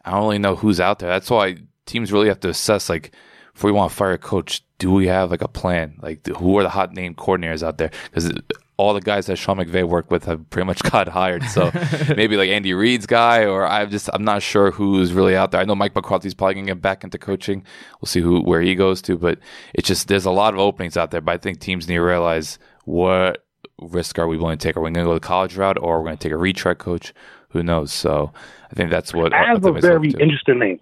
I 0.05 0.11
don't 0.11 0.20
really 0.20 0.38
know 0.38 0.55
who's 0.55 0.81
out 0.81 0.98
there. 0.98 1.09
That's 1.09 1.31
why 1.31 1.57
teams 1.87 2.12
really 2.12 2.29
have 2.29 2.40
to 2.40 2.51
assess 2.51 2.90
like 2.90 3.12
if 3.55 3.64
we 3.64 3.72
want 3.72 3.90
to 3.90 3.96
fire 3.96 4.12
a 4.12 4.18
coach, 4.18 4.62
do 4.79 4.91
we 4.91 5.07
have 5.09 5.31
like 5.31 5.43
a 5.43 5.49
plan? 5.49 5.99
Like 6.01 6.27
who 6.27 6.57
are 6.59 6.62
the 6.62 6.69
hot 6.69 6.93
name 6.93 7.14
coordinators 7.14 7.62
out 7.62 7.79
there? 7.79 7.91
Because 8.05 8.33
all 8.77 8.95
the 8.95 9.01
guys 9.01 9.27
that 9.27 9.37
Sean 9.37 9.57
McVay 9.57 9.83
worked 9.83 10.11
with 10.11 10.25
have 10.25 10.49
pretty 10.51 10.67
much 10.67 10.83
got 10.91 11.09
hired. 11.09 11.43
So 11.45 11.71
maybe 12.17 12.37
like 12.37 12.49
Andy 12.49 12.73
Reid's 12.73 13.07
guy, 13.07 13.45
or 13.45 13.67
I'm 13.67 13.91
just 13.91 14.09
I'm 14.12 14.25
not 14.25 14.43
sure 14.43 14.71
who's 14.71 15.12
really 15.12 15.37
out 15.37 15.51
there. 15.51 15.61
I 15.61 15.64
know 15.64 15.75
Mike 15.75 15.95
McCarthy's 15.95 16.35
probably 16.35 16.55
gonna 16.55 16.67
get 16.67 16.83
back 16.83 17.05
into 17.05 17.19
coaching. 17.19 17.64
We'll 18.01 18.07
see 18.07 18.21
who 18.21 18.41
where 18.43 18.62
he 18.62 18.75
goes 18.75 19.03
to, 19.03 19.19
but 19.19 19.38
it's 19.75 19.88
just 19.88 20.09
there's 20.09 20.25
a 20.25 20.31
lot 20.31 20.55
of 20.55 20.61
openings 20.61 20.97
out 20.97 21.11
there. 21.11 21.21
But 21.21 21.33
I 21.33 21.38
think 21.38 21.61
teams 21.61 21.88
need 21.88 21.97
to 21.97 22.01
realize 22.01 22.59
what 22.85 23.45
risk 23.81 24.19
are 24.19 24.27
we 24.27 24.37
willing 24.37 24.59
to 24.59 24.67
take? 24.67 24.77
Are 24.77 24.81
we 24.81 24.91
going 24.91 24.95
to 24.95 25.05
go 25.05 25.14
the 25.14 25.21
college 25.21 25.57
route, 25.57 25.79
or 25.79 25.97
are 25.97 26.01
we 26.01 26.07
going 26.07 26.19
to 26.19 26.23
take 26.23 26.33
a 26.33 26.37
retread 26.37 26.79
coach? 26.79 27.12
Who 27.51 27.62
knows? 27.62 27.93
So 27.93 28.33
I 28.71 28.75
think 28.75 28.91
that's 28.91 29.14
what. 29.14 29.33
I 29.33 29.47
have 29.47 29.64
a 29.64 29.73
very 29.73 30.11
interesting 30.11 30.59
name. 30.59 30.81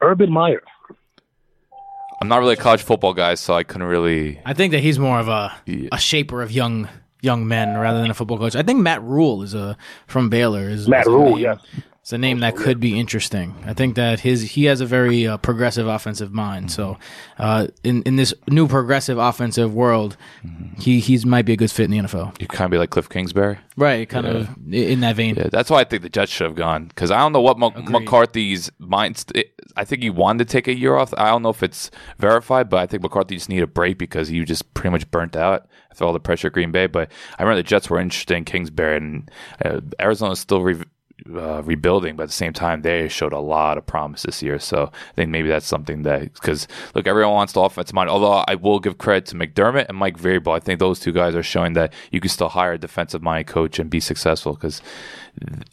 Urban 0.00 0.30
Meyer. 0.30 0.62
I'm 2.20 2.28
not 2.28 2.38
really 2.38 2.54
a 2.54 2.56
college 2.56 2.82
football 2.82 3.12
guy, 3.12 3.34
so 3.34 3.54
I 3.54 3.62
couldn't 3.62 3.86
really. 3.86 4.40
I 4.44 4.54
think 4.54 4.72
that 4.72 4.80
he's 4.80 4.98
more 4.98 5.18
of 5.20 5.28
a 5.28 5.52
Yeah. 5.66 5.88
a 5.92 5.98
shaper 5.98 6.42
of 6.42 6.50
young 6.52 6.88
young 7.22 7.46
men 7.48 7.76
rather 7.76 8.00
than 8.00 8.10
a 8.10 8.14
football 8.14 8.38
coach. 8.38 8.54
I 8.56 8.62
think 8.62 8.80
Matt 8.80 9.02
Rhule 9.02 9.42
is 9.42 9.54
a 9.54 9.76
from 10.06 10.28
Baylor. 10.28 10.68
Is 10.68 10.86
Matt 10.88 11.02
is 11.02 11.06
a 11.08 11.10
Rhule, 11.10 11.36
name. 11.36 11.58
It's 12.06 12.12
a 12.12 12.18
name 12.18 12.38
that 12.38 12.54
could 12.54 12.78
be 12.78 13.00
interesting. 13.00 13.56
I 13.66 13.74
think 13.74 13.96
that 13.96 14.20
his 14.20 14.52
he 14.52 14.66
has 14.66 14.80
a 14.80 14.86
very 14.86 15.26
uh, 15.26 15.38
progressive 15.38 15.88
offensive 15.88 16.32
mind. 16.32 16.70
So, 16.70 16.98
uh, 17.36 17.66
in 17.82 18.04
in 18.04 18.14
this 18.14 18.32
new 18.48 18.68
progressive 18.68 19.18
offensive 19.18 19.74
world, 19.74 20.16
he 20.78 21.00
he's 21.00 21.26
might 21.26 21.46
be 21.46 21.54
a 21.54 21.56
good 21.56 21.72
fit 21.72 21.86
in 21.86 21.90
the 21.90 21.98
NFL. 21.98 22.40
You 22.40 22.46
kind 22.46 22.66
of 22.66 22.70
be 22.70 22.78
like 22.78 22.90
Cliff 22.90 23.08
Kingsbury. 23.08 23.58
Right, 23.76 24.08
kind 24.08 24.24
of 24.24 24.48
in 24.72 25.00
that 25.00 25.16
vein. 25.16 25.34
Yeah, 25.34 25.48
that's 25.50 25.68
why 25.68 25.80
I 25.80 25.84
think 25.84 26.02
the 26.02 26.08
Jets 26.08 26.30
should 26.30 26.46
have 26.46 26.54
gone 26.54 26.86
because 26.86 27.10
I 27.10 27.18
don't 27.18 27.32
know 27.32 27.40
what 27.40 27.58
Mc- 27.58 27.88
McCarthy's 27.90 28.70
mind. 28.78 29.24
I 29.76 29.84
think 29.84 30.04
he 30.04 30.10
wanted 30.10 30.46
to 30.46 30.52
take 30.52 30.68
a 30.68 30.78
year 30.78 30.94
off. 30.94 31.12
I 31.18 31.30
don't 31.30 31.42
know 31.42 31.48
if 31.48 31.64
it's 31.64 31.90
verified, 32.18 32.70
but 32.70 32.78
I 32.78 32.86
think 32.86 33.02
McCarthy 33.02 33.34
just 33.34 33.48
needed 33.48 33.64
a 33.64 33.66
break 33.66 33.98
because 33.98 34.28
he 34.28 34.44
just 34.44 34.72
pretty 34.74 34.90
much 34.90 35.10
burnt 35.10 35.34
out 35.34 35.66
after 35.90 36.04
all 36.04 36.12
the 36.12 36.20
pressure 36.20 36.46
at 36.46 36.52
Green 36.52 36.70
Bay. 36.70 36.86
But 36.86 37.10
I 37.36 37.42
remember 37.42 37.56
the 37.56 37.68
Jets 37.68 37.90
were 37.90 37.98
interested 37.98 38.36
in 38.36 38.44
Kingsbury, 38.44 38.96
and 38.96 39.30
uh, 39.64 39.80
Arizona's 39.98 40.38
still 40.38 40.62
re- 40.62 40.84
uh, 41.34 41.62
rebuilding, 41.64 42.16
but 42.16 42.24
at 42.24 42.28
the 42.28 42.34
same 42.34 42.52
time, 42.52 42.82
they 42.82 43.08
showed 43.08 43.32
a 43.32 43.38
lot 43.38 43.78
of 43.78 43.86
promise 43.86 44.22
this 44.22 44.42
year. 44.42 44.58
So 44.58 44.90
I 44.92 45.12
think 45.14 45.30
maybe 45.30 45.48
that's 45.48 45.66
something 45.66 46.02
that 46.02 46.34
because 46.34 46.68
look, 46.94 47.06
everyone 47.06 47.34
wants 47.34 47.52
the 47.52 47.60
offensive 47.60 47.94
mind. 47.94 48.10
Although 48.10 48.44
I 48.46 48.54
will 48.54 48.80
give 48.80 48.98
credit 48.98 49.26
to 49.26 49.34
McDermott 49.36 49.86
and 49.88 49.96
Mike 49.98 50.18
Vrabel, 50.18 50.56
I 50.56 50.60
think 50.60 50.80
those 50.80 51.00
two 51.00 51.12
guys 51.12 51.34
are 51.34 51.42
showing 51.42 51.74
that 51.74 51.92
you 52.10 52.20
can 52.20 52.28
still 52.28 52.48
hire 52.48 52.72
a 52.72 52.78
defensive 52.78 53.22
mind 53.22 53.46
coach 53.46 53.78
and 53.78 53.90
be 53.90 54.00
successful 54.00 54.54
because 54.54 54.82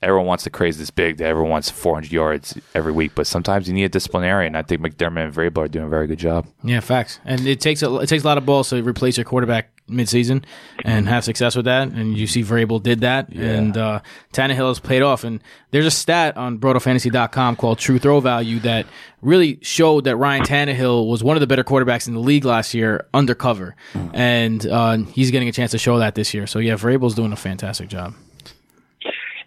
everyone 0.02 0.26
wants 0.26 0.44
to 0.44 0.50
craze 0.50 0.78
this 0.78 0.90
big 0.90 1.18
that 1.18 1.26
everyone 1.26 1.52
wants 1.52 1.70
400 1.70 2.12
yards 2.12 2.58
every 2.74 2.92
week, 2.92 3.14
but 3.16 3.28
sometimes 3.28 3.68
you 3.68 3.74
need 3.74 3.86
a 3.86 3.90
disciplinarian. 3.90 4.56
I 4.56 4.64
think 4.64 4.82
McDermott 4.82 5.26
and 5.26 5.34
Vrabel 5.34 5.66
are 5.66 5.68
doing 5.68 5.86
a 5.86 5.90
very 5.90 6.08
good 6.08 6.20
job. 6.20 6.48
Yeah, 6.64 6.80
facts. 6.82 7.20
And 7.26 7.48
it 7.48 7.62
takes 7.62 7.82
a 7.82 7.96
it 7.98 8.08
takes 8.08 8.24
a 8.24 8.28
lot 8.28 8.38
of 8.38 8.46
balls 8.46 8.70
to 8.70 8.82
replace 8.82 9.18
your 9.18 9.26
quarterback 9.26 9.70
midseason 9.90 10.44
and 10.86 11.08
have 11.08 11.24
success 11.24 11.56
with 11.56 11.66
that. 11.66 11.90
And 11.90 12.18
you 12.18 12.28
see 12.28 12.44
Vrabel 12.44 12.82
did 12.82 13.02
that, 13.02 13.30
and 13.30 13.78
uh, 13.78 14.02
Tannehill 14.34 14.70
has 14.70 14.80
played 14.80 15.02
off. 15.02 15.24
And 15.24 15.42
there's 15.72 15.86
a 15.86 15.92
stat 15.92 16.38
on 16.38 16.60
BrotoFantasy.com 16.60 17.56
called 17.56 17.80
True 17.80 18.00
Throw 18.00 18.20
Value 18.20 18.60
that 18.60 18.86
really 19.22 19.60
showed 19.62 20.06
that 20.06 20.18
Ryan 20.18 20.44
Tannehill 20.44 21.08
was 21.08 21.24
one 21.24 21.36
of 21.38 21.42
the 21.42 21.48
better 21.48 21.64
quarterbacks 21.64 22.08
in 22.08 22.14
the 22.14 22.20
league 22.20 22.46
last 22.46 22.74
year 22.74 23.08
undercover, 23.14 23.76
and 24.14 24.66
uh, 24.68 24.98
he's 24.98 25.32
getting 25.32 25.48
a 25.48 25.54
chance 25.54 25.72
to 25.72 25.78
show 25.78 26.00
that 26.00 26.16
this 26.16 26.34
year. 26.34 26.48
So 26.48 26.60
yeah, 26.60 26.74
Vrabel's 26.74 27.16
doing 27.16 27.32
a 27.32 27.38
fantastic 27.38 27.90
job. 27.90 28.14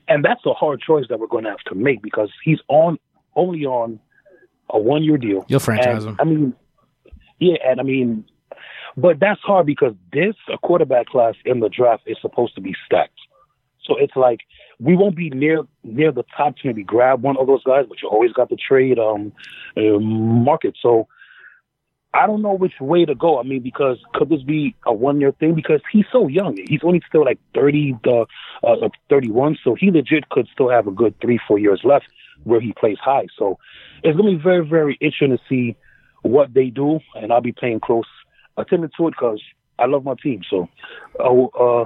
And 0.08 0.24
that's 0.24 0.44
a 0.46 0.52
hard 0.52 0.80
choice 0.80 1.06
that 1.08 1.18
we're 1.18 1.26
going 1.26 1.44
to 1.44 1.50
have 1.50 1.64
to 1.66 1.74
make 1.74 2.02
because 2.02 2.30
he's 2.44 2.58
on 2.68 2.98
only 3.34 3.64
on 3.64 3.98
a 4.70 4.78
one 4.78 5.02
year 5.04 5.18
deal. 5.18 5.44
You'll 5.48 5.60
franchise 5.60 6.04
And, 6.04 6.12
him. 6.12 6.16
I 6.20 6.24
mean, 6.24 6.54
yeah, 7.38 7.56
and 7.64 7.80
I 7.80 7.82
mean, 7.82 8.24
But 8.96 9.20
that's 9.20 9.40
hard 9.42 9.66
because 9.66 9.94
this 10.12 10.34
a 10.52 10.58
quarterback 10.58 11.06
class 11.06 11.34
in 11.44 11.60
the 11.60 11.68
draft 11.68 12.04
is 12.06 12.16
supposed 12.20 12.54
to 12.54 12.60
be 12.60 12.74
stacked. 12.86 13.18
So 13.84 13.96
it's 13.98 14.16
like 14.16 14.40
we 14.80 14.96
won't 14.96 15.16
be 15.16 15.30
near 15.30 15.62
near 15.84 16.10
the 16.10 16.24
top 16.36 16.56
to 16.56 16.66
maybe 16.66 16.82
grab 16.82 17.22
one 17.22 17.36
of 17.36 17.46
those 17.46 17.62
guys, 17.62 17.84
but 17.88 18.02
you 18.02 18.08
always 18.08 18.32
got 18.32 18.48
the 18.48 18.56
trade 18.56 18.98
um 18.98 19.32
uh, 19.76 19.98
market. 20.00 20.76
So 20.80 21.06
I 22.16 22.26
don't 22.26 22.40
know 22.40 22.54
which 22.54 22.72
way 22.80 23.04
to 23.04 23.14
go. 23.14 23.38
I 23.38 23.42
mean, 23.42 23.62
because 23.62 23.98
could 24.14 24.30
this 24.30 24.42
be 24.42 24.74
a 24.86 24.92
one 24.92 25.20
year 25.20 25.32
thing? 25.32 25.54
Because 25.54 25.82
he's 25.92 26.06
so 26.10 26.28
young. 26.28 26.56
He's 26.66 26.80
only 26.82 27.02
still 27.06 27.24
like 27.24 27.38
30, 27.54 27.98
uh, 28.06 28.22
uh, 28.66 28.88
31. 29.10 29.58
So 29.62 29.74
he 29.74 29.90
legit 29.90 30.28
could 30.30 30.48
still 30.52 30.70
have 30.70 30.86
a 30.86 30.90
good 30.90 31.14
three, 31.20 31.38
four 31.46 31.58
years 31.58 31.82
left 31.84 32.06
where 32.44 32.60
he 32.60 32.72
plays 32.72 32.96
high. 33.02 33.26
So 33.38 33.58
it's 34.02 34.16
going 34.16 34.32
to 34.32 34.38
be 34.38 34.42
very, 34.42 34.66
very 34.66 34.96
interesting 35.00 35.36
to 35.36 35.42
see 35.46 35.76
what 36.22 36.54
they 36.54 36.70
do. 36.70 37.00
And 37.14 37.32
I'll 37.32 37.42
be 37.42 37.52
paying 37.52 37.80
close 37.80 38.06
attention 38.56 38.90
to 38.96 39.08
it 39.08 39.10
because 39.10 39.42
I 39.78 39.84
love 39.84 40.04
my 40.04 40.14
team. 40.22 40.40
So 40.48 40.68
uh, 41.20 41.24
uh, 41.24 41.84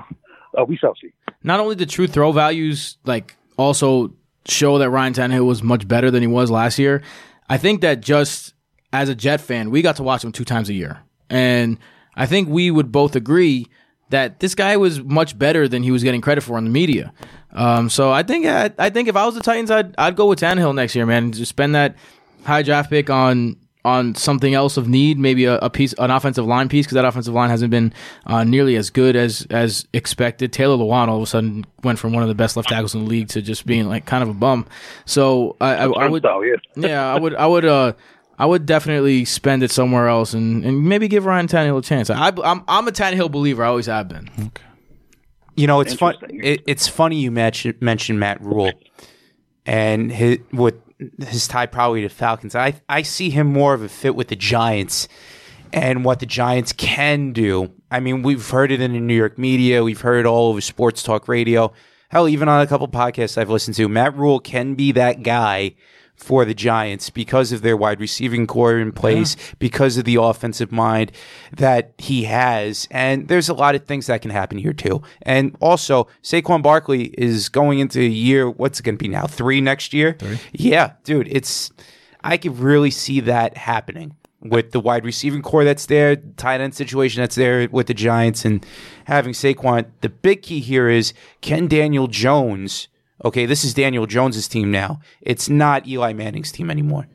uh, 0.56 0.64
we 0.64 0.76
shall 0.76 0.94
see. 1.02 1.12
Not 1.42 1.58
only 1.58 1.74
the 1.74 1.86
true 1.86 2.06
throw 2.06 2.30
values, 2.30 2.98
like 3.04 3.36
also 3.56 4.14
show 4.46 4.78
that 4.78 4.90
Ryan 4.90 5.12
Tannehill 5.12 5.46
was 5.46 5.62
much 5.62 5.88
better 5.88 6.10
than 6.10 6.22
he 6.22 6.28
was 6.28 6.52
last 6.52 6.78
year. 6.78 7.02
I 7.48 7.58
think 7.58 7.80
that 7.80 8.00
just 8.00 8.54
as 8.92 9.08
a 9.08 9.14
Jet 9.14 9.40
fan, 9.40 9.70
we 9.70 9.82
got 9.82 9.96
to 9.96 10.02
watch 10.02 10.24
him 10.24 10.32
two 10.32 10.44
times 10.44 10.68
a 10.68 10.74
year. 10.74 11.00
And 11.28 11.78
I 12.14 12.26
think 12.26 12.48
we 12.48 12.70
would 12.70 12.90
both 12.90 13.14
agree 13.16 13.66
that 14.10 14.40
this 14.40 14.54
guy 14.54 14.76
was 14.76 15.00
much 15.00 15.38
better 15.38 15.68
than 15.68 15.82
he 15.82 15.90
was 15.90 16.02
getting 16.02 16.20
credit 16.20 16.42
for 16.42 16.58
in 16.58 16.64
the 16.64 16.70
media. 16.70 17.12
Um, 17.52 17.88
so 17.88 18.10
I 18.10 18.22
think 18.22 18.46
I, 18.46 18.70
I, 18.78 18.90
think 18.90 19.08
if 19.08 19.16
I 19.16 19.24
was 19.24 19.34
the 19.34 19.40
Titans, 19.40 19.70
I'd 19.70 19.94
I'd 19.96 20.16
go 20.16 20.26
with 20.26 20.40
Tannehill 20.40 20.74
next 20.74 20.94
year, 20.94 21.06
man. 21.06 21.32
Just 21.32 21.48
spend 21.48 21.74
that 21.74 21.96
high 22.44 22.62
draft 22.62 22.90
pick 22.90 23.10
on 23.10 23.56
on 23.84 24.14
something 24.14 24.52
else 24.52 24.76
of 24.76 24.88
need, 24.88 25.18
maybe 25.18 25.46
a, 25.46 25.56
a 25.58 25.70
piece, 25.70 25.94
an 25.94 26.10
offensive 26.10 26.46
line 26.46 26.68
piece, 26.68 26.84
because 26.84 26.96
that 26.96 27.04
offensive 27.04 27.32
line 27.32 27.48
hasn't 27.48 27.70
been 27.70 27.92
uh, 28.26 28.44
nearly 28.44 28.76
as 28.76 28.90
good 28.90 29.16
as 29.16 29.46
as 29.50 29.86
expected. 29.92 30.52
Taylor 30.52 30.76
Lewan 30.76 31.08
all 31.08 31.16
of 31.16 31.22
a 31.22 31.26
sudden 31.26 31.64
went 31.82 31.98
from 31.98 32.12
one 32.12 32.22
of 32.22 32.28
the 32.28 32.34
best 32.34 32.56
left 32.56 32.68
tackles 32.68 32.94
in 32.94 33.04
the 33.04 33.08
league 33.08 33.28
to 33.28 33.42
just 33.42 33.66
being 33.66 33.88
like 33.88 34.06
kind 34.06 34.22
of 34.22 34.28
a 34.28 34.34
bum. 34.34 34.66
So 35.06 35.56
I, 35.60 35.74
I, 35.76 35.86
I 35.86 36.08
would, 36.08 36.24
yeah, 36.76 37.12
I 37.12 37.18
would, 37.18 37.34
I 37.34 37.46
would, 37.46 37.64
uh, 37.64 37.92
I 38.40 38.46
would 38.46 38.64
definitely 38.64 39.26
spend 39.26 39.62
it 39.62 39.70
somewhere 39.70 40.08
else 40.08 40.32
and, 40.32 40.64
and 40.64 40.82
maybe 40.82 41.08
give 41.08 41.26
Ryan 41.26 41.46
Tannehill 41.46 41.76
a 41.76 41.82
chance. 41.82 42.08
I, 42.08 42.32
I'm 42.42 42.64
I'm 42.66 42.88
a 42.88 42.90
Tannehill 42.90 43.30
believer. 43.30 43.62
I 43.62 43.68
always 43.68 43.84
have 43.84 44.08
been. 44.08 44.30
Okay. 44.38 44.62
You 45.56 45.66
know, 45.66 45.80
it's 45.80 45.92
fun. 45.92 46.14
It, 46.30 46.62
it's 46.66 46.88
funny 46.88 47.20
you 47.20 47.30
mentioned 47.30 47.82
mentioned 47.82 48.18
Matt 48.18 48.40
Rhule 48.40 48.72
and 49.66 50.10
his, 50.10 50.38
with 50.54 50.76
his 51.18 51.48
tie 51.48 51.66
probably 51.66 52.00
to 52.00 52.08
Falcons. 52.08 52.54
I 52.54 52.80
I 52.88 53.02
see 53.02 53.28
him 53.28 53.46
more 53.46 53.74
of 53.74 53.82
a 53.82 53.90
fit 53.90 54.14
with 54.14 54.28
the 54.28 54.36
Giants 54.36 55.06
and 55.70 56.02
what 56.02 56.20
the 56.20 56.26
Giants 56.26 56.72
can 56.72 57.34
do. 57.34 57.70
I 57.90 58.00
mean, 58.00 58.22
we've 58.22 58.48
heard 58.48 58.72
it 58.72 58.80
in 58.80 58.94
the 58.94 59.00
New 59.00 59.14
York 59.14 59.36
media. 59.36 59.84
We've 59.84 60.00
heard 60.00 60.20
it 60.20 60.26
all 60.26 60.48
over 60.48 60.62
sports 60.62 61.02
talk 61.02 61.28
radio. 61.28 61.74
Hell, 62.08 62.26
even 62.26 62.48
on 62.48 62.62
a 62.62 62.66
couple 62.66 62.88
podcasts 62.88 63.36
I've 63.36 63.50
listened 63.50 63.76
to, 63.76 63.86
Matt 63.86 64.16
Rhule 64.16 64.40
can 64.40 64.76
be 64.76 64.92
that 64.92 65.22
guy 65.22 65.74
for 66.20 66.44
the 66.44 66.54
Giants 66.54 67.08
because 67.08 67.50
of 67.50 67.62
their 67.62 67.76
wide 67.76 67.98
receiving 67.98 68.46
core 68.46 68.78
in 68.78 68.92
place, 68.92 69.36
yeah. 69.36 69.54
because 69.58 69.96
of 69.96 70.04
the 70.04 70.16
offensive 70.16 70.70
mind 70.70 71.12
that 71.50 71.94
he 71.96 72.24
has. 72.24 72.86
And 72.90 73.26
there's 73.28 73.48
a 73.48 73.54
lot 73.54 73.74
of 73.74 73.86
things 73.86 74.06
that 74.06 74.20
can 74.20 74.30
happen 74.30 74.58
here 74.58 74.74
too. 74.74 75.02
And 75.22 75.56
also, 75.60 76.08
Saquon 76.22 76.62
Barkley 76.62 77.14
is 77.16 77.48
going 77.48 77.78
into 77.78 78.00
a 78.00 78.06
year, 78.06 78.48
what's 78.50 78.80
it 78.80 78.82
going 78.82 78.96
to 78.96 79.02
be 79.02 79.08
now? 79.08 79.26
Three 79.26 79.62
next 79.62 79.94
year? 79.94 80.16
Three. 80.18 80.38
Yeah, 80.52 80.92
dude, 81.04 81.26
it's, 81.30 81.70
I 82.22 82.36
could 82.36 82.58
really 82.58 82.90
see 82.90 83.20
that 83.20 83.56
happening 83.56 84.14
with 84.42 84.72
the 84.72 84.80
wide 84.80 85.04
receiving 85.04 85.42
core 85.42 85.64
that's 85.64 85.86
there, 85.86 86.16
tight 86.16 86.60
end 86.60 86.74
situation 86.74 87.22
that's 87.22 87.34
there 87.34 87.66
with 87.70 87.86
the 87.86 87.94
Giants, 87.94 88.44
and 88.44 88.64
having 89.04 89.32
Saquon. 89.32 89.86
The 90.02 90.10
big 90.10 90.42
key 90.42 90.60
here 90.60 90.88
is 90.88 91.14
can 91.40 91.66
Daniel 91.66 92.08
Jones 92.08 92.88
Okay, 93.24 93.46
this 93.46 93.64
is 93.64 93.74
Daniel 93.74 94.06
Jones's 94.06 94.48
team 94.48 94.70
now. 94.70 95.00
It's 95.20 95.48
not 95.48 95.86
Eli 95.86 96.12
Manning's 96.12 96.52
team 96.52 96.70
anymore. 96.70 97.06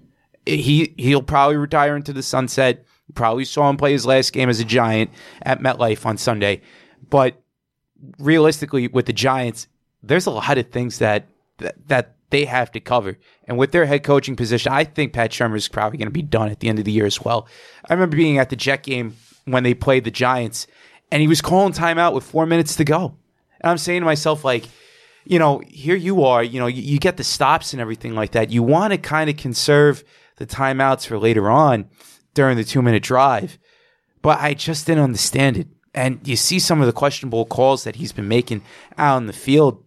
He 0.45 0.93
he'll 0.97 1.23
probably 1.23 1.57
retire 1.57 1.95
into 1.95 2.13
the 2.13 2.23
sunset. 2.23 2.85
Probably 3.13 3.45
saw 3.45 3.69
him 3.69 3.77
play 3.77 3.91
his 3.91 4.05
last 4.05 4.33
game 4.33 4.49
as 4.49 4.59
a 4.59 4.65
Giant 4.65 5.11
at 5.41 5.61
MetLife 5.61 6.05
on 6.05 6.17
Sunday. 6.17 6.61
But 7.09 7.41
realistically, 8.19 8.87
with 8.87 9.05
the 9.05 9.13
Giants, 9.13 9.67
there's 10.03 10.25
a 10.25 10.31
lot 10.31 10.57
of 10.57 10.71
things 10.71 10.99
that 10.99 11.27
that, 11.57 11.87
that 11.87 12.15
they 12.29 12.45
have 12.45 12.71
to 12.73 12.79
cover. 12.79 13.17
And 13.47 13.57
with 13.57 13.71
their 13.71 13.85
head 13.85 14.03
coaching 14.03 14.35
position, 14.35 14.71
I 14.71 14.83
think 14.83 15.13
Pat 15.13 15.31
Shurmur 15.31 15.55
is 15.55 15.67
probably 15.67 15.97
going 15.97 16.07
to 16.07 16.11
be 16.11 16.21
done 16.21 16.49
at 16.49 16.59
the 16.59 16.69
end 16.69 16.79
of 16.79 16.85
the 16.85 16.91
year 16.91 17.05
as 17.05 17.21
well. 17.21 17.47
I 17.87 17.93
remember 17.93 18.17
being 18.17 18.37
at 18.37 18.49
the 18.49 18.55
Jet 18.55 18.83
game 18.83 19.15
when 19.45 19.63
they 19.63 19.73
played 19.73 20.03
the 20.03 20.11
Giants, 20.11 20.67
and 21.11 21.21
he 21.21 21.27
was 21.27 21.41
calling 21.41 21.73
timeout 21.73 22.13
with 22.13 22.23
four 22.23 22.45
minutes 22.45 22.75
to 22.75 22.83
go. 22.83 23.15
And 23.61 23.71
I'm 23.71 23.77
saying 23.77 24.01
to 24.01 24.05
myself, 24.05 24.43
like, 24.43 24.65
you 25.25 25.39
know, 25.39 25.61
here 25.67 25.95
you 25.95 26.23
are, 26.23 26.43
you 26.43 26.59
know, 26.59 26.67
you, 26.67 26.81
you 26.81 26.99
get 26.99 27.17
the 27.17 27.23
stops 27.23 27.73
and 27.73 27.81
everything 27.81 28.15
like 28.15 28.31
that. 28.31 28.51
You 28.51 28.63
want 28.63 28.93
to 28.93 28.97
kind 28.97 29.29
of 29.29 29.37
conserve 29.37 30.03
the 30.37 30.45
timeouts 30.45 31.07
for 31.07 31.17
later 31.17 31.49
on 31.49 31.89
during 32.33 32.57
the 32.57 32.63
two 32.63 32.81
minute 32.81 33.03
drive. 33.03 33.57
But 34.21 34.39
I 34.39 34.53
just 34.53 34.87
didn't 34.87 35.03
understand 35.03 35.57
it. 35.57 35.67
And 35.93 36.19
you 36.27 36.35
see 36.35 36.59
some 36.59 36.81
of 36.81 36.87
the 36.87 36.93
questionable 36.93 37.45
calls 37.45 37.83
that 37.85 37.95
he's 37.95 38.11
been 38.11 38.27
making 38.27 38.61
out 38.97 39.17
in 39.17 39.27
the 39.27 39.33
field, 39.33 39.83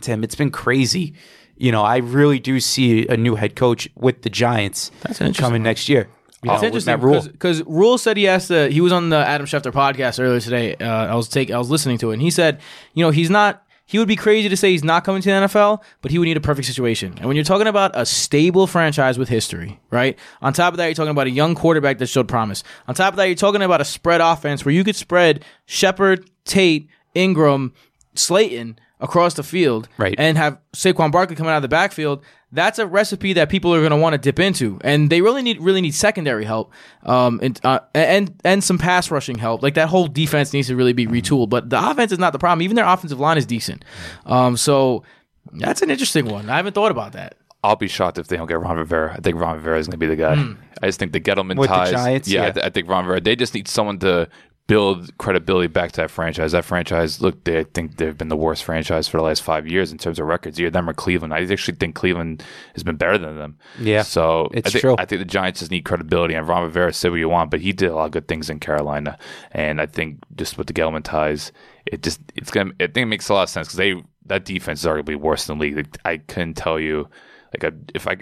Tim. 0.00 0.22
It's 0.22 0.34
been 0.34 0.50
crazy. 0.50 1.14
You 1.56 1.72
know, 1.72 1.82
I 1.82 1.98
really 1.98 2.38
do 2.38 2.60
see 2.60 3.06
a 3.08 3.16
new 3.16 3.34
head 3.36 3.56
coach 3.56 3.88
with 3.94 4.22
the 4.22 4.30
Giants 4.30 4.90
coming 5.36 5.62
next 5.62 5.88
year. 5.88 6.08
It's 6.42 6.62
interesting 6.62 6.92
because 7.32 7.62
Rhule 7.64 7.98
said 7.98 8.16
he 8.16 8.26
asked 8.26 8.48
the, 8.48 8.70
he 8.70 8.80
was 8.80 8.92
on 8.92 9.10
the 9.10 9.18
Adam 9.18 9.46
Schefter 9.46 9.72
podcast 9.72 10.18
earlier 10.18 10.40
today. 10.40 10.74
Uh, 10.76 11.06
I 11.06 11.14
was 11.14 11.28
take 11.28 11.50
I 11.50 11.58
was 11.58 11.68
listening 11.70 11.98
to 11.98 12.10
it, 12.10 12.14
and 12.14 12.22
he 12.22 12.30
said, 12.30 12.60
you 12.94 13.04
know, 13.04 13.10
he's 13.10 13.28
not 13.28 13.62
he 13.90 13.98
would 13.98 14.06
be 14.06 14.14
crazy 14.14 14.48
to 14.48 14.56
say 14.56 14.70
he's 14.70 14.84
not 14.84 15.02
coming 15.02 15.20
to 15.20 15.28
the 15.28 15.34
NFL, 15.34 15.82
but 16.00 16.12
he 16.12 16.18
would 16.20 16.26
need 16.26 16.36
a 16.36 16.40
perfect 16.40 16.68
situation. 16.68 17.12
And 17.16 17.26
when 17.26 17.34
you're 17.34 17.44
talking 17.44 17.66
about 17.66 17.90
a 17.94 18.06
stable 18.06 18.68
franchise 18.68 19.18
with 19.18 19.28
history, 19.28 19.80
right? 19.90 20.16
On 20.40 20.52
top 20.52 20.72
of 20.72 20.76
that, 20.76 20.86
you're 20.86 20.94
talking 20.94 21.10
about 21.10 21.26
a 21.26 21.30
young 21.30 21.56
quarterback 21.56 21.98
that 21.98 22.06
showed 22.06 22.28
promise. 22.28 22.62
On 22.86 22.94
top 22.94 23.14
of 23.14 23.16
that, 23.16 23.24
you're 23.24 23.34
talking 23.34 23.62
about 23.62 23.80
a 23.80 23.84
spread 23.84 24.20
offense 24.20 24.64
where 24.64 24.72
you 24.72 24.84
could 24.84 24.94
spread 24.94 25.44
Shepard, 25.66 26.30
Tate, 26.44 26.88
Ingram, 27.16 27.74
Slayton 28.14 28.78
across 29.00 29.34
the 29.34 29.42
field, 29.42 29.88
right. 29.98 30.14
and 30.18 30.38
have 30.38 30.60
Saquon 30.72 31.10
Barkley 31.10 31.34
coming 31.34 31.50
out 31.50 31.56
of 31.56 31.62
the 31.62 31.68
backfield 31.68 32.22
that's 32.52 32.78
a 32.78 32.86
recipe 32.86 33.32
that 33.34 33.48
people 33.48 33.74
are 33.74 33.78
going 33.78 33.90
to 33.90 33.96
want 33.96 34.14
to 34.14 34.18
dip 34.18 34.38
into, 34.38 34.78
and 34.82 35.10
they 35.10 35.20
really 35.20 35.42
need 35.42 35.60
really 35.60 35.80
need 35.80 35.94
secondary 35.94 36.44
help, 36.44 36.72
um, 37.04 37.38
and, 37.42 37.60
uh, 37.64 37.80
and 37.94 38.34
and 38.44 38.64
some 38.64 38.78
pass 38.78 39.10
rushing 39.10 39.38
help. 39.38 39.62
Like 39.62 39.74
that 39.74 39.88
whole 39.88 40.06
defense 40.06 40.52
needs 40.52 40.68
to 40.68 40.76
really 40.76 40.92
be 40.92 41.06
retooled. 41.06 41.48
But 41.48 41.70
the 41.70 41.90
offense 41.90 42.12
is 42.12 42.18
not 42.18 42.32
the 42.32 42.38
problem. 42.38 42.62
Even 42.62 42.76
their 42.76 42.86
offensive 42.86 43.20
line 43.20 43.38
is 43.38 43.46
decent. 43.46 43.84
Um, 44.26 44.56
so 44.56 45.04
that's 45.52 45.82
an 45.82 45.90
interesting 45.90 46.26
one. 46.26 46.50
I 46.50 46.56
haven't 46.56 46.74
thought 46.74 46.90
about 46.90 47.12
that. 47.12 47.36
I'll 47.62 47.76
be 47.76 47.88
shocked 47.88 48.18
if 48.18 48.28
they 48.28 48.36
don't 48.36 48.46
get 48.46 48.58
Ron 48.58 48.78
Rivera. 48.78 49.12
I 49.12 49.20
think 49.20 49.36
Ron 49.36 49.56
Rivera 49.56 49.78
is 49.78 49.86
going 49.86 49.92
to 49.92 49.98
be 49.98 50.06
the 50.06 50.16
guy. 50.16 50.34
Mm. 50.34 50.56
I 50.82 50.86
just 50.86 50.98
think 50.98 51.12
the 51.12 51.20
Gettleman 51.20 51.58
With 51.58 51.68
ties. 51.68 51.90
The 51.90 51.96
Giants, 51.96 52.28
yeah, 52.28 52.40
yeah. 52.40 52.46
I, 52.46 52.50
th- 52.52 52.66
I, 52.66 52.70
think 52.70 52.88
Ron 52.88 53.04
Rivera. 53.04 53.20
They 53.20 53.36
just 53.36 53.54
need 53.54 53.68
someone 53.68 53.98
to 53.98 54.28
build 54.70 55.18
credibility 55.18 55.66
back 55.66 55.90
to 55.90 56.00
that 56.00 56.12
franchise. 56.12 56.52
That 56.52 56.64
franchise, 56.64 57.20
look, 57.20 57.42
they 57.42 57.58
I 57.58 57.64
think 57.64 57.96
they've 57.96 58.16
been 58.16 58.28
the 58.28 58.36
worst 58.36 58.62
franchise 58.62 59.08
for 59.08 59.16
the 59.16 59.24
last 59.24 59.42
five 59.42 59.66
years 59.66 59.90
in 59.90 59.98
terms 59.98 60.20
of 60.20 60.26
records. 60.26 60.60
Either 60.60 60.70
them 60.70 60.88
or 60.88 60.92
Cleveland. 60.92 61.34
I 61.34 61.42
actually 61.42 61.74
think 61.74 61.96
Cleveland 61.96 62.44
has 62.74 62.84
been 62.84 62.94
better 62.94 63.18
than 63.18 63.36
them. 63.36 63.58
Yeah, 63.80 64.02
so 64.02 64.48
it's 64.52 64.68
I 64.68 64.70
think, 64.70 64.80
true. 64.80 64.94
I 64.96 65.06
think 65.06 65.18
the 65.18 65.24
Giants 65.24 65.58
just 65.58 65.72
need 65.72 65.82
credibility. 65.82 66.34
And 66.34 66.46
Ron 66.46 66.62
Rivera 66.62 66.92
said 66.92 67.10
what 67.10 67.16
you 67.16 67.28
want, 67.28 67.50
but 67.50 67.60
he 67.60 67.72
did 67.72 67.90
a 67.90 67.96
lot 67.96 68.04
of 68.04 68.10
good 68.12 68.28
things 68.28 68.48
in 68.48 68.60
Carolina. 68.60 69.18
And 69.50 69.80
I 69.80 69.86
think 69.86 70.18
just 70.36 70.56
with 70.56 70.68
the 70.68 70.72
Gettleman 70.72 71.02
ties, 71.02 71.50
it 71.84 72.04
just 72.04 72.20
it's 72.36 72.52
gonna. 72.52 72.70
I 72.78 72.86
think 72.86 72.98
it 72.98 73.06
makes 73.06 73.28
a 73.28 73.34
lot 73.34 73.42
of 73.42 73.48
sense 73.48 73.66
because 73.66 73.76
they 73.76 74.00
that 74.26 74.44
defense 74.44 74.80
is 74.80 74.86
arguably 74.86 75.16
worse 75.16 75.46
than 75.46 75.58
the 75.58 75.62
league. 75.62 75.98
I 76.04 76.18
couldn't 76.18 76.54
tell 76.54 76.78
you 76.78 77.08
like 77.52 77.64
a 77.64 77.76
if 77.92 78.06
I 78.06 78.18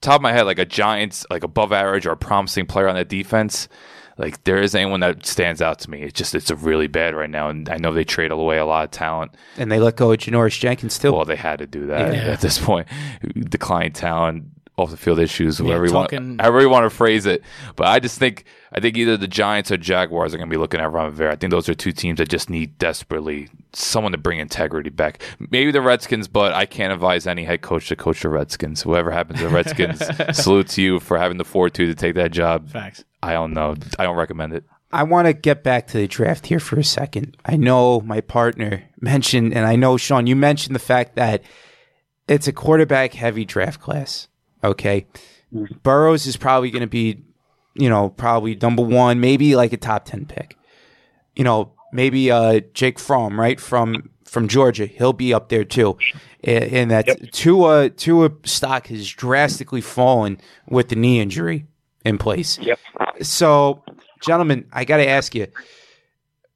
top 0.00 0.16
of 0.16 0.22
my 0.22 0.30
head 0.32 0.46
like 0.46 0.60
a 0.60 0.64
Giants 0.64 1.26
like 1.28 1.42
above 1.42 1.72
average 1.72 2.06
or 2.06 2.12
a 2.12 2.16
promising 2.16 2.66
player 2.66 2.86
on 2.86 2.94
that 2.94 3.08
defense 3.08 3.66
like 4.18 4.42
there 4.44 4.60
is 4.60 4.74
anyone 4.74 5.00
that 5.00 5.24
stands 5.24 5.62
out 5.62 5.78
to 5.80 5.90
me. 5.90 6.02
It's 6.02 6.18
just 6.18 6.34
it's 6.34 6.50
a 6.50 6.56
really 6.56 6.88
bad 6.88 7.14
right 7.14 7.30
now, 7.30 7.48
and 7.48 7.68
I 7.68 7.76
know 7.76 7.92
they 7.92 8.04
trade 8.04 8.32
away 8.32 8.58
a 8.58 8.66
lot 8.66 8.84
of 8.84 8.90
talent. 8.90 9.32
And 9.56 9.70
they 9.70 9.78
let 9.78 9.96
go 9.96 10.12
of 10.12 10.18
Janoris 10.18 10.58
Jenkins 10.58 10.98
too. 10.98 11.12
Well, 11.12 11.24
they 11.24 11.36
had 11.36 11.60
to 11.60 11.66
do 11.66 11.86
that 11.86 12.12
yeah. 12.12 12.32
at 12.32 12.40
this 12.40 12.58
point. 12.58 12.88
Decline 13.48 13.92
talent, 13.92 14.44
off 14.78 14.90
the 14.90 14.96
field 14.96 15.18
issues, 15.18 15.60
whatever 15.60 15.86
yeah, 15.86 15.92
talking, 15.92 16.22
you 16.22 16.28
want, 16.28 16.40
however 16.40 16.60
you 16.60 16.68
want 16.68 16.84
to 16.84 16.90
phrase 16.90 17.26
it. 17.26 17.42
But 17.76 17.88
I 17.88 17.98
just 17.98 18.18
think 18.18 18.44
I 18.72 18.80
think 18.80 18.96
either 18.96 19.16
the 19.16 19.28
Giants 19.28 19.70
or 19.70 19.76
Jaguars 19.76 20.34
are 20.34 20.36
going 20.36 20.48
to 20.48 20.54
be 20.54 20.58
looking 20.58 20.80
at 20.80 20.90
Ron 20.92 21.06
Rivera. 21.06 21.32
I 21.32 21.36
think 21.36 21.50
those 21.50 21.68
are 21.68 21.74
two 21.74 21.92
teams 21.92 22.18
that 22.18 22.28
just 22.28 22.50
need 22.50 22.78
desperately 22.78 23.48
someone 23.72 24.12
to 24.12 24.18
bring 24.18 24.38
integrity 24.38 24.90
back. 24.90 25.22
Maybe 25.38 25.70
the 25.70 25.80
Redskins, 25.80 26.28
but 26.28 26.52
I 26.52 26.66
can't 26.66 26.92
advise 26.92 27.26
any 27.26 27.44
head 27.44 27.62
coach 27.62 27.88
to 27.88 27.96
coach 27.96 28.22
the 28.22 28.28
Redskins. 28.28 28.82
Whoever 28.82 29.10
happens 29.10 29.40
to 29.40 29.48
the 29.48 29.54
Redskins, 29.54 30.02
salute 30.32 30.68
to 30.68 30.82
you 30.82 31.00
for 31.00 31.18
having 31.18 31.38
the 31.38 31.44
fortitude 31.44 31.96
to 31.96 32.00
take 32.00 32.14
that 32.14 32.30
job. 32.30 32.68
Facts. 32.68 33.04
I 33.22 33.32
don't 33.32 33.52
know. 33.52 33.74
I 33.98 34.04
don't 34.04 34.16
recommend 34.16 34.52
it. 34.52 34.64
I 34.90 35.02
want 35.02 35.26
to 35.26 35.34
get 35.34 35.62
back 35.62 35.86
to 35.88 35.98
the 35.98 36.08
draft 36.08 36.46
here 36.46 36.60
for 36.60 36.78
a 36.78 36.84
second. 36.84 37.36
I 37.44 37.56
know 37.56 38.00
my 38.00 38.22
partner 38.22 38.84
mentioned, 39.00 39.52
and 39.52 39.66
I 39.66 39.76
know 39.76 39.98
Sean, 39.98 40.26
you 40.26 40.34
mentioned 40.34 40.74
the 40.74 40.80
fact 40.80 41.16
that 41.16 41.42
it's 42.26 42.48
a 42.48 42.52
quarterback 42.52 43.14
heavy 43.14 43.44
draft 43.44 43.80
class. 43.80 44.28
Okay. 44.62 45.06
Burrows 45.82 46.26
is 46.26 46.36
probably 46.36 46.70
going 46.70 46.82
to 46.82 46.86
be 46.86 47.22
you 47.78 47.88
know, 47.88 48.10
probably 48.10 48.56
number 48.56 48.82
one, 48.82 49.20
maybe 49.20 49.54
like 49.56 49.72
a 49.72 49.76
top 49.76 50.04
ten 50.04 50.26
pick. 50.26 50.58
You 51.36 51.44
know, 51.44 51.72
maybe 51.92 52.30
uh, 52.30 52.60
Jake 52.74 52.98
Fromm, 52.98 53.38
right 53.40 53.58
from 53.58 54.10
from 54.24 54.48
Georgia, 54.48 54.86
he'll 54.86 55.12
be 55.14 55.32
up 55.32 55.48
there 55.48 55.64
too. 55.64 55.96
And, 56.44 56.64
and 56.64 56.90
that 56.90 57.06
Yep. 57.06 57.30
Tua 57.32 57.90
Tua 57.90 58.32
stock 58.44 58.88
has 58.88 59.08
drastically 59.08 59.80
fallen 59.80 60.40
with 60.68 60.88
the 60.88 60.96
knee 60.96 61.20
injury 61.20 61.66
in 62.04 62.18
place. 62.18 62.58
Yep. 62.58 62.78
So, 63.22 63.84
gentlemen, 64.20 64.66
I 64.72 64.84
got 64.84 64.98
to 64.98 65.08
ask 65.08 65.34
you 65.34 65.46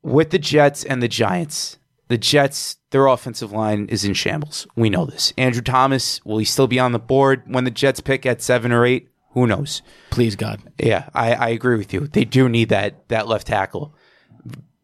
with 0.03 0.31
the 0.31 0.39
Jets 0.39 0.83
and 0.85 1.01
the 1.03 1.09
Giants, 1.09 1.79
the 2.09 2.19
Jets, 2.19 2.77
their 2.91 3.07
offensive 3.07 3.53
line 3.53 3.87
is 3.87 4.05
in 4.05 4.15
shambles. 4.15 4.67
We 4.77 4.91
know 4.91 5.07
this. 5.07 5.33
Andrew 5.39 5.63
Thomas, 5.63 6.25
will 6.25 6.39
he 6.39 6.45
still 6.45 6.67
be 6.67 6.79
on 6.79 6.93
the 6.93 6.99
board 6.99 7.43
when 7.47 7.65
the 7.65 7.71
Jets 7.71 8.01
pick 8.01 8.27
at 8.27 8.43
seven 8.43 8.73
or 8.73 8.85
eight? 8.85 9.09
Who 9.31 9.47
knows? 9.47 9.81
Please 10.11 10.37
God. 10.37 10.61
Yeah, 10.79 11.09
I, 11.15 11.33
I 11.33 11.49
agree 11.49 11.79
with 11.79 11.95
you. 11.95 12.07
They 12.07 12.25
do 12.25 12.49
need 12.49 12.69
that 12.69 13.09
that 13.09 13.29
left 13.29 13.47
tackle 13.47 13.95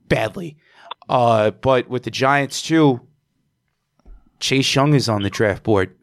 badly. 0.09 0.57
Uh, 1.09 1.51
but 1.51 1.89
with 1.89 2.05
the 2.05 2.11
Giants 2.11 2.63
too, 2.63 3.01
Chase 4.41 4.75
Young 4.75 4.95
is 4.95 5.09
on 5.09 5.23
the 5.23 5.31
draft 5.31 5.63
board. 5.63 5.95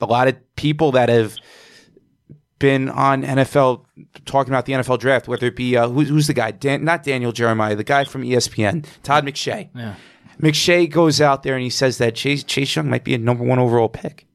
A 0.00 0.06
lot 0.06 0.28
of 0.28 0.36
people 0.56 0.92
that 0.92 1.08
have 1.08 1.36
been 2.58 2.88
on 2.88 3.22
NFL 3.22 3.84
talking 4.24 4.52
about 4.52 4.66
the 4.66 4.72
NFL 4.72 4.98
draft, 4.98 5.28
whether 5.28 5.46
it 5.46 5.56
be 5.56 5.76
uh, 5.76 5.88
who's, 5.88 6.08
who's 6.08 6.26
the 6.26 6.34
guy? 6.34 6.50
Dan, 6.50 6.84
not 6.84 7.02
Daniel 7.02 7.32
Jeremiah, 7.32 7.76
the 7.76 7.84
guy 7.84 8.04
from 8.04 8.22
ESPN, 8.22 8.86
Todd 9.02 9.24
McShay. 9.24 9.70
Yeah. 9.74 9.94
McShay 10.40 10.90
goes 10.90 11.20
out 11.20 11.42
there 11.42 11.54
and 11.54 11.62
he 11.62 11.70
says 11.70 11.98
that 11.98 12.14
Chase 12.14 12.42
Chase 12.44 12.76
Young 12.76 12.90
might 12.90 13.04
be 13.04 13.14
a 13.14 13.18
number 13.18 13.44
one 13.44 13.58
overall 13.58 13.88
pick, 13.88 14.26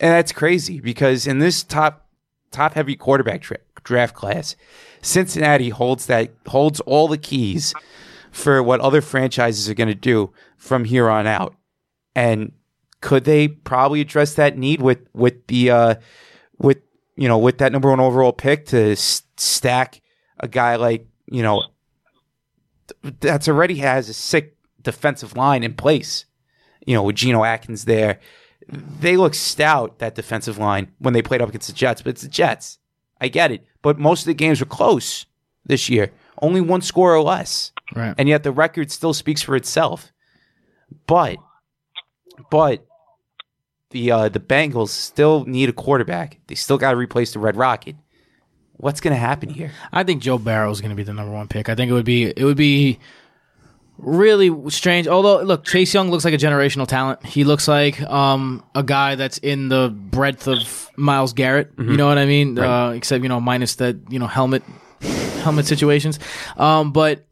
and 0.00 0.12
that's 0.12 0.32
crazy 0.32 0.80
because 0.80 1.26
in 1.26 1.38
this 1.38 1.62
top 1.62 2.08
top 2.50 2.74
heavy 2.74 2.96
quarterback 2.96 3.42
tra- 3.42 3.58
draft 3.84 4.14
class, 4.14 4.56
Cincinnati 5.02 5.70
holds 5.70 6.06
that 6.06 6.30
holds 6.46 6.80
all 6.80 7.08
the 7.08 7.18
keys 7.18 7.74
for 8.30 8.62
what 8.62 8.80
other 8.80 9.00
franchises 9.00 9.68
are 9.68 9.74
going 9.74 9.88
to 9.88 9.94
do 9.94 10.32
from 10.56 10.84
here 10.84 11.08
on 11.08 11.26
out, 11.26 11.54
and 12.14 12.52
could 13.00 13.24
they 13.24 13.48
probably 13.48 14.00
address 14.00 14.34
that 14.34 14.58
need 14.58 14.80
with 14.80 15.00
with 15.12 15.46
the 15.48 15.70
uh, 15.70 15.94
with 16.58 16.78
you 17.16 17.28
know 17.28 17.38
with 17.38 17.58
that 17.58 17.72
number 17.72 17.90
one 17.90 18.00
overall 18.00 18.32
pick 18.32 18.66
to 18.66 18.92
s- 18.92 19.22
stack 19.36 20.00
a 20.40 20.48
guy 20.48 20.76
like 20.76 21.06
you 21.26 21.42
know 21.42 21.64
that's 23.20 23.48
already 23.48 23.76
has 23.76 24.08
a 24.08 24.14
sick 24.14 24.56
defensive 24.82 25.36
line 25.36 25.62
in 25.62 25.74
place. 25.74 26.24
You 26.86 26.94
know, 26.94 27.02
with 27.02 27.16
Geno 27.16 27.44
Atkins 27.44 27.84
there, 27.84 28.18
they 28.68 29.16
look 29.16 29.34
stout 29.34 29.98
that 29.98 30.14
defensive 30.14 30.58
line 30.58 30.90
when 30.98 31.12
they 31.14 31.22
played 31.22 31.42
up 31.42 31.48
against 31.48 31.66
the 31.68 31.74
Jets. 31.74 32.02
But 32.02 32.10
it's 32.10 32.22
the 32.22 32.28
Jets. 32.28 32.78
I 33.20 33.28
get 33.28 33.50
it, 33.50 33.66
but 33.82 33.98
most 33.98 34.20
of 34.20 34.26
the 34.26 34.34
games 34.34 34.60
were 34.60 34.66
close 34.66 35.26
this 35.66 35.88
year. 35.88 36.12
Only 36.40 36.60
one 36.60 36.82
score 36.82 37.14
or 37.14 37.20
less, 37.22 37.72
Right. 37.96 38.14
and 38.16 38.28
yet 38.28 38.44
the 38.44 38.52
record 38.52 38.92
still 38.92 39.12
speaks 39.12 39.42
for 39.42 39.56
itself. 39.56 40.12
But, 41.06 41.38
but 42.50 42.86
the 43.90 44.10
uh, 44.12 44.28
the 44.28 44.38
Bengals 44.40 44.90
still 44.90 45.44
need 45.46 45.68
a 45.68 45.72
quarterback. 45.72 46.38
They 46.46 46.54
still 46.54 46.78
got 46.78 46.92
to 46.92 46.96
replace 46.96 47.32
the 47.32 47.38
Red 47.40 47.56
Rocket. 47.56 47.96
What's 48.74 49.00
going 49.00 49.12
to 49.14 49.18
happen 49.18 49.48
here? 49.48 49.72
I 49.92 50.04
think 50.04 50.22
Joe 50.22 50.38
Burrow 50.38 50.70
is 50.70 50.80
going 50.80 50.90
to 50.90 50.96
be 50.96 51.02
the 51.02 51.12
number 51.12 51.32
one 51.32 51.48
pick. 51.48 51.68
I 51.68 51.74
think 51.74 51.90
it 51.90 51.94
would 51.94 52.04
be 52.04 52.24
it 52.26 52.44
would 52.44 52.56
be 52.56 53.00
really 53.98 54.70
strange. 54.70 55.06
Although, 55.06 55.42
look, 55.42 55.64
Chase 55.64 55.92
Young 55.92 56.10
looks 56.10 56.24
like 56.24 56.34
a 56.34 56.38
generational 56.38 56.86
talent. 56.86 57.24
He 57.26 57.44
looks 57.44 57.68
like 57.68 58.00
um, 58.02 58.64
a 58.74 58.82
guy 58.82 59.16
that's 59.16 59.38
in 59.38 59.68
the 59.68 59.90
breadth 59.90 60.48
of 60.48 60.90
Myles 60.96 61.32
Garrett. 61.32 61.72
You 61.78 61.96
know 61.96 62.06
what 62.06 62.18
I 62.18 62.26
mean? 62.26 62.58
Uh, 62.58 62.90
except 62.90 63.22
you 63.22 63.28
know, 63.28 63.40
minus 63.40 63.76
that 63.76 63.96
you 64.08 64.18
know 64.18 64.26
helmet 64.26 64.62
helmet 65.00 65.66
situations. 65.66 66.18
Um, 66.56 66.92
but 66.92 67.26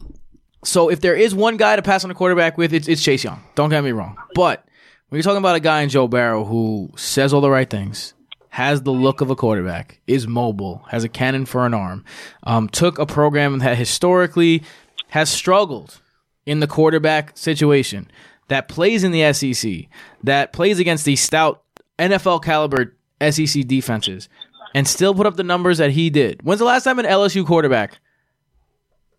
so 0.64 0.88
if 0.88 1.00
there 1.00 1.14
is 1.14 1.34
one 1.34 1.56
guy 1.56 1.76
to 1.76 1.82
pass 1.82 2.04
on 2.04 2.10
a 2.10 2.14
quarterback 2.14 2.58
with, 2.58 2.72
it's, 2.72 2.88
it's 2.88 3.02
Chase 3.02 3.24
Young. 3.24 3.42
Don't 3.54 3.70
get 3.70 3.82
me 3.84 3.92
wrong. 3.92 4.16
But 4.34 4.64
when 5.08 5.18
you're 5.18 5.22
talking 5.22 5.38
about 5.38 5.56
a 5.56 5.60
guy 5.60 5.82
in 5.82 5.88
Joe 5.88 6.08
Burrow 6.08 6.44
who 6.44 6.90
says 6.96 7.32
all 7.32 7.40
the 7.40 7.50
right 7.50 7.68
things, 7.68 8.14
has 8.50 8.82
the 8.82 8.90
look 8.90 9.20
of 9.20 9.30
a 9.30 9.36
quarterback, 9.36 10.00
is 10.06 10.26
mobile, 10.26 10.82
has 10.88 11.04
a 11.04 11.08
cannon 11.08 11.44
for 11.44 11.66
an 11.66 11.74
arm, 11.74 12.04
um, 12.44 12.68
took 12.68 12.98
a 12.98 13.06
program 13.06 13.58
that 13.58 13.76
historically 13.76 14.62
has 15.08 15.28
struggled 15.30 16.00
in 16.46 16.60
the 16.60 16.66
quarterback 16.66 17.36
situation, 17.36 18.10
that 18.48 18.68
plays 18.68 19.04
in 19.04 19.10
the 19.10 19.32
SEC, 19.32 19.88
that 20.22 20.52
plays 20.52 20.78
against 20.78 21.04
the 21.04 21.16
stout 21.16 21.62
NFL 21.98 22.42
caliber 22.42 22.94
SEC 23.20 23.66
defenses, 23.66 24.28
and 24.74 24.86
still 24.86 25.14
put 25.14 25.26
up 25.26 25.36
the 25.36 25.42
numbers 25.42 25.78
that 25.78 25.90
he 25.90 26.08
did. 26.10 26.40
When's 26.42 26.60
the 26.60 26.64
last 26.64 26.84
time 26.84 26.98
an 26.98 27.06
LSU 27.06 27.46
quarterback 27.46 27.98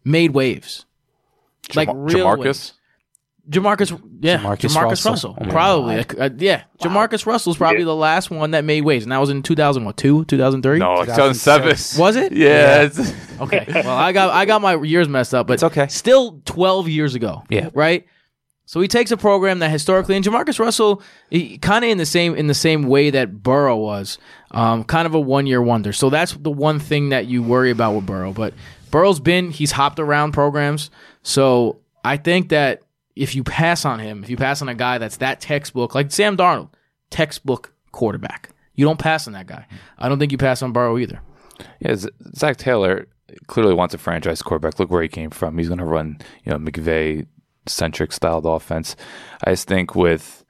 made 0.03 0.31
waves? 0.33 0.85
Like 1.75 1.89
Jamar- 1.89 2.13
real 2.13 2.25
Jamarcus? 2.25 2.39
waves. 2.45 2.73
Jamarcus, 3.49 3.91
yeah, 4.19 4.39
Jamarcus 4.39 4.75
Jamarcus, 4.75 4.83
Russell. 4.89 5.11
Russell, 5.11 5.37
Oh 5.41 5.49
probably, 5.49 6.03
God. 6.03 6.19
Uh, 6.19 6.29
yeah. 6.37 6.63
Jamarcus 6.81 7.25
Russell's 7.25 7.55
probably 7.57 7.79
Yeah. 7.79 7.85
the 7.85 7.95
last 7.95 8.29
one 8.29 8.51
that 8.51 8.65
made 8.65 8.81
waves, 8.81 9.05
and 9.05 9.11
that 9.11 9.19
was 9.19 9.29
in 9.29 9.41
two 9.41 9.55
thousand 9.55 9.85
what 9.85 9.95
two, 9.97 10.25
two 10.25 10.37
thousand 10.37 10.63
three. 10.63 10.79
No, 10.79 11.03
2007. 11.05 11.69
was 12.01 12.15
it? 12.15 12.33
Yeah. 12.33 12.83
it's- 12.83 13.13
Okay. 13.39 13.65
Well, 13.69 13.89
I 13.95 14.11
got 14.13 14.31
I 14.33 14.45
got 14.45 14.61
my 14.61 14.81
years 14.81 15.07
messed 15.07 15.33
up, 15.35 15.45
but 15.47 15.53
It's 15.53 15.63
okay. 15.63 15.85
Still 15.87 16.41
12 16.45 16.89
years 16.89 17.13
ago. 17.15 17.43
Yeah. 17.49 17.69
Right. 17.73 18.05
So 18.65 18.81
he 18.81 18.87
takes 18.89 19.11
a 19.11 19.17
program 19.17 19.59
that 19.59 19.69
historically, 19.69 20.15
and 20.17 20.25
Jamarcus 20.25 20.59
Russell, 20.59 21.01
kind 21.61 21.85
of 21.85 21.89
in 21.91 21.97
the 21.99 22.05
same 22.05 22.35
in 22.35 22.47
the 22.47 22.53
same 22.55 22.83
way 22.87 23.11
that 23.11 23.43
Burrow 23.43 23.77
was, 23.77 24.17
um, 24.51 24.83
kind 24.83 25.05
of 25.05 25.13
a 25.13 25.19
one 25.19 25.45
year 25.45 25.61
wonder. 25.61 25.93
So 25.93 26.09
that's 26.09 26.33
the 26.33 26.49
one 26.51 26.79
thing 26.79 27.09
that 27.09 27.27
you 27.27 27.41
worry 27.43 27.69
about 27.71 27.93
with 27.93 28.05
Burrow. 28.07 28.33
But 28.33 28.53
Burrow's 28.91 29.19
been 29.21 29.51
he's 29.51 29.71
hopped 29.71 29.99
around 29.99 30.31
programs, 30.33 30.89
so 31.23 31.77
I 32.03 32.17
think 32.17 32.49
that 32.49 32.81
if 33.17 33.35
you 33.35 33.43
pass 33.43 33.85
on 33.85 33.99
him, 33.99 34.23
if 34.23 34.29
you 34.29 34.37
pass 34.37 34.61
on 34.61 34.69
a 34.69 34.75
guy 34.75 34.97
that's 34.97 35.17
that 35.17 35.41
textbook, 35.41 35.95
like 35.95 36.11
Sam 36.11 36.37
Darnold, 36.37 36.69
textbook 37.09 37.73
quarterback, 37.91 38.49
you 38.75 38.85
don't 38.85 38.99
pass 38.99 39.27
on 39.27 39.33
that 39.33 39.47
guy. 39.47 39.65
I 39.97 40.07
don't 40.07 40.19
think 40.19 40.31
you 40.31 40.37
pass 40.37 40.61
on 40.61 40.71
Burrow 40.71 40.97
either. 40.97 41.21
Yeah, 41.79 41.95
Zac 42.35 42.57
Taylor 42.57 43.07
clearly 43.47 43.73
wants 43.73 43.93
a 43.93 43.97
franchise 43.97 44.41
quarterback. 44.41 44.79
Look 44.79 44.91
where 44.91 45.01
he 45.01 45.09
came 45.09 45.31
from. 45.31 45.57
He's 45.57 45.67
going 45.67 45.79
to 45.79 45.85
run, 45.85 46.19
you 46.43 46.51
know, 46.51 46.59
McVay 46.59 47.25
centric 47.65 48.11
styled 48.11 48.45
offense. 48.45 48.95
I 49.43 49.51
just 49.51 49.67
think 49.67 49.95
with 49.95 50.45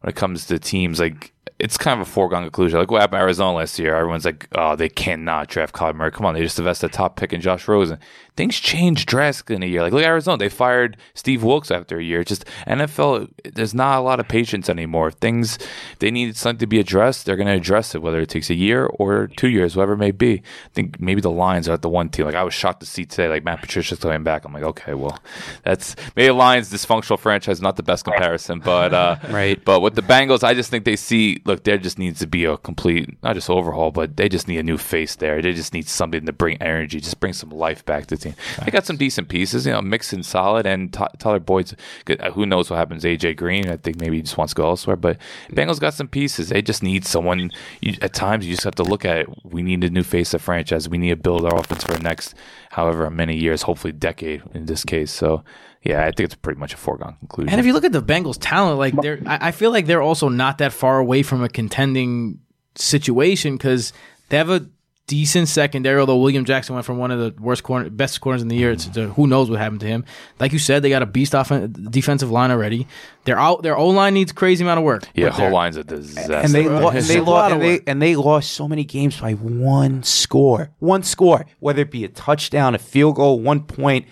when 0.00 0.10
it 0.10 0.16
comes 0.16 0.46
to 0.46 0.58
teams, 0.58 1.00
like 1.00 1.32
it's 1.58 1.76
kind 1.76 2.00
of 2.00 2.06
a 2.06 2.10
foregone 2.10 2.42
conclusion. 2.42 2.78
Like 2.78 2.90
what 2.90 3.00
happened 3.00 3.18
to 3.18 3.22
Arizona 3.22 3.56
last 3.56 3.78
year, 3.78 3.94
everyone's 3.94 4.24
like, 4.24 4.48
"Oh, 4.54 4.74
they 4.74 4.88
cannot 4.88 5.48
draft 5.48 5.74
Kyler 5.74 5.94
Murray." 5.94 6.10
Come 6.10 6.26
on, 6.26 6.34
they 6.34 6.42
just 6.42 6.58
invested 6.58 6.86
a 6.86 6.92
top 6.92 7.16
pick 7.16 7.32
in 7.32 7.40
Josh 7.40 7.68
Rosen. 7.68 7.98
Things 8.36 8.58
change 8.58 9.06
drastically 9.06 9.56
in 9.56 9.62
a 9.62 9.66
year. 9.66 9.82
Like 9.82 9.92
look 9.92 10.02
at 10.02 10.08
Arizona, 10.08 10.38
they 10.38 10.48
fired 10.48 10.96
Steve 11.14 11.42
Wilks 11.42 11.70
after 11.70 11.98
a 11.98 12.02
year. 12.02 12.20
It's 12.20 12.28
just 12.28 12.44
NFL, 12.66 13.28
there's 13.44 13.74
not 13.74 13.98
a 13.98 14.02
lot 14.02 14.20
of 14.20 14.28
patience 14.28 14.68
anymore. 14.68 15.10
Things 15.10 15.58
they 15.98 16.10
need 16.10 16.36
something 16.36 16.58
to 16.58 16.66
be 16.66 16.80
addressed, 16.80 17.26
they're 17.26 17.36
going 17.36 17.46
to 17.46 17.52
address 17.52 17.94
it, 17.94 18.02
whether 18.02 18.20
it 18.20 18.28
takes 18.28 18.50
a 18.50 18.54
year 18.54 18.86
or 18.86 19.26
two 19.26 19.48
years, 19.48 19.76
whatever 19.76 19.94
it 19.94 19.98
may 19.98 20.10
be. 20.12 20.34
I 20.38 20.68
think 20.72 21.00
maybe 21.00 21.20
the 21.20 21.30
Lions 21.30 21.68
are 21.68 21.72
at 21.72 21.82
the 21.82 21.88
one 21.88 22.08
team. 22.08 22.26
Like 22.26 22.34
I 22.34 22.44
was 22.44 22.54
shocked 22.54 22.80
to 22.80 22.86
see 22.86 23.04
today, 23.04 23.28
like 23.28 23.44
Matt 23.44 23.60
Patricia's 23.60 23.98
coming 23.98 24.22
back. 24.22 24.44
I'm 24.44 24.52
like, 24.52 24.62
okay, 24.62 24.94
well, 24.94 25.18
that's 25.64 25.96
maybe 26.16 26.30
Lions 26.30 26.72
dysfunctional 26.72 27.18
franchise, 27.18 27.60
not 27.60 27.76
the 27.76 27.82
best 27.82 28.04
comparison, 28.04 28.60
but 28.60 28.94
uh, 28.94 29.16
Right. 29.28 29.62
But 29.64 29.80
with 29.80 29.94
the 29.94 30.02
Bengals, 30.02 30.44
I 30.44 30.54
just 30.54 30.70
think 30.70 30.84
they 30.84 30.96
see 30.96 31.40
look, 31.44 31.64
there 31.64 31.78
just 31.78 31.98
needs 31.98 32.20
to 32.20 32.26
be 32.26 32.44
a 32.44 32.56
complete 32.56 33.16
not 33.22 33.34
just 33.34 33.50
overhaul, 33.50 33.90
but 33.90 34.16
they 34.16 34.28
just 34.28 34.48
need 34.48 34.58
a 34.58 34.62
new 34.62 34.78
face 34.78 35.16
there. 35.16 35.40
They 35.40 35.52
just 35.52 35.72
need 35.72 35.88
something 35.88 36.26
to 36.26 36.32
bring 36.32 36.60
energy, 36.60 37.00
just 37.00 37.20
bring 37.20 37.32
some 37.32 37.50
life 37.50 37.84
back 37.84 38.06
to 38.06 38.16
team. 38.22 38.34
They 38.64 38.70
got 38.70 38.86
some 38.86 38.96
decent 38.96 39.28
pieces, 39.28 39.66
you 39.66 39.72
know, 39.72 39.82
Mixon 39.82 40.22
solid, 40.22 40.66
and 40.66 40.92
Ty- 40.92 41.10
Tyler 41.18 41.40
Boyd's 41.40 41.74
good. 42.04 42.20
Uh, 42.20 42.30
Who 42.32 42.46
knows 42.46 42.70
what 42.70 42.76
happens? 42.76 43.04
AJ 43.04 43.36
Green, 43.36 43.68
I 43.68 43.76
think 43.76 44.00
maybe 44.00 44.16
he 44.16 44.22
just 44.22 44.38
wants 44.38 44.52
to 44.52 44.56
go 44.56 44.66
elsewhere. 44.66 44.96
But 44.96 45.18
Bengals 45.50 45.80
got 45.80 45.94
some 45.94 46.08
pieces. 46.08 46.48
They 46.48 46.62
just 46.62 46.82
need 46.82 47.04
someone. 47.04 47.50
You, 47.80 47.96
at 48.00 48.14
times, 48.14 48.46
you 48.46 48.52
just 48.52 48.64
have 48.64 48.74
to 48.76 48.82
look 48.84 49.04
at 49.04 49.18
it. 49.18 49.26
We 49.44 49.62
need 49.62 49.84
a 49.84 49.90
new 49.90 50.02
face 50.02 50.34
of 50.34 50.42
franchise. 50.42 50.88
We 50.88 50.98
need 50.98 51.10
to 51.10 51.16
build 51.16 51.44
our 51.44 51.58
offense 51.58 51.84
for 51.84 51.92
the 51.92 52.02
next 52.02 52.34
however 52.70 53.08
many 53.10 53.36
years, 53.36 53.62
hopefully 53.62 53.92
decade 53.92 54.42
in 54.54 54.66
this 54.66 54.84
case. 54.84 55.10
So. 55.10 55.44
Yeah, 55.84 56.02
I 56.02 56.12
think 56.12 56.26
it's 56.26 56.36
pretty 56.36 56.60
much 56.60 56.72
a 56.74 56.76
foregone 56.76 57.16
conclusion. 57.18 57.48
And 57.48 57.58
if 57.58 57.66
you 57.66 57.72
look 57.72 57.82
at 57.82 57.90
the 57.90 58.00
Bengals' 58.00 58.38
talent, 58.40 58.78
like 58.78 58.94
they're, 58.94 59.20
I 59.26 59.48
I 59.48 59.50
feel 59.50 59.72
like 59.72 59.86
they're 59.86 60.00
also 60.00 60.28
not 60.28 60.58
that 60.58 60.72
far 60.72 61.00
away 61.00 61.24
from 61.24 61.42
a 61.42 61.48
contending 61.48 62.38
situation 62.76 63.56
because 63.56 63.92
they 64.28 64.36
have 64.36 64.48
a 64.48 64.66
decent 65.06 65.48
secondary. 65.48 65.98
Although 66.00 66.18
William 66.18 66.44
Jackson 66.44 66.74
went 66.74 66.86
from 66.86 66.98
one 66.98 67.10
of 67.10 67.18
the 67.18 67.42
worst 67.42 67.62
corner, 67.62 67.90
best 67.90 68.20
corners 68.20 68.40
in 68.42 68.48
the 68.48 68.56
year 68.56 68.74
to, 68.76 68.92
to 68.92 69.08
who 69.10 69.26
knows 69.26 69.50
what 69.50 69.58
happened 69.58 69.80
to 69.80 69.86
him. 69.86 70.04
Like 70.40 70.52
you 70.52 70.58
said, 70.58 70.82
they 70.82 70.88
got 70.90 71.02
a 71.02 71.06
beast 71.06 71.34
offen- 71.34 71.72
defensive 71.90 72.30
line 72.30 72.50
already. 72.50 72.86
Their 73.24 73.38
out, 73.38 73.62
their 73.62 73.76
O 73.76 73.88
line 73.88 74.14
needs 74.14 74.32
crazy 74.32 74.64
amount 74.64 74.78
of 74.78 74.84
work. 74.84 75.04
yeah, 75.14 75.26
But 75.26 75.32
whole 75.34 75.44
they're- 75.46 75.52
line's 75.52 75.76
a 75.76 75.84
disaster. 75.84 76.32
and 76.34 76.52
they 76.52 76.68
lo- 76.68 76.88
and 76.94 77.04
they 77.04 77.20
lo- 77.20 77.42
and 77.48 77.60
they 77.62 77.80
and 77.86 78.00
they 78.00 78.16
lost 78.16 78.52
so 78.52 78.66
many 78.68 78.84
games 78.84 79.20
by 79.20 79.32
one 79.32 80.02
score, 80.02 80.70
one 80.78 81.02
score, 81.02 81.46
whether 81.60 81.82
it 81.82 81.90
be 81.90 82.04
a 82.04 82.08
touchdown, 82.08 82.74
a 82.74 82.78
field 82.78 83.16
goal, 83.16 83.40
one 83.40 83.60
point. 83.64 84.06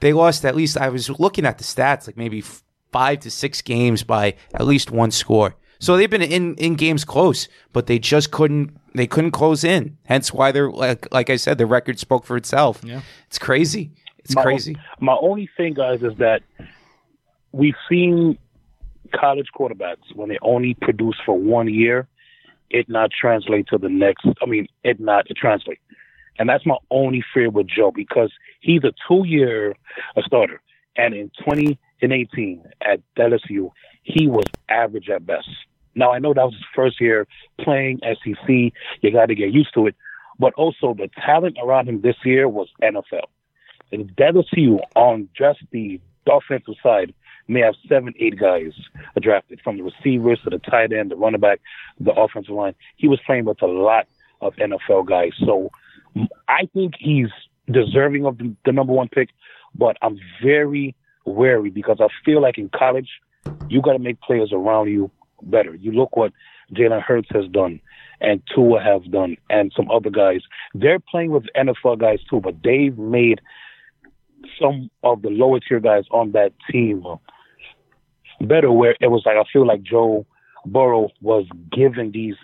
They 0.00 0.12
lost 0.12 0.44
at 0.44 0.54
least. 0.54 0.76
I 0.76 0.88
was 0.90 1.08
looking 1.18 1.46
at 1.46 1.58
the 1.58 1.64
stats, 1.64 2.06
like 2.06 2.16
maybe 2.16 2.42
five 2.92 3.20
to 3.20 3.30
six 3.30 3.62
games 3.62 4.02
by 4.02 4.34
at 4.54 4.66
least 4.66 4.90
one 4.90 5.10
score. 5.10 5.56
So 5.78 5.96
they've 5.96 6.08
been 6.10 6.22
in 6.22 6.54
in 6.56 6.74
games 6.74 7.04
close, 7.04 7.48
but 7.72 7.86
they 7.86 7.98
just 7.98 8.30
couldn't 8.30 8.76
they 8.98 9.06
couldn't 9.06 9.32
close 9.32 9.64
in. 9.64 9.96
Hence 10.04 10.32
why 10.32 10.52
they're 10.52 10.70
like 10.70 11.12
like 11.12 11.30
I 11.30 11.36
said, 11.36 11.58
the 11.58 11.66
record 11.66 11.98
spoke 11.98 12.24
for 12.24 12.36
itself. 12.36 12.80
Yeah. 12.84 13.02
It's 13.26 13.38
crazy. 13.38 13.92
It's 14.18 14.34
my, 14.34 14.42
crazy. 14.42 14.76
My 14.98 15.16
only 15.20 15.48
thing, 15.56 15.74
guys, 15.74 16.02
is 16.02 16.16
that 16.18 16.42
we've 17.52 17.76
seen 17.88 18.38
college 19.14 19.46
quarterbacks 19.56 20.14
when 20.14 20.28
they 20.28 20.38
only 20.42 20.74
produce 20.74 21.16
for 21.24 21.38
one 21.38 21.72
year, 21.72 22.08
it 22.70 22.88
not 22.88 23.10
translate 23.12 23.68
to 23.68 23.78
the 23.78 23.88
next. 23.88 24.26
I 24.42 24.46
mean, 24.46 24.66
it 24.82 24.98
not 24.98 25.26
translate, 25.36 25.78
and 26.38 26.48
that's 26.48 26.66
my 26.66 26.76
only 26.90 27.24
fear 27.32 27.50
with 27.50 27.68
Joe 27.68 27.92
because 27.94 28.32
he's 28.60 28.82
a 28.82 28.92
two-year 29.06 29.74
starter, 30.24 30.60
and 30.96 31.14
in 31.14 31.30
2018 31.38 32.64
at 32.80 33.00
LSU, 33.16 33.70
he 34.02 34.26
was 34.26 34.44
average 34.68 35.08
at 35.08 35.24
best. 35.24 35.48
Now 35.96 36.12
I 36.12 36.18
know 36.20 36.32
that 36.32 36.44
was 36.44 36.54
his 36.54 36.64
first 36.74 37.00
year 37.00 37.26
playing 37.58 38.00
SEC. 38.02 38.48
You 38.48 39.10
got 39.12 39.26
to 39.26 39.34
get 39.34 39.52
used 39.52 39.74
to 39.74 39.88
it, 39.88 39.96
but 40.38 40.54
also 40.54 40.94
the 40.94 41.10
talent 41.24 41.56
around 41.60 41.88
him 41.88 42.02
this 42.02 42.16
year 42.24 42.48
was 42.48 42.68
NFL. 42.82 43.24
And 43.90 44.14
LSU 44.16 44.78
on 44.94 45.28
just 45.36 45.60
the 45.72 46.00
offensive 46.30 46.74
side 46.82 47.14
may 47.48 47.60
have 47.60 47.74
seven, 47.88 48.12
eight 48.18 48.38
guys 48.38 48.72
drafted 49.20 49.60
from 49.62 49.78
the 49.78 49.82
receivers 49.82 50.40
to 50.44 50.50
the 50.50 50.58
tight 50.58 50.92
end, 50.92 51.10
the 51.10 51.16
running 51.16 51.40
back, 51.40 51.60
the 51.98 52.12
offensive 52.12 52.54
line. 52.54 52.74
He 52.96 53.08
was 53.08 53.20
playing 53.24 53.44
with 53.44 53.62
a 53.62 53.66
lot 53.66 54.06
of 54.40 54.54
NFL 54.56 55.06
guys. 55.06 55.32
So 55.44 55.70
I 56.48 56.68
think 56.74 56.94
he's 56.98 57.28
deserving 57.70 58.26
of 58.26 58.38
the, 58.38 58.54
the 58.64 58.72
number 58.72 58.92
one 58.92 59.08
pick, 59.08 59.30
but 59.74 59.96
I'm 60.02 60.18
very 60.42 60.94
wary 61.24 61.70
because 61.70 61.98
I 62.00 62.08
feel 62.24 62.42
like 62.42 62.58
in 62.58 62.68
college, 62.68 63.08
you 63.68 63.80
got 63.80 63.92
to 63.92 63.98
make 63.98 64.20
players 64.20 64.52
around 64.52 64.88
you 64.88 65.10
better. 65.50 65.74
You 65.74 65.92
look 65.92 66.16
what 66.16 66.32
Jalen 66.72 67.02
Hurts 67.02 67.28
has 67.32 67.46
done 67.48 67.80
and 68.20 68.42
Tua 68.54 68.82
have 68.82 69.10
done 69.10 69.36
and 69.50 69.72
some 69.76 69.90
other 69.90 70.10
guys. 70.10 70.40
They're 70.74 71.00
playing 71.00 71.30
with 71.30 71.44
NFL 71.56 71.98
guys 71.98 72.20
too, 72.28 72.40
but 72.40 72.56
they've 72.62 72.96
made 72.96 73.40
some 74.60 74.90
of 75.02 75.22
the 75.22 75.30
lower 75.30 75.60
tier 75.60 75.80
guys 75.80 76.04
on 76.10 76.32
that 76.32 76.52
team 76.70 77.04
better 78.40 78.70
where 78.70 78.96
it 79.00 79.08
was 79.08 79.22
like 79.24 79.36
I 79.36 79.44
feel 79.50 79.66
like 79.66 79.82
Joe 79.82 80.26
Burrow 80.66 81.08
was 81.20 81.46
giving 81.72 82.12
these 82.12 82.34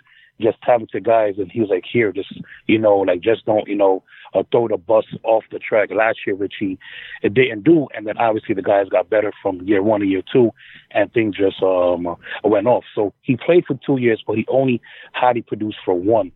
just 0.42 0.60
talented 0.62 1.04
guys 1.04 1.34
and 1.38 1.50
he 1.50 1.60
was 1.60 1.70
like, 1.70 1.84
Here, 1.90 2.12
just 2.12 2.32
you 2.66 2.78
know, 2.78 2.98
like 2.98 3.20
just 3.20 3.46
don't, 3.46 3.68
you 3.68 3.76
know, 3.76 4.02
uh, 4.34 4.42
throw 4.50 4.68
the 4.68 4.76
bus 4.76 5.04
off 5.24 5.44
the 5.50 5.58
track 5.58 5.90
last 5.92 6.18
year, 6.26 6.36
which 6.36 6.54
he 6.58 6.78
it 7.22 7.34
didn't 7.34 7.64
do 7.64 7.88
and 7.94 8.06
then 8.06 8.18
obviously 8.18 8.54
the 8.54 8.62
guys 8.62 8.88
got 8.88 9.10
better 9.10 9.32
from 9.42 9.60
year 9.62 9.82
one 9.82 10.00
to 10.00 10.06
year 10.06 10.22
two 10.32 10.50
and 10.90 11.12
things 11.12 11.36
just 11.36 11.62
um 11.62 12.16
went 12.44 12.66
off. 12.66 12.84
So 12.94 13.12
he 13.22 13.36
played 13.36 13.64
for 13.66 13.78
two 13.86 13.98
years 13.98 14.22
but 14.26 14.36
he 14.36 14.46
only 14.48 14.80
highly 15.12 15.42
produced 15.42 15.78
for 15.84 15.94
one. 15.94 16.32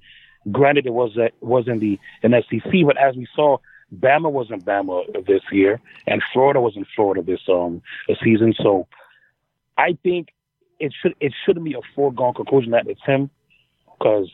Granted 0.53 0.87
it 0.87 0.93
was 0.93 1.17
uh, 1.17 1.29
wasn't 1.41 1.81
the 1.81 1.99
an 2.23 2.33
SEC, 2.49 2.73
but 2.87 2.97
as 2.97 3.17
we 3.17 3.27
saw 3.35 3.59
Bama 3.95 4.31
wasn't 4.31 4.65
Bama 4.65 5.05
this 5.27 5.43
year, 5.53 5.81
and 6.07 6.23
Florida 6.33 6.61
wasn't 6.61 6.87
Florida 6.95 7.23
this 7.23 7.41
um 7.49 7.83
season. 8.23 8.55
So 8.61 8.87
I 9.79 9.97
think 10.03 10.29
it 10.81 10.93
should 11.01 11.15
it 11.21 11.33
shouldn't 11.45 11.65
be 11.65 11.75
a 11.75 11.95
foregone 11.95 12.35
conclusion 12.35 12.73
that 12.73 12.87
it's 12.89 13.05
him, 13.05 13.31
because 13.99 14.31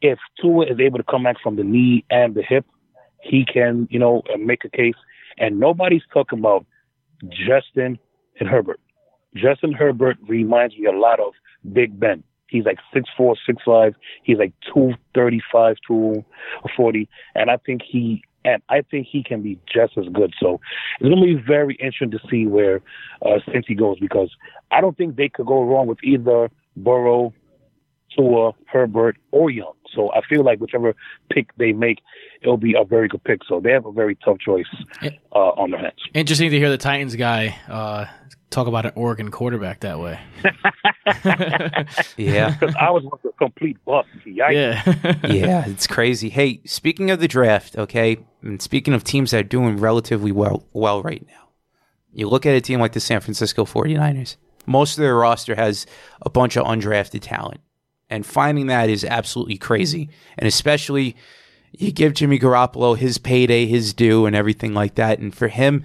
if 0.00 0.18
Tua 0.40 0.66
is 0.66 0.78
able 0.80 0.98
to 0.98 1.04
come 1.04 1.24
back 1.24 1.36
from 1.42 1.56
the 1.56 1.64
knee 1.64 2.04
and 2.10 2.34
the 2.34 2.42
hip, 2.42 2.66
he 3.22 3.44
can 3.44 3.88
you 3.90 3.98
know 3.98 4.22
make 4.38 4.64
a 4.64 4.70
case. 4.70 4.94
And 5.38 5.60
nobody's 5.60 6.02
talking 6.12 6.38
about 6.38 6.66
Justin 7.28 7.98
and 8.40 8.48
Herbert. 8.48 8.80
Justin 9.34 9.72
Herbert 9.72 10.16
reminds 10.26 10.76
me 10.76 10.86
a 10.86 10.92
lot 10.92 11.20
of 11.20 11.32
Big 11.72 11.98
Ben. 11.98 12.22
He's 12.48 12.64
like 12.64 12.78
six 12.92 13.08
four, 13.16 13.36
six 13.46 13.62
five. 13.64 13.94
He's 14.22 14.38
like 14.38 14.52
two 14.72 14.94
thirty 15.14 15.40
five, 15.52 15.76
two 15.86 16.24
forty, 16.76 17.08
and 17.34 17.50
I 17.50 17.58
think 17.58 17.82
he 17.86 18.22
and 18.44 18.62
I 18.68 18.82
think 18.82 19.06
he 19.10 19.22
can 19.22 19.42
be 19.42 19.58
just 19.72 19.98
as 19.98 20.06
good. 20.12 20.32
So 20.40 20.60
it's 21.00 21.08
going 21.08 21.20
to 21.20 21.36
be 21.36 21.42
very 21.46 21.74
interesting 21.74 22.10
to 22.12 22.20
see 22.30 22.46
where 22.46 22.80
uh, 23.22 23.38
Cincy 23.48 23.76
goes 23.78 23.98
because 24.00 24.30
I 24.70 24.80
don't 24.80 24.96
think 24.96 25.16
they 25.16 25.28
could 25.28 25.46
go 25.46 25.62
wrong 25.62 25.86
with 25.86 25.98
either 26.02 26.50
Burrow, 26.76 27.34
Tua, 28.16 28.52
Herbert, 28.66 29.16
or 29.30 29.50
Young. 29.50 29.72
So 29.94 30.12
I 30.12 30.20
feel 30.28 30.44
like 30.44 30.60
whichever 30.60 30.94
pick 31.30 31.48
they 31.56 31.72
make, 31.72 32.00
it'll 32.42 32.56
be 32.56 32.74
a 32.78 32.84
very 32.84 33.08
good 33.08 33.24
pick. 33.24 33.40
So 33.48 33.60
they 33.60 33.72
have 33.72 33.86
a 33.86 33.92
very 33.92 34.16
tough 34.24 34.38
choice 34.38 34.66
uh, 35.02 35.38
on 35.38 35.70
their 35.70 35.80
hands. 35.80 36.00
Interesting 36.14 36.50
to 36.50 36.58
hear 36.58 36.70
the 36.70 36.78
Titans 36.78 37.16
guy 37.16 37.58
uh, 37.68 38.06
talk 38.50 38.66
about 38.66 38.86
an 38.86 38.92
Oregon 38.94 39.30
quarterback 39.30 39.80
that 39.80 39.98
way. 39.98 40.18
Yeah. 42.16 42.56
Because 42.58 42.74
I 42.80 42.90
was 42.90 43.04
a 43.24 43.32
complete 43.38 43.82
bust. 43.84 44.08
Yikes. 44.26 44.52
Yeah. 44.52 45.14
yeah, 45.32 45.68
it's 45.68 45.86
crazy. 45.86 46.28
Hey, 46.28 46.60
speaking 46.64 47.10
of 47.10 47.20
the 47.20 47.28
draft, 47.28 47.76
okay, 47.76 48.18
and 48.42 48.60
speaking 48.60 48.94
of 48.94 49.04
teams 49.04 49.30
that 49.30 49.38
are 49.38 49.48
doing 49.48 49.76
relatively 49.78 50.32
well 50.32 50.66
well 50.72 51.02
right 51.02 51.24
now, 51.26 51.48
you 52.12 52.28
look 52.28 52.46
at 52.46 52.54
a 52.54 52.60
team 52.60 52.80
like 52.80 52.92
the 52.92 53.00
San 53.00 53.20
Francisco 53.20 53.64
49ers. 53.64 54.36
Most 54.66 54.98
of 54.98 55.02
their 55.02 55.14
roster 55.14 55.54
has 55.54 55.86
a 56.22 56.30
bunch 56.30 56.56
of 56.56 56.66
undrafted 56.66 57.20
talent. 57.22 57.60
And 58.10 58.24
finding 58.24 58.68
that 58.68 58.88
is 58.88 59.04
absolutely 59.04 59.58
crazy. 59.58 60.08
And 60.38 60.48
especially 60.48 61.16
you 61.72 61.92
give 61.92 62.14
Jimmy 62.14 62.38
Garoppolo 62.38 62.96
his 62.96 63.18
payday, 63.18 63.66
his 63.66 63.92
due, 63.92 64.26
and 64.26 64.34
everything 64.34 64.74
like 64.74 64.94
that. 64.94 65.18
And 65.18 65.34
for 65.34 65.48
him 65.48 65.84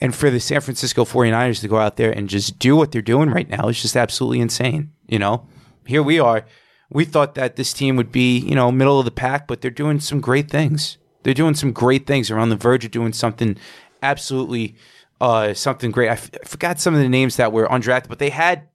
and 0.00 0.14
for 0.14 0.30
the 0.30 0.40
San 0.40 0.60
Francisco 0.60 1.04
49ers 1.04 1.60
to 1.60 1.68
go 1.68 1.78
out 1.78 1.96
there 1.96 2.12
and 2.12 2.28
just 2.28 2.58
do 2.58 2.76
what 2.76 2.92
they're 2.92 3.02
doing 3.02 3.30
right 3.30 3.48
now 3.48 3.68
is 3.68 3.80
just 3.80 3.96
absolutely 3.96 4.40
insane. 4.40 4.92
You 5.08 5.18
know, 5.18 5.46
here 5.86 6.02
we 6.02 6.18
are. 6.18 6.44
We 6.90 7.04
thought 7.04 7.34
that 7.34 7.56
this 7.56 7.72
team 7.72 7.96
would 7.96 8.12
be, 8.12 8.38
you 8.38 8.54
know, 8.54 8.70
middle 8.70 8.98
of 8.98 9.04
the 9.04 9.10
pack, 9.10 9.48
but 9.48 9.60
they're 9.60 9.70
doing 9.70 10.00
some 10.00 10.20
great 10.20 10.50
things. 10.50 10.98
They're 11.22 11.34
doing 11.34 11.54
some 11.54 11.72
great 11.72 12.06
things. 12.06 12.28
They're 12.28 12.38
on 12.38 12.50
the 12.50 12.56
verge 12.56 12.84
of 12.84 12.90
doing 12.90 13.12
something 13.12 13.56
absolutely, 14.02 14.76
uh, 15.20 15.54
something 15.54 15.90
great. 15.90 16.10
I, 16.10 16.12
f- 16.12 16.30
I 16.40 16.46
forgot 16.46 16.78
some 16.78 16.94
of 16.94 17.00
the 17.00 17.08
names 17.08 17.36
that 17.36 17.52
were 17.52 17.66
undrafted, 17.66 18.08
but 18.08 18.18
they 18.18 18.30
had, 18.30 18.68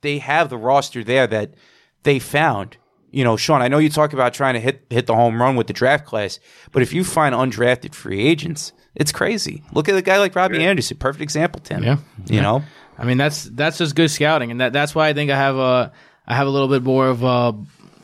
they 0.00 0.18
have 0.18 0.48
the 0.48 0.56
roster 0.56 1.02
there 1.02 1.26
that 1.26 1.54
they 2.02 2.18
found. 2.18 2.76
You 3.12 3.24
know, 3.24 3.36
Sean, 3.36 3.60
I 3.60 3.66
know 3.68 3.78
you 3.78 3.90
talk 3.90 4.12
about 4.12 4.34
trying 4.34 4.54
to 4.54 4.60
hit 4.60 4.84
hit 4.88 5.06
the 5.06 5.14
home 5.16 5.40
run 5.40 5.56
with 5.56 5.66
the 5.66 5.72
draft 5.72 6.04
class, 6.06 6.38
but 6.70 6.80
if 6.82 6.92
you 6.92 7.02
find 7.02 7.34
undrafted 7.34 7.92
free 7.94 8.20
agents, 8.20 8.72
it's 8.94 9.10
crazy. 9.10 9.64
Look 9.72 9.88
at 9.88 9.96
a 9.96 10.02
guy 10.02 10.18
like 10.18 10.34
Robbie 10.36 10.64
Anderson, 10.64 10.96
perfect 10.96 11.22
example, 11.22 11.60
Tim. 11.60 11.82
Yeah. 11.82 11.96
You 12.26 12.40
know, 12.40 12.62
I 12.96 13.04
mean, 13.04 13.18
that's 13.18 13.44
that's 13.44 13.78
just 13.78 13.96
good 13.96 14.10
scouting, 14.10 14.52
and 14.52 14.60
that 14.60 14.72
that's 14.72 14.94
why 14.94 15.08
I 15.08 15.12
think 15.12 15.30
I 15.30 15.36
have 15.36 15.56
a 15.56 15.92
I 16.26 16.34
have 16.34 16.46
a 16.46 16.50
little 16.50 16.68
bit 16.68 16.84
more 16.84 17.08
of 17.08 17.24
a, 17.24 17.54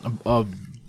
a, 0.05 0.13
a 0.27 0.47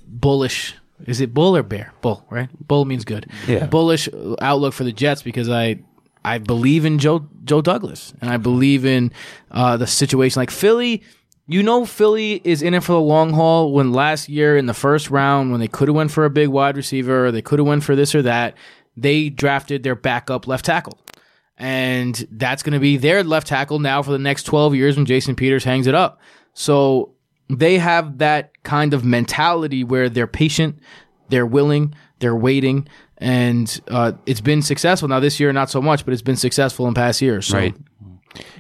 bullish. 0.08 0.74
Is 1.06 1.22
it 1.22 1.32
bull 1.34 1.56
or 1.56 1.62
bear? 1.62 1.94
Bull, 2.02 2.26
right? 2.32 2.50
Bull 2.68 2.86
means 2.86 3.06
good. 3.06 3.28
Yeah. 3.48 3.68
Bullish 3.68 4.10
outlook 4.42 4.74
for 4.74 4.84
the 4.84 4.92
Jets 4.92 5.22
because 5.22 5.50
I 5.50 5.80
I 6.26 6.40
believe 6.40 6.86
in 6.86 7.00
Joe 7.00 7.28
Joe 7.44 7.62
Douglas 7.62 8.14
and 8.20 8.30
I 8.30 8.38
believe 8.38 8.86
in 8.86 9.12
uh, 9.52 9.78
the 9.78 9.88
situation 9.88 10.40
like 10.40 10.52
Philly. 10.52 11.04
You 11.48 11.64
know, 11.64 11.86
Philly 11.86 12.42
is 12.44 12.62
in 12.62 12.74
it 12.74 12.84
for 12.84 12.92
the 12.92 13.00
long 13.00 13.32
haul. 13.34 13.72
When 13.72 13.94
last 13.94 14.28
year 14.28 14.58
in 14.58 14.66
the 14.66 14.74
first 14.74 15.10
round, 15.10 15.52
when 15.52 15.60
they 15.62 15.68
could 15.68 15.88
have 15.88 15.96
went 15.96 16.12
for 16.12 16.26
a 16.26 16.30
big 16.30 16.50
wide 16.50 16.76
receiver, 16.76 17.32
they 17.32 17.42
could 17.42 17.60
have 17.60 17.68
went 17.68 17.84
for 17.84 17.96
this 17.96 18.14
or 18.14 18.22
that, 18.24 18.56
they 18.98 19.30
drafted 19.30 19.84
their 19.84 19.96
backup 19.96 20.46
left 20.46 20.66
tackle 20.66 21.00
and 21.58 22.28
that's 22.32 22.64
going 22.64 22.74
to 22.74 22.80
be 22.80 22.98
their 22.98 23.24
left 23.24 23.48
tackle 23.48 23.80
now 23.80 24.04
for 24.04 24.12
the 24.12 24.20
next 24.20 24.44
12 24.44 24.76
years 24.76 24.96
when 24.96 25.06
Jason 25.06 25.36
Peters 25.36 25.64
hangs 25.64 25.88
it 25.88 25.96
up. 25.96 26.20
So 26.54 27.14
they 27.50 27.78
have 27.80 28.20
that 28.20 28.52
kind 28.64 28.94
of 28.94 29.04
mentality 29.04 29.84
where 29.84 30.10
they're 30.10 30.28
patient, 30.28 30.80
they're 31.30 31.46
willing, 31.46 31.96
they're 32.20 32.36
waiting, 32.36 32.88
and 33.18 33.82
uh, 33.88 34.14
it's 34.28 34.42
been 34.42 34.62
successful. 34.62 35.08
Now 35.08 35.20
this 35.20 35.40
year, 35.40 35.52
not 35.52 35.72
so 35.72 35.82
much, 35.82 36.06
but 36.06 36.14
it's 36.14 36.22
been 36.22 36.36
successful 36.36 36.88
in 36.88 36.94
past 36.94 37.22
years. 37.22 37.48
So, 37.48 37.58
Right. 37.58 37.76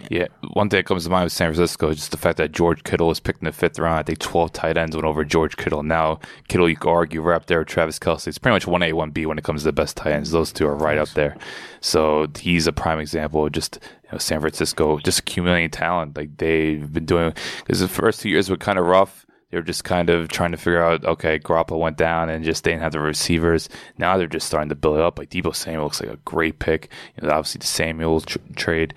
Yeah, 0.09 0.27
one 0.53 0.69
thing 0.69 0.79
that 0.79 0.85
comes 0.85 1.03
to 1.03 1.09
mind 1.09 1.25
with 1.25 1.33
San 1.33 1.53
Francisco 1.53 1.89
is 1.89 1.97
just 1.97 2.11
the 2.11 2.17
fact 2.17 2.37
that 2.37 2.51
George 2.51 2.83
Kittle 2.83 3.07
was 3.07 3.19
picked 3.19 3.41
in 3.41 3.45
the 3.45 3.51
fifth 3.51 3.79
round. 3.79 3.99
I 3.99 4.03
think 4.03 4.19
12 4.19 4.53
tight 4.53 4.77
ends 4.77 4.95
went 4.95 5.05
over 5.05 5.23
George 5.23 5.57
Kittle. 5.57 5.83
Now, 5.83 6.19
Kittle, 6.47 6.69
you 6.69 6.75
could 6.75 6.89
argue, 6.89 7.21
right 7.21 7.35
up 7.35 7.47
there 7.47 7.59
with 7.59 7.67
Travis 7.67 7.99
Kelce. 7.99 8.27
It's 8.27 8.37
pretty 8.37 8.55
much 8.55 8.65
1A, 8.65 8.93
1B 8.93 9.25
when 9.25 9.37
it 9.37 9.43
comes 9.43 9.61
to 9.61 9.65
the 9.65 9.73
best 9.73 9.97
tight 9.97 10.13
ends. 10.13 10.31
Those 10.31 10.51
two 10.51 10.67
are 10.67 10.75
right 10.75 10.97
up 10.97 11.09
there. 11.09 11.35
So 11.81 12.27
he's 12.39 12.67
a 12.67 12.73
prime 12.73 12.99
example 12.99 13.45
of 13.45 13.51
just 13.51 13.79
you 14.03 14.09
know, 14.13 14.17
San 14.17 14.39
Francisco 14.39 14.99
just 14.99 15.19
accumulating 15.19 15.69
talent. 15.69 16.15
Like 16.15 16.37
they've 16.37 16.91
been 16.91 17.05
doing, 17.05 17.33
because 17.59 17.79
the 17.79 17.87
first 17.87 18.21
two 18.21 18.29
years 18.29 18.49
were 18.49 18.57
kind 18.57 18.79
of 18.79 18.85
rough. 18.85 19.25
They 19.49 19.57
were 19.57 19.63
just 19.63 19.85
kind 19.85 20.09
of 20.09 20.27
trying 20.27 20.51
to 20.51 20.57
figure 20.57 20.83
out, 20.83 21.05
okay, 21.05 21.39
Garoppolo 21.39 21.79
went 21.79 21.95
down 21.95 22.29
and 22.29 22.43
just 22.43 22.65
they 22.65 22.71
didn't 22.71 22.83
have 22.83 22.91
the 22.91 22.99
receivers. 22.99 23.69
Now 23.97 24.17
they're 24.17 24.27
just 24.27 24.47
starting 24.47 24.69
to 24.69 24.75
build 24.75 24.97
it 24.97 25.01
up. 25.01 25.17
Like 25.17 25.29
Deebo 25.29 25.55
Samuel 25.55 25.85
looks 25.85 26.01
like 26.01 26.11
a 26.11 26.17
great 26.25 26.59
pick. 26.59 26.89
You 27.15 27.25
know, 27.25 27.33
obviously 27.33 27.59
the 27.59 27.67
Samuel 27.67 28.19
tr- 28.19 28.39
trade, 28.57 28.93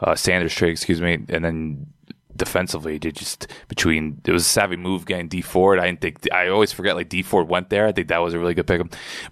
uh, 0.00 0.14
Sanders 0.14 0.54
trade, 0.54 0.72
excuse 0.72 1.00
me, 1.00 1.14
and 1.28 1.44
then 1.44 1.86
defensively. 2.40 2.96
They 2.98 3.12
just 3.12 3.46
between 3.68 4.20
it 4.24 4.32
was 4.32 4.42
a 4.42 4.48
savvy 4.48 4.76
move 4.76 5.04
getting 5.04 5.28
Dee 5.28 5.42
Ford. 5.42 5.78
I 5.78 5.86
didn't 5.86 6.00
think 6.00 6.32
I 6.32 6.48
always 6.48 6.72
forget 6.72 6.96
like 6.96 7.08
Dee 7.10 7.22
Ford 7.22 7.48
went 7.48 7.68
there. 7.68 7.86
I 7.86 7.92
think 7.92 8.08
that 8.08 8.18
was 8.18 8.34
a 8.34 8.38
really 8.38 8.54
good 8.54 8.66
pick. 8.66 8.80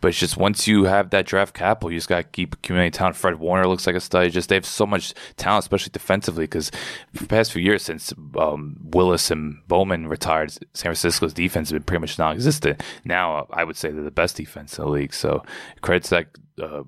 But 0.01 0.09
it's 0.09 0.19
just 0.19 0.37
once 0.37 0.69
you 0.69 0.85
have 0.85 1.11
that 1.11 1.27
draft 1.27 1.55
capital, 1.55 1.91
you 1.91 1.97
just 1.97 2.09
got 2.09 2.19
to 2.19 2.23
keep 2.25 2.55
accumulating 2.55 2.93
talent. 2.93 3.17
Fred 3.17 3.37
Warner 3.39 3.67
looks 3.67 3.87
like 3.87 3.97
a 3.97 4.01
stud. 4.01 4.31
Just 4.31 4.51
they 4.51 4.57
have 4.57 4.67
so 4.67 4.87
much 4.87 5.15
talent, 5.37 5.65
especially 5.65 5.91
defensively, 5.91 6.45
because 6.45 6.71
for 7.15 7.23
the 7.23 7.29
past 7.29 7.51
few 7.53 7.63
years 7.63 7.83
since 7.83 8.13
um, 8.39 8.77
Willis 8.91 9.31
and 9.31 9.67
Bowman 9.67 10.07
retired, 10.07 10.53
San 10.53 10.91
Francisco's 10.91 11.33
defense 11.33 11.69
has 11.69 11.73
been 11.73 11.85
pretty 11.85 12.01
much 12.03 12.19
non-existent. 12.19 12.83
Now 13.05 13.47
I 13.51 13.65
would 13.65 13.77
say 13.77 13.91
they're 13.91 14.03
the 14.05 14.11
best 14.11 14.37
defense 14.37 14.79
in 14.79 14.85
the 14.85 14.91
league. 14.91 15.15
So 15.15 15.43
credit 15.81 16.05
to 16.05 16.11
that. 16.11 16.27
Uh, 16.63 16.83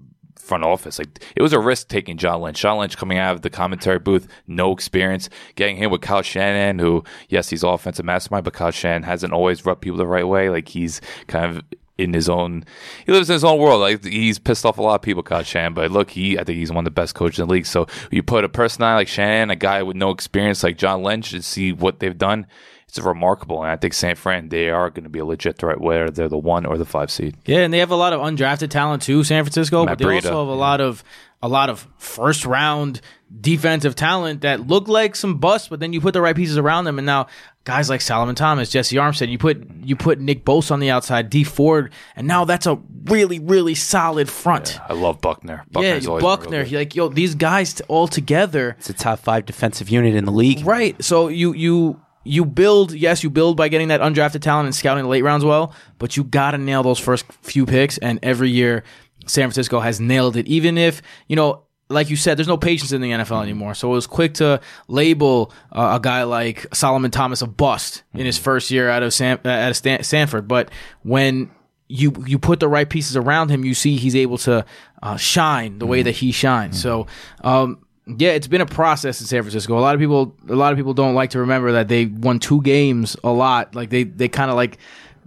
front 0.50 0.64
office. 0.64 0.98
Like 0.98 1.22
it 1.36 1.42
was 1.42 1.52
a 1.52 1.60
risk 1.60 1.86
taking 1.86 2.16
John 2.16 2.42
Lynch. 2.42 2.60
John 2.60 2.78
Lynch 2.78 2.96
coming 2.96 3.18
out 3.18 3.36
of 3.36 3.42
the 3.42 3.50
commentary 3.50 4.00
booth, 4.00 4.26
no 4.48 4.72
experience, 4.72 5.30
getting 5.54 5.76
him 5.76 5.92
with 5.92 6.00
Kyle 6.00 6.22
Shanahan, 6.22 6.80
who 6.80 7.04
yes, 7.28 7.50
he's 7.50 7.62
offensive 7.62 8.04
mastermind, 8.04 8.44
but 8.44 8.52
Kyle 8.52 8.72
Shanahan 8.72 9.04
hasn't 9.04 9.32
always 9.32 9.64
rubbed 9.64 9.80
people 9.80 9.98
the 9.98 10.06
right 10.08 10.26
way. 10.26 10.50
Like 10.50 10.68
he's 10.68 11.00
kind 11.28 11.44
of 11.44 11.62
in 11.98 12.14
his 12.14 12.28
own 12.28 12.64
he 13.06 13.12
lives 13.12 13.30
in 13.30 13.34
his 13.34 13.44
own 13.44 13.60
world. 13.60 13.80
Like 13.80 14.04
he's 14.04 14.40
pissed 14.40 14.66
off 14.66 14.78
a 14.78 14.82
lot 14.82 14.96
of 14.96 15.02
people, 15.02 15.22
Kyle 15.22 15.44
Shanahan. 15.44 15.74
But 15.74 15.92
look, 15.92 16.10
he 16.10 16.36
I 16.36 16.42
think 16.42 16.58
he's 16.58 16.72
one 16.72 16.84
of 16.84 16.92
the 16.92 17.00
best 17.00 17.14
coaches 17.14 17.38
in 17.38 17.46
the 17.46 17.52
league. 17.52 17.66
So 17.66 17.86
you 18.10 18.24
put 18.24 18.44
a 18.44 18.48
personality 18.48 19.02
like 19.02 19.08
Shanahan, 19.08 19.50
a 19.50 19.56
guy 19.56 19.84
with 19.84 19.96
no 19.96 20.10
experience 20.10 20.64
like 20.64 20.76
John 20.76 21.04
Lynch, 21.04 21.32
and 21.32 21.44
see 21.44 21.72
what 21.72 22.00
they've 22.00 22.18
done 22.18 22.48
it's 22.90 23.04
remarkable. 23.04 23.62
And 23.62 23.70
I 23.70 23.76
think 23.76 23.94
San 23.94 24.16
Fran, 24.16 24.48
they 24.48 24.68
are 24.70 24.90
going 24.90 25.04
to 25.04 25.10
be 25.10 25.18
a 25.20 25.24
legit 25.24 25.58
threat, 25.58 25.80
whether 25.80 26.10
they're 26.10 26.28
the 26.28 26.36
one 26.38 26.66
or 26.66 26.76
the 26.78 26.84
five 26.84 27.10
seed. 27.10 27.36
Yeah, 27.46 27.58
and 27.60 27.72
they 27.72 27.78
have 27.78 27.90
a 27.90 27.96
lot 27.96 28.12
of 28.12 28.20
undrafted 28.20 28.70
talent 28.70 29.02
too, 29.02 29.24
San 29.24 29.44
Francisco. 29.44 29.84
Matt 29.84 29.98
but 29.98 30.04
they 30.06 30.12
Breida. 30.14 30.26
also 30.26 30.40
have 30.44 30.48
a 30.48 30.58
lot 30.58 30.80
of 30.80 31.04
a 31.42 31.48
lot 31.48 31.70
of 31.70 31.88
first 31.96 32.44
round 32.44 33.00
defensive 33.40 33.94
talent 33.94 34.42
that 34.42 34.66
look 34.66 34.88
like 34.88 35.16
some 35.16 35.38
busts, 35.38 35.68
but 35.68 35.80
then 35.80 35.92
you 35.92 36.00
put 36.00 36.12
the 36.12 36.20
right 36.20 36.36
pieces 36.36 36.58
around 36.58 36.84
them, 36.84 36.98
and 36.98 37.06
now 37.06 37.28
guys 37.64 37.88
like 37.88 38.00
Solomon 38.00 38.34
Thomas, 38.34 38.68
Jesse 38.70 38.96
Armstead, 38.96 39.28
you 39.30 39.38
put 39.38 39.66
you 39.82 39.96
put 39.96 40.18
Nick 40.20 40.44
Bosa 40.44 40.72
on 40.72 40.80
the 40.80 40.90
outside, 40.90 41.30
Dee 41.30 41.44
Ford, 41.44 41.92
and 42.16 42.26
now 42.26 42.44
that's 42.44 42.66
a 42.66 42.78
really 43.04 43.38
really 43.38 43.74
solid 43.74 44.28
front. 44.28 44.78
I 44.88 44.92
love 44.92 45.20
Buckner. 45.20 45.64
Yeah, 45.66 45.72
Buckner's 45.72 46.06
always 46.06 46.22
been 46.22 46.28
real 46.28 46.36
Buckner, 46.36 46.64
good. 46.64 46.72
like 46.74 46.94
yo, 46.96 47.08
these 47.08 47.34
guys 47.34 47.80
all 47.88 48.08
together, 48.08 48.76
It's 48.78 48.90
a 48.90 48.94
top 48.94 49.20
five 49.20 49.46
defensive 49.46 49.88
unit 49.88 50.14
in 50.14 50.24
the 50.26 50.32
league. 50.32 50.66
Right. 50.66 51.02
So 51.02 51.28
you 51.28 51.54
you 51.54 52.00
you 52.24 52.44
build 52.44 52.92
yes, 52.92 53.22
you 53.22 53.30
build 53.30 53.56
by 53.56 53.68
getting 53.68 53.88
that 53.88 54.00
undrafted 54.00 54.42
talent 54.42 54.66
and 54.66 54.74
scouting 54.74 55.04
the 55.04 55.08
late 55.08 55.22
rounds 55.22 55.44
well, 55.44 55.74
but 55.98 56.16
you 56.16 56.24
got 56.24 56.52
to 56.52 56.58
nail 56.58 56.82
those 56.82 56.98
first 56.98 57.24
few 57.42 57.66
picks 57.66 57.98
and 57.98 58.18
every 58.22 58.50
year 58.50 58.84
San 59.26 59.44
Francisco 59.44 59.80
has 59.80 60.00
nailed 60.00 60.36
it 60.36 60.46
even 60.46 60.76
if, 60.78 61.02
you 61.28 61.36
know, 61.36 61.64
like 61.88 62.08
you 62.08 62.16
said, 62.16 62.38
there's 62.38 62.48
no 62.48 62.56
patience 62.56 62.92
in 62.92 63.00
the 63.00 63.10
NFL 63.10 63.42
anymore. 63.42 63.74
So 63.74 63.88
it 63.90 63.94
was 63.94 64.06
quick 64.06 64.34
to 64.34 64.60
label 64.86 65.52
uh, 65.72 65.98
a 65.98 66.00
guy 66.00 66.22
like 66.22 66.72
Solomon 66.72 67.10
Thomas 67.10 67.42
a 67.42 67.46
bust 67.48 68.04
in 68.14 68.26
his 68.26 68.38
first 68.38 68.70
year 68.70 68.88
out 68.88 69.02
of 69.02 69.12
San, 69.12 69.40
uh, 69.44 69.48
out 69.48 69.70
of 69.70 69.76
Stan- 69.76 70.04
Stanford. 70.04 70.46
But 70.46 70.70
when 71.02 71.50
you 71.88 72.14
you 72.26 72.38
put 72.38 72.60
the 72.60 72.68
right 72.68 72.88
pieces 72.88 73.16
around 73.16 73.50
him, 73.50 73.64
you 73.64 73.74
see 73.74 73.96
he's 73.96 74.14
able 74.14 74.38
to 74.38 74.64
uh, 75.02 75.16
shine 75.16 75.80
the 75.80 75.86
way 75.86 76.02
that 76.02 76.12
he 76.12 76.30
shines. 76.30 76.80
So. 76.80 77.08
Um, 77.42 77.84
yeah, 78.18 78.30
it's 78.30 78.46
been 78.46 78.60
a 78.60 78.66
process 78.66 79.20
in 79.20 79.26
San 79.26 79.42
Francisco. 79.42 79.78
A 79.78 79.80
lot 79.80 79.94
of 79.94 80.00
people, 80.00 80.34
a 80.48 80.54
lot 80.54 80.72
of 80.72 80.78
people 80.78 80.94
don't 80.94 81.14
like 81.14 81.30
to 81.30 81.40
remember 81.40 81.72
that 81.72 81.88
they 81.88 82.06
won 82.06 82.38
two 82.38 82.62
games 82.62 83.16
a 83.22 83.30
lot. 83.30 83.74
Like 83.74 83.90
they, 83.90 84.04
they 84.04 84.28
kind 84.28 84.50
of 84.50 84.56
like 84.56 84.78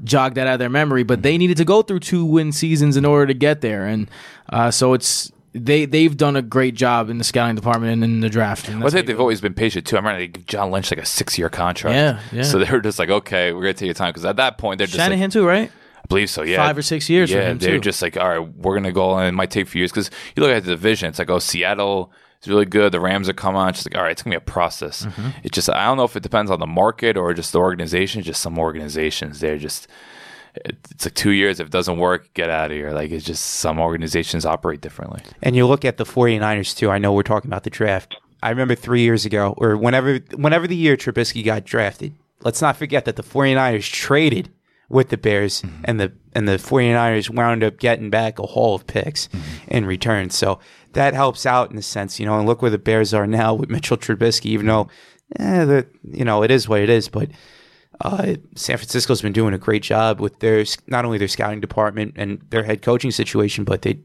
jog 0.03 0.35
that 0.35 0.47
out 0.47 0.53
of 0.53 0.59
their 0.59 0.69
memory, 0.69 1.03
but 1.03 1.21
they 1.23 1.37
needed 1.37 1.57
to 1.57 1.65
go 1.65 1.81
through 1.81 1.99
two 1.99 2.25
win 2.25 2.51
seasons 2.51 2.97
in 2.97 3.05
order 3.05 3.27
to 3.27 3.33
get 3.33 3.61
there. 3.61 3.85
And 3.85 4.09
uh, 4.49 4.71
so 4.71 4.93
it's 4.93 5.31
they 5.53 5.85
they've 5.85 6.17
done 6.17 6.35
a 6.35 6.41
great 6.41 6.73
job 6.73 7.09
in 7.09 7.19
the 7.19 7.23
scouting 7.23 7.55
department 7.55 7.93
and 7.93 8.03
in 8.03 8.19
the 8.21 8.29
draft. 8.29 8.69
I 8.69 8.89
think 8.89 9.05
they've 9.07 9.19
always 9.19 9.39
been 9.39 9.53
patient 9.53 9.85
too. 9.85 9.95
I 9.95 9.99
remember 9.99 10.19
they 10.19 10.27
gave 10.27 10.45
John 10.47 10.71
Lynch 10.71 10.89
like 10.91 10.99
a 10.99 11.05
six-year 11.05 11.49
contract. 11.49 11.95
Yeah, 11.95 12.37
yeah. 12.39 12.43
So 12.43 12.57
they 12.57 12.69
were 12.71 12.81
just 12.81 12.97
like, 12.99 13.09
okay, 13.09 13.53
we're 13.53 13.61
gonna 13.61 13.73
take 13.73 13.85
your 13.87 13.93
time 13.93 14.09
because 14.09 14.25
at 14.25 14.37
that 14.37 14.57
point 14.57 14.79
they're 14.79 14.87
just 14.87 14.97
like, 14.97 15.05
Shanahan 15.05 15.29
too, 15.29 15.45
right? 15.45 15.71
I 15.71 16.05
believe 16.07 16.29
so. 16.29 16.41
Yeah, 16.41 16.57
Five 16.57 16.77
or 16.77 16.81
six 16.81 17.09
years 17.09 17.31
for 17.31 17.37
Yeah, 17.37 17.53
they're 17.53 17.75
too. 17.75 17.79
just 17.79 18.01
like, 18.01 18.17
all 18.17 18.27
right, 18.27 18.55
we're 18.57 18.75
gonna 18.75 18.91
go, 18.91 19.15
and 19.17 19.27
it 19.27 19.31
might 19.33 19.51
take 19.51 19.67
a 19.67 19.69
few 19.69 19.79
years 19.79 19.91
because 19.91 20.09
you 20.35 20.41
look 20.41 20.51
at 20.51 20.63
the 20.63 20.71
division. 20.71 21.09
It's 21.09 21.19
like, 21.19 21.29
oh, 21.29 21.39
Seattle 21.39 22.11
really 22.47 22.65
good. 22.65 22.91
The 22.91 22.99
Rams 22.99 23.29
are 23.29 23.33
coming 23.33 23.59
on. 23.59 23.69
It's 23.69 23.85
like, 23.85 23.95
all 23.95 24.03
right, 24.03 24.11
it's 24.11 24.21
gonna 24.23 24.33
be 24.33 24.37
a 24.37 24.41
process. 24.41 25.05
Mm-hmm. 25.05 25.29
It's 25.43 25.55
just 25.55 25.69
I 25.69 25.85
don't 25.85 25.97
know 25.97 26.03
if 26.03 26.15
it 26.15 26.23
depends 26.23 26.51
on 26.51 26.59
the 26.59 26.67
market 26.67 27.17
or 27.17 27.33
just 27.33 27.51
the 27.53 27.59
organization. 27.59 28.21
Just 28.21 28.41
some 28.41 28.57
organizations 28.57 29.39
they're 29.39 29.57
just 29.57 29.87
it's 30.55 31.05
like 31.05 31.15
two 31.15 31.31
years. 31.31 31.59
If 31.59 31.67
it 31.67 31.71
doesn't 31.73 31.97
work, 31.97 32.33
get 32.33 32.49
out 32.49 32.71
of 32.71 32.77
here. 32.77 32.91
Like 32.91 33.11
it's 33.11 33.25
just 33.25 33.43
some 33.43 33.79
organizations 33.79 34.45
operate 34.45 34.81
differently. 34.81 35.21
And 35.41 35.55
you 35.55 35.65
look 35.65 35.83
at 35.83 35.97
the 35.97 36.05
49ers 36.05 36.75
too. 36.75 36.91
I 36.91 36.99
know 36.99 37.13
we're 37.13 37.23
talking 37.23 37.49
about 37.49 37.63
the 37.63 37.69
draft. 37.69 38.15
I 38.41 38.49
remember 38.49 38.75
three 38.75 39.01
years 39.01 39.25
ago, 39.25 39.55
or 39.57 39.77
whenever 39.77 40.17
whenever 40.35 40.67
the 40.67 40.75
year 40.75 40.97
Trubisky 40.97 41.43
got 41.43 41.63
drafted, 41.63 42.13
let's 42.41 42.61
not 42.61 42.75
forget 42.75 43.05
that 43.05 43.15
the 43.15 43.23
49ers 43.23 43.89
traded 43.89 44.49
with 44.93 45.09
the 45.09 45.17
Bears 45.17 45.63
and 45.83 45.99
the 45.99 46.13
and 46.33 46.47
the 46.47 46.57
49ers 46.57 47.29
wound 47.29 47.63
up 47.63 47.79
getting 47.79 48.09
back 48.09 48.39
a 48.39 48.43
haul 48.43 48.75
of 48.75 48.87
picks 48.87 49.27
in 49.67 49.85
return. 49.85 50.29
So 50.29 50.59
that 50.93 51.13
helps 51.13 51.45
out 51.45 51.71
in 51.71 51.77
a 51.77 51.81
sense, 51.81 52.19
you 52.19 52.25
know, 52.25 52.37
and 52.37 52.47
look 52.47 52.61
where 52.61 52.71
the 52.71 52.77
Bears 52.77 53.13
are 53.13 53.27
now 53.27 53.53
with 53.53 53.69
Mitchell 53.69 53.97
Trubisky, 53.97 54.47
even 54.47 54.67
though 54.67 54.87
eh, 55.37 55.65
the 55.65 55.87
you 56.11 56.23
know, 56.23 56.43
it 56.43 56.51
is 56.51 56.69
what 56.69 56.81
it 56.81 56.89
is, 56.89 57.09
but 57.09 57.29
uh, 58.01 58.35
San 58.55 58.77
Francisco's 58.77 59.21
been 59.21 59.33
doing 59.33 59.53
a 59.53 59.57
great 59.57 59.83
job 59.83 60.19
with 60.19 60.39
their 60.39 60.63
not 60.87 61.05
only 61.05 61.17
their 61.17 61.27
scouting 61.27 61.59
department 61.59 62.13
and 62.15 62.41
their 62.49 62.63
head 62.63 62.81
coaching 62.81 63.11
situation, 63.11 63.63
but 63.63 63.81
they 63.81 63.99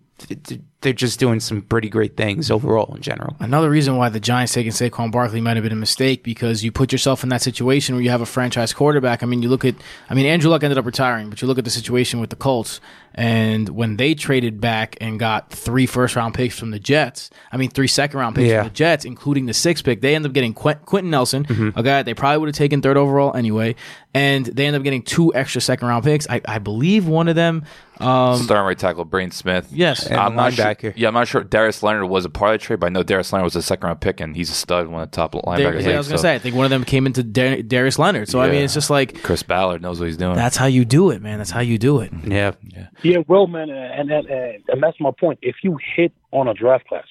they're 0.80 0.92
just 0.92 1.18
doing 1.18 1.40
some 1.40 1.62
pretty 1.62 1.88
great 1.88 2.16
things 2.16 2.50
overall 2.50 2.94
in 2.94 3.02
general. 3.02 3.36
Another 3.40 3.70
reason 3.70 3.96
why 3.96 4.08
the 4.08 4.20
Giants 4.20 4.52
taking 4.52 4.72
Saquon 4.72 5.10
Barkley 5.10 5.40
might 5.40 5.56
have 5.56 5.62
been 5.62 5.72
a 5.72 5.76
mistake 5.76 6.22
because 6.22 6.62
you 6.62 6.72
put 6.72 6.92
yourself 6.92 7.22
in 7.22 7.28
that 7.30 7.42
situation 7.42 7.94
where 7.94 8.02
you 8.02 8.10
have 8.10 8.20
a 8.20 8.26
franchise 8.26 8.72
quarterback. 8.72 9.22
I 9.22 9.26
mean, 9.26 9.42
you 9.42 9.48
look 9.48 9.64
at, 9.64 9.74
I 10.08 10.14
mean, 10.14 10.26
Andrew 10.26 10.50
Luck 10.50 10.62
ended 10.62 10.78
up 10.78 10.86
retiring, 10.86 11.30
but 11.30 11.42
you 11.42 11.48
look 11.48 11.58
at 11.58 11.64
the 11.64 11.70
situation 11.70 12.20
with 12.20 12.30
the 12.30 12.36
Colts, 12.36 12.80
and 13.18 13.68
when 13.70 13.96
they 13.96 14.14
traded 14.14 14.60
back 14.60 14.96
and 15.00 15.18
got 15.18 15.50
three 15.50 15.86
first 15.86 16.14
round 16.14 16.34
picks 16.34 16.56
from 16.56 16.70
the 16.70 16.78
Jets, 16.78 17.30
I 17.50 17.56
mean, 17.56 17.68
three 17.70 17.88
second 17.88 18.20
round 18.20 18.36
picks 18.36 18.48
Yeah. 18.48 18.60
from 18.62 18.68
the 18.68 18.74
Jets, 18.74 19.04
including 19.04 19.46
the 19.46 19.54
sixth 19.54 19.84
pick, 19.84 20.00
they 20.00 20.14
end 20.14 20.24
up 20.24 20.32
getting 20.32 20.54
Qu- 20.54 20.74
Quenton 20.86 21.10
Nelson, 21.10 21.72
a 21.74 21.82
guy 21.82 22.02
they 22.04 22.14
probably 22.14 22.38
would 22.38 22.48
have 22.48 22.54
taken 22.56 22.80
third 22.80 22.96
overall 22.96 23.34
anyway, 23.36 23.74
and 24.14 24.46
they 24.46 24.66
end 24.66 24.76
up 24.76 24.84
getting 24.84 25.02
two 25.02 25.34
extra 25.34 25.60
second 25.60 25.88
round 25.88 26.04
picks. 26.04 26.28
I, 26.30 26.40
I 26.46 26.58
believe 26.60 27.08
one 27.08 27.26
of 27.26 27.34
them, 27.34 27.64
um, 28.00 28.36
Starting 28.40 28.64
right 28.64 28.78
tackle 28.78 29.04
Braden 29.04 29.32
Smith. 29.32 29.66
yes, 29.72 30.06
And 30.06 30.20
I'm 30.20 30.36
not 30.36 30.52
sure. 30.52 30.64
linebacker. 30.64 30.92
Yeah, 30.96 31.08
I'm 31.08 31.14
not 31.14 31.26
sure. 31.26 31.42
Darius 31.42 31.82
Leonard 31.82 32.08
was 32.08 32.24
a 32.24 32.30
part 32.30 32.54
of 32.54 32.60
the 32.60 32.64
trade, 32.66 32.78
but 32.78 32.86
I 32.86 32.88
know 32.90 33.02
Darius 33.02 33.32
Leonard 33.32 33.44
was 33.44 33.56
a 33.56 33.62
second 33.62 33.88
round 33.88 34.00
pick, 34.00 34.20
and 34.20 34.36
he's 34.36 34.50
a 34.50 34.54
stud, 34.54 34.86
one 34.86 35.02
of 35.02 35.10
the 35.10 35.16
top 35.16 35.32
Dar- 35.32 35.42
linebackers. 35.42 35.58
yeah, 35.58 35.68
in 35.70 35.74
the 35.78 35.84
I 35.84 35.86
league, 35.88 35.96
was 35.98 36.08
gonna 36.08 36.18
so 36.18 36.22
say, 36.22 36.34
I 36.36 36.38
think 36.38 36.54
one 36.54 36.64
of 36.64 36.70
them 36.70 36.84
came 36.84 37.06
into 37.06 37.24
Dar- 37.24 37.62
Darius 37.62 37.98
Leonard. 37.98 38.28
So 38.28 38.40
I 38.40 38.50
mean, 38.50 38.62
it's 38.62 38.74
just 38.74 38.88
like 38.90 39.22
Chris 39.24 39.42
Ballard 39.42 39.82
knows 39.82 39.98
what 39.98 40.06
he's 40.06 40.16
doing. 40.16 40.36
that's 40.36 40.56
how 40.56 40.66
you 40.66 40.84
do 40.84 41.10
it, 41.10 41.20
man. 41.22 41.38
That's 41.38 41.50
how 41.50 41.58
you 41.60 41.76
do 41.76 41.98
it. 42.00 42.12
Yeah, 42.24 42.52
Yeah, 42.72 42.86
well, 43.26 43.46
man, 43.46 43.70
and 43.70 44.10
and, 44.10 44.26
and, 44.26 44.64
and 44.68 44.82
that's 44.82 45.00
my 45.00 45.10
point. 45.10 45.38
If 45.42 45.56
you 45.62 45.78
hit 45.96 46.12
on 46.32 46.48
a 46.48 46.54
draft 46.54 46.86
class, 46.88 47.06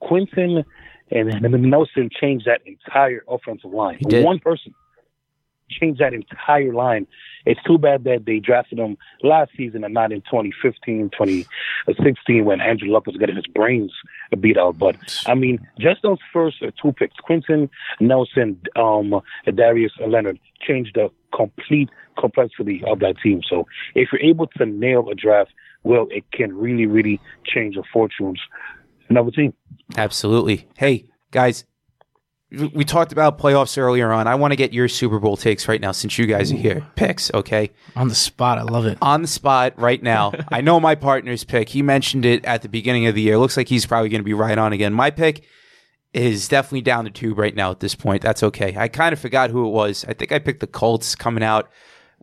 Quenton 0.00 0.64
and, 1.10 1.28
and 1.28 1.62
Nelson 1.62 2.10
changed 2.10 2.46
that 2.46 2.60
entire 2.66 3.24
offensive 3.28 3.72
line. 3.72 3.98
One 4.02 4.38
person 4.38 4.74
changed 5.70 6.00
that 6.00 6.14
entire 6.14 6.72
line. 6.72 7.06
It's 7.46 7.62
too 7.64 7.78
bad 7.78 8.04
that 8.04 8.24
they 8.26 8.38
drafted 8.38 8.78
him 8.78 8.96
last 9.22 9.50
season 9.56 9.84
and 9.84 9.94
not 9.94 10.12
in 10.12 10.20
2015, 10.22 11.10
2016 11.10 12.44
when 12.44 12.60
Andrew 12.60 12.90
Luck 12.90 13.06
was 13.06 13.16
getting 13.16 13.36
his 13.36 13.46
brains 13.46 13.92
beat 14.40 14.58
out. 14.58 14.78
But 14.78 14.96
I 15.26 15.34
mean, 15.34 15.66
just 15.78 16.02
those 16.02 16.18
first 16.32 16.62
uh, 16.62 16.70
two 16.80 16.92
picks, 16.92 17.16
Quenton 17.16 17.70
Nelson, 18.00 18.60
um, 18.76 19.20
Darius 19.54 19.92
Leonard, 20.06 20.38
changed 20.60 20.92
the 20.94 21.10
complete 21.34 21.88
complexity 22.18 22.82
of 22.86 23.00
that 23.00 23.16
team. 23.22 23.42
So 23.48 23.66
if 23.94 24.08
you're 24.12 24.22
able 24.22 24.46
to 24.58 24.66
nail 24.66 25.08
a 25.08 25.14
draft, 25.14 25.50
well, 25.84 26.08
it 26.10 26.24
can 26.32 26.56
really, 26.56 26.86
really 26.86 27.20
change 27.44 27.76
the 27.76 27.84
fortunes 27.92 28.40
of 29.14 29.26
a 29.26 29.30
team. 29.30 29.54
absolutely. 29.96 30.68
Hey 30.76 31.06
guys, 31.30 31.64
we 32.50 32.66
we 32.68 32.84
talked 32.84 33.12
about 33.12 33.38
playoffs 33.38 33.76
earlier 33.78 34.10
on. 34.12 34.26
I 34.26 34.34
want 34.36 34.52
to 34.52 34.56
get 34.56 34.72
your 34.72 34.88
Super 34.88 35.18
Bowl 35.18 35.36
takes 35.36 35.68
right 35.68 35.80
now 35.80 35.92
since 35.92 36.16
you 36.18 36.26
guys 36.26 36.50
are 36.52 36.56
here. 36.56 36.86
Picks, 36.96 37.32
okay? 37.34 37.70
On 37.96 38.08
the 38.08 38.14
spot, 38.14 38.58
I 38.58 38.62
love 38.62 38.86
it. 38.86 38.96
on 39.02 39.22
the 39.22 39.28
spot 39.28 39.74
right 39.78 40.02
now. 40.02 40.32
I 40.50 40.60
know 40.62 40.80
my 40.80 40.94
partner's 40.94 41.44
pick. 41.44 41.68
He 41.68 41.82
mentioned 41.82 42.24
it 42.24 42.44
at 42.44 42.62
the 42.62 42.68
beginning 42.68 43.06
of 43.06 43.14
the 43.14 43.20
year. 43.22 43.36
Looks 43.38 43.56
like 43.56 43.68
he's 43.68 43.84
probably 43.86 44.08
going 44.08 44.20
to 44.20 44.24
be 44.24 44.34
right 44.34 44.56
on 44.56 44.72
again. 44.72 44.92
My 44.94 45.10
pick 45.10 45.44
is 46.14 46.48
definitely 46.48 46.80
down 46.80 47.04
the 47.04 47.10
tube 47.10 47.38
right 47.38 47.54
now 47.54 47.70
at 47.70 47.80
this 47.80 47.94
point. 47.94 48.22
That's 48.22 48.42
okay. 48.42 48.74
I 48.78 48.88
kind 48.88 49.12
of 49.12 49.18
forgot 49.20 49.50
who 49.50 49.66
it 49.66 49.70
was. 49.70 50.06
I 50.08 50.14
think 50.14 50.32
I 50.32 50.38
picked 50.38 50.60
the 50.60 50.66
Colts 50.66 51.14
coming 51.14 51.42
out 51.44 51.68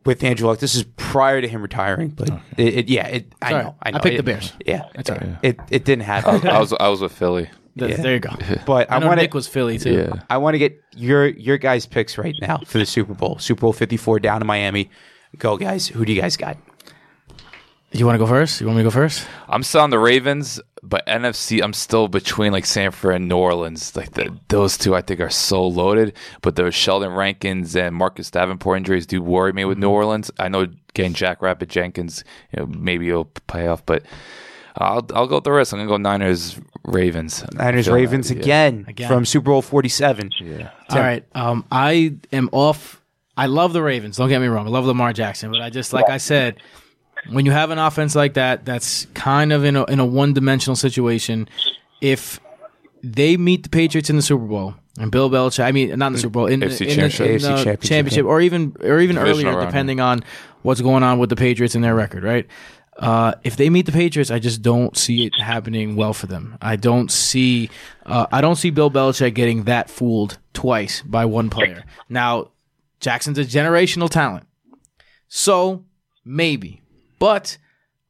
with 0.06 0.24
Andrew 0.24 0.48
Luck. 0.48 0.58
This 0.58 0.74
is 0.74 0.84
prior 0.98 1.40
to 1.40 1.48
him 1.48 1.62
retiring, 1.62 2.10
but 2.10 2.30
it, 2.58 2.74
it 2.76 2.90
yeah, 2.90 3.08
it, 3.08 3.34
I 3.44 3.52
know. 3.52 3.76
I 3.82 3.92
know. 3.92 3.98
I 3.98 4.02
picked 4.02 4.16
It- 4.16 4.18
the 4.18 4.24
Bears. 4.24 4.54
Yeah, 4.66 4.84
That's 4.96 5.10
all 5.12 5.18
right. 5.18 5.38
it 5.44 5.60
it 5.70 5.86
didn't 5.86 6.04
happen. 6.06 6.48
I 6.48 6.60
was 6.60 6.74
I 6.74 6.88
was 6.88 7.00
with 7.02 7.12
Philly. 7.12 7.48
Th- 7.78 7.98
There 7.98 8.14
you 8.14 8.20
go. 8.20 8.36
but 8.66 8.92
I 8.92 8.96
I 8.96 9.00
know 9.00 9.08
want 9.08 9.20
Nick 9.20 9.34
was 9.34 9.48
Philly 9.48 9.78
too. 9.78 10.14
I 10.30 10.38
want 10.38 10.54
to 10.54 10.60
get 10.60 10.82
your 10.96 11.28
your 11.28 11.58
guys' 11.58 11.86
picks 11.86 12.18
right 12.18 12.36
now 12.42 12.58
for 12.66 12.78
the 12.78 12.86
Super 12.86 13.14
Bowl. 13.14 13.38
Super 13.40 13.62
Bowl 13.62 13.74
Fifty 13.74 13.98
Four 13.98 14.20
down 14.20 14.42
in 14.42 14.48
Miami. 14.48 14.90
Go 15.38 15.58
guys. 15.58 15.88
Who 15.88 16.06
do 16.06 16.14
you 16.14 16.22
guys 16.22 16.38
got? 16.38 16.58
You 17.92 18.06
want 18.06 18.16
to 18.16 18.20
go 18.20 18.28
first? 18.28 18.60
You 18.60 18.68
want 18.68 18.78
me 18.78 18.84
to 18.84 18.88
go 18.88 18.92
first? 18.92 19.26
I'm 19.48 19.64
still 19.64 19.80
on 19.80 19.90
the 19.90 20.00
Ravens, 20.00 20.60
but 20.84 21.06
NFC, 21.08 21.64
I'm 21.64 21.72
still 21.72 22.10
between 22.10 22.52
like 22.52 22.66
San 22.66 22.92
Fran 22.92 23.16
and 23.16 23.30
New 23.30 23.38
Orleans. 23.38 23.96
Like 23.96 24.12
the, 24.12 24.38
those 24.50 24.78
two, 24.78 24.94
I 24.94 25.02
think 25.02 25.22
are 25.22 25.30
so 25.30 25.66
loaded. 25.66 26.14
But 26.42 26.58
those 26.58 26.76
Sheldon 26.76 27.14
Rankins 27.14 27.74
and 27.74 27.96
Marcus 27.96 28.30
Davenport 28.30 28.80
injuries 28.80 29.06
do 29.06 29.22
worry 29.22 29.54
me 29.54 29.64
with 29.64 29.78
New 29.78 29.88
mm-hmm. 29.88 29.94
Orleans. 29.94 30.30
I 30.40 30.50
know 30.50 30.68
getting 30.94 31.14
Jack 31.14 31.42
Rabbit 31.42 31.70
Jenkins, 31.70 32.26
you 32.52 32.60
know, 32.60 32.66
maybe 32.66 33.08
it'll 33.08 33.26
pay 33.48 33.68
off, 33.68 33.86
but. 33.86 34.04
I'll 34.78 35.06
I'll 35.14 35.28
go 35.28 35.36
with 35.36 35.44
the 35.46 35.52
rest. 35.52 35.74
I'm 35.74 35.80
gonna 35.80 35.90
go 35.90 35.98
Niners 35.98 36.60
Ravens. 36.84 37.44
Niners 37.54 37.86
Feel 37.86 37.96
Ravens 37.96 38.30
that, 38.30 38.36
yeah. 38.38 38.44
again, 38.44 38.86
Again. 38.88 39.08
from 39.08 39.26
Super 39.26 39.46
Bowl 39.46 39.62
47. 39.62 40.32
Yeah. 40.42 40.70
All 40.90 41.00
right. 41.00 41.24
Um, 41.34 41.66
I 41.72 42.16
am 42.34 42.50
off. 42.52 43.02
I 43.38 43.48
love 43.48 43.74
the 43.74 43.82
Ravens. 43.82 44.18
Don't 44.18 44.30
get 44.30 44.40
me 44.42 44.48
wrong. 44.48 44.68
I 44.68 44.70
love 44.70 44.86
Lamar 44.86 45.14
Jackson, 45.14 45.52
but 45.52 45.62
I 45.62 45.70
just 45.70 45.94
like 45.94 46.10
I 46.10 46.18
said, 46.18 46.58
when 47.30 47.46
you 47.46 47.52
have 47.52 47.72
an 47.72 47.80
offense 47.80 48.16
like 48.16 48.34
that, 48.36 48.66
that's 48.66 49.06
kind 49.14 49.52
of 49.54 49.64
in 49.64 49.76
a 49.76 49.86
in 49.86 50.00
a 50.00 50.06
one 50.06 50.34
dimensional 50.34 50.76
situation. 50.76 51.48
If 52.02 52.40
they 53.04 53.38
meet 53.38 53.64
the 53.64 53.70
Patriots 53.70 54.10
in 54.10 54.16
the 54.16 54.22
Super 54.22 54.46
Bowl 54.46 54.76
and 55.00 55.12
Bill 55.12 55.30
Belichick, 55.30 55.64
I 55.64 55.72
mean, 55.72 55.98
not 55.98 56.08
in 56.08 56.14
the 56.14 56.20
Super 56.20 56.32
Bowl, 56.34 56.46
in, 56.48 56.60
the- 56.60 56.66
AFC 56.68 56.82
in 56.82 56.88
the, 56.88 56.96
Championship. 57.10 57.28
in 57.28 57.36
AFC 57.36 57.42
the 57.42 57.48
Championship. 57.48 57.82
championship, 57.82 58.26
or 58.26 58.42
even 58.42 58.76
or 58.82 59.00
even 59.00 59.16
Divisional 59.16 59.48
earlier, 59.52 59.58
round, 59.58 59.70
depending 59.70 60.00
on 60.02 60.24
what's 60.64 60.82
going 60.82 61.04
on 61.04 61.18
with 61.20 61.30
the 61.30 61.36
Patriots 61.36 61.76
and 61.76 61.84
their 61.84 61.96
record, 61.96 62.24
right? 62.24 62.48
Uh, 62.98 63.34
if 63.44 63.58
they 63.58 63.70
meet 63.70 63.86
the 63.86 63.92
Patriots, 63.92 64.32
I 64.32 64.40
just 64.40 64.62
don't 64.62 64.96
see 64.96 65.26
it 65.26 65.34
happening 65.40 65.96
well 65.96 66.14
for 66.14 66.28
them. 66.28 66.58
I 66.62 66.78
don't 66.78 67.12
see, 67.12 67.70
uh, 68.06 68.28
I 68.32 68.40
don't 68.40 68.56
see 68.56 68.70
Bill 68.70 68.90
Belichick 68.90 69.34
getting 69.34 69.64
that 69.64 69.90
fooled 69.90 70.38
twice 70.54 71.02
by 71.02 71.26
one 71.26 71.50
player. 71.50 71.84
Now, 72.08 72.52
Jackson's 73.02 73.38
a 73.38 73.44
generational 73.44 74.10
talent, 74.10 74.48
so 75.28 75.84
maybe, 76.24 76.82
but 77.20 77.58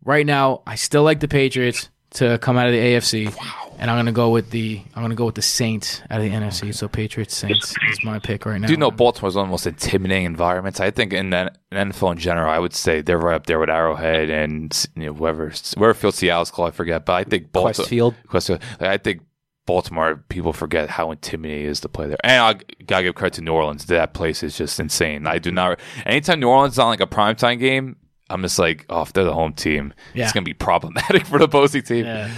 right 0.03 0.25
now, 0.25 0.61
I 0.67 0.75
still 0.75 1.03
like 1.03 1.19
the 1.19 1.27
Patriots 1.27 1.89
to 2.16 2.38
come 2.39 2.57
out 2.57 2.68
of 2.68 2.74
the 2.74 2.80
AFC, 2.80 3.34
and 3.78 3.91
I'm 3.91 3.97
gonna 3.97 4.11
go 4.11 4.30
with 4.30 4.51
the 4.51 4.82
I'm 4.95 5.01
gonna 5.01 5.16
go 5.16 5.26
with 5.26 5.36
the 5.36 5.41
Saints 5.41 6.01
out 6.09 6.20
of 6.20 6.26
the 6.26 6.32
NFC. 6.32 6.74
So 6.74 6.88
Patriots 6.88 7.36
Saints 7.36 7.76
is 7.89 8.03
my 8.03 8.20
pick 8.20 8.45
right 8.45 8.59
now. 8.59 8.68
Do 8.68 8.74
you 8.74 8.78
know 8.78 8.91
Baltimore's 8.91 9.36
one 9.36 9.43
of 9.43 9.47
the 9.47 9.51
most 9.51 9.68
intimidating 9.68 10.26
environments? 10.26 10.80
I 10.80 10.91
think 10.91 11.13
in 11.13 11.30
the 11.30 11.53
in 11.72 11.91
NFL 11.91 12.13
in 12.13 12.18
general, 12.18 12.49
I 12.49 12.59
would 12.59 12.74
say 12.74 13.01
they're 13.01 13.18
right 13.18 13.36
up 13.36 13.45
there 13.45 13.59
with 13.59 13.70
Arrowhead 13.70 14.30
and 14.30 14.88
you 14.95 15.07
know, 15.07 15.13
whoever 15.13 15.51
wherever 15.76 15.93
Field 15.93 16.16
Seattle's 16.16 16.51
called, 16.51 16.70
I 16.70 16.72
forget. 16.72 17.05
But 17.05 17.13
I 17.13 17.24
think 17.24 17.51
Baltimore, 17.51 17.86
Qwest 17.86 17.89
Field. 17.89 18.16
Questfield. 18.28 18.61
I 18.80 18.97
think 18.97 19.22
Baltimore 19.66 20.24
people 20.30 20.53
forget 20.53 20.89
how 20.89 21.11
intimidating 21.11 21.66
it 21.66 21.70
is 21.70 21.80
to 21.82 21.89
play 21.89 22.07
there. 22.07 22.18
And 22.24 22.41
I 22.41 22.84
gotta 22.86 23.03
give 23.03 23.16
credit 23.16 23.36
to 23.36 23.41
New 23.41 23.53
Orleans. 23.53 23.86
That 23.86 24.13
place 24.13 24.43
is 24.43 24.57
just 24.57 24.80
insane. 24.80 25.28
I 25.28 25.39
do 25.39 25.51
not. 25.51 25.80
Anytime 26.05 26.39
New 26.39 26.49
Orleans 26.49 26.74
is 26.74 26.80
on 26.80 26.88
like 26.88 27.01
a 27.01 27.07
primetime 27.07 27.59
game, 27.59 27.97
I'm 28.30 28.41
just 28.41 28.57
like, 28.59 28.86
oh, 28.89 29.01
if 29.03 29.13
they're 29.13 29.23
the 29.23 29.34
home 29.34 29.53
team, 29.53 29.93
Yeah. 30.13 30.23
it's 30.23 30.34
gonna 30.34 30.43
be 30.43 30.53
problematic 30.53 31.26
for 31.28 31.38
the 31.39 31.45
opposing 31.45 31.84
team. 31.84 32.05
Yeah. 32.05 32.30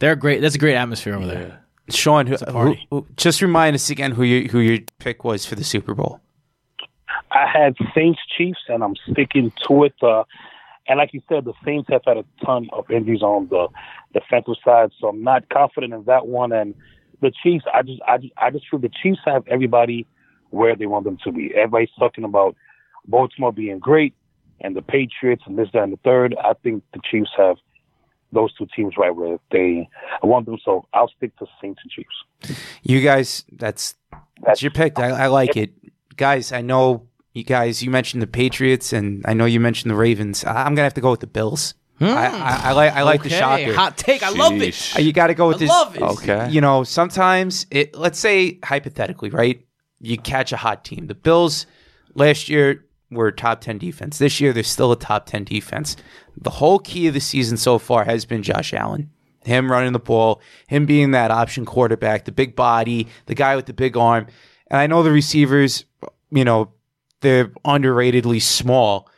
They're 0.00 0.16
great. 0.16 0.40
That's 0.40 0.54
a 0.54 0.58
great 0.58 0.74
atmosphere 0.76 1.14
over 1.14 1.26
there. 1.26 1.64
Sean, 1.90 2.26
who, 2.26 2.36
who- 2.36 2.76
who- 2.90 3.06
just 3.16 3.40
remind 3.42 3.74
us 3.74 3.88
again 3.90 4.12
who 4.12 4.22
your 4.24 4.48
who 4.50 4.58
your 4.60 4.78
pick 4.98 5.24
was 5.24 5.46
for 5.46 5.54
the 5.54 5.64
Super 5.64 5.94
Bowl. 5.94 6.20
I 7.30 7.46
had 7.52 7.74
Saints 7.94 8.20
Chiefs, 8.36 8.60
and 8.68 8.82
I'm 8.82 8.94
sticking 9.10 9.52
to 9.66 9.84
it. 9.84 9.94
Uh, 10.02 10.24
and 10.86 10.98
like 10.98 11.12
you 11.12 11.20
said, 11.28 11.44
the 11.44 11.52
Saints 11.64 11.88
have 11.90 12.02
had 12.06 12.16
a 12.16 12.24
ton 12.44 12.68
of 12.72 12.90
injuries 12.90 13.22
on 13.22 13.48
the 13.48 13.68
defensive 14.14 14.54
side, 14.64 14.90
so 15.00 15.08
I'm 15.08 15.22
not 15.22 15.48
confident 15.50 15.92
in 15.92 16.04
that 16.04 16.26
one. 16.26 16.52
And 16.52 16.74
the 17.20 17.30
Chiefs, 17.42 17.64
I 17.72 17.82
just, 17.82 18.00
I 18.08 18.18
just, 18.18 18.32
I 18.38 18.50
just 18.50 18.64
feel 18.70 18.80
the 18.80 18.90
Chiefs 19.02 19.20
have 19.26 19.46
everybody 19.48 20.06
where 20.50 20.74
they 20.76 20.86
want 20.86 21.04
them 21.04 21.18
to 21.24 21.32
be. 21.32 21.52
Everybody's 21.54 21.90
talking 21.98 22.24
about 22.24 22.56
Baltimore 23.06 23.52
being 23.52 23.78
great, 23.78 24.14
and 24.60 24.76
the 24.76 24.82
Patriots, 24.82 25.42
and 25.46 25.58
this, 25.58 25.68
that, 25.72 25.82
and 25.82 25.92
the 25.92 25.98
third. 26.04 26.34
I 26.42 26.54
think 26.62 26.82
the 26.92 27.00
Chiefs 27.10 27.30
have 27.36 27.56
those 28.32 28.52
two 28.54 28.66
teams 28.74 28.94
right 28.98 29.14
where 29.14 29.38
they 29.50 29.88
I 30.22 30.26
want 30.26 30.46
them. 30.46 30.58
So 30.64 30.86
I'll 30.92 31.08
stick 31.16 31.36
to 31.38 31.46
Saints 31.60 31.80
and 31.82 31.90
Chiefs. 31.90 32.58
You 32.82 33.00
guys, 33.00 33.44
that's 33.52 33.94
that's 34.42 34.62
your 34.62 34.70
pick. 34.70 34.98
I, 34.98 35.08
I 35.08 35.26
like 35.28 35.56
it, 35.56 35.72
guys. 36.16 36.52
I 36.52 36.60
know 36.60 37.08
you 37.32 37.44
guys. 37.44 37.82
You 37.82 37.90
mentioned 37.90 38.22
the 38.22 38.26
Patriots, 38.26 38.92
and 38.92 39.24
I 39.26 39.34
know 39.34 39.44
you 39.44 39.60
mentioned 39.60 39.90
the 39.90 39.96
Ravens. 39.96 40.44
I, 40.44 40.64
I'm 40.64 40.74
gonna 40.74 40.82
have 40.82 40.94
to 40.94 41.00
go 41.00 41.10
with 41.10 41.20
the 41.20 41.26
Bills. 41.26 41.74
Hmm. 41.98 42.04
I, 42.04 42.26
I, 42.26 42.60
I 42.64 42.72
like 42.72 42.92
I 42.92 43.02
like 43.02 43.22
the 43.22 43.28
shocker. 43.28 43.74
Hot 43.74 43.96
take. 43.96 44.22
I 44.22 44.30
love 44.30 44.52
it. 44.54 44.74
Sheesh. 44.74 45.02
You 45.02 45.12
got 45.12 45.28
to 45.28 45.34
go 45.34 45.48
with 45.48 45.56
I 45.56 45.60
this. 45.60 45.68
love 45.68 45.96
it. 45.96 46.02
Okay. 46.02 46.48
You 46.50 46.60
know, 46.60 46.84
sometimes 46.84 47.66
it. 47.70 47.96
Let's 47.96 48.18
say 48.18 48.60
hypothetically, 48.62 49.30
right? 49.30 49.64
You 50.00 50.16
catch 50.16 50.52
a 50.52 50.56
hot 50.56 50.84
team. 50.84 51.08
The 51.08 51.16
Bills 51.16 51.66
last 52.14 52.48
year 52.48 52.84
were 53.10 53.30
top 53.32 53.60
ten 53.60 53.78
defense. 53.78 54.18
This 54.18 54.40
year 54.40 54.52
they're 54.52 54.62
still 54.62 54.92
a 54.92 54.96
top 54.96 55.26
ten 55.26 55.44
defense. 55.44 55.96
The 56.36 56.50
whole 56.50 56.78
key 56.78 57.06
of 57.06 57.14
the 57.14 57.20
season 57.20 57.56
so 57.56 57.78
far 57.78 58.04
has 58.04 58.24
been 58.24 58.42
Josh 58.42 58.72
Allen. 58.72 59.10
Him 59.44 59.70
running 59.70 59.92
the 59.92 59.98
ball, 59.98 60.42
him 60.66 60.84
being 60.84 61.12
that 61.12 61.30
option 61.30 61.64
quarterback, 61.64 62.24
the 62.24 62.32
big 62.32 62.54
body, 62.54 63.08
the 63.26 63.34
guy 63.34 63.56
with 63.56 63.66
the 63.66 63.72
big 63.72 63.96
arm. 63.96 64.26
And 64.66 64.78
I 64.78 64.86
know 64.86 65.02
the 65.02 65.10
receivers, 65.10 65.84
you 66.30 66.44
know, 66.44 66.72
they're 67.20 67.46
underratedly 67.64 68.42
small, 68.42 69.08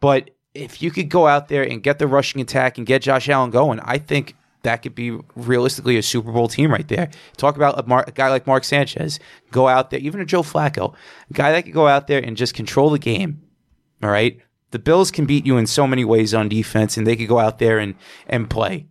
but 0.00 0.30
if 0.54 0.82
you 0.82 0.90
could 0.90 1.08
go 1.08 1.26
out 1.26 1.48
there 1.48 1.62
and 1.62 1.82
get 1.82 1.98
the 1.98 2.06
rushing 2.06 2.40
attack 2.40 2.78
and 2.78 2.86
get 2.86 3.02
Josh 3.02 3.28
Allen 3.28 3.50
going, 3.50 3.78
I 3.80 3.98
think 3.98 4.34
that 4.66 4.82
could 4.82 4.96
be 4.96 5.16
realistically 5.36 5.96
a 5.96 6.02
Super 6.02 6.32
Bowl 6.32 6.48
team 6.48 6.72
right 6.72 6.86
there. 6.88 7.08
Talk 7.36 7.54
about 7.54 7.78
a, 7.78 7.86
Mar- 7.86 8.04
a 8.06 8.10
guy 8.10 8.28
like 8.30 8.48
Mark 8.48 8.64
Sanchez, 8.64 9.20
go 9.52 9.68
out 9.68 9.90
there, 9.90 10.00
even 10.00 10.20
a 10.20 10.24
Joe 10.24 10.42
Flacco, 10.42 10.92
a 11.30 11.32
guy 11.32 11.52
that 11.52 11.62
could 11.62 11.72
go 11.72 11.86
out 11.86 12.08
there 12.08 12.18
and 12.22 12.36
just 12.36 12.52
control 12.52 12.90
the 12.90 12.98
game. 12.98 13.40
All 14.02 14.10
right, 14.10 14.40
the 14.72 14.80
Bills 14.80 15.12
can 15.12 15.24
beat 15.24 15.46
you 15.46 15.56
in 15.56 15.68
so 15.68 15.86
many 15.86 16.04
ways 16.04 16.34
on 16.34 16.48
defense, 16.48 16.96
and 16.96 17.06
they 17.06 17.14
could 17.14 17.28
go 17.28 17.38
out 17.38 17.60
there 17.60 17.78
and 17.78 17.94
and 18.26 18.50
play. 18.50 18.86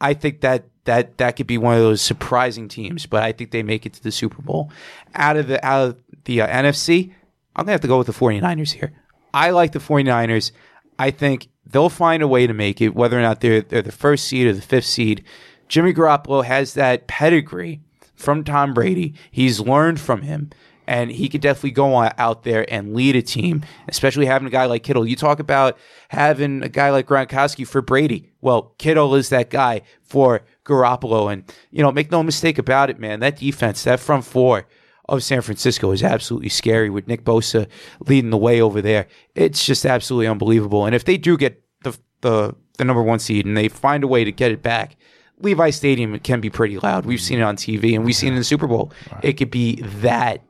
I 0.00 0.14
think 0.14 0.40
that 0.40 0.64
that 0.84 1.16
that 1.18 1.36
could 1.36 1.46
be 1.46 1.58
one 1.58 1.76
of 1.76 1.80
those 1.80 2.02
surprising 2.02 2.68
teams, 2.68 3.06
but 3.06 3.22
I 3.22 3.30
think 3.30 3.52
they 3.52 3.62
make 3.62 3.86
it 3.86 3.94
to 3.94 4.02
the 4.02 4.12
Super 4.12 4.42
Bowl. 4.42 4.70
Out 5.14 5.36
of 5.36 5.46
the 5.46 5.64
out 5.64 5.88
of 5.88 5.96
the 6.24 6.42
uh, 6.42 6.48
NFC, 6.48 7.12
I'm 7.54 7.64
going 7.64 7.66
to 7.66 7.72
have 7.72 7.80
to 7.82 7.88
go 7.88 7.98
with 7.98 8.08
the 8.08 8.12
49ers 8.12 8.72
here. 8.72 8.92
I 9.32 9.50
like 9.50 9.72
the 9.72 9.78
49ers. 9.78 10.50
I 10.98 11.10
think 11.10 11.48
they'll 11.66 11.88
find 11.88 12.22
a 12.22 12.28
way 12.28 12.46
to 12.46 12.54
make 12.54 12.80
it, 12.80 12.94
whether 12.94 13.18
or 13.18 13.22
not 13.22 13.40
they're, 13.40 13.60
they're 13.60 13.82
the 13.82 13.92
first 13.92 14.26
seed 14.26 14.46
or 14.46 14.52
the 14.52 14.62
fifth 14.62 14.86
seed. 14.86 15.24
Jimmy 15.68 15.92
Garoppolo 15.92 16.44
has 16.44 16.74
that 16.74 17.06
pedigree 17.06 17.80
from 18.14 18.44
Tom 18.44 18.74
Brady. 18.74 19.14
He's 19.30 19.60
learned 19.60 19.98
from 19.98 20.22
him, 20.22 20.50
and 20.86 21.10
he 21.10 21.28
could 21.28 21.40
definitely 21.40 21.72
go 21.72 21.94
on, 21.94 22.12
out 22.18 22.42
there 22.42 22.70
and 22.72 22.94
lead 22.94 23.16
a 23.16 23.22
team, 23.22 23.64
especially 23.88 24.26
having 24.26 24.46
a 24.46 24.50
guy 24.50 24.66
like 24.66 24.82
Kittle. 24.82 25.06
You 25.06 25.16
talk 25.16 25.40
about 25.40 25.78
having 26.08 26.62
a 26.62 26.68
guy 26.68 26.90
like 26.90 27.06
Gronkowski 27.06 27.66
for 27.66 27.80
Brady. 27.80 28.30
Well, 28.40 28.74
Kittle 28.78 29.14
is 29.14 29.30
that 29.30 29.50
guy 29.50 29.82
for 30.02 30.42
Garoppolo. 30.64 31.32
And, 31.32 31.50
you 31.70 31.82
know, 31.82 31.90
make 31.90 32.10
no 32.10 32.22
mistake 32.22 32.58
about 32.58 32.90
it, 32.90 32.98
man. 32.98 33.20
That 33.20 33.38
defense, 33.38 33.84
that 33.84 34.00
front 34.00 34.24
four 34.24 34.66
of 35.08 35.22
San 35.22 35.42
Francisco 35.42 35.90
is 35.90 36.02
absolutely 36.02 36.48
scary 36.48 36.90
with 36.90 37.06
Nick 37.06 37.24
Bosa 37.24 37.66
leading 38.06 38.30
the 38.30 38.38
way 38.38 38.60
over 38.60 38.80
there. 38.80 39.06
It's 39.34 39.64
just 39.64 39.84
absolutely 39.84 40.26
unbelievable. 40.26 40.86
And 40.86 40.94
if 40.94 41.04
they 41.04 41.16
do 41.16 41.36
get 41.36 41.62
the, 41.82 41.96
the, 42.22 42.54
the 42.78 42.84
number 42.84 43.02
one 43.02 43.18
seed 43.18 43.46
and 43.46 43.56
they 43.56 43.68
find 43.68 44.02
a 44.04 44.08
way 44.08 44.24
to 44.24 44.32
get 44.32 44.50
it 44.50 44.62
back, 44.62 44.96
Levi 45.40 45.70
Stadium 45.70 46.18
can 46.20 46.40
be 46.40 46.50
pretty 46.50 46.78
loud. 46.78 47.06
We've 47.06 47.20
seen 47.20 47.40
it 47.40 47.42
on 47.42 47.56
TV 47.56 47.94
and 47.94 48.04
we've 48.04 48.14
seen 48.14 48.30
it 48.30 48.36
in 48.36 48.40
the 48.40 48.44
Super 48.44 48.66
Bowl. 48.66 48.92
It 49.22 49.34
could 49.34 49.50
be 49.50 49.76
that 49.82 50.42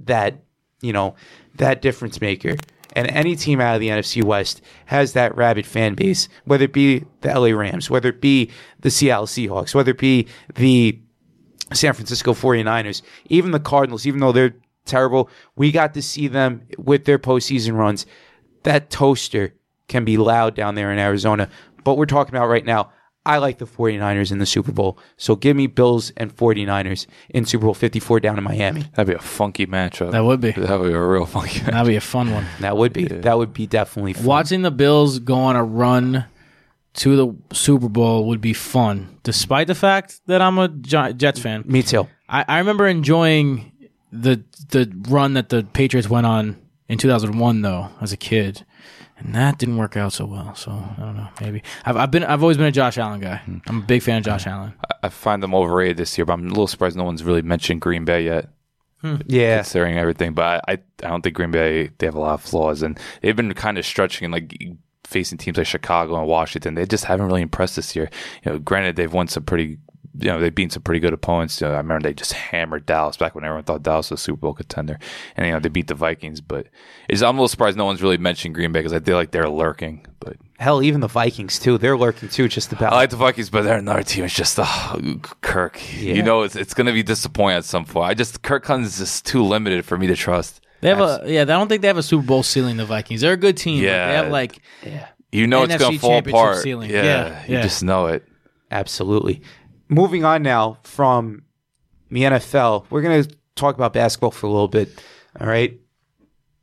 that 0.00 0.42
you 0.80 0.92
know 0.92 1.14
that 1.56 1.82
difference 1.82 2.20
maker. 2.20 2.56
And 2.96 3.08
any 3.08 3.34
team 3.34 3.60
out 3.60 3.74
of 3.74 3.80
the 3.80 3.88
NFC 3.88 4.22
West 4.22 4.62
has 4.86 5.14
that 5.14 5.36
rabid 5.36 5.66
fan 5.66 5.94
base, 5.94 6.28
whether 6.44 6.64
it 6.64 6.72
be 6.72 7.04
the 7.22 7.28
LA 7.28 7.48
Rams, 7.48 7.90
whether 7.90 8.08
it 8.08 8.20
be 8.20 8.50
the 8.80 8.90
Seattle 8.90 9.26
Seahawks, 9.26 9.74
whether 9.74 9.90
it 9.90 9.98
be 9.98 10.28
the 10.54 11.00
San 11.72 11.94
Francisco 11.94 12.34
49ers, 12.34 13.02
even 13.26 13.50
the 13.50 13.60
Cardinals, 13.60 14.06
even 14.06 14.20
though 14.20 14.32
they're 14.32 14.54
terrible, 14.84 15.30
we 15.56 15.72
got 15.72 15.94
to 15.94 16.02
see 16.02 16.28
them 16.28 16.62
with 16.78 17.04
their 17.04 17.18
postseason 17.18 17.76
runs. 17.76 18.06
That 18.64 18.90
toaster 18.90 19.54
can 19.88 20.04
be 20.04 20.16
loud 20.16 20.54
down 20.54 20.74
there 20.74 20.92
in 20.92 20.98
Arizona. 20.98 21.48
But 21.84 21.96
we're 21.96 22.06
talking 22.06 22.34
about 22.34 22.48
right 22.48 22.64
now, 22.64 22.90
I 23.26 23.38
like 23.38 23.56
the 23.56 23.66
49ers 23.66 24.32
in 24.32 24.38
the 24.38 24.46
Super 24.46 24.72
Bowl. 24.72 24.98
So 25.16 25.34
give 25.34 25.56
me 25.56 25.66
Bills 25.66 26.12
and 26.16 26.34
49ers 26.34 27.06
in 27.30 27.46
Super 27.46 27.64
Bowl 27.64 27.74
54 27.74 28.20
down 28.20 28.36
in 28.36 28.44
Miami. 28.44 28.82
That'd 28.94 29.06
be 29.06 29.14
a 29.14 29.18
funky 29.18 29.66
matchup. 29.66 30.10
That 30.10 30.24
would 30.24 30.42
be. 30.42 30.52
That 30.52 30.78
would 30.78 30.88
be 30.88 30.94
a 30.94 31.00
real 31.00 31.24
funky. 31.24 31.60
matchup. 31.60 31.70
That'd 31.72 31.86
be 31.86 31.96
a 31.96 32.02
fun 32.02 32.32
one. 32.32 32.46
That 32.60 32.76
would 32.76 32.92
be 32.92 33.04
that 33.06 33.38
would 33.38 33.54
be 33.54 33.66
definitely 33.66 34.12
fun. 34.12 34.24
Watching 34.26 34.62
the 34.62 34.70
Bills 34.70 35.18
go 35.20 35.36
on 35.36 35.56
a 35.56 35.64
run 35.64 36.26
to 36.94 37.16
the 37.16 37.54
Super 37.54 37.88
Bowl 37.88 38.26
would 38.28 38.40
be 38.40 38.52
fun, 38.52 39.18
despite 39.22 39.66
the 39.66 39.74
fact 39.74 40.20
that 40.26 40.40
I'm 40.40 40.58
a 40.58 40.68
Jets 40.68 41.40
fan. 41.40 41.64
Me 41.66 41.82
too. 41.82 42.08
I, 42.28 42.44
I 42.46 42.58
remember 42.58 42.86
enjoying 42.86 43.72
the 44.12 44.42
the 44.70 44.92
run 45.08 45.34
that 45.34 45.48
the 45.48 45.64
Patriots 45.72 46.08
went 46.08 46.26
on 46.26 46.56
in 46.88 46.98
2001, 46.98 47.62
though, 47.62 47.88
as 48.00 48.12
a 48.12 48.16
kid, 48.16 48.64
and 49.18 49.34
that 49.34 49.58
didn't 49.58 49.76
work 49.76 49.96
out 49.96 50.12
so 50.12 50.24
well. 50.24 50.54
So 50.54 50.70
I 50.70 51.00
don't 51.00 51.16
know. 51.16 51.28
Maybe 51.40 51.62
I've, 51.84 51.96
I've 51.96 52.10
been 52.10 52.22
I've 52.24 52.42
always 52.42 52.56
been 52.56 52.66
a 52.66 52.72
Josh 52.72 52.96
Allen 52.96 53.20
guy. 53.20 53.36
Hmm. 53.38 53.58
I'm 53.66 53.78
a 53.78 53.84
big 53.84 54.02
fan 54.02 54.18
of 54.18 54.24
Josh 54.24 54.46
Allen. 54.46 54.74
I 55.02 55.08
find 55.08 55.42
them 55.42 55.54
overrated 55.54 55.96
this 55.96 56.16
year, 56.16 56.24
but 56.24 56.34
I'm 56.34 56.46
a 56.46 56.48
little 56.48 56.66
surprised 56.68 56.96
no 56.96 57.04
one's 57.04 57.24
really 57.24 57.42
mentioned 57.42 57.80
Green 57.80 58.04
Bay 58.04 58.24
yet. 58.24 58.50
Hmm. 59.00 59.16
Yeah. 59.26 59.56
considering 59.58 59.98
everything. 59.98 60.32
But 60.32 60.64
I, 60.66 60.72
I 60.72 61.08
don't 61.08 61.20
think 61.22 61.34
Green 61.36 61.50
Bay 61.50 61.90
they 61.98 62.06
have 62.06 62.14
a 62.14 62.20
lot 62.20 62.34
of 62.34 62.42
flaws, 62.42 62.82
and 62.82 62.98
they've 63.20 63.36
been 63.36 63.52
kind 63.54 63.78
of 63.78 63.84
stretching 63.84 64.24
and 64.26 64.32
like 64.32 64.56
facing 65.14 65.38
teams 65.38 65.56
like 65.56 65.66
Chicago 65.66 66.18
and 66.18 66.26
Washington. 66.26 66.74
They 66.74 66.86
just 66.86 67.04
haven't 67.04 67.26
really 67.26 67.42
impressed 67.42 67.76
this 67.76 67.94
year. 67.94 68.10
You 68.44 68.52
know, 68.52 68.58
granted 68.58 68.96
they've 68.96 69.12
won 69.12 69.28
some 69.28 69.44
pretty 69.44 69.78
you 70.18 70.28
know, 70.28 70.38
they've 70.38 70.54
beaten 70.54 70.70
some 70.70 70.82
pretty 70.82 71.00
good 71.00 71.12
opponents. 71.12 71.60
You 71.60 71.66
know, 71.66 71.74
I 71.74 71.78
remember 71.78 72.08
they 72.08 72.14
just 72.14 72.32
hammered 72.32 72.86
Dallas 72.86 73.16
back 73.16 73.34
when 73.34 73.44
everyone 73.44 73.64
thought 73.64 73.82
Dallas 73.82 74.10
was 74.10 74.20
a 74.20 74.22
Super 74.22 74.40
Bowl 74.42 74.54
contender. 74.54 74.98
And, 75.36 75.46
you 75.46 75.52
know, 75.52 75.58
they 75.58 75.68
beat 75.68 75.88
the 75.88 75.94
Vikings. 75.94 76.40
But 76.40 76.68
it's, 77.08 77.20
I'm 77.20 77.36
a 77.36 77.38
little 77.38 77.48
surprised 77.48 77.76
no 77.76 77.84
one's 77.84 78.02
really 78.02 78.16
mentioned 78.16 78.54
Green 78.54 78.70
Bay 78.70 78.78
because 78.78 78.92
I 78.92 79.00
feel 79.00 79.16
like 79.16 79.32
they're 79.32 79.48
lurking. 79.48 80.06
But 80.20 80.36
Hell, 80.60 80.82
even 80.82 81.00
the 81.00 81.08
Vikings 81.08 81.58
too. 81.58 81.78
They're 81.78 81.98
lurking 81.98 82.28
too, 82.28 82.46
just 82.46 82.72
about. 82.72 82.92
I 82.92 82.96
like 82.96 83.10
the 83.10 83.16
Vikings, 83.16 83.50
but 83.50 83.62
they're 83.62 83.78
another 83.78 84.04
team. 84.04 84.24
It's 84.24 84.34
just 84.34 84.56
uh, 84.56 84.96
Kirk. 85.40 85.80
Yeah. 85.98 86.14
You 86.14 86.22
know, 86.22 86.42
it's, 86.42 86.54
it's 86.54 86.74
going 86.74 86.86
to 86.86 86.92
be 86.92 87.02
disappointing 87.02 87.58
at 87.58 87.64
some 87.64 87.84
point. 87.84 88.08
I 88.08 88.14
just, 88.14 88.42
Kirk 88.42 88.62
Cousins 88.62 88.94
is 88.94 88.98
just 88.98 89.26
too 89.26 89.42
limited 89.42 89.84
for 89.84 89.98
me 89.98 90.06
to 90.06 90.14
trust. 90.14 90.60
They 90.84 90.90
have 90.90 91.00
a 91.00 91.22
yeah. 91.24 91.40
I 91.40 91.44
don't 91.46 91.66
think 91.66 91.80
they 91.80 91.88
have 91.88 91.96
a 91.96 92.02
Super 92.02 92.26
Bowl 92.26 92.42
ceiling. 92.42 92.76
The 92.76 92.84
Vikings. 92.84 93.22
They're 93.22 93.32
a 93.32 93.38
good 93.38 93.56
team. 93.56 93.82
Yeah. 93.82 94.06
they 94.06 94.14
have 94.16 94.28
like 94.30 94.60
yeah. 94.84 95.08
You 95.32 95.46
know 95.46 95.62
it's 95.62 95.72
NFC 95.72 95.78
going 95.78 95.92
to 95.94 95.98
fall 95.98 96.10
championship 96.10 96.40
apart. 96.42 96.56
ceiling. 96.58 96.90
Yeah, 96.90 97.02
Yeah, 97.02 97.44
you 97.46 97.54
yeah. 97.54 97.62
just 97.62 97.82
know 97.82 98.06
it. 98.08 98.22
Absolutely. 98.70 99.40
Moving 99.88 100.26
on 100.26 100.42
now 100.42 100.76
from 100.82 101.44
the 102.10 102.20
NFL, 102.20 102.84
we're 102.90 103.00
going 103.00 103.24
to 103.24 103.34
talk 103.54 103.76
about 103.76 103.94
basketball 103.94 104.30
for 104.30 104.46
a 104.46 104.50
little 104.50 104.68
bit. 104.68 104.90
All 105.40 105.46
right. 105.46 105.80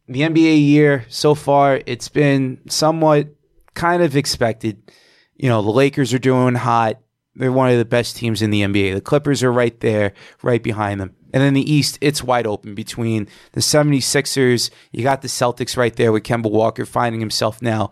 The 0.07 0.21
NBA 0.21 0.67
year 0.67 1.05
so 1.09 1.33
far, 1.33 1.81
it's 1.87 2.07
been 2.07 2.61
somewhat 2.69 3.27
kind 3.73 4.03
of 4.03 4.15
expected. 4.15 4.91
You 5.35 5.49
know, 5.49 5.63
the 5.63 5.71
Lakers 5.71 6.13
are 6.13 6.19
doing 6.19 6.53
hot. 6.53 6.99
They're 7.41 7.51
one 7.51 7.71
of 7.71 7.79
the 7.79 7.85
best 7.85 8.17
teams 8.17 8.43
in 8.43 8.51
the 8.51 8.61
NBA. 8.61 8.93
The 8.93 9.01
Clippers 9.01 9.41
are 9.41 9.51
right 9.51 9.79
there, 9.79 10.13
right 10.43 10.61
behind 10.61 11.01
them. 11.01 11.15
And 11.33 11.41
in 11.41 11.55
the 11.55 11.73
East, 11.73 11.97
it's 11.99 12.23
wide 12.23 12.45
open 12.45 12.75
between 12.75 13.27
the 13.53 13.61
76ers. 13.61 14.69
You 14.91 15.01
got 15.01 15.23
the 15.23 15.27
Celtics 15.27 15.75
right 15.75 15.95
there 15.95 16.11
with 16.11 16.21
Kemba 16.21 16.51
Walker 16.51 16.85
finding 16.85 17.19
himself 17.19 17.59
now 17.59 17.89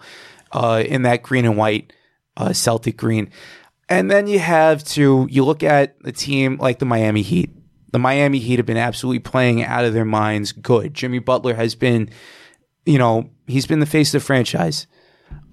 uh, 0.52 0.84
in 0.86 1.02
that 1.02 1.24
green 1.24 1.46
and 1.46 1.58
white 1.58 1.92
uh, 2.38 2.54
Celtic 2.54 2.96
green. 2.96 3.32
And 3.90 4.12
then 4.12 4.28
you 4.28 4.38
have 4.38 4.84
to 4.90 5.26
you 5.32 5.44
look 5.44 5.64
at 5.64 5.96
a 6.06 6.12
team 6.12 6.58
like 6.58 6.78
the 6.78 6.86
Miami 6.86 7.24
Heat. 7.24 7.50
The 7.92 7.98
Miami 7.98 8.38
Heat 8.38 8.60
have 8.60 8.68
been 8.68 8.78
absolutely 8.78 9.18
playing 9.18 9.64
out 9.64 9.84
of 9.84 9.96
their 9.96 10.06
minds. 10.06 10.52
Good. 10.52 10.94
Jimmy 10.94 11.18
Butler 11.18 11.56
has 11.56 11.74
been, 11.74 12.12
you 12.86 13.00
know, 13.00 13.32
he's 13.48 13.66
been 13.66 13.80
the 13.80 13.88
face 13.88 14.14
of 14.14 14.22
the 14.22 14.26
franchise. 14.28 14.86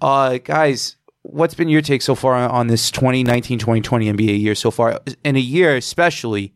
Uh, 0.03 0.37
guys, 0.37 0.97
what's 1.31 1.55
been 1.55 1.69
your 1.69 1.83
take 1.83 2.03
so 2.03 2.15
far 2.15 2.35
on, 2.35 2.67
this 2.69 2.91
2019-2020 2.91 3.83
NBA 3.83 4.41
year 4.41 4.55
so 4.55 4.71
far? 4.71 5.01
In 5.25 5.37
a 5.37 5.41
year, 5.41 5.77
especially 5.77 6.55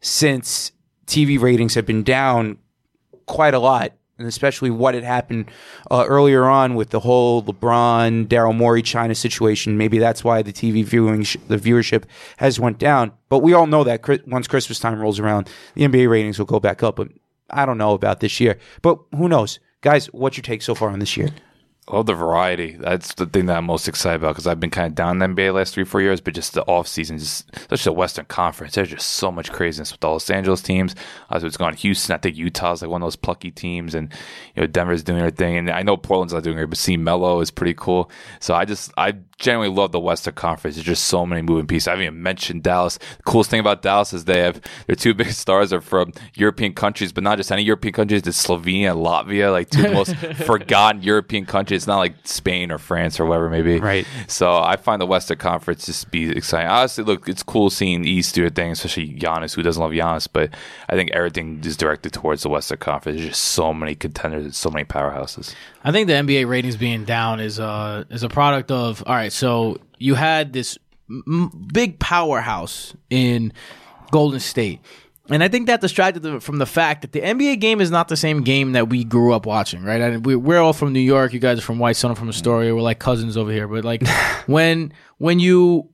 since 0.00 0.72
TV 1.06 1.40
ratings 1.40 1.74
have 1.74 1.86
been 1.86 2.02
down 2.02 2.58
quite 3.26 3.54
a 3.54 3.58
lot, 3.58 3.92
and 4.18 4.26
especially 4.26 4.70
what 4.70 4.94
had 4.94 5.04
happened 5.04 5.50
uh, 5.90 6.04
earlier 6.06 6.44
on 6.44 6.74
with 6.74 6.90
the 6.90 7.00
whole 7.00 7.42
LeBron, 7.42 8.26
Daryl 8.26 8.54
Morey, 8.54 8.82
China 8.82 9.14
situation. 9.14 9.76
Maybe 9.76 9.98
that's 9.98 10.22
why 10.22 10.42
the 10.42 10.52
TV 10.52 10.84
viewing, 10.84 11.22
sh- 11.22 11.36
the 11.48 11.56
viewership 11.56 12.04
has 12.36 12.60
went 12.60 12.78
down. 12.78 13.12
But 13.28 13.40
we 13.40 13.52
all 13.52 13.66
know 13.66 13.84
that 13.84 14.02
Chri- 14.02 14.26
once 14.26 14.46
Christmas 14.46 14.78
time 14.78 15.00
rolls 15.00 15.18
around, 15.18 15.48
the 15.74 15.82
NBA 15.82 16.08
ratings 16.08 16.38
will 16.38 16.46
go 16.46 16.60
back 16.60 16.82
up. 16.82 16.96
But 16.96 17.08
I 17.50 17.66
don't 17.66 17.78
know 17.78 17.94
about 17.94 18.20
this 18.20 18.40
year. 18.40 18.58
But 18.82 18.98
who 19.12 19.28
knows, 19.28 19.60
guys? 19.80 20.06
What's 20.06 20.36
your 20.36 20.42
take 20.42 20.62
so 20.62 20.74
far 20.74 20.90
on 20.90 20.98
this 20.98 21.16
year? 21.16 21.30
I 21.88 21.96
love 21.96 22.06
the 22.06 22.14
variety. 22.14 22.76
That's 22.78 23.12
the 23.14 23.26
thing 23.26 23.46
that 23.46 23.56
I'm 23.56 23.64
most 23.64 23.88
excited 23.88 24.22
about 24.22 24.34
because 24.34 24.46
I've 24.46 24.60
been 24.60 24.70
kind 24.70 24.86
of 24.86 24.94
down 24.94 25.20
in 25.20 25.34
the 25.34 25.42
NBA 25.42 25.48
the 25.48 25.52
last 25.52 25.74
three, 25.74 25.82
four 25.82 26.00
years, 26.00 26.20
but 26.20 26.32
just 26.32 26.52
the 26.54 26.62
off 26.66 26.86
season, 26.86 27.18
just 27.18 27.50
especially 27.56 27.90
the 27.90 27.98
Western 27.98 28.24
Conference, 28.26 28.76
there's 28.76 28.90
just 28.90 29.08
so 29.08 29.32
much 29.32 29.50
craziness 29.50 29.90
with 29.90 30.00
the 30.00 30.08
Los 30.08 30.30
Angeles 30.30 30.62
teams. 30.62 30.94
Uh, 31.28 31.40
so 31.40 31.46
it's 31.46 31.56
gone 31.56 31.74
Houston. 31.74 32.14
I 32.14 32.18
think 32.18 32.36
Utah's 32.36 32.82
like 32.82 32.90
one 32.90 33.02
of 33.02 33.06
those 33.06 33.16
plucky 33.16 33.50
teams, 33.50 33.96
and 33.96 34.12
you 34.54 34.60
know 34.60 34.68
Denver's 34.68 35.02
doing 35.02 35.18
their 35.18 35.30
thing, 35.30 35.56
and 35.56 35.70
I 35.70 35.82
know 35.82 35.96
Portland's 35.96 36.32
not 36.32 36.44
doing 36.44 36.56
great, 36.56 36.68
but 36.68 36.78
seeing 36.78 37.02
Melo 37.02 37.40
is 37.40 37.50
pretty 37.50 37.74
cool. 37.74 38.08
So 38.38 38.54
I 38.54 38.64
just 38.64 38.92
I 38.96 39.14
genuinely 39.38 39.74
love 39.76 39.90
the 39.90 39.98
Western 39.98 40.34
Conference. 40.34 40.76
There's 40.76 40.86
just 40.86 41.08
so 41.08 41.26
many 41.26 41.42
moving 41.42 41.66
pieces. 41.66 41.88
I 41.88 41.92
haven't 41.92 42.04
even 42.04 42.22
mentioned 42.22 42.62
Dallas. 42.62 42.98
The 43.16 43.22
coolest 43.24 43.50
thing 43.50 43.58
about 43.58 43.82
Dallas 43.82 44.12
is 44.12 44.24
they 44.24 44.38
have 44.38 44.60
their 44.86 44.94
two 44.94 45.14
biggest 45.22 45.40
stars 45.40 45.72
are 45.72 45.80
from 45.80 46.12
European 46.34 46.74
countries, 46.74 47.12
but 47.12 47.24
not 47.24 47.38
just 47.38 47.50
any 47.50 47.64
European 47.64 47.92
countries. 47.92 48.22
It's 48.24 48.46
Slovenia 48.46 48.92
and 48.92 49.04
Latvia, 49.04 49.50
like 49.50 49.68
two 49.68 49.80
of 49.80 49.88
the 49.88 49.94
most 49.94 50.16
forgotten 50.46 51.02
European 51.02 51.44
countries. 51.44 51.81
It's 51.82 51.86
not 51.88 51.98
like 51.98 52.14
Spain 52.22 52.70
or 52.70 52.78
France 52.78 53.18
or 53.18 53.26
whatever 53.26 53.50
maybe. 53.50 53.80
Right. 53.80 54.06
So 54.28 54.56
I 54.56 54.76
find 54.76 55.02
the 55.02 55.06
Western 55.06 55.38
Conference 55.38 55.86
just 55.86 56.12
be 56.12 56.30
exciting. 56.30 56.70
Honestly, 56.70 57.02
look, 57.02 57.28
it's 57.28 57.42
cool 57.42 57.70
seeing 57.70 58.04
East 58.04 58.36
do 58.36 58.46
a 58.46 58.50
thing, 58.50 58.70
especially 58.70 59.08
Giannis, 59.14 59.54
who 59.56 59.62
doesn't 59.62 59.82
love 59.82 59.90
Giannis, 59.90 60.28
but 60.32 60.50
I 60.88 60.94
think 60.94 61.10
everything 61.10 61.60
is 61.64 61.76
directed 61.76 62.12
towards 62.12 62.44
the 62.44 62.48
Western 62.48 62.78
Conference. 62.78 63.18
There's 63.18 63.30
just 63.30 63.42
so 63.42 63.74
many 63.74 63.96
contenders, 63.96 64.56
so 64.56 64.70
many 64.70 64.84
powerhouses. 64.84 65.54
I 65.82 65.90
think 65.90 66.06
the 66.06 66.14
NBA 66.14 66.46
ratings 66.48 66.76
being 66.76 67.04
down 67.04 67.40
is 67.40 67.58
uh 67.58 68.04
is 68.10 68.22
a 68.22 68.28
product 68.28 68.70
of 68.70 69.02
all 69.06 69.14
right. 69.14 69.32
So 69.32 69.78
you 69.98 70.14
had 70.14 70.52
this 70.52 70.78
m- 71.10 71.68
big 71.72 71.98
powerhouse 71.98 72.94
in 73.10 73.52
Golden 74.12 74.38
State, 74.38 74.80
and 75.32 75.42
I 75.42 75.48
think 75.48 75.66
that 75.66 75.80
distracted 75.80 76.20
them 76.20 76.40
from 76.40 76.58
the 76.58 76.66
fact 76.66 77.02
that 77.02 77.12
the 77.12 77.20
NBA 77.20 77.60
game 77.60 77.80
is 77.80 77.90
not 77.90 78.08
the 78.08 78.16
same 78.16 78.42
game 78.42 78.72
that 78.72 78.88
we 78.88 79.04
grew 79.04 79.32
up 79.32 79.46
watching. 79.46 79.82
Right? 79.82 80.00
And 80.00 80.24
we, 80.24 80.36
we're 80.36 80.60
all 80.60 80.72
from 80.72 80.92
New 80.92 81.00
York. 81.00 81.32
You 81.32 81.38
guys 81.38 81.58
are 81.58 81.62
from 81.62 81.78
White 81.78 82.02
I'm 82.04 82.14
from 82.14 82.28
Astoria. 82.28 82.74
We're 82.74 82.82
like 82.82 82.98
cousins 82.98 83.36
over 83.36 83.50
here. 83.50 83.68
But 83.68 83.84
like 83.84 84.06
when 84.46 84.92
when 85.18 85.38
you 85.38 85.88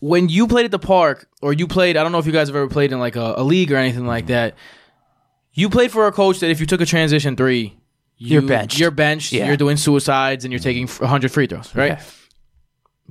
when 0.00 0.28
you 0.28 0.46
played 0.46 0.64
at 0.64 0.70
the 0.70 0.78
park 0.78 1.28
or 1.42 1.52
you 1.52 1.66
played, 1.66 1.96
I 1.96 2.02
don't 2.02 2.12
know 2.12 2.18
if 2.18 2.26
you 2.26 2.32
guys 2.32 2.48
have 2.48 2.56
ever 2.56 2.68
played 2.68 2.92
in 2.92 2.98
like 2.98 3.16
a, 3.16 3.34
a 3.36 3.42
league 3.42 3.72
or 3.72 3.76
anything 3.76 4.06
like 4.06 4.26
that. 4.28 4.54
You 5.52 5.68
played 5.68 5.90
for 5.90 6.06
a 6.06 6.12
coach 6.12 6.40
that 6.40 6.50
if 6.50 6.60
you 6.60 6.66
took 6.66 6.80
a 6.80 6.86
transition 6.86 7.36
three, 7.36 7.76
you, 8.16 8.34
You're 8.34 8.42
benched. 8.42 8.78
You're 8.78 8.90
benched. 8.90 9.32
Yeah. 9.32 9.46
You're 9.46 9.56
doing 9.56 9.76
suicides 9.76 10.44
and 10.44 10.52
you're 10.52 10.60
taking 10.60 10.88
100 10.88 11.30
free 11.30 11.46
throws, 11.46 11.74
right? 11.74 11.92
Yeah. 11.92 12.02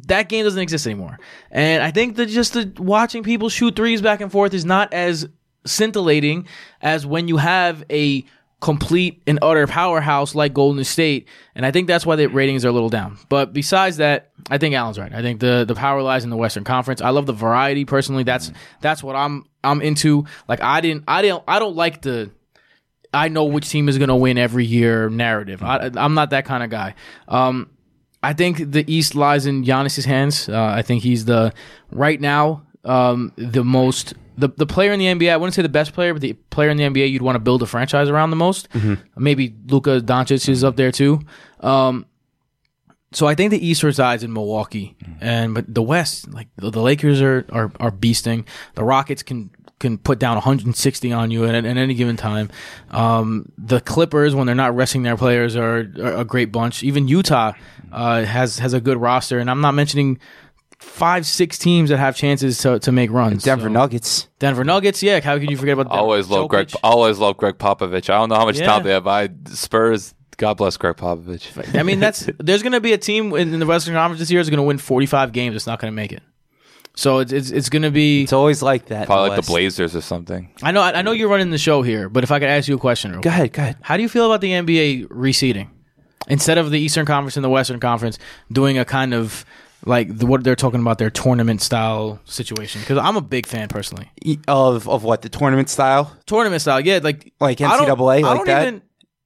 That 0.08 0.30
game 0.30 0.44
doesn't 0.44 0.62
exist 0.62 0.86
anymore. 0.86 1.18
And 1.50 1.82
I 1.82 1.92
think 1.92 2.18
that 2.18 2.28
just 2.28 2.54
the 2.54 2.72
watching 2.78 3.24
people 3.24 3.50
shoot 3.50 3.76
threes 3.76 4.02
back 4.02 4.22
and 4.22 4.32
forth 4.32 4.54
is 4.54 4.66
not 4.66 4.94
as 4.94 5.28
scintillating 5.68 6.48
as 6.82 7.06
when 7.06 7.28
you 7.28 7.38
have 7.38 7.84
a 7.90 8.26
complete 8.60 9.22
and 9.28 9.38
utter 9.42 9.68
powerhouse 9.68 10.34
like 10.34 10.54
Golden 10.54 10.84
State. 10.84 11.28
And 11.54 11.66
I 11.66 11.72
think 11.72 11.88
that's 11.88 12.06
why 12.06 12.16
the 12.16 12.28
ratings 12.28 12.66
are 12.66 12.70
a 12.70 12.72
little 12.72 12.90
down. 12.90 13.18
But 13.30 13.54
besides 13.54 13.98
that, 13.98 14.32
I 14.50 14.58
think 14.58 14.74
Allen's 14.74 14.98
right. 14.98 15.14
I 15.14 15.22
think 15.22 15.40
the 15.40 15.66
the 15.68 15.76
power 15.76 16.02
lies 16.02 16.24
in 16.24 16.30
the 16.30 16.38
Western 16.38 16.64
Conference. 16.64 17.02
I 17.02 17.10
love 17.10 17.26
the 17.26 17.34
variety 17.34 17.86
personally. 17.86 18.24
That's 18.24 18.52
that's 18.82 19.04
what 19.04 19.16
I'm 19.16 19.46
I'm 19.64 19.82
into. 19.82 20.26
Like 20.48 20.62
I 20.62 20.82
didn't 20.82 21.04
I 21.08 21.22
didn't 21.22 21.44
I 21.48 21.60
don't 21.60 21.76
like 21.76 22.02
the 22.02 22.32
I 23.14 23.30
know 23.30 23.46
which 23.46 23.70
team 23.70 23.90
is 23.90 23.98
going 23.98 24.10
to 24.10 24.16
win 24.16 24.38
every 24.38 24.66
year 24.66 25.10
narrative. 25.10 25.64
I, 25.64 25.92
I'm 25.96 26.14
not 26.14 26.32
that 26.32 26.46
kind 26.46 26.64
of 26.64 26.70
guy. 26.70 26.96
Um, 27.28 27.70
I 28.22 28.34
think 28.34 28.72
the 28.72 28.84
East 28.92 29.16
lies 29.16 29.46
in 29.46 29.64
Giannis's 29.64 30.06
hands. 30.06 30.50
Uh, 30.50 30.62
I 30.62 30.82
think 30.82 31.04
he's 31.04 31.26
the 31.26 31.54
right 31.92 32.20
now 32.20 32.64
um, 32.84 33.32
the 33.36 33.64
most 33.64 34.14
the 34.38 34.50
the 34.50 34.66
player 34.66 34.92
in 34.92 35.00
the 35.00 35.06
NBA. 35.06 35.32
I 35.32 35.38
wouldn't 35.38 35.56
say 35.56 35.62
the 35.62 35.70
best 35.70 35.94
player, 35.94 36.14
but 36.14 36.22
the 36.22 36.34
player 36.52 36.70
in 36.70 36.78
the 36.78 36.84
NBA 36.84 37.10
you'd 37.12 37.22
want 37.22 37.36
to 37.36 37.40
build 37.40 37.62
a 37.64 37.66
franchise 37.66 38.10
around 38.10 38.30
the 38.30 38.36
most. 38.36 38.68
Maybe 39.16 39.56
Luka 39.68 40.00
Doncic 40.02 40.48
is 40.48 40.64
up 40.64 40.76
there 40.76 40.92
too. 40.92 41.22
Um, 41.60 42.06
so 43.14 43.26
I 43.26 43.36
think 43.36 43.52
the 43.52 43.66
East 43.66 43.84
resides 43.84 44.24
in 44.24 44.34
Milwaukee, 44.34 44.96
and 45.22 45.54
but 45.54 45.74
the 45.74 45.82
West, 45.82 46.32
like 46.32 46.50
the, 46.58 46.70
the 46.70 46.82
Lakers 46.82 47.22
are, 47.22 47.46
are 47.52 47.72
are 47.80 47.92
beasting. 47.92 48.46
The 48.76 48.84
Rockets 48.84 49.24
can 49.24 49.50
can 49.80 49.98
put 49.98 50.20
down 50.20 50.36
160 50.36 51.12
on 51.12 51.32
you 51.32 51.46
at, 51.46 51.54
at 51.54 51.66
any 51.66 51.94
given 51.94 52.18
time. 52.18 52.50
Um, 52.90 53.52
the 53.58 53.80
Clippers, 53.80 54.34
when 54.34 54.48
they're 54.48 54.56
not 54.56 54.76
resting 54.76 55.04
their 55.04 55.16
players, 55.18 55.56
are, 55.56 55.88
are 56.02 56.18
a 56.18 56.26
great 56.26 56.52
bunch. 56.52 56.84
Even 56.84 57.08
Utah 57.08 57.54
uh, 57.92 58.24
has 58.24 58.60
has 58.60 58.74
a 58.74 58.82
good 58.82 58.98
roster, 58.98 59.40
and 59.40 59.50
I'm 59.50 59.62
not 59.62 59.74
mentioning 59.74 60.20
five 60.80 61.26
six 61.26 61.58
teams 61.58 61.90
that 61.90 61.98
have 61.98 62.16
chances 62.16 62.58
to, 62.60 62.80
to 62.80 62.92
make 62.92 63.12
runs. 63.12 63.44
Denver 63.44 63.66
So- 63.66 63.70
Nuggets. 63.70 64.28
Denver 64.40 64.64
Nuggets, 64.64 65.02
yeah. 65.02 65.20
How 65.20 65.38
can 65.40 65.50
you 65.50 65.58
forget 65.58 65.78
about 65.80 65.92
I 65.94 65.98
always 66.00 66.30
love 66.30 66.50
Greg. 66.50 66.68
Jokic? 66.68 66.76
I 66.84 66.88
always 66.90 67.18
love 67.20 67.38
Gregg 67.38 67.58
Popovich. 67.58 68.10
I 68.10 68.18
don't 68.18 68.30
know 68.30 68.36
how 68.36 68.46
much 68.46 68.60
Yeah. 68.60 68.66
talent 68.68 68.86
they 68.86 68.92
have. 68.92 69.08
I 69.08 69.30
Spurs. 69.48 70.14
God 70.38 70.54
bless 70.58 70.78
Gregg 70.78 70.98
Popovich. 70.98 71.76
I 71.78 71.82
mean, 71.84 72.00
that's 72.00 72.30
there's 72.40 72.62
going 72.62 72.74
to 72.74 72.80
be 72.82 72.94
a 72.94 72.98
team 72.98 73.34
in, 73.34 73.54
in 73.56 73.60
the 73.60 73.66
Western 73.66 73.96
Conference 73.96 74.20
this 74.20 74.30
year 74.30 74.40
is 74.40 74.50
going 74.52 74.58
to 74.58 74.64
win 74.64 74.78
45 74.78 75.32
games. 75.32 75.56
It's 75.56 75.66
not 75.66 75.80
going 75.80 75.92
to 75.92 75.96
make 75.96 76.12
it. 76.12 76.22
So 76.96 77.20
it's 77.20 77.32
it's, 77.32 77.50
it's 77.52 77.70
going 77.70 77.82
to 77.84 77.92
be. 77.92 78.24
It's 78.24 78.34
always 78.34 78.62
like 78.64 78.88
that. 78.88 79.02
in 79.02 79.06
Probably 79.08 79.30
like 79.30 79.38
West. 79.38 79.48
the 79.48 79.52
Blazers 79.54 79.96
or 79.96 80.02
something. 80.02 80.50
I 80.64 80.72
know 80.72 80.82
I 80.82 81.02
know 81.02 81.12
you're 81.12 81.30
running 81.30 81.50
the 81.52 81.58
show 81.58 81.82
here, 81.84 82.08
but 82.10 82.24
if 82.24 82.32
I 82.32 82.40
could 82.40 82.50
ask 82.50 82.68
you 82.68 82.76
a 82.76 82.80
question, 82.80 83.12
real 83.12 83.22
Go 83.22 83.30
quick. 83.30 83.34
ahead. 83.34 83.54
Go 83.54 83.62
ahead. 83.64 83.78
how 83.82 83.98
do 83.98 84.04
you 84.04 84.10
feel 84.10 84.26
about 84.28 84.42
the 84.42 84.50
NBA 84.52 85.08
reseeding 85.10 85.70
instead 86.28 86.58
of 86.58 86.72
the 86.72 86.80
Eastern 86.80 87.06
Conference 87.06 87.36
and 87.38 87.44
the 87.44 87.50
Western 87.50 87.80
Conference 87.80 88.18
doing 88.52 88.78
a 88.80 88.86
kind 88.86 89.14
of 89.14 89.46
like 89.86 90.18
the, 90.18 90.26
what 90.26 90.44
they're 90.44 90.56
talking 90.56 90.82
about 90.82 90.98
their 90.98 91.10
tournament 91.10 91.62
style 91.62 92.20
situation? 92.26 92.82
Because 92.82 92.98
I'm 92.98 93.16
a 93.16 93.22
big 93.22 93.46
fan 93.46 93.68
personally. 93.68 94.10
Of 94.48 94.88
of 94.90 95.04
what 95.04 95.22
the 95.22 95.30
tournament 95.30 95.70
style? 95.70 96.16
Tournament 96.26 96.62
style, 96.62 96.80
yeah, 96.82 97.00
like 97.04 97.34
Like 97.40 97.62
I 97.62 97.78
don't- 97.78 97.88
NCAA, 97.88 98.18
I 98.18 98.22
like 98.22 98.38
don't 98.38 98.48
that? 98.48 98.68
Even, 98.68 98.82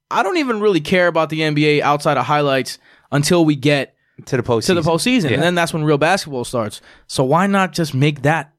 I 0.10 0.24
don't 0.24 0.38
even 0.38 0.60
really 0.60 0.82
care 0.82 1.08
about 1.08 1.30
the 1.30 1.40
NBA 1.40 1.82
outside 1.82 2.18
of 2.18 2.26
highlights 2.26 2.80
until 3.12 3.46
we 3.46 3.56
get 3.56 3.96
To 4.26 4.38
the 4.38 4.44
postseason. 4.44 4.66
to 4.68 4.74
the 4.76 4.82
postseason, 4.82 5.30
Yeah. 5.30 5.36
and 5.36 5.44
then 5.44 5.56
that's 5.56 5.74
when 5.74 5.84
real 5.84 5.98
basketball 5.98 6.44
starts. 6.44 6.82
So 7.08 7.24
why 7.24 7.48
not 7.48 7.72
just 7.72 7.94
make 7.94 8.24
that 8.24 8.54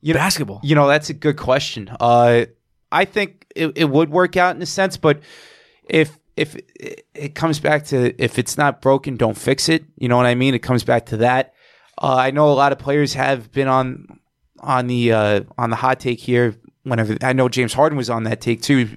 You 0.00 0.14
know- 0.14 0.18
basketball? 0.20 0.60
You 0.62 0.74
know, 0.74 0.88
that's 0.88 1.10
a 1.10 1.14
good 1.14 1.36
question. 1.36 1.90
Uh, 2.00 2.46
I 2.90 3.04
think 3.04 3.46
it, 3.54 3.72
it 3.76 3.84
would 3.90 4.08
work 4.10 4.36
out 4.38 4.56
in 4.56 4.62
a 4.62 4.66
sense, 4.66 4.96
but 4.96 5.20
if 5.90 6.18
if 6.38 6.54
it, 6.54 7.06
it 7.14 7.34
comes 7.34 7.58
back 7.58 7.84
to 7.86 8.14
if 8.22 8.38
it's 8.38 8.56
not 8.56 8.80
broken, 8.80 9.16
don't 9.16 9.36
fix 9.36 9.68
it. 9.68 9.84
You 9.96 10.08
know 10.08 10.16
what 10.16 10.26
I 10.26 10.34
mean? 10.34 10.54
It 10.54 10.60
comes 10.60 10.84
back 10.84 11.06
to 11.06 11.18
that. 11.18 11.54
Uh, 12.00 12.14
I 12.14 12.30
know 12.30 12.50
a 12.50 12.54
lot 12.54 12.70
of 12.70 12.78
players 12.78 13.14
have 13.14 13.50
been 13.50 13.66
on 13.66 14.20
on 14.60 14.86
the 14.86 15.12
uh, 15.12 15.40
on 15.58 15.70
the 15.70 15.76
hot 15.76 16.00
take 16.00 16.20
here. 16.20 16.54
Whenever 16.84 17.16
I 17.22 17.32
know 17.32 17.48
James 17.48 17.74
Harden 17.74 17.98
was 17.98 18.08
on 18.08 18.22
that 18.24 18.40
take 18.40 18.62
too. 18.62 18.88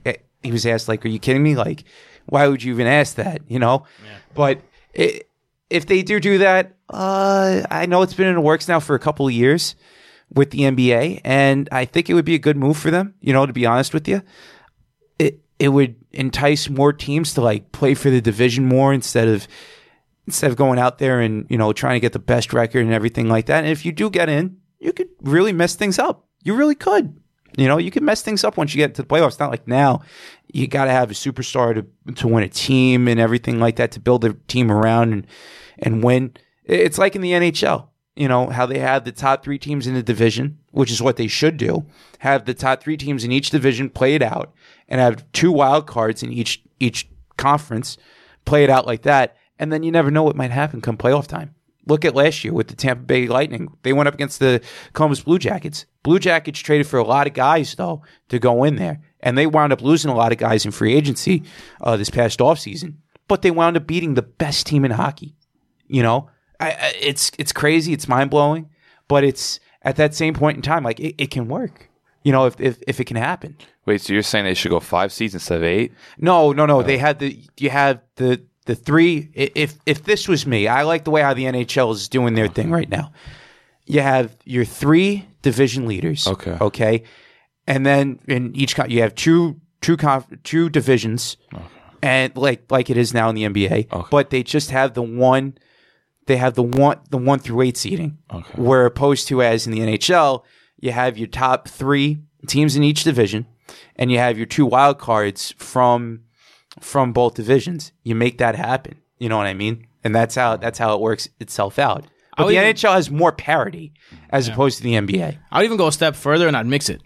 He 0.43 0.51
was 0.51 0.65
asked 0.65 0.87
like, 0.87 1.03
"Are 1.03 1.09
you 1.09 1.19
kidding 1.19 1.43
me? 1.43 1.55
Like, 1.55 1.83
why 2.27 2.47
would 2.47 2.63
you 2.63 2.73
even 2.73 2.87
ask 2.87 3.15
that?" 3.15 3.41
You 3.47 3.59
know. 3.59 3.85
But 4.35 4.61
it, 4.93 5.27
if 5.69 5.87
they 5.87 6.03
do 6.03 6.19
do 6.19 6.37
that, 6.39 6.73
uh, 6.89 7.63
I 7.71 7.87
know 7.87 8.03
it's 8.03 8.13
been 8.13 8.27
in 8.27 8.35
the 8.35 8.41
works 8.41 8.67
now 8.67 8.79
for 8.79 8.95
a 8.95 8.99
couple 8.99 9.27
of 9.27 9.33
years 9.33 9.75
with 10.33 10.51
the 10.51 10.59
NBA, 10.59 11.21
and 11.25 11.67
I 11.71 11.85
think 11.85 12.09
it 12.09 12.13
would 12.13 12.25
be 12.25 12.35
a 12.35 12.39
good 12.39 12.55
move 12.55 12.77
for 12.77 12.91
them. 12.91 13.15
You 13.19 13.33
know, 13.33 13.45
to 13.47 13.53
be 13.53 13.65
honest 13.65 13.93
with 13.93 14.07
you, 14.07 14.21
it 15.61 15.69
would 15.69 15.95
entice 16.11 16.69
more 16.69 16.91
teams 16.91 17.35
to 17.35 17.41
like 17.41 17.71
play 17.71 17.93
for 17.93 18.09
the 18.09 18.19
division 18.19 18.65
more 18.65 18.91
instead 18.91 19.27
of 19.27 19.47
instead 20.25 20.49
of 20.49 20.57
going 20.57 20.79
out 20.79 20.97
there 20.97 21.21
and 21.21 21.45
you 21.51 21.57
know 21.57 21.71
trying 21.71 21.93
to 21.93 21.99
get 21.99 22.13
the 22.13 22.19
best 22.19 22.51
record 22.51 22.83
and 22.83 22.91
everything 22.91 23.29
like 23.29 23.45
that. 23.45 23.63
And 23.63 23.71
if 23.71 23.85
you 23.85 23.91
do 23.91 24.09
get 24.09 24.27
in, 24.27 24.57
you 24.79 24.91
could 24.91 25.09
really 25.21 25.53
mess 25.53 25.75
things 25.75 25.99
up. 25.99 26.25
You 26.43 26.55
really 26.55 26.73
could. 26.73 27.15
You 27.57 27.67
know, 27.67 27.77
you 27.77 27.91
can 27.91 28.03
mess 28.03 28.23
things 28.23 28.43
up 28.43 28.57
once 28.57 28.73
you 28.73 28.79
get 28.79 28.95
to 28.95 29.03
the 29.03 29.07
playoffs. 29.07 29.39
Not 29.39 29.51
like 29.51 29.67
now 29.67 30.01
you 30.51 30.65
got 30.65 30.85
to 30.85 30.91
have 30.91 31.11
a 31.11 31.13
superstar 31.13 31.75
to 31.75 32.13
to 32.13 32.27
win 32.27 32.43
a 32.43 32.49
team 32.49 33.07
and 33.07 33.19
everything 33.19 33.59
like 33.59 33.75
that 33.75 33.91
to 33.91 33.99
build 33.99 34.25
a 34.25 34.33
team 34.47 34.71
around 34.71 35.13
and 35.13 35.27
and 35.77 36.03
win. 36.03 36.33
It's 36.63 36.97
like 36.97 37.15
in 37.15 37.21
the 37.21 37.33
NHL. 37.33 37.87
You 38.15 38.27
know 38.27 38.47
how 38.47 38.65
they 38.65 38.79
have 38.79 39.05
the 39.05 39.11
top 39.11 39.43
three 39.43 39.59
teams 39.59 39.85
in 39.85 39.93
the 39.93 40.03
division, 40.03 40.57
which 40.71 40.91
is 40.91 41.01
what 41.01 41.17
they 41.17 41.27
should 41.27 41.57
do. 41.57 41.85
Have 42.19 42.45
the 42.45 42.53
top 42.53 42.81
three 42.81 42.97
teams 42.97 43.23
in 43.23 43.31
each 43.31 43.51
division 43.51 43.89
play 43.89 44.15
it 44.15 44.21
out, 44.21 44.53
and 44.91 44.99
have 44.99 45.23
two 45.31 45.51
wild 45.51 45.87
cards 45.87 46.21
in 46.21 46.31
each 46.31 46.61
each 46.79 47.07
conference. 47.37 47.97
Play 48.45 48.63
it 48.63 48.69
out 48.69 48.85
like 48.85 49.03
that, 49.03 49.37
and 49.57 49.71
then 49.71 49.81
you 49.81 49.91
never 49.91 50.11
know 50.11 50.21
what 50.21 50.35
might 50.35 50.51
happen 50.51 50.81
come 50.81 50.97
playoff 50.97 51.25
time. 51.25 51.55
Look 51.87 52.05
at 52.05 52.13
last 52.13 52.43
year 52.43 52.53
with 52.53 52.67
the 52.67 52.75
Tampa 52.75 53.03
Bay 53.03 53.27
Lightning. 53.27 53.75
They 53.81 53.93
went 53.93 54.07
up 54.07 54.13
against 54.13 54.39
the 54.39 54.61
Columbus 54.93 55.21
Blue 55.21 55.39
Jackets. 55.39 55.85
Blue 56.03 56.19
Jackets 56.19 56.59
traded 56.59 56.85
for 56.85 56.99
a 56.99 57.03
lot 57.03 57.25
of 57.25 57.33
guys, 57.33 57.73
though, 57.73 58.03
to 58.29 58.37
go 58.37 58.63
in 58.63 58.75
there. 58.75 59.01
And 59.21 59.37
they 59.37 59.47
wound 59.47 59.73
up 59.73 59.81
losing 59.81 60.11
a 60.11 60.15
lot 60.15 60.31
of 60.31 60.37
guys 60.37 60.65
in 60.65 60.71
free 60.71 60.93
agency 60.93 61.43
uh, 61.81 61.97
this 61.97 62.09
past 62.09 62.39
offseason. 62.39 62.95
But 63.27 63.41
they 63.41 63.51
wound 63.51 63.77
up 63.77 63.87
beating 63.87 64.13
the 64.13 64.21
best 64.21 64.67
team 64.67 64.85
in 64.85 64.91
hockey. 64.91 65.35
You 65.87 66.03
know, 66.03 66.29
I, 66.59 66.71
I, 66.71 66.93
it's 66.99 67.31
it's 67.39 67.53
crazy. 67.53 67.93
It's 67.93 68.07
mind 68.07 68.29
blowing. 68.29 68.69
But 69.07 69.23
it's 69.23 69.59
at 69.81 69.95
that 69.95 70.13
same 70.13 70.33
point 70.33 70.57
in 70.57 70.61
time, 70.61 70.83
like 70.83 70.99
it, 70.99 71.15
it 71.17 71.31
can 71.31 71.47
work. 71.47 71.89
You 72.23 72.31
know, 72.31 72.45
if, 72.45 72.59
if 72.59 72.81
if 72.87 72.99
it 72.99 73.05
can 73.05 73.17
happen. 73.17 73.57
Wait, 73.85 74.01
so 74.01 74.13
you're 74.13 74.21
saying 74.21 74.45
they 74.45 74.53
should 74.53 74.69
go 74.69 74.79
five 74.79 75.11
seeds 75.11 75.33
instead 75.33 75.57
of 75.57 75.63
eight? 75.63 75.91
No, 76.17 76.51
no, 76.51 76.65
no. 76.65 76.79
Oh. 76.79 76.83
They 76.83 76.97
had 76.97 77.19
the 77.19 77.39
you 77.57 77.69
have 77.71 77.99
the 78.15 78.41
the 78.65 78.75
three. 78.75 79.29
If 79.33 79.79
if 79.85 80.03
this 80.03 80.27
was 80.27 80.45
me, 80.45 80.67
I 80.67 80.83
like 80.83 81.03
the 81.03 81.11
way 81.11 81.21
how 81.21 81.33
the 81.33 81.45
NHL 81.45 81.91
is 81.93 82.07
doing 82.07 82.35
their 82.35 82.47
thing 82.47 82.69
right 82.69 82.89
now. 82.89 83.11
You 83.85 84.01
have 84.01 84.35
your 84.45 84.65
three 84.65 85.27
division 85.41 85.87
leaders. 85.87 86.27
Okay. 86.27 86.57
Okay, 86.61 87.03
and 87.67 87.85
then 87.85 88.19
in 88.27 88.55
each 88.55 88.75
con- 88.75 88.91
you 88.91 89.01
have 89.01 89.15
two 89.15 89.59
two 89.81 89.97
conf- 89.97 90.43
two 90.43 90.69
divisions, 90.69 91.37
and 92.03 92.35
like 92.37 92.71
like 92.71 92.89
it 92.89 92.97
is 92.97 93.13
now 93.13 93.29
in 93.29 93.35
the 93.35 93.43
NBA. 93.43 93.91
Okay. 93.91 94.07
But 94.11 94.29
they 94.29 94.43
just 94.43 94.69
have 94.71 94.93
the 94.93 95.01
one. 95.01 95.57
They 96.27 96.37
have 96.37 96.53
the 96.53 96.63
one 96.63 96.99
the 97.09 97.17
one 97.17 97.39
through 97.39 97.61
eight 97.61 97.77
seeding. 97.77 98.19
Okay. 98.31 98.61
Where 98.61 98.85
opposed 98.85 99.27
to 99.29 99.41
as 99.41 99.65
in 99.65 99.73
the 99.73 99.79
NHL, 99.79 100.43
you 100.81 100.91
have 100.91 101.17
your 101.17 101.27
top 101.27 101.67
three 101.69 102.19
teams 102.47 102.75
in 102.75 102.83
each 102.83 103.03
division, 103.03 103.45
and 103.95 104.11
you 104.11 104.17
have 104.17 104.37
your 104.37 104.47
two 104.47 104.65
wild 104.65 104.99
cards 104.99 105.53
from 105.57 106.23
from 106.79 107.13
both 107.13 107.35
divisions. 107.35 107.91
You 108.03 108.15
make 108.15 108.37
that 108.39 108.55
happen. 108.55 108.99
You 109.19 109.29
know 109.29 109.37
what 109.37 109.47
I 109.47 109.53
mean? 109.53 109.87
And 110.03 110.13
that's 110.15 110.35
how 110.35 110.57
that's 110.57 110.79
how 110.79 110.93
it 110.95 110.99
works 111.01 111.29
itself 111.39 111.79
out. 111.79 112.03
But 112.35 112.43
I'll 112.43 112.47
the 112.47 112.55
even- 112.55 112.75
NHL 112.75 112.93
has 112.93 113.09
more 113.11 113.31
parity 113.31 113.93
as 114.31 114.47
opposed 114.47 114.77
to 114.77 114.83
the 114.83 114.93
NBA. 114.95 115.37
I 115.51 115.57
would 115.59 115.65
even 115.65 115.77
go 115.77 115.87
a 115.87 115.91
step 115.91 116.15
further 116.15 116.47
and 116.47 116.57
I'd 116.57 116.65
mix 116.65 116.89
it. 116.89 117.01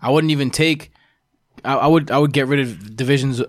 I 0.00 0.10
wouldn't 0.10 0.30
even 0.30 0.50
take. 0.50 0.90
I, 1.64 1.74
I 1.74 1.86
would. 1.86 2.10
I 2.10 2.18
would 2.18 2.32
get 2.32 2.46
rid 2.46 2.60
of 2.60 2.96
divisions 2.96 3.42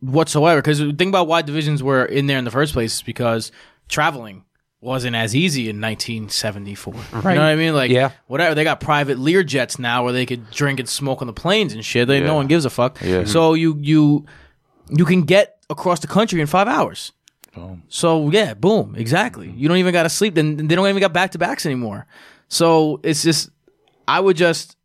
whatsoever. 0.00 0.60
Because 0.60 0.78
think 0.80 1.08
about 1.08 1.26
why 1.26 1.42
divisions 1.42 1.82
were 1.82 2.04
in 2.04 2.26
there 2.26 2.38
in 2.38 2.44
the 2.44 2.50
first 2.50 2.72
place. 2.74 2.96
is 2.96 3.02
Because 3.02 3.50
traveling 3.88 4.44
wasn't 4.80 5.16
as 5.16 5.34
easy 5.34 5.68
in 5.68 5.80
1974. 5.80 6.94
Right. 6.94 7.04
You 7.14 7.20
know 7.22 7.22
what 7.22 7.40
I 7.40 7.56
mean? 7.56 7.74
Like, 7.74 7.90
Yeah. 7.90 8.12
whatever. 8.26 8.54
They 8.54 8.64
got 8.64 8.80
private 8.80 9.18
Lear 9.18 9.42
jets 9.42 9.78
now 9.78 10.04
where 10.04 10.12
they 10.12 10.24
could 10.26 10.50
drink 10.50 10.78
and 10.78 10.88
smoke 10.88 11.20
on 11.20 11.26
the 11.26 11.32
planes 11.32 11.72
and 11.72 11.84
shit. 11.84 12.06
They, 12.08 12.20
No 12.20 12.34
one 12.34 12.46
gives 12.46 12.64
a 12.64 12.70
fuck. 12.70 12.98
Yeah. 13.02 13.24
So 13.24 13.54
you 13.54 13.76
you 13.80 14.26
you 14.90 15.04
can 15.04 15.22
get 15.22 15.58
across 15.68 16.00
the 16.00 16.06
country 16.06 16.40
in 16.40 16.46
five 16.46 16.68
hours. 16.68 17.12
Boom. 17.54 17.82
So 17.88 18.30
yeah, 18.30 18.54
boom, 18.54 18.94
exactly. 18.96 19.48
Mm-hmm. 19.48 19.58
You 19.58 19.68
don't 19.68 19.78
even 19.78 19.92
got 19.92 20.04
to 20.04 20.08
sleep. 20.08 20.34
Then 20.34 20.56
they 20.68 20.74
don't 20.76 20.88
even 20.88 21.00
got 21.00 21.12
back 21.12 21.32
to 21.32 21.38
backs 21.38 21.66
anymore. 21.66 22.06
So 22.48 23.00
it's 23.02 23.22
just, 23.22 23.50
I 24.06 24.20
would 24.20 24.36
just 24.36 24.76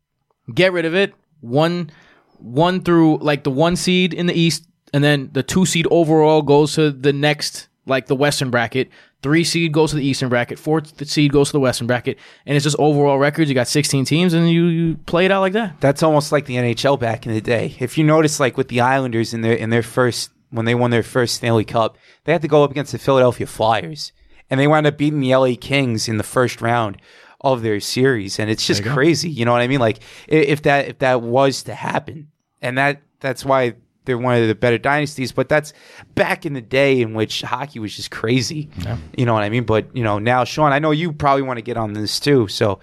get 0.52 0.72
rid 0.72 0.84
of 0.84 0.94
it. 0.94 1.14
One, 1.40 1.90
one 2.38 2.82
through 2.82 3.18
like 3.18 3.44
the 3.44 3.50
one 3.50 3.76
seed 3.76 4.12
in 4.12 4.26
the 4.26 4.34
East, 4.34 4.66
and 4.92 5.04
then 5.04 5.30
the 5.32 5.42
two 5.42 5.64
seed 5.66 5.86
overall 5.90 6.42
goes 6.42 6.74
to 6.74 6.90
the 6.90 7.12
next, 7.12 7.68
like 7.86 8.06
the 8.06 8.16
Western 8.16 8.50
bracket. 8.50 8.88
Three 9.24 9.42
seed 9.42 9.72
goes 9.72 9.88
to 9.88 9.96
the 9.96 10.04
Eastern 10.04 10.28
bracket. 10.28 10.58
Fourth 10.58 11.08
seed 11.08 11.32
goes 11.32 11.48
to 11.48 11.52
the 11.54 11.60
Western 11.60 11.86
bracket, 11.86 12.18
and 12.44 12.54
it's 12.54 12.64
just 12.64 12.76
overall 12.78 13.18
records. 13.18 13.48
You 13.48 13.54
got 13.54 13.68
16 13.68 14.04
teams, 14.04 14.34
and 14.34 14.50
you, 14.50 14.66
you 14.66 14.96
play 15.06 15.24
it 15.24 15.30
out 15.30 15.40
like 15.40 15.54
that. 15.54 15.80
That's 15.80 16.02
almost 16.02 16.30
like 16.30 16.44
the 16.44 16.56
NHL 16.56 17.00
back 17.00 17.24
in 17.24 17.32
the 17.32 17.40
day. 17.40 17.74
If 17.78 17.96
you 17.96 18.04
notice, 18.04 18.38
like 18.38 18.58
with 18.58 18.68
the 18.68 18.82
Islanders 18.82 19.32
in 19.32 19.40
their 19.40 19.54
in 19.54 19.70
their 19.70 19.82
first 19.82 20.28
when 20.50 20.66
they 20.66 20.74
won 20.74 20.90
their 20.90 21.02
first 21.02 21.36
Stanley 21.36 21.64
Cup, 21.64 21.96
they 22.24 22.32
had 22.32 22.42
to 22.42 22.48
go 22.48 22.64
up 22.64 22.70
against 22.70 22.92
the 22.92 22.98
Philadelphia 22.98 23.46
Flyers, 23.46 24.12
and 24.50 24.60
they 24.60 24.66
wound 24.66 24.86
up 24.86 24.98
beating 24.98 25.20
the 25.20 25.34
LA 25.34 25.54
Kings 25.58 26.06
in 26.06 26.18
the 26.18 26.22
first 26.22 26.60
round 26.60 27.00
of 27.40 27.62
their 27.62 27.80
series. 27.80 28.38
And 28.38 28.50
it's 28.50 28.66
just 28.66 28.84
crazy. 28.84 29.30
You 29.30 29.46
know 29.46 29.52
what 29.52 29.62
I 29.62 29.68
mean? 29.68 29.80
Like 29.80 30.00
if 30.28 30.60
that 30.64 30.88
if 30.88 30.98
that 30.98 31.22
was 31.22 31.62
to 31.62 31.74
happen, 31.74 32.28
and 32.60 32.76
that 32.76 33.00
that's 33.20 33.42
why 33.42 33.76
they're 34.04 34.18
one 34.18 34.40
of 34.40 34.48
the 34.48 34.54
better 34.54 34.78
dynasties. 34.78 35.32
But 35.32 35.48
that's 35.48 35.72
back 36.14 36.46
in 36.46 36.52
the 36.52 36.60
day 36.60 37.00
in 37.00 37.14
which 37.14 37.42
hockey 37.42 37.78
was 37.78 37.94
just 37.96 38.10
crazy. 38.10 38.70
You 39.16 39.26
know 39.26 39.34
what 39.34 39.42
I 39.42 39.48
mean? 39.48 39.64
But 39.64 39.94
you 39.96 40.04
know 40.04 40.18
now, 40.18 40.44
Sean, 40.44 40.72
I 40.72 40.78
know 40.78 40.90
you 40.90 41.12
probably 41.12 41.42
want 41.42 41.58
to 41.58 41.62
get 41.62 41.76
on 41.76 41.92
this 41.92 42.20
too. 42.20 42.48
So 42.48 42.80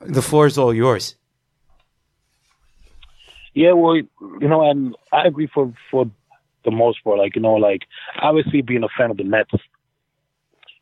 the 0.00 0.22
floor 0.22 0.46
is 0.46 0.58
all 0.58 0.74
yours. 0.74 1.16
Yeah, 3.54 3.72
well, 3.72 3.96
you 3.96 4.08
know, 4.48 4.68
and 4.70 4.96
I 5.12 5.26
agree 5.26 5.48
for 5.52 5.72
for 5.90 6.10
the 6.64 6.70
most 6.70 7.02
part. 7.02 7.18
Like, 7.18 7.34
you 7.34 7.42
know, 7.42 7.54
like 7.54 7.82
obviously 8.20 8.62
being 8.62 8.84
a 8.84 8.88
fan 8.96 9.10
of 9.10 9.16
the 9.16 9.24
Nets, 9.24 9.50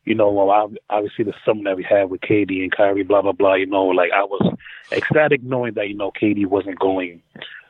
you 0.05 0.15
know, 0.15 0.31
well, 0.31 0.71
obviously 0.89 1.25
the 1.25 1.33
summer 1.45 1.63
that 1.65 1.77
we 1.77 1.83
had 1.83 2.09
with 2.09 2.21
KD 2.21 2.61
and 2.61 2.71
Kyrie, 2.71 3.03
blah 3.03 3.21
blah 3.21 3.31
blah. 3.31 3.55
You 3.55 3.65
know, 3.65 3.85
like 3.85 4.11
I 4.11 4.23
was 4.23 4.55
ecstatic 4.91 5.43
knowing 5.43 5.73
that 5.73 5.89
you 5.89 5.95
know 5.95 6.11
KD 6.11 6.45
wasn't 6.45 6.79
going 6.79 7.21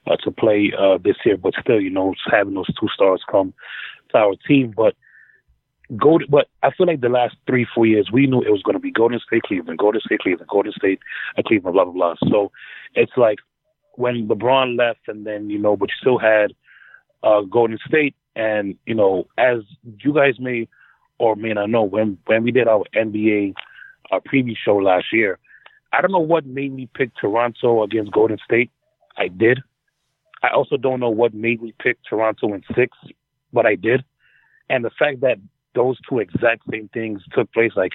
uh, 0.09 0.17
to 0.17 0.31
play 0.31 0.73
uh, 0.77 0.97
this 1.03 1.15
year, 1.25 1.37
but 1.37 1.53
still, 1.61 1.79
you 1.79 1.89
know, 1.89 2.13
having 2.29 2.55
those 2.55 2.73
two 2.79 2.87
stars 2.93 3.23
come 3.29 3.53
to 4.11 4.17
our 4.17 4.35
team, 4.47 4.73
but. 4.75 4.95
Go, 5.97 6.19
but 6.29 6.47
I 6.61 6.69
feel 6.69 6.85
like 6.85 7.01
the 7.01 7.09
last 7.09 7.35
three, 7.47 7.65
four 7.73 7.83
years, 7.87 8.11
we 8.13 8.27
knew 8.27 8.43
it 8.43 8.51
was 8.51 8.61
going 8.61 8.75
to 8.75 8.79
be 8.79 8.91
Golden 8.91 9.19
State, 9.25 9.41
Cleveland, 9.41 9.79
Golden 9.79 10.01
State, 10.01 10.19
Cleveland, 10.19 10.47
Golden 10.47 10.71
State, 10.71 10.99
uh, 11.35 11.41
Cleveland, 11.41 11.73
blah 11.73 11.85
blah 11.85 11.93
blah. 11.93 12.29
So 12.29 12.51
it's 12.93 13.13
like 13.17 13.39
when 13.93 14.27
LeBron 14.27 14.77
left, 14.77 14.99
and 15.07 15.25
then 15.25 15.49
you 15.49 15.57
know, 15.57 15.75
but 15.75 15.89
you 15.89 15.95
still 15.99 16.19
had 16.19 16.53
uh, 17.23 17.41
Golden 17.41 17.79
State, 17.87 18.15
and 18.35 18.75
you 18.85 18.93
know, 18.93 19.25
as 19.39 19.61
you 20.03 20.13
guys 20.13 20.39
may 20.39 20.67
or 21.17 21.35
may 21.35 21.53
not 21.53 21.71
know, 21.71 21.83
when 21.83 22.19
when 22.27 22.43
we 22.43 22.51
did 22.51 22.67
our 22.67 22.83
NBA 22.95 23.55
uh, 24.11 24.19
preview 24.31 24.55
show 24.55 24.75
last 24.75 25.07
year, 25.11 25.39
I 25.91 26.01
don't 26.01 26.11
know 26.11 26.19
what 26.19 26.45
made 26.45 26.73
me 26.73 26.87
pick 26.93 27.11
Toronto 27.19 27.83
against 27.83 28.11
Golden 28.11 28.37
State. 28.45 28.71
I 29.17 29.27
did. 29.27 29.59
I 30.43 30.49
also 30.49 30.77
don't 30.77 30.99
know 30.99 31.09
what 31.09 31.33
made 31.33 31.61
me 31.61 31.73
pick 31.79 31.97
Toronto 32.07 32.53
in 32.53 32.63
six, 32.75 32.97
but 33.51 33.65
I 33.65 33.75
did. 33.75 34.03
And 34.69 34.85
the 34.85 34.91
fact 34.91 35.21
that 35.21 35.37
those 35.75 35.97
two 36.07 36.19
exact 36.19 36.63
same 36.71 36.89
things 36.93 37.21
took 37.33 37.51
place, 37.53 37.71
like 37.75 37.93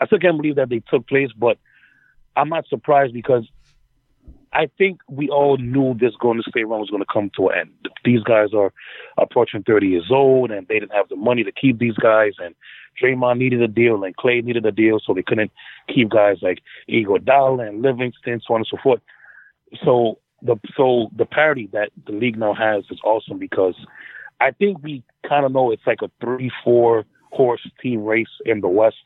I 0.00 0.06
still 0.06 0.18
can't 0.18 0.36
believe 0.36 0.56
that 0.56 0.68
they 0.68 0.82
took 0.90 1.06
place, 1.08 1.30
but 1.36 1.58
I'm 2.36 2.48
not 2.48 2.66
surprised 2.68 3.14
because 3.14 3.48
I 4.52 4.68
think 4.78 5.00
we 5.08 5.28
all 5.28 5.56
knew 5.56 5.94
this 5.94 6.14
Golden 6.20 6.42
State 6.48 6.68
run 6.68 6.80
was 6.80 6.90
going 6.90 7.02
to 7.02 7.12
come 7.12 7.30
to 7.36 7.48
an 7.48 7.58
end. 7.58 7.88
These 8.04 8.22
guys 8.22 8.54
are 8.54 8.72
approaching 9.18 9.64
30 9.64 9.88
years 9.88 10.10
old, 10.10 10.52
and 10.52 10.66
they 10.68 10.78
didn't 10.78 10.94
have 10.94 11.08
the 11.08 11.16
money 11.16 11.42
to 11.42 11.50
keep 11.50 11.78
these 11.78 11.96
guys. 11.96 12.32
And 12.38 12.54
Draymond 13.02 13.38
needed 13.38 13.62
a 13.62 13.68
deal, 13.68 14.04
and 14.04 14.16
Clay 14.16 14.40
needed 14.42 14.64
a 14.64 14.70
deal, 14.70 15.00
so 15.04 15.12
they 15.12 15.22
couldn't 15.22 15.50
keep 15.92 16.08
guys 16.08 16.36
like 16.40 16.60
Igor 16.86 17.18
Iguodala 17.18 17.68
and 17.68 17.82
Livingston, 17.82 18.40
so 18.46 18.54
on 18.54 18.60
and 18.60 18.68
so 18.70 18.78
forth. 18.80 19.00
So 19.84 20.18
the 20.44 20.56
so 20.76 21.10
the 21.16 21.24
parity 21.24 21.68
that 21.72 21.90
the 22.06 22.12
league 22.12 22.38
now 22.38 22.54
has 22.54 22.84
is 22.90 23.00
awesome 23.02 23.38
because 23.38 23.74
I 24.40 24.50
think 24.52 24.82
we 24.82 25.02
kind 25.26 25.44
of 25.46 25.52
know 25.52 25.70
it's 25.70 25.86
like 25.86 26.02
a 26.02 26.10
three-four 26.20 27.04
horse 27.30 27.66
team 27.80 28.04
race 28.04 28.28
in 28.44 28.60
the 28.60 28.68
West. 28.68 28.96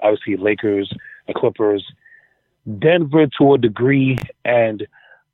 Obviously, 0.00 0.36
Lakers, 0.36 0.92
the 1.26 1.34
Clippers, 1.34 1.84
Denver 2.78 3.26
to 3.38 3.54
a 3.54 3.58
degree, 3.58 4.18
and 4.44 4.86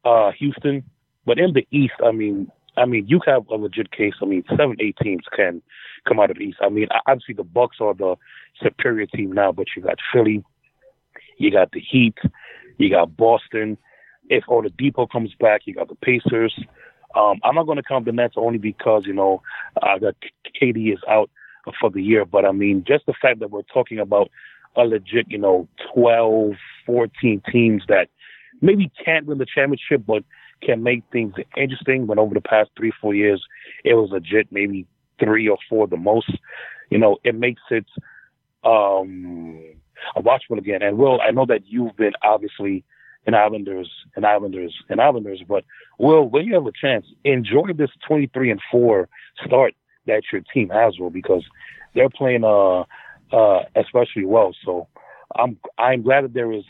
uh, 0.05 0.31
Houston. 0.33 0.83
But 1.25 1.39
in 1.39 1.55
the 1.55 1.67
East, 1.71 1.95
I 2.05 2.13
mean, 2.13 2.51
I 2.77 2.85
mean, 2.85 3.07
you 3.09 3.21
have 3.27 3.49
a 3.49 3.55
legit 3.55 3.91
case. 3.91 4.15
I 4.23 4.27
mean, 4.27 4.45
seven, 4.51 4.77
eight 4.81 4.97
teams 5.03 5.25
can 5.35 5.63
come 6.07 6.21
out 6.21 6.31
of 6.31 6.37
the 6.37 6.45
East. 6.45 6.59
I 6.61 6.69
mean, 6.69 6.89
obviously 7.07 7.35
the 7.35 7.45
Bucks 7.45 7.79
are 7.81 7.95
the 7.95 8.17
superior 8.63 9.07
team 9.07 9.33
now, 9.33 9.53
but 9.53 9.67
you 9.75 9.83
got 9.83 9.99
Philly, 10.13 10.45
you 11.39 11.51
got 11.51 11.73
the 11.73 11.81
Heat, 11.81 12.17
you 12.79 12.91
got 12.91 13.17
Boston. 13.17 13.79
If 14.29 14.45
Oladipo 14.45 15.11
comes 15.11 15.35
back, 15.39 15.63
you 15.65 15.75
got 15.75 15.89
the 15.89 15.95
Pacers. 15.97 16.55
Um, 17.15 17.41
I'm 17.45 17.55
not 17.55 17.65
going 17.65 17.77
to 17.77 17.83
count 17.83 18.05
the 18.05 18.13
Nets 18.13 18.35
only 18.37 18.59
because 18.59 19.05
you 19.07 19.15
know 19.15 19.43
uh, 19.83 19.99
that 20.01 20.17
KD 20.61 20.93
is 20.93 21.01
out 21.09 21.31
for 21.81 21.91
the 21.91 22.03
year. 22.03 22.25
But 22.25 22.45
I 22.45 22.53
mean, 22.53 22.85
just 22.87 23.07
the 23.07 23.15
fact 23.21 23.41
that 23.41 23.51
we're 23.51 23.63
talking 23.63 23.99
about 23.99 24.31
a 24.77 24.83
legit, 24.83 25.27
you 25.31 25.39
know, 25.39 25.69
12, 25.95 26.53
14 26.85 27.43
teams 27.51 27.83
that 27.89 28.09
maybe 28.61 28.91
can't 29.03 29.27
win 29.27 29.39
the 29.39 29.47
championship, 29.47 30.05
but 30.07 30.23
can 30.63 30.83
make 30.83 31.03
things 31.13 31.35
interesting. 31.57 32.07
But 32.07 32.19
over 32.19 32.35
the 32.35 32.41
past 32.41 32.71
three, 32.77 32.93
four 33.01 33.15
years, 33.15 33.43
it 33.85 33.95
was 33.95 34.11
legit, 34.11 34.49
maybe 34.51 34.87
three 35.19 35.49
or 35.49 35.59
four 35.69 35.87
the 35.87 35.97
most. 35.97 36.31
You 36.91 36.99
know, 36.99 37.19
it 37.25 37.35
makes 37.35 37.63
it 37.71 37.87
um, 38.65 39.63
a 40.15 40.23
watchable 40.23 40.59
again. 40.59 40.83
And 40.83 40.99
Will, 40.99 41.21
I 41.21 41.31
know 41.31 41.47
that 41.47 41.63
you've 41.67 41.97
been 41.97 42.13
obviously 42.23 42.85
in 43.27 43.35
Islanders 43.35 43.91
and 44.15 44.25
Islanders 44.25 44.75
and 44.89 45.01
Islanders, 45.01 45.43
but 45.47 45.65
Will, 45.99 46.29
when 46.29 46.47
you 46.47 46.55
have 46.55 46.67
a 46.67 46.73
chance, 46.73 47.07
enjoy 47.25 47.73
this 47.75 47.91
23 48.07 48.51
and 48.51 48.61
four 48.71 49.09
start 49.45 49.75
that 50.07 50.23
your 50.33 50.43
team 50.55 50.69
has, 50.71 50.99
Will, 50.99 51.11
because 51.11 51.43
they're 51.95 52.11
playing 52.11 52.45
uh 52.45 52.85
uh 53.33 53.65
especially 53.75 54.25
well. 54.25 54.55
So 54.65 54.87
I'm 55.37 55.59
I'm 55.79 56.03
glad 56.03 56.25
that 56.25 56.35
there 56.35 56.53
is 56.53 56.65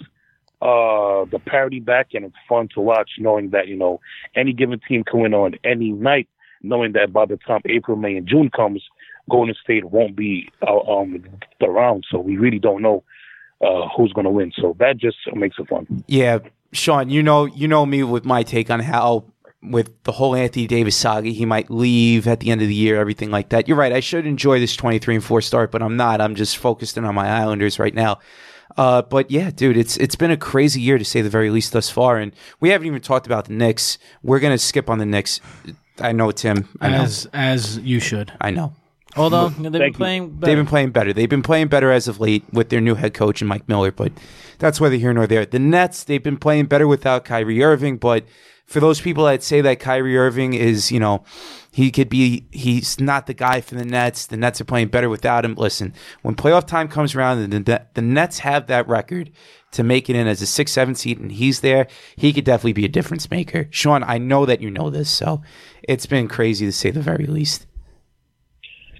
uh 0.62 1.26
the 1.30 1.40
parity 1.44 1.80
back 1.80 2.08
and 2.14 2.24
it's 2.24 2.36
fun 2.48 2.68
to 2.74 2.80
watch 2.80 3.10
knowing 3.18 3.50
that, 3.50 3.68
you 3.68 3.76
know, 3.76 4.00
any 4.34 4.52
given 4.52 4.80
team 4.88 5.04
can 5.04 5.20
win 5.20 5.34
on 5.34 5.54
any 5.64 5.90
night, 5.90 6.28
knowing 6.62 6.92
that 6.92 7.12
by 7.12 7.26
the 7.26 7.36
time 7.36 7.60
April, 7.66 7.96
May 7.96 8.16
and 8.16 8.26
June 8.26 8.50
comes, 8.50 8.82
Golden 9.28 9.54
State 9.62 9.84
won't 9.84 10.16
be 10.16 10.48
uh, 10.66 10.78
um 10.78 11.22
around. 11.60 12.04
So 12.10 12.18
we 12.18 12.38
really 12.38 12.60
don't 12.60 12.80
know 12.80 13.04
uh 13.64 13.88
who's 13.96 14.12
gonna 14.12 14.30
win. 14.30 14.52
So 14.60 14.76
that 14.78 14.96
just 14.96 15.16
makes 15.34 15.56
it 15.58 15.68
fun. 15.68 16.04
Yeah, 16.06 16.38
Sean, 16.72 17.10
you 17.10 17.22
know 17.22 17.44
you 17.44 17.68
know 17.68 17.86
me 17.86 18.02
with 18.02 18.24
my 18.24 18.42
take 18.42 18.70
on 18.70 18.80
how 18.80 19.24
with 19.62 20.02
the 20.04 20.12
whole 20.12 20.34
Anthony 20.34 20.66
Davis 20.66 20.96
saga, 20.96 21.30
he 21.30 21.44
might 21.44 21.70
leave 21.70 22.26
at 22.26 22.40
the 22.40 22.50
end 22.50 22.62
of 22.62 22.68
the 22.68 22.74
year, 22.74 23.00
everything 23.00 23.30
like 23.30 23.48
that. 23.50 23.66
You're 23.66 23.76
right. 23.76 23.92
I 23.92 24.00
should 24.00 24.26
enjoy 24.26 24.60
this 24.60 24.76
23 24.76 25.16
and 25.16 25.24
4 25.24 25.40
start, 25.40 25.72
but 25.72 25.82
I'm 25.82 25.96
not. 25.96 26.20
I'm 26.20 26.34
just 26.34 26.56
focused 26.56 26.96
in 26.96 27.04
on 27.04 27.14
my 27.14 27.28
Islanders 27.28 27.78
right 27.78 27.94
now. 27.94 28.20
Uh, 28.76 29.02
but 29.02 29.30
yeah, 29.30 29.50
dude, 29.50 29.76
it's 29.76 29.96
it's 29.96 30.16
been 30.16 30.30
a 30.30 30.36
crazy 30.36 30.80
year 30.80 30.98
to 30.98 31.04
say 31.04 31.22
the 31.22 31.30
very 31.30 31.50
least 31.50 31.72
thus 31.72 31.88
far, 31.88 32.18
and 32.18 32.32
we 32.60 32.68
haven't 32.70 32.86
even 32.86 33.00
talked 33.00 33.26
about 33.26 33.46
the 33.46 33.52
Knicks. 33.54 33.96
We're 34.22 34.40
gonna 34.40 34.58
skip 34.58 34.90
on 34.90 34.98
the 34.98 35.06
Knicks. 35.06 35.40
I 35.98 36.12
know, 36.12 36.30
Tim. 36.30 36.68
I 36.80 36.90
know. 36.90 36.96
as 36.96 37.26
as 37.32 37.78
you 37.78 38.00
should. 38.00 38.32
I 38.40 38.50
know. 38.50 38.74
Although 39.16 39.48
they've 39.48 39.72
been 39.72 39.92
playing, 39.92 40.30
better. 40.30 40.46
They've 40.46 40.56
been 40.56 40.66
playing 40.66 40.90
better. 40.90 41.12
They've 41.12 41.28
been 41.28 41.42
playing 41.42 41.68
better 41.68 41.90
as 41.90 42.08
of 42.08 42.20
late 42.20 42.44
with 42.52 42.68
their 42.68 42.80
new 42.80 42.94
head 42.94 43.14
coach 43.14 43.40
and 43.40 43.48
Mike 43.48 43.68
Miller, 43.68 43.90
but 43.90 44.12
that's 44.58 44.80
whether 44.80 44.96
here 44.96 45.12
nor 45.12 45.26
there. 45.26 45.46
The 45.46 45.58
Nets, 45.58 46.04
they've 46.04 46.22
been 46.22 46.36
playing 46.36 46.66
better 46.66 46.86
without 46.86 47.24
Kyrie 47.24 47.62
Irving, 47.62 47.96
but 47.96 48.24
for 48.66 48.80
those 48.80 49.00
people 49.00 49.24
that 49.24 49.42
say 49.42 49.60
that 49.60 49.80
Kyrie 49.80 50.18
Irving 50.18 50.54
is, 50.54 50.90
you 50.90 50.98
know, 50.98 51.24
he 51.70 51.90
could 51.90 52.08
be, 52.08 52.46
he's 52.50 52.98
not 52.98 53.26
the 53.26 53.34
guy 53.34 53.60
for 53.60 53.76
the 53.76 53.84
Nets. 53.84 54.26
The 54.26 54.36
Nets 54.36 54.60
are 54.60 54.64
playing 54.64 54.88
better 54.88 55.08
without 55.08 55.44
him. 55.44 55.54
Listen, 55.54 55.94
when 56.22 56.34
playoff 56.34 56.66
time 56.66 56.88
comes 56.88 57.14
around 57.14 57.38
and 57.38 57.64
the, 57.64 57.86
the 57.94 58.02
Nets 58.02 58.40
have 58.40 58.66
that 58.66 58.88
record 58.88 59.30
to 59.72 59.82
make 59.82 60.10
it 60.10 60.16
in 60.16 60.26
as 60.26 60.42
a 60.42 60.46
six, 60.46 60.72
seven 60.72 60.94
seed 60.94 61.20
and 61.20 61.30
he's 61.30 61.60
there, 61.60 61.86
he 62.16 62.32
could 62.32 62.44
definitely 62.44 62.72
be 62.72 62.84
a 62.84 62.88
difference 62.88 63.30
maker. 63.30 63.68
Sean, 63.70 64.02
I 64.02 64.18
know 64.18 64.46
that 64.46 64.60
you 64.60 64.70
know 64.70 64.90
this, 64.90 65.10
so 65.10 65.42
it's 65.82 66.06
been 66.06 66.28
crazy 66.28 66.66
to 66.66 66.72
say 66.72 66.90
the 66.90 67.00
very 67.00 67.26
least. 67.26 67.66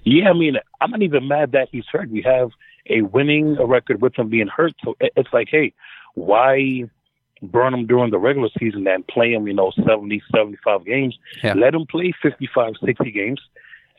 Yeah, 0.09 0.29
I 0.29 0.33
mean, 0.33 0.55
I'm 0.79 0.91
not 0.91 1.01
even 1.01 1.27
mad 1.27 1.51
that 1.51 1.67
he's 1.69 1.83
hurt. 1.91 2.09
We 2.09 2.21
have 2.21 2.51
a 2.89 3.01
winning 3.01 3.57
record 3.61 4.01
with 4.01 4.17
him 4.17 4.29
being 4.29 4.47
hurt. 4.47 4.73
So 4.81 4.95
it's 5.01 5.33
like, 5.33 5.49
hey, 5.51 5.73
why 6.15 6.85
burn 7.41 7.73
him 7.73 7.85
during 7.87 8.11
the 8.11 8.17
regular 8.17 8.47
season 8.57 8.87
and 8.87 9.05
play 9.05 9.33
him, 9.33 9.47
you 9.47 9.53
know, 9.53 9.73
70, 9.85 10.21
75 10.33 10.85
games? 10.85 11.17
Yeah. 11.43 11.55
Let 11.55 11.75
him 11.75 11.85
play 11.85 12.13
55, 12.21 12.75
60 12.85 13.11
games. 13.11 13.41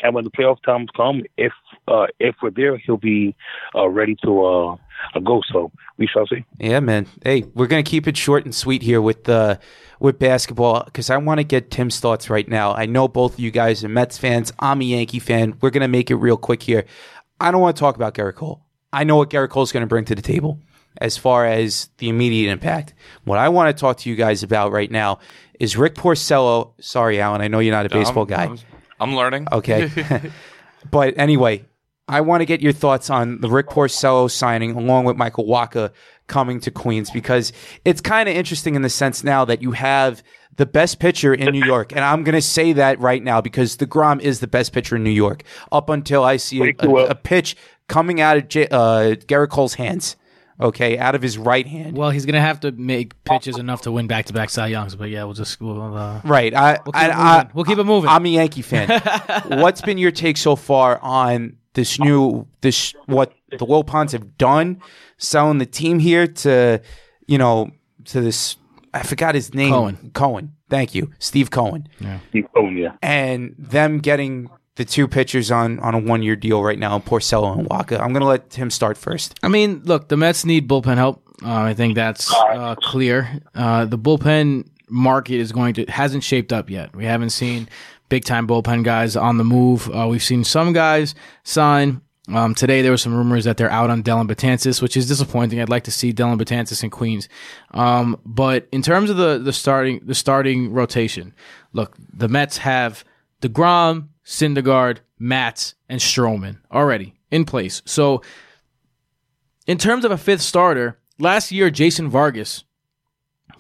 And 0.01 0.15
when 0.15 0.25
the 0.25 0.31
playoff 0.31 0.63
times 0.63 0.89
come, 0.97 1.25
if 1.37 1.53
uh, 1.89 2.07
if 2.19 2.37
we're 2.43 2.51
there, 2.51 2.77
he'll 2.77 2.97
be 2.97 3.35
uh, 3.75 3.89
ready 3.89 4.17
to 4.25 4.45
uh, 4.45 4.77
uh, 5.15 5.21
go. 5.21 5.43
So 5.53 5.71
we 5.97 6.07
shall 6.07 6.27
see. 6.27 6.45
Yeah, 6.59 6.81
man. 6.81 7.07
Hey, 7.23 7.45
we're 7.55 7.67
gonna 7.67 7.83
keep 7.83 8.07
it 8.07 8.17
short 8.17 8.45
and 8.45 8.55
sweet 8.55 8.83
here 8.83 9.01
with 9.01 9.29
uh, 9.29 9.57
with 10.01 10.19
basketball 10.19 10.85
because 10.85 11.11
I 11.11 11.17
want 11.17 11.39
to 11.39 11.45
get 11.45 11.71
Tim's 11.71 12.01
thoughts 12.01 12.31
right 12.31 12.49
now. 12.49 12.75
I 12.75 12.87
know 12.87 13.09
both 13.09 13.35
of 13.35 13.41
you 13.41 13.51
guys 13.51 13.85
are 13.85 13.89
Mets 13.89 14.19
fans. 14.19 14.53
I'm 14.59 14.81
a 14.81 14.85
Yankee 14.85 15.19
fan. 15.19 15.57
We're 15.61 15.71
gonna 15.71 15.89
make 15.89 16.11
it 16.11 16.17
real 16.17 16.37
quick 16.37 16.63
here. 16.63 16.85
I 17.41 17.51
don't 17.51 17.61
want 17.61 17.77
to 17.77 17.81
talk 17.81 17.97
about 17.97 18.15
Gerrit 18.15 18.35
Cole. 18.35 18.65
I 18.93 19.05
know 19.05 19.17
what 19.17 19.31
Gerrit 19.31 19.51
Cole's 19.51 19.73
gonna 19.73 19.87
bring 19.87 20.05
to 20.07 20.15
the 20.15 20.23
table 20.23 20.61
as 21.01 21.17
far 21.17 21.47
as 21.47 21.91
the 21.99 22.09
immediate 22.09 22.51
impact. 22.51 22.95
What 23.25 23.39
I 23.39 23.49
want 23.49 23.75
to 23.75 23.81
talk 23.81 23.99
to 23.99 24.11
you 24.11 24.17
guys 24.17 24.43
about 24.43 24.73
right 24.73 24.91
now 24.91 25.21
is 25.61 25.77
Rick 25.77 25.95
Porcello. 25.95 26.73
Sorry, 26.81 27.21
Alan. 27.21 27.41
I 27.41 27.49
know 27.49 27.61
you're 27.61 27.75
not 27.75 27.87
a 27.87 27.89
baseball 27.89 28.25
I'm, 28.25 28.29
guy. 28.29 28.45
I'm, 28.45 28.59
I'm 29.01 29.15
learning. 29.15 29.47
Okay. 29.53 29.91
but 30.91 31.15
anyway, 31.17 31.65
I 32.09 32.21
want 32.23 32.41
to 32.41 32.47
get 32.47 32.61
your 32.61 32.73
thoughts 32.73 33.11
on 33.11 33.41
the 33.41 33.49
Rick 33.49 33.69
Porcello 33.69 34.31
signing 34.31 34.73
along 34.73 35.05
with 35.05 35.17
Michael 35.17 35.45
Wacha 35.45 35.93
coming 36.27 36.61
to 36.61 36.71
Queens 36.71 37.11
because 37.11 37.53
it's 37.85 38.01
kind 38.01 38.29
of 38.29 38.35
interesting 38.35 38.75
in 38.75 38.83
the 38.83 38.91
sense 38.91 39.25
now 39.25 39.45
that 39.45 39.63
you 39.63 39.73
have 39.73 40.23
the 40.57 40.67
best 40.67 40.99
pitcher 40.99 41.33
in 41.33 41.53
New 41.53 41.65
York. 41.65 41.93
And 41.93 42.01
I'm 42.01 42.25
going 42.25 42.35
to 42.35 42.43
say 42.43 42.73
that 42.75 42.99
right 43.01 43.23
now 43.23 43.41
because 43.41 43.77
the 43.77 43.87
Grom 43.87 44.21
is 44.21 44.41
the 44.41 44.47
best 44.49 44.73
pitcher 44.73 44.97
in 44.97 45.05
New 45.05 45.11
York 45.11 45.43
up 45.71 45.89
until 45.89 46.25
I 46.25 46.37
see 46.37 46.63
a, 46.63 46.75
a, 46.81 46.95
a 47.11 47.15
pitch 47.15 47.57
coming 47.89 48.21
out 48.21 48.37
of 48.37 48.49
J- 48.49 48.69
uh, 48.69 49.15
Gerrit 49.15 49.51
Cole's 49.51 49.75
hands. 49.75 50.17
Okay, 50.61 50.99
out 50.99 51.15
of 51.15 51.23
his 51.23 51.39
right 51.39 51.65
hand. 51.65 51.97
Well, 51.97 52.11
he's 52.11 52.27
gonna 52.27 52.41
have 52.41 52.59
to 52.61 52.73
make 52.73 53.23
pitches 53.23 53.59
enough 53.59 53.83
to 53.83 53.93
win 53.93 54.09
back-to-back 54.09 54.51
Cy 54.51 54.67
Youngs. 54.67 54.97
But 54.97 55.09
yeah, 55.09 55.23
we'll 55.23 55.35
just 55.35 55.61
we'll, 55.61 55.97
uh, 55.97 56.21
Right. 56.25 56.53
I, 56.53 56.81
we'll 56.85 56.93
keep 56.95 56.97
I, 56.97 57.05
it 57.05 57.07
moving. 57.07 57.21
I, 57.21 57.51
we'll 57.55 57.65
keep 57.65 57.79
it 57.79 57.85
moving. 57.85 58.11
I'm 58.11 58.27
a 58.27 58.29
Yankee 58.29 58.63
fan. 58.63 59.01
What's 59.47 59.83
been 59.83 59.99
your 59.99 60.11
take 60.11 60.37
so 60.37 60.57
far 60.57 60.99
on 60.99 61.58
this 61.79 62.01
new 62.01 62.45
this 62.61 62.93
what 63.07 63.33
the 63.51 63.65
Wilpons 63.65 64.11
have 64.11 64.37
done, 64.37 64.83
selling 65.17 65.59
the 65.59 65.67
team 65.67 66.01
here 66.01 66.27
to 66.27 66.83
you 67.29 67.39
know 67.39 67.71
to 68.07 68.21
this 68.21 68.57
I 68.93 69.05
forgot 69.05 69.37
his 69.37 69.55
name 69.55 69.71
Cohen. 69.71 70.11
Cohen. 70.13 70.55
Thank 70.69 70.95
you, 70.95 71.13
Steve 71.21 71.51
Cohen, 71.51 71.89
Steve 72.31 72.47
Cohen, 72.55 72.77
yeah. 72.77 72.97
and 73.01 73.55
them 73.57 74.01
getting 74.01 74.51
the 74.75 74.85
two 74.85 75.07
pitchers 75.07 75.53
on 75.53 75.79
on 75.79 75.95
a 75.95 75.99
one 75.99 76.23
year 76.23 76.35
deal 76.35 76.65
right 76.65 76.79
now, 76.79 76.99
Porcello 76.99 77.57
and 77.57 77.69
Wacha. 77.69 78.01
I'm 78.01 78.13
gonna 78.13 78.27
let 78.27 78.55
him 78.55 78.71
start 78.71 78.99
first. 78.99 79.39
I 79.43 79.49
mean, 79.49 79.83
look, 79.85 80.09
the 80.09 80.17
Mets 80.17 80.45
need 80.45 80.69
bullpen 80.69 80.97
help. 80.97 81.23
Uh, 81.45 81.53
I 81.53 81.75
think 81.75 81.95
that's 81.95 82.35
uh, 82.35 82.75
clear. 82.75 83.41
Uh, 83.55 83.85
the 83.85 83.99
bullpen 83.99 84.69
market 84.91 85.37
is 85.37 85.53
going 85.53 85.75
to 85.75 85.85
hasn't 85.87 86.25
shaped 86.25 86.53
up 86.53 86.69
yet. 86.69 86.95
We 86.95 87.05
haven't 87.05 87.31
seen 87.31 87.69
big 88.09 88.25
time 88.25 88.47
bullpen 88.47 88.85
guys 88.85 89.17
on 89.17 89.39
the 89.39 89.45
move. 89.45 89.89
Uh, 89.95 90.07
we've 90.09 90.23
seen 90.23 90.45
some 90.45 90.73
guys 90.73 91.15
sign. 91.45 92.01
Um, 92.33 92.55
today 92.55 92.83
there 92.83 92.91
were 92.91 92.99
some 92.99 93.15
rumors 93.15 93.45
that 93.45 93.57
they're 93.57 93.71
out 93.71 93.89
on 93.89 94.03
Dellin 94.03 94.29
Betances, 94.29 94.83
which 94.83 94.97
is 94.97 95.09
disappointing. 95.09 95.61
I'd 95.61 95.71
like 95.71 95.85
to 95.85 95.91
see 95.91 96.13
Dellin 96.13 96.39
Betances 96.39 96.85
in 96.85 96.91
Queens. 96.91 97.29
Um, 97.71 98.21
but 98.25 98.69
in 98.71 98.83
terms 98.83 99.09
of 99.09 99.17
the 99.17 99.39
the 99.39 99.53
starting 99.53 100.01
the 100.05 100.15
starting 100.15 100.73
rotation, 100.73 101.35
look, 101.73 101.97
the 102.13 102.29
Mets 102.29 102.59
have 102.59 103.05
DeGrom, 103.41 104.09
Syndergaard, 104.27 104.99
Matz, 105.19 105.75
and 105.89 106.01
Stroman 106.01 106.59
already 106.71 107.15
in 107.31 107.45
place. 107.45 107.81
So 107.87 108.23
in 109.67 109.79
terms 109.79 110.05
of 110.05 110.11
a 110.11 110.19
fifth 110.19 110.43
starter, 110.43 110.99
last 111.19 111.51
year 111.51 111.71
Jason 111.71 112.09
Vargas 112.09 112.65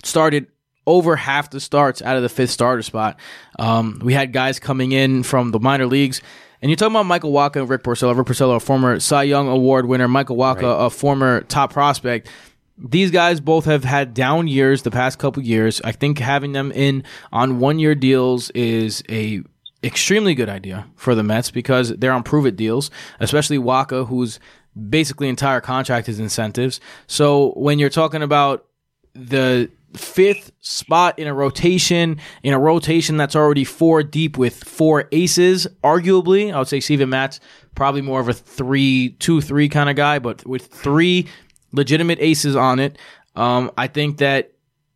started 0.04 0.46
over 0.89 1.15
half 1.15 1.51
the 1.51 1.60
starts 1.60 2.01
out 2.01 2.16
of 2.16 2.23
the 2.23 2.28
fifth 2.28 2.51
starter 2.51 2.82
spot. 2.82 3.20
Um, 3.59 4.01
we 4.02 4.15
had 4.15 4.32
guys 4.32 4.59
coming 4.59 4.93
in 4.93 5.23
from 5.23 5.51
the 5.51 5.60
minor 5.60 5.86
leagues. 5.86 6.23
And 6.60 6.70
you're 6.70 6.77
talking 6.77 6.94
about 6.94 7.06
Michael 7.06 7.31
Wacha 7.31 7.56
and 7.56 7.69
Rick 7.69 7.85
Porcello. 7.85 8.16
Rick 8.16 8.27
Porcello, 8.27 8.56
a 8.56 8.60
former 8.60 8.98
Cy 8.98 9.24
Young 9.24 9.47
Award 9.47 9.86
winner. 9.86 10.09
Michael 10.09 10.36
Wacha, 10.36 10.86
a 10.86 10.90
former 10.90 11.43
top 11.43 11.73
prospect. 11.73 12.28
These 12.78 13.10
guys 13.10 13.40
both 13.40 13.66
have 13.66 13.85
had 13.85 14.15
down 14.15 14.48
years 14.48 14.82
the 14.82 14.90
past 14.90 15.19
couple 15.19 15.43
years. 15.43 15.81
I 15.85 15.93
think 15.93 16.19
having 16.19 16.52
them 16.52 16.73
in 16.73 17.05
on 17.32 17.59
one 17.60 17.78
year 17.78 17.94
deals 17.94 18.51
is 18.51 19.05
a 19.09 19.43
extremely 19.85 20.35
good 20.35 20.48
idea 20.48 20.86
for 20.97 21.15
the 21.15 21.23
Mets 21.23 21.51
because 21.51 21.90
they're 21.90 22.12
on 22.12 22.23
prove 22.23 22.47
it 22.47 22.56
deals, 22.56 22.90
especially 23.20 23.59
Wacha, 23.59 24.09
whose 24.09 24.40
basically 24.89 25.28
entire 25.28 25.60
contract 25.60 26.09
is 26.09 26.19
incentives. 26.19 26.81
So 27.06 27.52
when 27.56 27.78
you're 27.78 27.90
talking 27.90 28.23
about 28.23 28.65
the 29.15 29.70
fifth 29.94 30.52
spot 30.60 31.19
in 31.19 31.27
a 31.27 31.35
rotation, 31.35 32.19
in 32.43 32.55
a 32.55 32.59
rotation 32.59 33.16
that's 33.16 33.35
already 33.35 33.65
four 33.65 34.02
deep 34.02 34.36
with 34.36 34.62
four 34.65 35.09
aces, 35.12 35.66
arguably, 35.82 36.52
I 36.52 36.59
would 36.59 36.69
say 36.69 36.81
Steven 36.81 37.09
Matz 37.09 37.40
probably 37.74 38.02
more 38.02 38.20
of 38.20 38.28
a 38.28 38.35
three, 38.35 39.10
two, 39.19 39.40
three 39.40 39.69
kind 39.69 39.89
of 39.89 39.97
guy, 39.97 40.19
but 40.19 40.44
with 40.47 40.66
three 40.66 41.28
legitimate 41.73 42.19
aces 42.20 42.56
on 42.56 42.78
it, 42.78 42.98
um, 43.36 43.70
I 43.78 43.86
think 43.86 44.19
that 44.19 44.52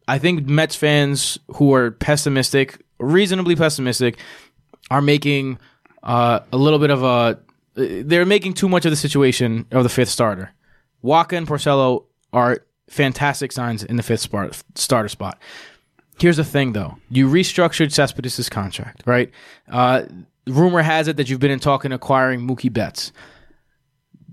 I 0.09 0.19
think 0.19 0.47
Mets 0.47 0.75
fans 0.75 1.39
who 1.49 1.73
are 1.75 1.93
pessimistic 1.93 2.83
reasonably 3.03 3.57
pessimistic, 3.57 4.19
are 4.91 5.03
making 5.03 5.59
uh, 6.03 6.41
a 6.53 6.57
little 6.57 6.79
bit 6.79 6.91
of 6.91 7.03
a. 7.03 7.39
They're 7.75 8.27
making 8.27 8.55
too 8.55 8.69
much 8.69 8.85
of 8.85 8.93
the 8.93 8.97
situation 8.97 9.67
of 9.71 9.83
the 9.83 9.89
fifth 9.89 10.11
starter. 10.11 10.53
Wacha 11.03 11.37
and 11.37 11.47
Porcello 11.47 12.05
are 12.33 12.67
fantastic 12.93 13.53
signs 13.53 13.83
in 13.83 13.97
the 13.97 14.03
fifth 14.03 14.21
spot, 14.21 14.63
starter 14.75 15.09
spot. 15.09 15.41
Here's 16.21 16.37
the 16.37 16.45
thing, 16.45 16.75
though. 16.75 16.99
You 17.11 17.27
restructured 17.27 17.91
Cespedes' 17.91 18.49
contract, 18.51 19.03
right? 19.07 19.31
Uh, 19.71 20.03
rumor 20.47 20.83
has 20.83 21.09
it 21.09 21.17
that 21.17 21.31
you've 21.31 21.41
been 21.41 21.51
in 21.51 21.59
talk 21.59 21.85
in 21.85 21.93
acquiring 21.93 22.41
Mookie 22.41 22.73
Betts. 22.73 23.13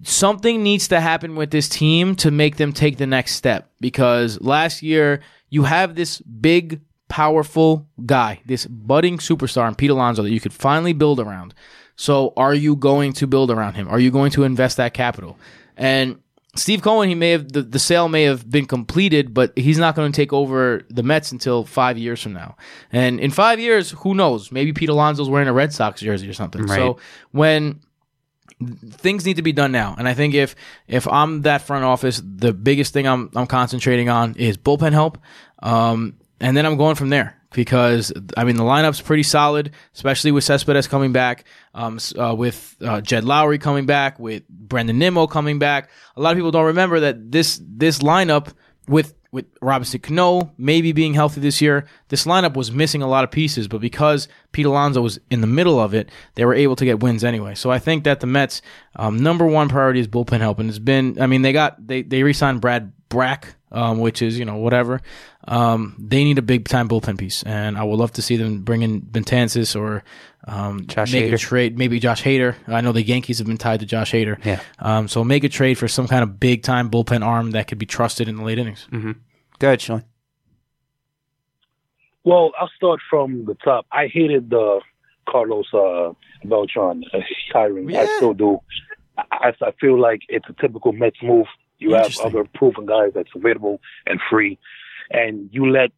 Something 0.03 0.61
needs 0.61 0.89
to 0.89 0.99
happen 0.99 1.35
with 1.35 1.51
this 1.51 1.69
team 1.69 2.15
to 2.17 2.31
make 2.31 2.57
them 2.57 2.73
take 2.73 2.97
the 2.97 3.07
next 3.07 3.35
step 3.35 3.71
because 3.79 4.39
last 4.41 4.83
year 4.83 5.21
you 5.49 5.63
have 5.63 5.95
this 5.95 6.19
big, 6.19 6.81
powerful 7.07 7.87
guy, 8.05 8.41
this 8.45 8.65
budding 8.65 9.17
superstar 9.17 9.67
in 9.67 9.75
Pete 9.75 9.89
Alonso 9.89 10.23
that 10.23 10.31
you 10.31 10.39
could 10.39 10.53
finally 10.53 10.93
build 10.93 11.19
around. 11.19 11.53
So, 11.95 12.33
are 12.37 12.53
you 12.53 12.77
going 12.77 13.11
to 13.13 13.27
build 13.27 13.51
around 13.51 13.73
him? 13.73 13.89
Are 13.89 13.99
you 13.99 14.09
going 14.09 14.31
to 14.31 14.43
invest 14.43 14.77
that 14.77 14.93
capital? 14.93 15.37
And 15.75 16.19
Steve 16.55 16.81
Cohen, 16.81 17.09
he 17.09 17.15
may 17.15 17.31
have 17.31 17.51
the, 17.51 17.61
the 17.61 17.79
sale 17.79 18.09
may 18.09 18.23
have 18.23 18.49
been 18.49 18.65
completed, 18.65 19.33
but 19.33 19.55
he's 19.57 19.77
not 19.77 19.95
going 19.95 20.11
to 20.11 20.15
take 20.15 20.33
over 20.33 20.81
the 20.89 21.03
Mets 21.03 21.31
until 21.31 21.63
five 21.63 21.97
years 21.97 22.21
from 22.21 22.33
now. 22.33 22.57
And 22.91 23.19
in 23.19 23.29
five 23.29 23.59
years, 23.59 23.91
who 23.91 24.15
knows? 24.15 24.51
Maybe 24.51 24.73
Pete 24.73 24.89
Alonso's 24.89 25.29
wearing 25.29 25.47
a 25.47 25.53
Red 25.53 25.73
Sox 25.73 26.01
jersey 26.01 26.27
or 26.27 26.33
something. 26.33 26.63
Right. 26.63 26.75
So 26.75 26.97
when 27.31 27.81
things 28.89 29.25
need 29.25 29.35
to 29.35 29.43
be 29.43 29.53
done 29.53 29.71
now, 29.71 29.95
and 29.97 30.07
I 30.07 30.15
think 30.15 30.33
if 30.33 30.55
if 30.87 31.07
I'm 31.07 31.43
that 31.43 31.61
front 31.61 31.85
office, 31.85 32.21
the 32.25 32.51
biggest 32.51 32.93
thing 32.93 33.07
I'm 33.07 33.29
I'm 33.35 33.47
concentrating 33.47 34.09
on 34.09 34.33
is 34.35 34.57
bullpen 34.57 34.91
help, 34.91 35.19
um, 35.59 36.17
and 36.39 36.55
then 36.55 36.65
I'm 36.65 36.77
going 36.77 36.95
from 36.95 37.09
there 37.09 37.35
because 37.53 38.11
I 38.37 38.43
mean 38.43 38.55
the 38.55 38.63
lineup's 38.63 39.01
pretty 39.01 39.23
solid, 39.23 39.71
especially 39.93 40.31
with 40.31 40.43
Cespedes 40.43 40.87
coming 40.87 41.11
back, 41.11 41.45
um, 41.73 41.99
uh, 42.17 42.35
with 42.35 42.75
uh, 42.81 43.01
Jed 43.01 43.23
Lowrie 43.23 43.59
coming 43.59 43.85
back, 43.85 44.19
with 44.19 44.47
Brandon 44.49 44.97
Nimmo 44.97 45.27
coming 45.27 45.59
back. 45.59 45.89
A 46.15 46.21
lot 46.21 46.31
of 46.31 46.37
people 46.37 46.51
don't 46.51 46.65
remember 46.65 47.01
that 47.01 47.31
this 47.31 47.61
this 47.63 47.99
lineup 47.99 48.53
with 48.87 49.13
with 49.31 49.45
Robinson 49.61 49.99
Cano 49.99 50.51
maybe 50.57 50.91
being 50.91 51.13
healthy 51.13 51.41
this 51.41 51.61
year, 51.61 51.85
this 52.07 52.25
lineup 52.25 52.55
was 52.55 52.71
missing 52.71 53.01
a 53.01 53.07
lot 53.07 53.23
of 53.23 53.31
pieces, 53.31 53.67
but 53.67 53.79
because 53.79 54.27
Pete 54.51 54.65
Alonso 54.65 55.01
was 55.01 55.19
in 55.29 55.41
the 55.41 55.47
middle 55.47 55.79
of 55.79 55.93
it, 55.93 56.09
they 56.35 56.45
were 56.45 56.55
able 56.55 56.75
to 56.75 56.85
get 56.85 56.99
wins 56.99 57.23
anyway. 57.23 57.53
So 57.53 57.69
I 57.69 57.79
think 57.79 58.05
that 58.05 58.21
the 58.21 58.27
Mets' 58.27 58.61
um, 58.95 59.17
number 59.17 59.45
one 59.45 59.69
priority 59.69 59.99
is 59.99 60.07
bullpen 60.07 60.39
help, 60.39 60.59
and 60.59 60.69
it's 60.69 60.79
been. 60.79 61.21
I 61.21 61.27
mean, 61.27 61.43
they 61.43 61.53
got 61.53 61.85
they 61.85 62.01
they 62.01 62.23
re-signed 62.23 62.61
Brad 62.61 62.91
Brach, 63.09 63.45
um, 63.71 63.99
which 63.99 64.21
is 64.21 64.37
you 64.39 64.45
know 64.45 64.57
whatever. 64.57 65.01
Um, 65.47 65.95
they 65.99 66.23
need 66.23 66.37
a 66.37 66.43
big 66.43 66.67
time 66.67 66.87
bullpen 66.87 67.17
piece, 67.17 67.43
and 67.43 67.77
I 67.77 67.83
would 67.83 67.97
love 67.97 68.11
to 68.13 68.21
see 68.21 68.37
them 68.37 68.61
bring 68.61 68.81
in 68.81 69.01
Betances 69.01 69.79
or 69.79 70.03
um, 70.47 70.85
Josh 70.87 71.11
make 71.13 71.31
a 71.31 71.37
trade. 71.37 71.77
Maybe 71.77 71.99
Josh 71.99 72.23
Hader. 72.23 72.55
I 72.67 72.81
know 72.81 72.91
the 72.91 73.03
Yankees 73.03 73.37
have 73.39 73.47
been 73.47 73.57
tied 73.57 73.79
to 73.81 73.85
Josh 73.85 74.11
Hader. 74.11 74.43
Yeah. 74.45 74.61
Um, 74.79 75.07
so 75.07 75.23
make 75.23 75.43
a 75.43 75.49
trade 75.49 75.77
for 75.77 75.87
some 75.87 76.07
kind 76.07 76.23
of 76.23 76.39
big 76.39 76.63
time 76.63 76.89
bullpen 76.89 77.25
arm 77.25 77.51
that 77.51 77.67
could 77.67 77.77
be 77.77 77.85
trusted 77.85 78.27
in 78.27 78.37
the 78.37 78.43
late 78.43 78.59
innings. 78.59 78.87
Go 79.59 79.67
ahead, 79.67 79.81
Sean. 79.81 80.03
Well, 82.23 82.51
I'll 82.59 82.69
start 82.75 82.99
from 83.09 83.45
the 83.45 83.55
top. 83.55 83.85
I 83.91 84.07
hated 84.07 84.49
the 84.49 84.81
Carlos 85.27 85.65
uh, 85.73 86.13
Beltran 86.45 87.03
uh, 87.13 87.19
hiring. 87.51 87.95
I 87.95 88.05
still 88.17 88.33
do. 88.33 88.59
I, 89.17 89.53
I 89.61 89.71
feel 89.79 89.99
like 89.99 90.21
it's 90.29 90.45
a 90.49 90.53
typical 90.61 90.91
Mets 90.91 91.17
move. 91.21 91.47
You 91.79 91.93
have 91.93 92.17
other 92.19 92.43
proven 92.53 92.85
guys 92.85 93.11
that's 93.15 93.29
available 93.33 93.79
and 94.05 94.19
free, 94.29 94.59
and 95.11 95.49
you 95.51 95.71
let 95.71 95.91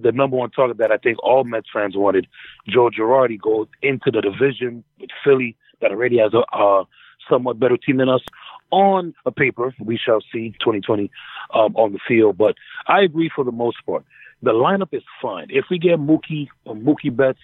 the 0.00 0.12
number 0.12 0.36
one 0.36 0.50
target 0.50 0.78
that 0.78 0.92
I 0.92 0.96
think 0.96 1.18
all 1.22 1.44
Mets 1.44 1.68
fans 1.72 1.96
wanted, 1.96 2.26
Joe 2.68 2.90
Girardi, 2.90 3.40
go 3.40 3.68
into 3.82 4.10
the 4.10 4.20
division 4.20 4.84
with 5.00 5.10
Philly 5.24 5.56
that 5.80 5.90
already 5.90 6.18
has 6.18 6.32
a 6.34 6.40
uh, 6.56 6.84
somewhat 7.28 7.58
better 7.58 7.76
team 7.76 7.98
than 7.98 8.08
us. 8.08 8.22
On 8.70 9.14
a 9.26 9.30
paper, 9.30 9.74
we 9.84 9.98
shall 9.98 10.20
see 10.32 10.50
2020 10.60 11.10
um, 11.54 11.76
on 11.76 11.92
the 11.92 11.98
field, 12.06 12.38
but 12.38 12.54
I 12.86 13.02
agree 13.02 13.30
for 13.34 13.44
the 13.44 13.52
most 13.52 13.76
part. 13.84 14.04
The 14.42 14.52
lineup 14.52 14.88
is 14.92 15.02
fine. 15.20 15.48
If 15.50 15.66
we 15.70 15.78
get 15.78 15.98
Mookie 15.98 16.48
or 16.64 16.74
Mookie 16.74 17.14
Betts, 17.14 17.38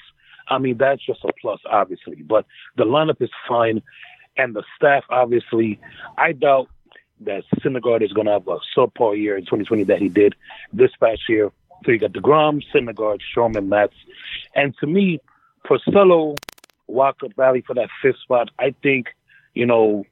I 0.49 0.59
mean 0.59 0.79
that's 0.79 1.05
just 1.05 1.23
a 1.25 1.33
plus, 1.41 1.61
obviously. 1.71 2.23
But 2.23 2.47
the 2.77 2.85
lineup 2.85 3.21
is 3.21 3.31
fine, 3.47 3.83
and 4.39 4.57
the 4.57 4.65
staff 4.77 5.05
obviously. 5.11 5.79
I 6.17 6.33
doubt 6.33 6.69
that 7.21 7.45
Syndergaard 7.61 8.03
is 8.03 8.13
going 8.13 8.27
to 8.27 8.33
have 8.33 8.49
a 8.49 8.59
subpar 8.77 9.21
year 9.21 9.37
in 9.37 9.45
2020 9.45 9.85
that 9.85 9.99
he 9.99 10.09
did 10.09 10.35
this 10.73 10.91
past 11.01 11.23
year. 11.29 11.51
So 11.85 11.93
you 11.93 11.99
got 11.99 12.13
Degrom, 12.13 12.63
Syndergaard, 12.75 13.21
Sherman, 13.33 13.69
Matz, 13.69 13.95
and 14.55 14.75
to 14.79 14.87
me, 14.87 15.21
Porcello, 15.67 16.37
Walker, 16.87 17.29
Valley 17.37 17.63
for 17.67 17.75
that 17.75 17.89
fifth 18.03 18.19
spot. 18.19 18.51
I 18.59 18.75
think 18.83 19.09
you 19.55 19.67
know, 19.67 20.05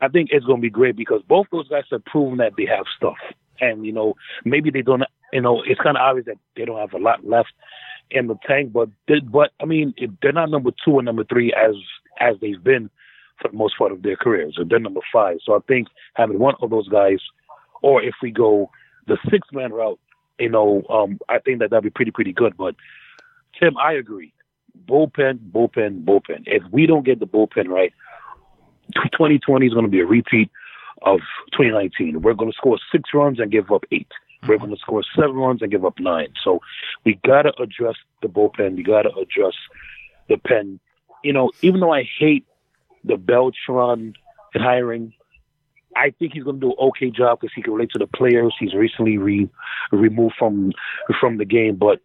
I 0.00 0.08
think 0.08 0.30
it's 0.32 0.44
going 0.44 0.58
to 0.58 0.62
be 0.62 0.70
great 0.70 0.96
because 0.96 1.22
both 1.28 1.46
those 1.52 1.68
guys 1.68 1.84
have 1.90 2.04
proven 2.04 2.38
that 2.38 2.54
they 2.56 2.66
have 2.66 2.86
stuff, 2.96 3.18
and 3.60 3.86
you 3.86 3.92
know, 3.92 4.14
maybe 4.44 4.70
they 4.70 4.82
don't. 4.82 5.04
You 5.32 5.40
know, 5.40 5.62
it's 5.64 5.80
kind 5.80 5.96
of 5.96 6.02
obvious 6.02 6.26
that 6.26 6.38
they 6.56 6.64
don't 6.64 6.78
have 6.78 6.92
a 6.92 6.98
lot 6.98 7.24
left 7.24 7.52
in 8.10 8.26
the 8.26 8.36
tank, 8.46 8.72
but 8.72 8.90
they, 9.08 9.20
but 9.20 9.52
I 9.60 9.64
mean, 9.64 9.94
if 9.96 10.10
they're 10.20 10.32
not 10.32 10.50
number 10.50 10.70
two 10.84 10.98
and 10.98 11.06
number 11.06 11.24
three 11.24 11.52
as 11.52 11.74
as 12.20 12.36
they've 12.40 12.62
been 12.62 12.90
for 13.42 13.48
the 13.48 13.56
most 13.56 13.76
part 13.76 13.92
of 13.92 14.02
their 14.02 14.16
careers. 14.16 14.54
So 14.56 14.64
they're 14.64 14.78
number 14.78 15.00
five. 15.12 15.38
So 15.44 15.54
I 15.54 15.58
think 15.68 15.88
having 16.14 16.38
one 16.38 16.54
of 16.62 16.70
those 16.70 16.88
guys, 16.88 17.18
or 17.82 18.02
if 18.02 18.14
we 18.22 18.30
go 18.30 18.70
the 19.06 19.18
six 19.30 19.48
man 19.52 19.72
route, 19.72 19.98
you 20.38 20.48
know, 20.48 20.82
um, 20.88 21.18
I 21.28 21.38
think 21.38 21.58
that 21.58 21.70
that'd 21.70 21.84
be 21.84 21.90
pretty 21.90 22.10
pretty 22.10 22.32
good. 22.32 22.56
But 22.56 22.74
Tim, 23.58 23.76
I 23.76 23.92
agree. 23.92 24.32
Bullpen, 24.86 25.50
bullpen, 25.50 26.04
bullpen. 26.04 26.44
If 26.46 26.62
we 26.72 26.86
don't 26.86 27.04
get 27.04 27.20
the 27.20 27.26
bullpen 27.26 27.68
right, 27.68 27.92
2020 28.94 29.66
is 29.66 29.74
going 29.74 29.84
to 29.84 29.90
be 29.90 30.00
a 30.00 30.06
repeat 30.06 30.50
of 31.02 31.20
2019. 31.52 32.22
We're 32.22 32.34
going 32.34 32.50
to 32.50 32.56
score 32.56 32.78
six 32.90 33.10
runs 33.12 33.38
and 33.38 33.50
give 33.50 33.70
up 33.70 33.84
8 33.90 34.06
we 34.42 34.48
We're 34.48 34.58
going 34.58 34.70
to 34.70 34.76
score 34.76 35.02
seven 35.14 35.36
runs 35.36 35.62
and 35.62 35.70
give 35.70 35.84
up 35.84 35.98
nine. 35.98 36.32
So 36.42 36.60
we 37.04 37.18
got 37.24 37.42
to 37.42 37.52
address 37.60 37.94
the 38.22 38.28
bullpen. 38.28 38.76
We 38.76 38.82
got 38.82 39.02
to 39.02 39.10
address 39.10 39.54
the 40.28 40.36
pen. 40.36 40.80
You 41.22 41.32
know, 41.32 41.50
even 41.62 41.80
though 41.80 41.92
I 41.92 42.08
hate 42.18 42.44
the 43.04 43.16
Beltran 43.16 44.14
hiring, 44.54 45.12
I 45.96 46.12
think 46.18 46.32
he's 46.32 46.44
going 46.44 46.60
to 46.60 46.66
do 46.66 46.70
an 46.70 46.88
okay 46.88 47.10
job 47.10 47.40
because 47.40 47.52
he 47.54 47.62
can 47.62 47.72
relate 47.72 47.90
to 47.92 47.98
the 47.98 48.06
players. 48.06 48.54
He's 48.58 48.74
recently 48.74 49.18
re- 49.18 49.50
removed 49.90 50.34
from 50.38 50.72
from 51.20 51.38
the 51.38 51.44
game, 51.44 51.76
but 51.76 52.00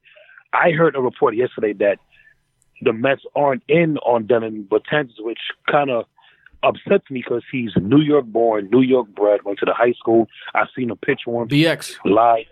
I 0.53 0.71
heard 0.71 0.95
a 0.95 1.01
report 1.01 1.35
yesterday 1.35 1.73
that 1.73 1.97
the 2.81 2.93
Mets 2.93 3.23
aren't 3.35 3.63
in 3.67 3.97
on 3.99 4.27
Dellin 4.27 4.67
Betances, 4.67 5.19
which 5.19 5.39
kind 5.69 5.89
of 5.89 6.05
upsets 6.63 7.09
me 7.09 7.23
because 7.23 7.43
he's 7.51 7.71
New 7.77 8.01
York 8.01 8.25
born, 8.25 8.69
New 8.71 8.81
York 8.81 9.07
bred, 9.09 9.43
went 9.43 9.59
to 9.59 9.65
the 9.65 9.73
high 9.73 9.93
school. 9.93 10.27
I've 10.53 10.67
seen 10.75 10.89
him 10.89 10.97
pitch 10.97 11.21
once 11.25 11.51
BX. 11.51 11.97
live. 12.05 12.45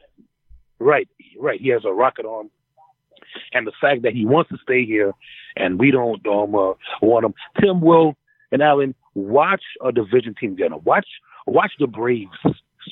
Right, 0.79 1.07
right. 1.39 1.59
He 1.59 1.69
has 1.69 1.85
a 1.85 1.91
rocket 1.91 2.25
arm. 2.25 2.49
And 3.53 3.67
the 3.67 3.73
fact 3.81 4.03
that 4.03 4.13
he 4.13 4.25
wants 4.25 4.49
to 4.51 4.57
stay 4.61 4.85
here 4.85 5.13
and 5.55 5.79
we 5.79 5.91
don't 5.91 6.25
um, 6.27 6.55
uh, 6.55 6.73
want 7.01 7.25
him. 7.25 7.33
Tim 7.59 7.81
Will 7.81 8.15
and 8.51 8.61
Allen, 8.61 8.95
watch 9.13 9.63
a 9.83 9.91
division 9.91 10.35
team 10.39 10.55
get 10.55 10.71
him. 10.71 10.79
Watch, 10.83 11.07
watch 11.47 11.71
the 11.79 11.87
Braves 11.87 12.29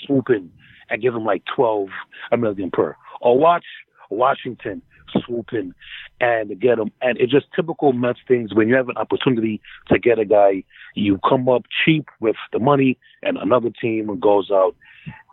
swoop 0.05 0.29
in 0.29 0.51
and 0.89 1.01
give 1.01 1.13
him 1.15 1.25
like 1.25 1.43
12 1.55 1.89
a 2.31 2.37
million 2.37 2.71
per. 2.71 2.95
Or 3.21 3.37
watch 3.37 3.65
Washington 4.09 4.81
swoop 5.25 5.53
in 5.53 5.73
and 6.19 6.59
get 6.59 6.79
him. 6.79 6.91
And 7.01 7.17
it's 7.19 7.31
just 7.31 7.45
typical 7.55 7.93
Mets 7.93 8.19
things. 8.27 8.53
When 8.53 8.67
you 8.67 8.75
have 8.75 8.89
an 8.89 8.97
opportunity 8.97 9.61
to 9.89 9.99
get 9.99 10.19
a 10.19 10.25
guy, 10.25 10.63
you 10.95 11.19
come 11.27 11.47
up 11.49 11.63
cheap 11.85 12.07
with 12.19 12.35
the 12.51 12.59
money, 12.59 12.97
and 13.21 13.37
another 13.37 13.69
team 13.69 14.19
goes 14.19 14.49
out 14.51 14.75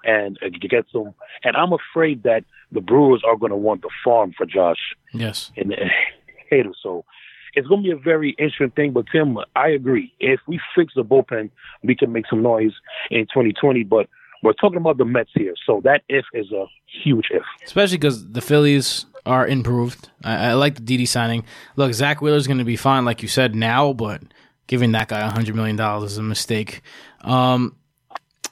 and 0.04 0.38
uh, 0.44 0.48
gets 0.68 0.92
him. 0.94 1.14
And 1.44 1.56
I'm 1.56 1.72
afraid 1.72 2.22
that 2.24 2.44
the 2.72 2.80
Brewers 2.80 3.22
are 3.26 3.36
going 3.36 3.50
to 3.50 3.56
want 3.56 3.82
the 3.82 3.90
farm 4.04 4.32
for 4.36 4.46
Josh 4.46 4.94
Yes. 5.12 5.50
in 5.56 5.68
the 5.68 5.76
Hader. 6.50 6.72
So 6.82 7.04
it's 7.54 7.68
going 7.68 7.82
to 7.82 7.88
be 7.88 7.92
a 7.92 7.98
very 7.98 8.30
interesting 8.38 8.70
thing. 8.70 8.92
But 8.92 9.06
Tim, 9.10 9.38
I 9.56 9.68
agree. 9.68 10.12
If 10.20 10.40
we 10.46 10.60
fix 10.74 10.94
the 10.94 11.04
bullpen, 11.04 11.50
we 11.82 11.94
can 11.94 12.12
make 12.12 12.26
some 12.28 12.42
noise 12.42 12.72
in 13.10 13.22
2020. 13.22 13.84
But 13.84 14.08
we're 14.42 14.52
talking 14.54 14.78
about 14.78 14.98
the 14.98 15.04
Mets 15.04 15.30
here, 15.34 15.54
so 15.66 15.80
that 15.84 16.02
if 16.08 16.24
is 16.32 16.50
a 16.52 16.66
huge 17.02 17.26
if. 17.30 17.42
Especially 17.64 17.98
because 17.98 18.30
the 18.30 18.40
Phillies 18.40 19.06
are 19.26 19.46
improved. 19.46 20.08
I, 20.24 20.48
I 20.48 20.52
like 20.54 20.76
the 20.76 20.80
Didi 20.80 21.06
signing. 21.06 21.44
Look, 21.76 21.92
Zack 21.92 22.22
Wheeler's 22.22 22.46
going 22.46 22.58
to 22.58 22.64
be 22.64 22.76
fine, 22.76 23.04
like 23.04 23.22
you 23.22 23.28
said, 23.28 23.54
now, 23.54 23.92
but 23.92 24.22
giving 24.66 24.92
that 24.92 25.08
guy 25.08 25.28
$100 25.28 25.54
million 25.54 25.78
is 26.04 26.16
a 26.16 26.22
mistake. 26.22 26.80
Um, 27.22 27.76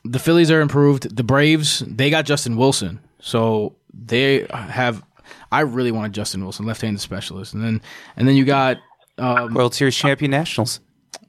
the 0.04 0.18
Phillies 0.18 0.50
are 0.50 0.60
improved. 0.60 1.16
The 1.16 1.24
Braves, 1.24 1.80
they 1.80 2.10
got 2.10 2.26
Justin 2.26 2.56
Wilson. 2.56 3.00
So 3.20 3.76
they 3.92 4.46
have. 4.50 5.04
I 5.50 5.60
really 5.60 5.92
wanted 5.92 6.12
Justin 6.12 6.42
Wilson, 6.42 6.66
left-handed 6.66 7.00
specialist, 7.00 7.54
and 7.54 7.62
then 7.62 7.82
and 8.16 8.28
then 8.28 8.36
you 8.36 8.44
got 8.44 8.78
um, 9.18 9.54
World 9.54 9.74
Series 9.74 9.96
champion 9.96 10.30
Nationals 10.30 10.80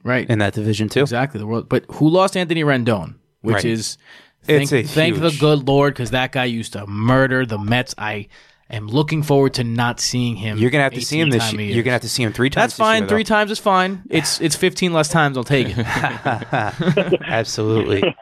right 0.04 0.28
in 0.28 0.38
that 0.40 0.54
division 0.54 0.88
too. 0.88 1.00
exactly 1.02 1.38
the 1.38 1.46
world. 1.46 1.68
But 1.68 1.84
who 1.92 2.08
lost 2.08 2.36
Anthony 2.36 2.62
Rendon, 2.64 3.16
which 3.42 3.54
Right. 3.56 3.64
is 3.66 3.98
thank, 4.44 4.62
It's 4.62 4.72
a 4.72 4.82
thank 4.82 5.18
the 5.20 5.36
good 5.38 5.66
Lord 5.68 5.94
because 5.94 6.10
that 6.12 6.32
guy 6.32 6.44
used 6.46 6.72
to 6.74 6.86
murder 6.86 7.44
the 7.46 7.58
Mets. 7.58 7.94
I 7.98 8.28
am 8.70 8.86
looking 8.88 9.22
forward 9.22 9.54
to 9.54 9.64
not 9.64 9.98
seeing 10.00 10.36
him. 10.36 10.58
You're 10.58 10.70
gonna 10.70 10.84
have 10.84 10.94
to 10.94 11.00
see 11.04 11.18
him 11.20 11.30
this 11.30 11.52
year. 11.52 11.62
You're 11.62 11.82
gonna 11.82 11.92
have 11.94 12.02
to 12.02 12.08
see 12.08 12.22
him 12.22 12.32
three 12.32 12.50
times. 12.50 12.62
That's 12.72 12.76
fine. 12.78 13.02
year, 13.02 13.08
Three 13.08 13.24
times 13.24 13.50
is 13.50 13.58
fine. 13.58 14.02
It's 14.10 14.40
it's 14.40 14.56
15 14.56 14.92
less 14.92 15.08
times. 15.08 15.36
I'll 15.36 15.44
take 15.44 15.68
it. 15.76 15.78
Absolutely. 17.26 18.14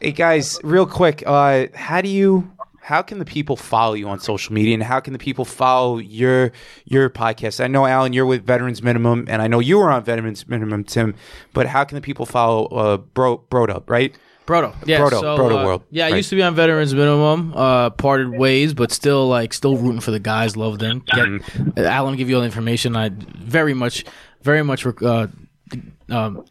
hey 0.00 0.12
guys, 0.12 0.58
real 0.62 0.86
quick, 0.86 1.22
uh, 1.26 1.66
how 1.74 2.00
do 2.00 2.08
you 2.08 2.50
how 2.80 3.02
can 3.02 3.18
the 3.18 3.24
people 3.24 3.56
follow 3.56 3.94
you 3.94 4.08
on 4.08 4.18
social 4.20 4.54
media 4.54 4.74
and 4.74 4.82
how 4.82 5.00
can 5.00 5.12
the 5.12 5.18
people 5.18 5.44
follow 5.44 5.98
your 5.98 6.52
your 6.84 7.10
podcast? 7.10 7.62
I 7.62 7.66
know 7.66 7.86
Alan, 7.86 8.12
you're 8.12 8.26
with 8.26 8.44
Veterans 8.44 8.82
Minimum 8.82 9.26
and 9.28 9.42
I 9.42 9.46
know 9.46 9.60
you 9.60 9.78
were 9.78 9.90
on 9.90 10.02
Veterans 10.02 10.48
Minimum, 10.48 10.84
Tim, 10.84 11.14
but 11.52 11.66
how 11.66 11.84
can 11.84 11.94
the 11.94 12.00
people 12.00 12.26
follow 12.26 12.66
uh 12.66 12.96
Bro 12.96 13.44
Broed 13.50 13.70
Up, 13.70 13.88
right? 13.88 14.16
Broto, 14.46 14.74
yeah, 14.84 14.98
Broto, 14.98 15.20
so, 15.20 15.38
Broto 15.38 15.62
uh, 15.62 15.64
World. 15.64 15.82
Yeah, 15.90 16.06
I 16.06 16.08
used 16.08 16.30
to 16.30 16.36
be 16.36 16.42
on 16.42 16.56
Veterans 16.56 16.92
Minimum, 16.92 17.52
uh, 17.54 17.90
parted 17.90 18.30
ways, 18.30 18.74
but 18.74 18.90
still 18.90 19.28
like 19.28 19.52
still 19.52 19.76
rooting 19.76 20.00
for 20.00 20.10
the 20.10 20.18
guys. 20.18 20.56
Love 20.56 20.80
them. 20.80 21.04
Get, 21.14 21.78
Alan, 21.86 22.16
give 22.16 22.28
you 22.28 22.34
all 22.34 22.40
the 22.40 22.46
information. 22.46 22.96
I 22.96 23.10
very 23.10 23.74
much, 23.74 24.04
very 24.42 24.64
much 24.64 24.84
uh, 24.84 25.28
um, 26.08 26.44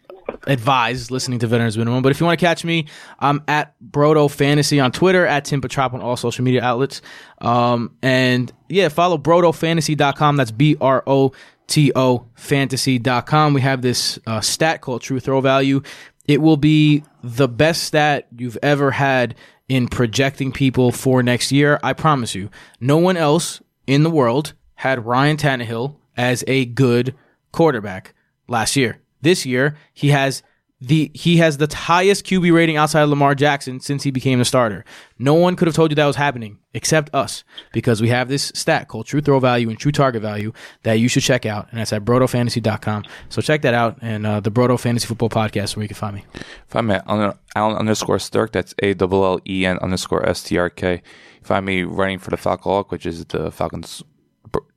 advise 0.48 1.11
listening 1.11 1.40
to 1.40 1.48
Veterans 1.48 1.78
Minimum. 1.78 2.02
But 2.02 2.11
if 2.11 2.20
you 2.20 2.26
want 2.26 2.40
to 2.40 2.45
catch 2.45 2.64
me, 2.64 2.88
I'm 3.20 3.44
at 3.48 3.74
Broto 3.82 4.30
Fantasy 4.30 4.80
on 4.80 4.91
Twitter, 4.91 5.26
at 5.26 5.45
Tim 5.45 5.61
Petrop 5.61 5.94
on 5.94 6.02
all 6.02 6.18
social 6.18 6.44
media 6.44 6.64
outlets. 6.64 7.02
Um, 7.40 7.95
and 8.02 8.52
yeah, 8.68 8.90
follow 8.90 9.18
BrotoFantasy.com. 9.18 10.38
That's 10.38 10.52
B 10.52 10.78
R 10.80 11.03
O 11.06 11.32
T 11.68 11.91
O 11.95 12.26
Fantasy.com. 12.36 13.53
We 13.53 13.61
have 13.61 13.82
this 13.82 14.20
uh, 14.26 14.41
stat 14.41 14.82
called 14.82 15.02
True 15.02 15.20
Throw 15.20 15.41
Value. 15.41 15.82
It 16.28 16.41
will 16.41 16.57
be 16.57 17.03
the 17.24 17.48
best 17.48 17.84
stat 17.84 18.28
you've 18.38 18.57
ever 18.61 18.91
had 18.91 19.36
in 19.68 19.88
projecting 19.88 20.52
people 20.52 20.91
for 20.91 21.24
next 21.24 21.52
year. 21.52 21.80
I 21.84 21.94
promise 21.94 22.36
you. 22.36 22.49
No 22.80 22.98
one 22.98 23.18
else 23.18 23.61
in 23.88 24.03
the 24.03 24.10
world 24.10 24.53
had 24.76 25.06
Ryan 25.06 25.38
Tannehill 25.38 25.95
as 26.18 26.44
a 26.48 26.66
good 26.66 27.16
quarterback 27.52 28.14
last 28.48 28.76
year. 28.76 28.99
This 29.22 29.46
year, 29.46 29.76
he 29.94 30.10
has 30.10 30.44
the 30.82 31.12
he 31.14 31.38
has 31.38 31.58
the 31.58 31.74
highest 31.74 32.26
QB 32.26 32.54
rating 32.54 32.78
outside 32.78 33.02
of 33.02 33.10
Lamar 33.10 33.36
Jackson 33.36 33.80
since 33.80 34.04
he 34.04 34.12
became 34.12 34.40
the 34.40 34.46
starter. 34.46 34.86
No 35.18 35.34
one 35.34 35.56
could 35.56 35.68
have 35.68 35.76
told 35.76 35.91
you 35.91 35.96
that 35.96 36.06
was 36.06 36.16
happening 36.16 36.60
except 36.74 37.14
us 37.14 37.44
because 37.74 38.02
we 38.02 38.10
have 38.10 38.30
this 38.30 38.52
stat 38.56 38.88
called 38.88 39.06
True 39.06 39.20
Throw 39.20 39.40
Value 39.40 39.70
and 39.70 39.78
True 39.78 39.91
Target 39.91 40.22
Value 40.22 40.54
that 40.84 40.94
you 40.94 41.10
should 41.10 41.24
check 41.24 41.46
out, 41.46 41.68
and 41.72 41.80
that's 41.80 41.91
at 41.91 42.06
BrotoFantasy.com. 42.06 43.04
So 43.28 43.41
check 43.41 43.62
that 43.64 43.74
out 43.74 43.98
and 44.02 44.26
uh, 44.26 44.40
the 44.40 44.52
Broto 44.52 44.80
Fantasy 44.80 45.08
Football 45.08 45.30
Podcast 45.30 45.76
where 45.76 45.84
you 45.84 45.90
can 45.90 45.96
find 45.96 46.16
me. 46.16 46.24
Find 46.68 46.88
me 46.88 46.96
at 46.96 47.06
Alan 47.08 47.78
underscore 47.78 48.20
Sturk. 48.20 48.54
That's 48.54 48.74
A 48.82 48.96
L 49.00 49.26
L 49.26 49.40
E 49.48 49.66
N 49.66 49.78
underscore 49.80 50.28
S 50.28 50.44
T 50.44 50.58
R 50.58 50.70
K. 50.70 51.02
Find 51.44 51.66
me 51.66 51.84
running 51.84 52.20
for 52.20 52.30
the 52.30 52.38
Falcoholic, 52.38 52.91
which 52.91 53.06
is 53.06 53.26
the 53.26 53.52
Falcons 53.52 54.04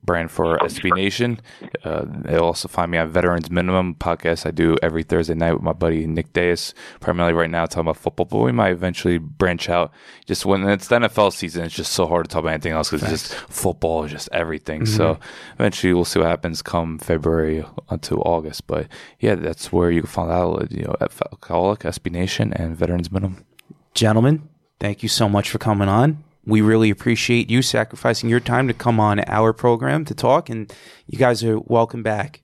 brand 0.03 0.31
for 0.31 0.57
SB 0.59 0.95
Nation. 0.95 1.39
Uh, 1.83 2.05
they'll 2.05 2.41
also 2.41 2.67
find 2.67 2.91
me 2.91 2.97
on 2.97 3.09
Veterans 3.09 3.49
Minimum 3.49 3.95
podcast 3.95 4.45
I 4.45 4.51
do 4.51 4.75
every 4.81 5.03
Thursday 5.03 5.33
night 5.33 5.53
with 5.53 5.61
my 5.61 5.73
buddy 5.73 6.05
Nick 6.05 6.33
Deus. 6.33 6.73
Primarily 6.99 7.33
right 7.33 7.49
now 7.49 7.65
talking 7.65 7.81
about 7.81 7.97
football, 7.97 8.25
but 8.25 8.39
we 8.39 8.51
might 8.51 8.71
eventually 8.71 9.17
branch 9.17 9.69
out. 9.69 9.91
Just 10.25 10.45
when 10.45 10.67
it's 10.67 10.87
the 10.87 10.95
NFL 10.99 11.33
season, 11.33 11.63
it's 11.63 11.75
just 11.75 11.93
so 11.93 12.05
hard 12.05 12.25
to 12.25 12.29
talk 12.29 12.41
about 12.41 12.53
anything 12.53 12.73
else 12.73 12.89
because 12.89 13.11
it's 13.11 13.29
just 13.29 13.33
football 13.49 14.07
just 14.07 14.29
everything. 14.31 14.85
So 14.85 15.19
eventually 15.53 15.93
we'll 15.93 16.05
see 16.05 16.19
what 16.19 16.27
happens 16.27 16.61
come 16.61 16.99
February 16.99 17.65
until 17.89 18.21
August. 18.25 18.67
But 18.67 18.87
yeah, 19.19 19.35
that's 19.35 19.71
where 19.71 19.91
you 19.91 20.01
can 20.01 20.09
find 20.09 20.31
out, 20.31 20.71
you 20.71 20.83
know, 20.83 20.95
at 20.99 21.11
Falcoholic, 21.11 21.79
SB 21.79 22.11
Nation, 22.11 22.53
and 22.53 22.75
Veterans 22.75 23.11
Minimum. 23.11 23.45
Gentlemen, 23.93 24.49
thank 24.79 25.03
you 25.03 25.09
so 25.09 25.29
much 25.29 25.49
for 25.49 25.57
coming 25.59 25.87
on. 25.87 26.22
We 26.45 26.61
really 26.61 26.89
appreciate 26.89 27.49
you 27.49 27.61
sacrificing 27.61 28.29
your 28.29 28.39
time 28.39 28.67
to 28.67 28.73
come 28.73 28.99
on 28.99 29.21
our 29.27 29.53
program 29.53 30.03
to 30.05 30.13
talk, 30.13 30.49
and 30.49 30.71
you 31.07 31.17
guys 31.17 31.43
are 31.43 31.59
welcome 31.59 32.03
back 32.03 32.43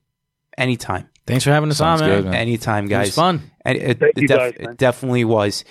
anytime. 0.58 1.10
Thanks 1.28 1.44
for 1.44 1.52
having 1.52 1.70
us 1.70 1.78
Sounds 1.78 2.02
on, 2.02 2.10
man. 2.10 2.18
good, 2.22 2.26
man. 2.32 2.36
Anytime, 2.36 2.88
guys. 2.88 3.08
was 3.10 3.16
fun. 3.16 3.52
And 3.66 3.78
it, 3.78 4.00
Thank 4.00 4.18
it, 4.18 4.22
you 4.22 4.28
def- 4.28 4.38
guys, 4.38 4.54
it 4.58 4.78
definitely 4.78 5.26
was. 5.26 5.64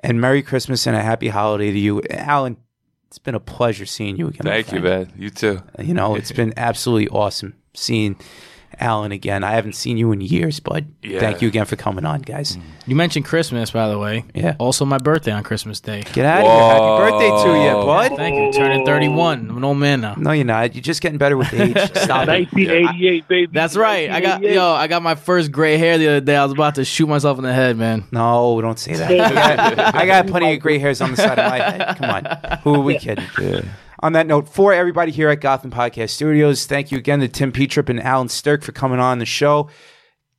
And 0.00 0.20
Merry 0.20 0.42
Christmas 0.42 0.86
and 0.86 0.96
a 0.96 1.00
happy 1.00 1.28
holiday 1.28 1.70
to 1.72 1.78
you, 1.78 2.02
Alan. 2.10 2.56
It's 3.08 3.18
been 3.18 3.34
a 3.36 3.40
pleasure 3.40 3.86
seeing 3.86 4.16
you 4.16 4.26
again. 4.28 4.42
Thank 4.42 4.72
you, 4.72 4.80
friend. 4.80 5.08
man. 5.08 5.12
You 5.16 5.30
too. 5.30 5.62
You 5.78 5.94
know, 5.94 6.16
it's 6.16 6.32
been 6.32 6.52
absolutely 6.56 7.08
awesome 7.08 7.54
seeing 7.72 8.16
Alan 8.78 9.10
again. 9.12 9.42
I 9.42 9.52
haven't 9.52 9.74
seen 9.74 9.96
you 9.96 10.12
in 10.12 10.20
years, 10.20 10.60
but 10.60 10.84
Yeah. 11.02 11.20
thank 11.20 11.40
you 11.40 11.48
again 11.48 11.64
for 11.64 11.76
coming 11.76 12.04
on, 12.04 12.20
guys. 12.20 12.56
Mm. 12.56 12.60
You 12.86 12.96
mentioned 12.96 13.24
Christmas, 13.24 13.70
by 13.70 13.88
the 13.88 13.98
way. 13.98 14.24
Yeah. 14.34 14.54
Also, 14.58 14.84
my 14.84 14.98
birthday 14.98 15.32
on 15.32 15.42
Christmas 15.42 15.80
Day. 15.80 16.02
Get 16.12 16.24
out 16.26 16.40
of 16.40 16.46
here. 16.46 16.52
Happy 16.52 17.10
birthday 17.10 17.42
to 17.42 17.64
you, 17.64 17.86
bud. 17.86 18.16
Thank 18.16 18.36
you. 18.36 18.52
Turning 18.52 18.84
31. 18.84 19.48
I'm 19.50 19.56
an 19.56 19.64
old 19.64 19.78
man 19.78 20.02
now. 20.02 20.14
No, 20.18 20.32
you're 20.32 20.44
not. 20.44 20.74
You're 20.74 20.82
just 20.82 21.00
getting 21.00 21.18
better 21.18 21.36
with 21.36 21.52
age. 21.54 21.76
Stop 21.96 22.28
it. 22.28 22.52
1988, 22.52 23.28
baby. 23.28 23.50
That's 23.52 23.76
right. 23.76 24.10
I 24.10 24.20
got 24.20 24.42
yo. 24.42 24.72
I 24.72 24.86
got 24.88 25.02
my 25.02 25.14
first 25.14 25.50
gray 25.52 25.78
hair 25.78 25.96
the 25.98 26.08
other 26.08 26.20
day. 26.20 26.36
I 26.36 26.44
was 26.44 26.52
about 26.52 26.74
to 26.76 26.84
shoot 26.84 27.06
myself 27.06 27.38
in 27.38 27.44
the 27.44 27.52
head, 27.54 27.76
man. 27.76 28.04
No, 28.12 28.60
don't 28.60 28.78
say 28.78 28.94
that. 28.94 29.10
I 29.10 29.74
got, 29.74 29.94
I 29.94 30.06
got 30.06 30.26
plenty 30.26 30.54
of 30.54 30.60
gray 30.60 30.78
hairs 30.78 31.00
on 31.00 31.10
the 31.12 31.16
side 31.16 31.38
of 31.38 31.50
my 31.50 31.58
head. 31.58 31.96
Come 31.98 32.10
on. 32.10 32.58
Who 32.62 32.74
are 32.74 32.80
we 32.80 32.98
kidding? 32.98 33.24
On 34.06 34.12
that 34.12 34.28
note, 34.28 34.48
for 34.48 34.72
everybody 34.72 35.10
here 35.10 35.30
at 35.30 35.40
Gotham 35.40 35.72
Podcast 35.72 36.10
Studios, 36.10 36.64
thank 36.64 36.92
you 36.92 36.98
again 36.98 37.18
to 37.18 37.26
Tim 37.26 37.50
Petrip 37.50 37.88
and 37.88 38.00
Allen 38.00 38.28
Strk 38.28 38.62
for 38.62 38.70
coming 38.70 39.00
on 39.00 39.18
the 39.18 39.26
show. 39.26 39.68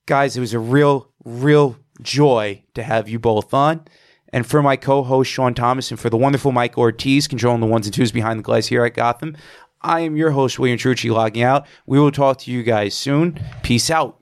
Guys, 0.05 0.37
it 0.37 0.39
was 0.39 0.53
a 0.53 0.59
real, 0.59 1.11
real 1.25 1.75
joy 2.01 2.63
to 2.75 2.83
have 2.83 3.09
you 3.09 3.19
both 3.19 3.53
on. 3.53 3.85
And 4.31 4.47
for 4.47 4.63
my 4.63 4.77
co 4.77 5.03
host, 5.03 5.29
Sean 5.29 5.53
Thomas, 5.53 5.91
and 5.91 5.99
for 5.99 6.09
the 6.09 6.15
wonderful 6.15 6.53
Mike 6.53 6.77
Ortiz 6.77 7.27
controlling 7.27 7.59
the 7.59 7.67
ones 7.67 7.85
and 7.85 7.93
twos 7.93 8.13
behind 8.13 8.39
the 8.39 8.43
glass 8.43 8.67
here 8.67 8.85
at 8.85 8.93
Gotham, 8.93 9.35
I 9.81 9.99
am 9.99 10.15
your 10.15 10.31
host, 10.31 10.57
William 10.57 10.79
Trucci, 10.79 11.11
logging 11.11 11.43
out. 11.43 11.67
We 11.85 11.99
will 11.99 12.13
talk 12.13 12.37
to 12.37 12.51
you 12.51 12.63
guys 12.63 12.93
soon. 12.93 13.37
Peace 13.63 13.91
out. 13.91 14.17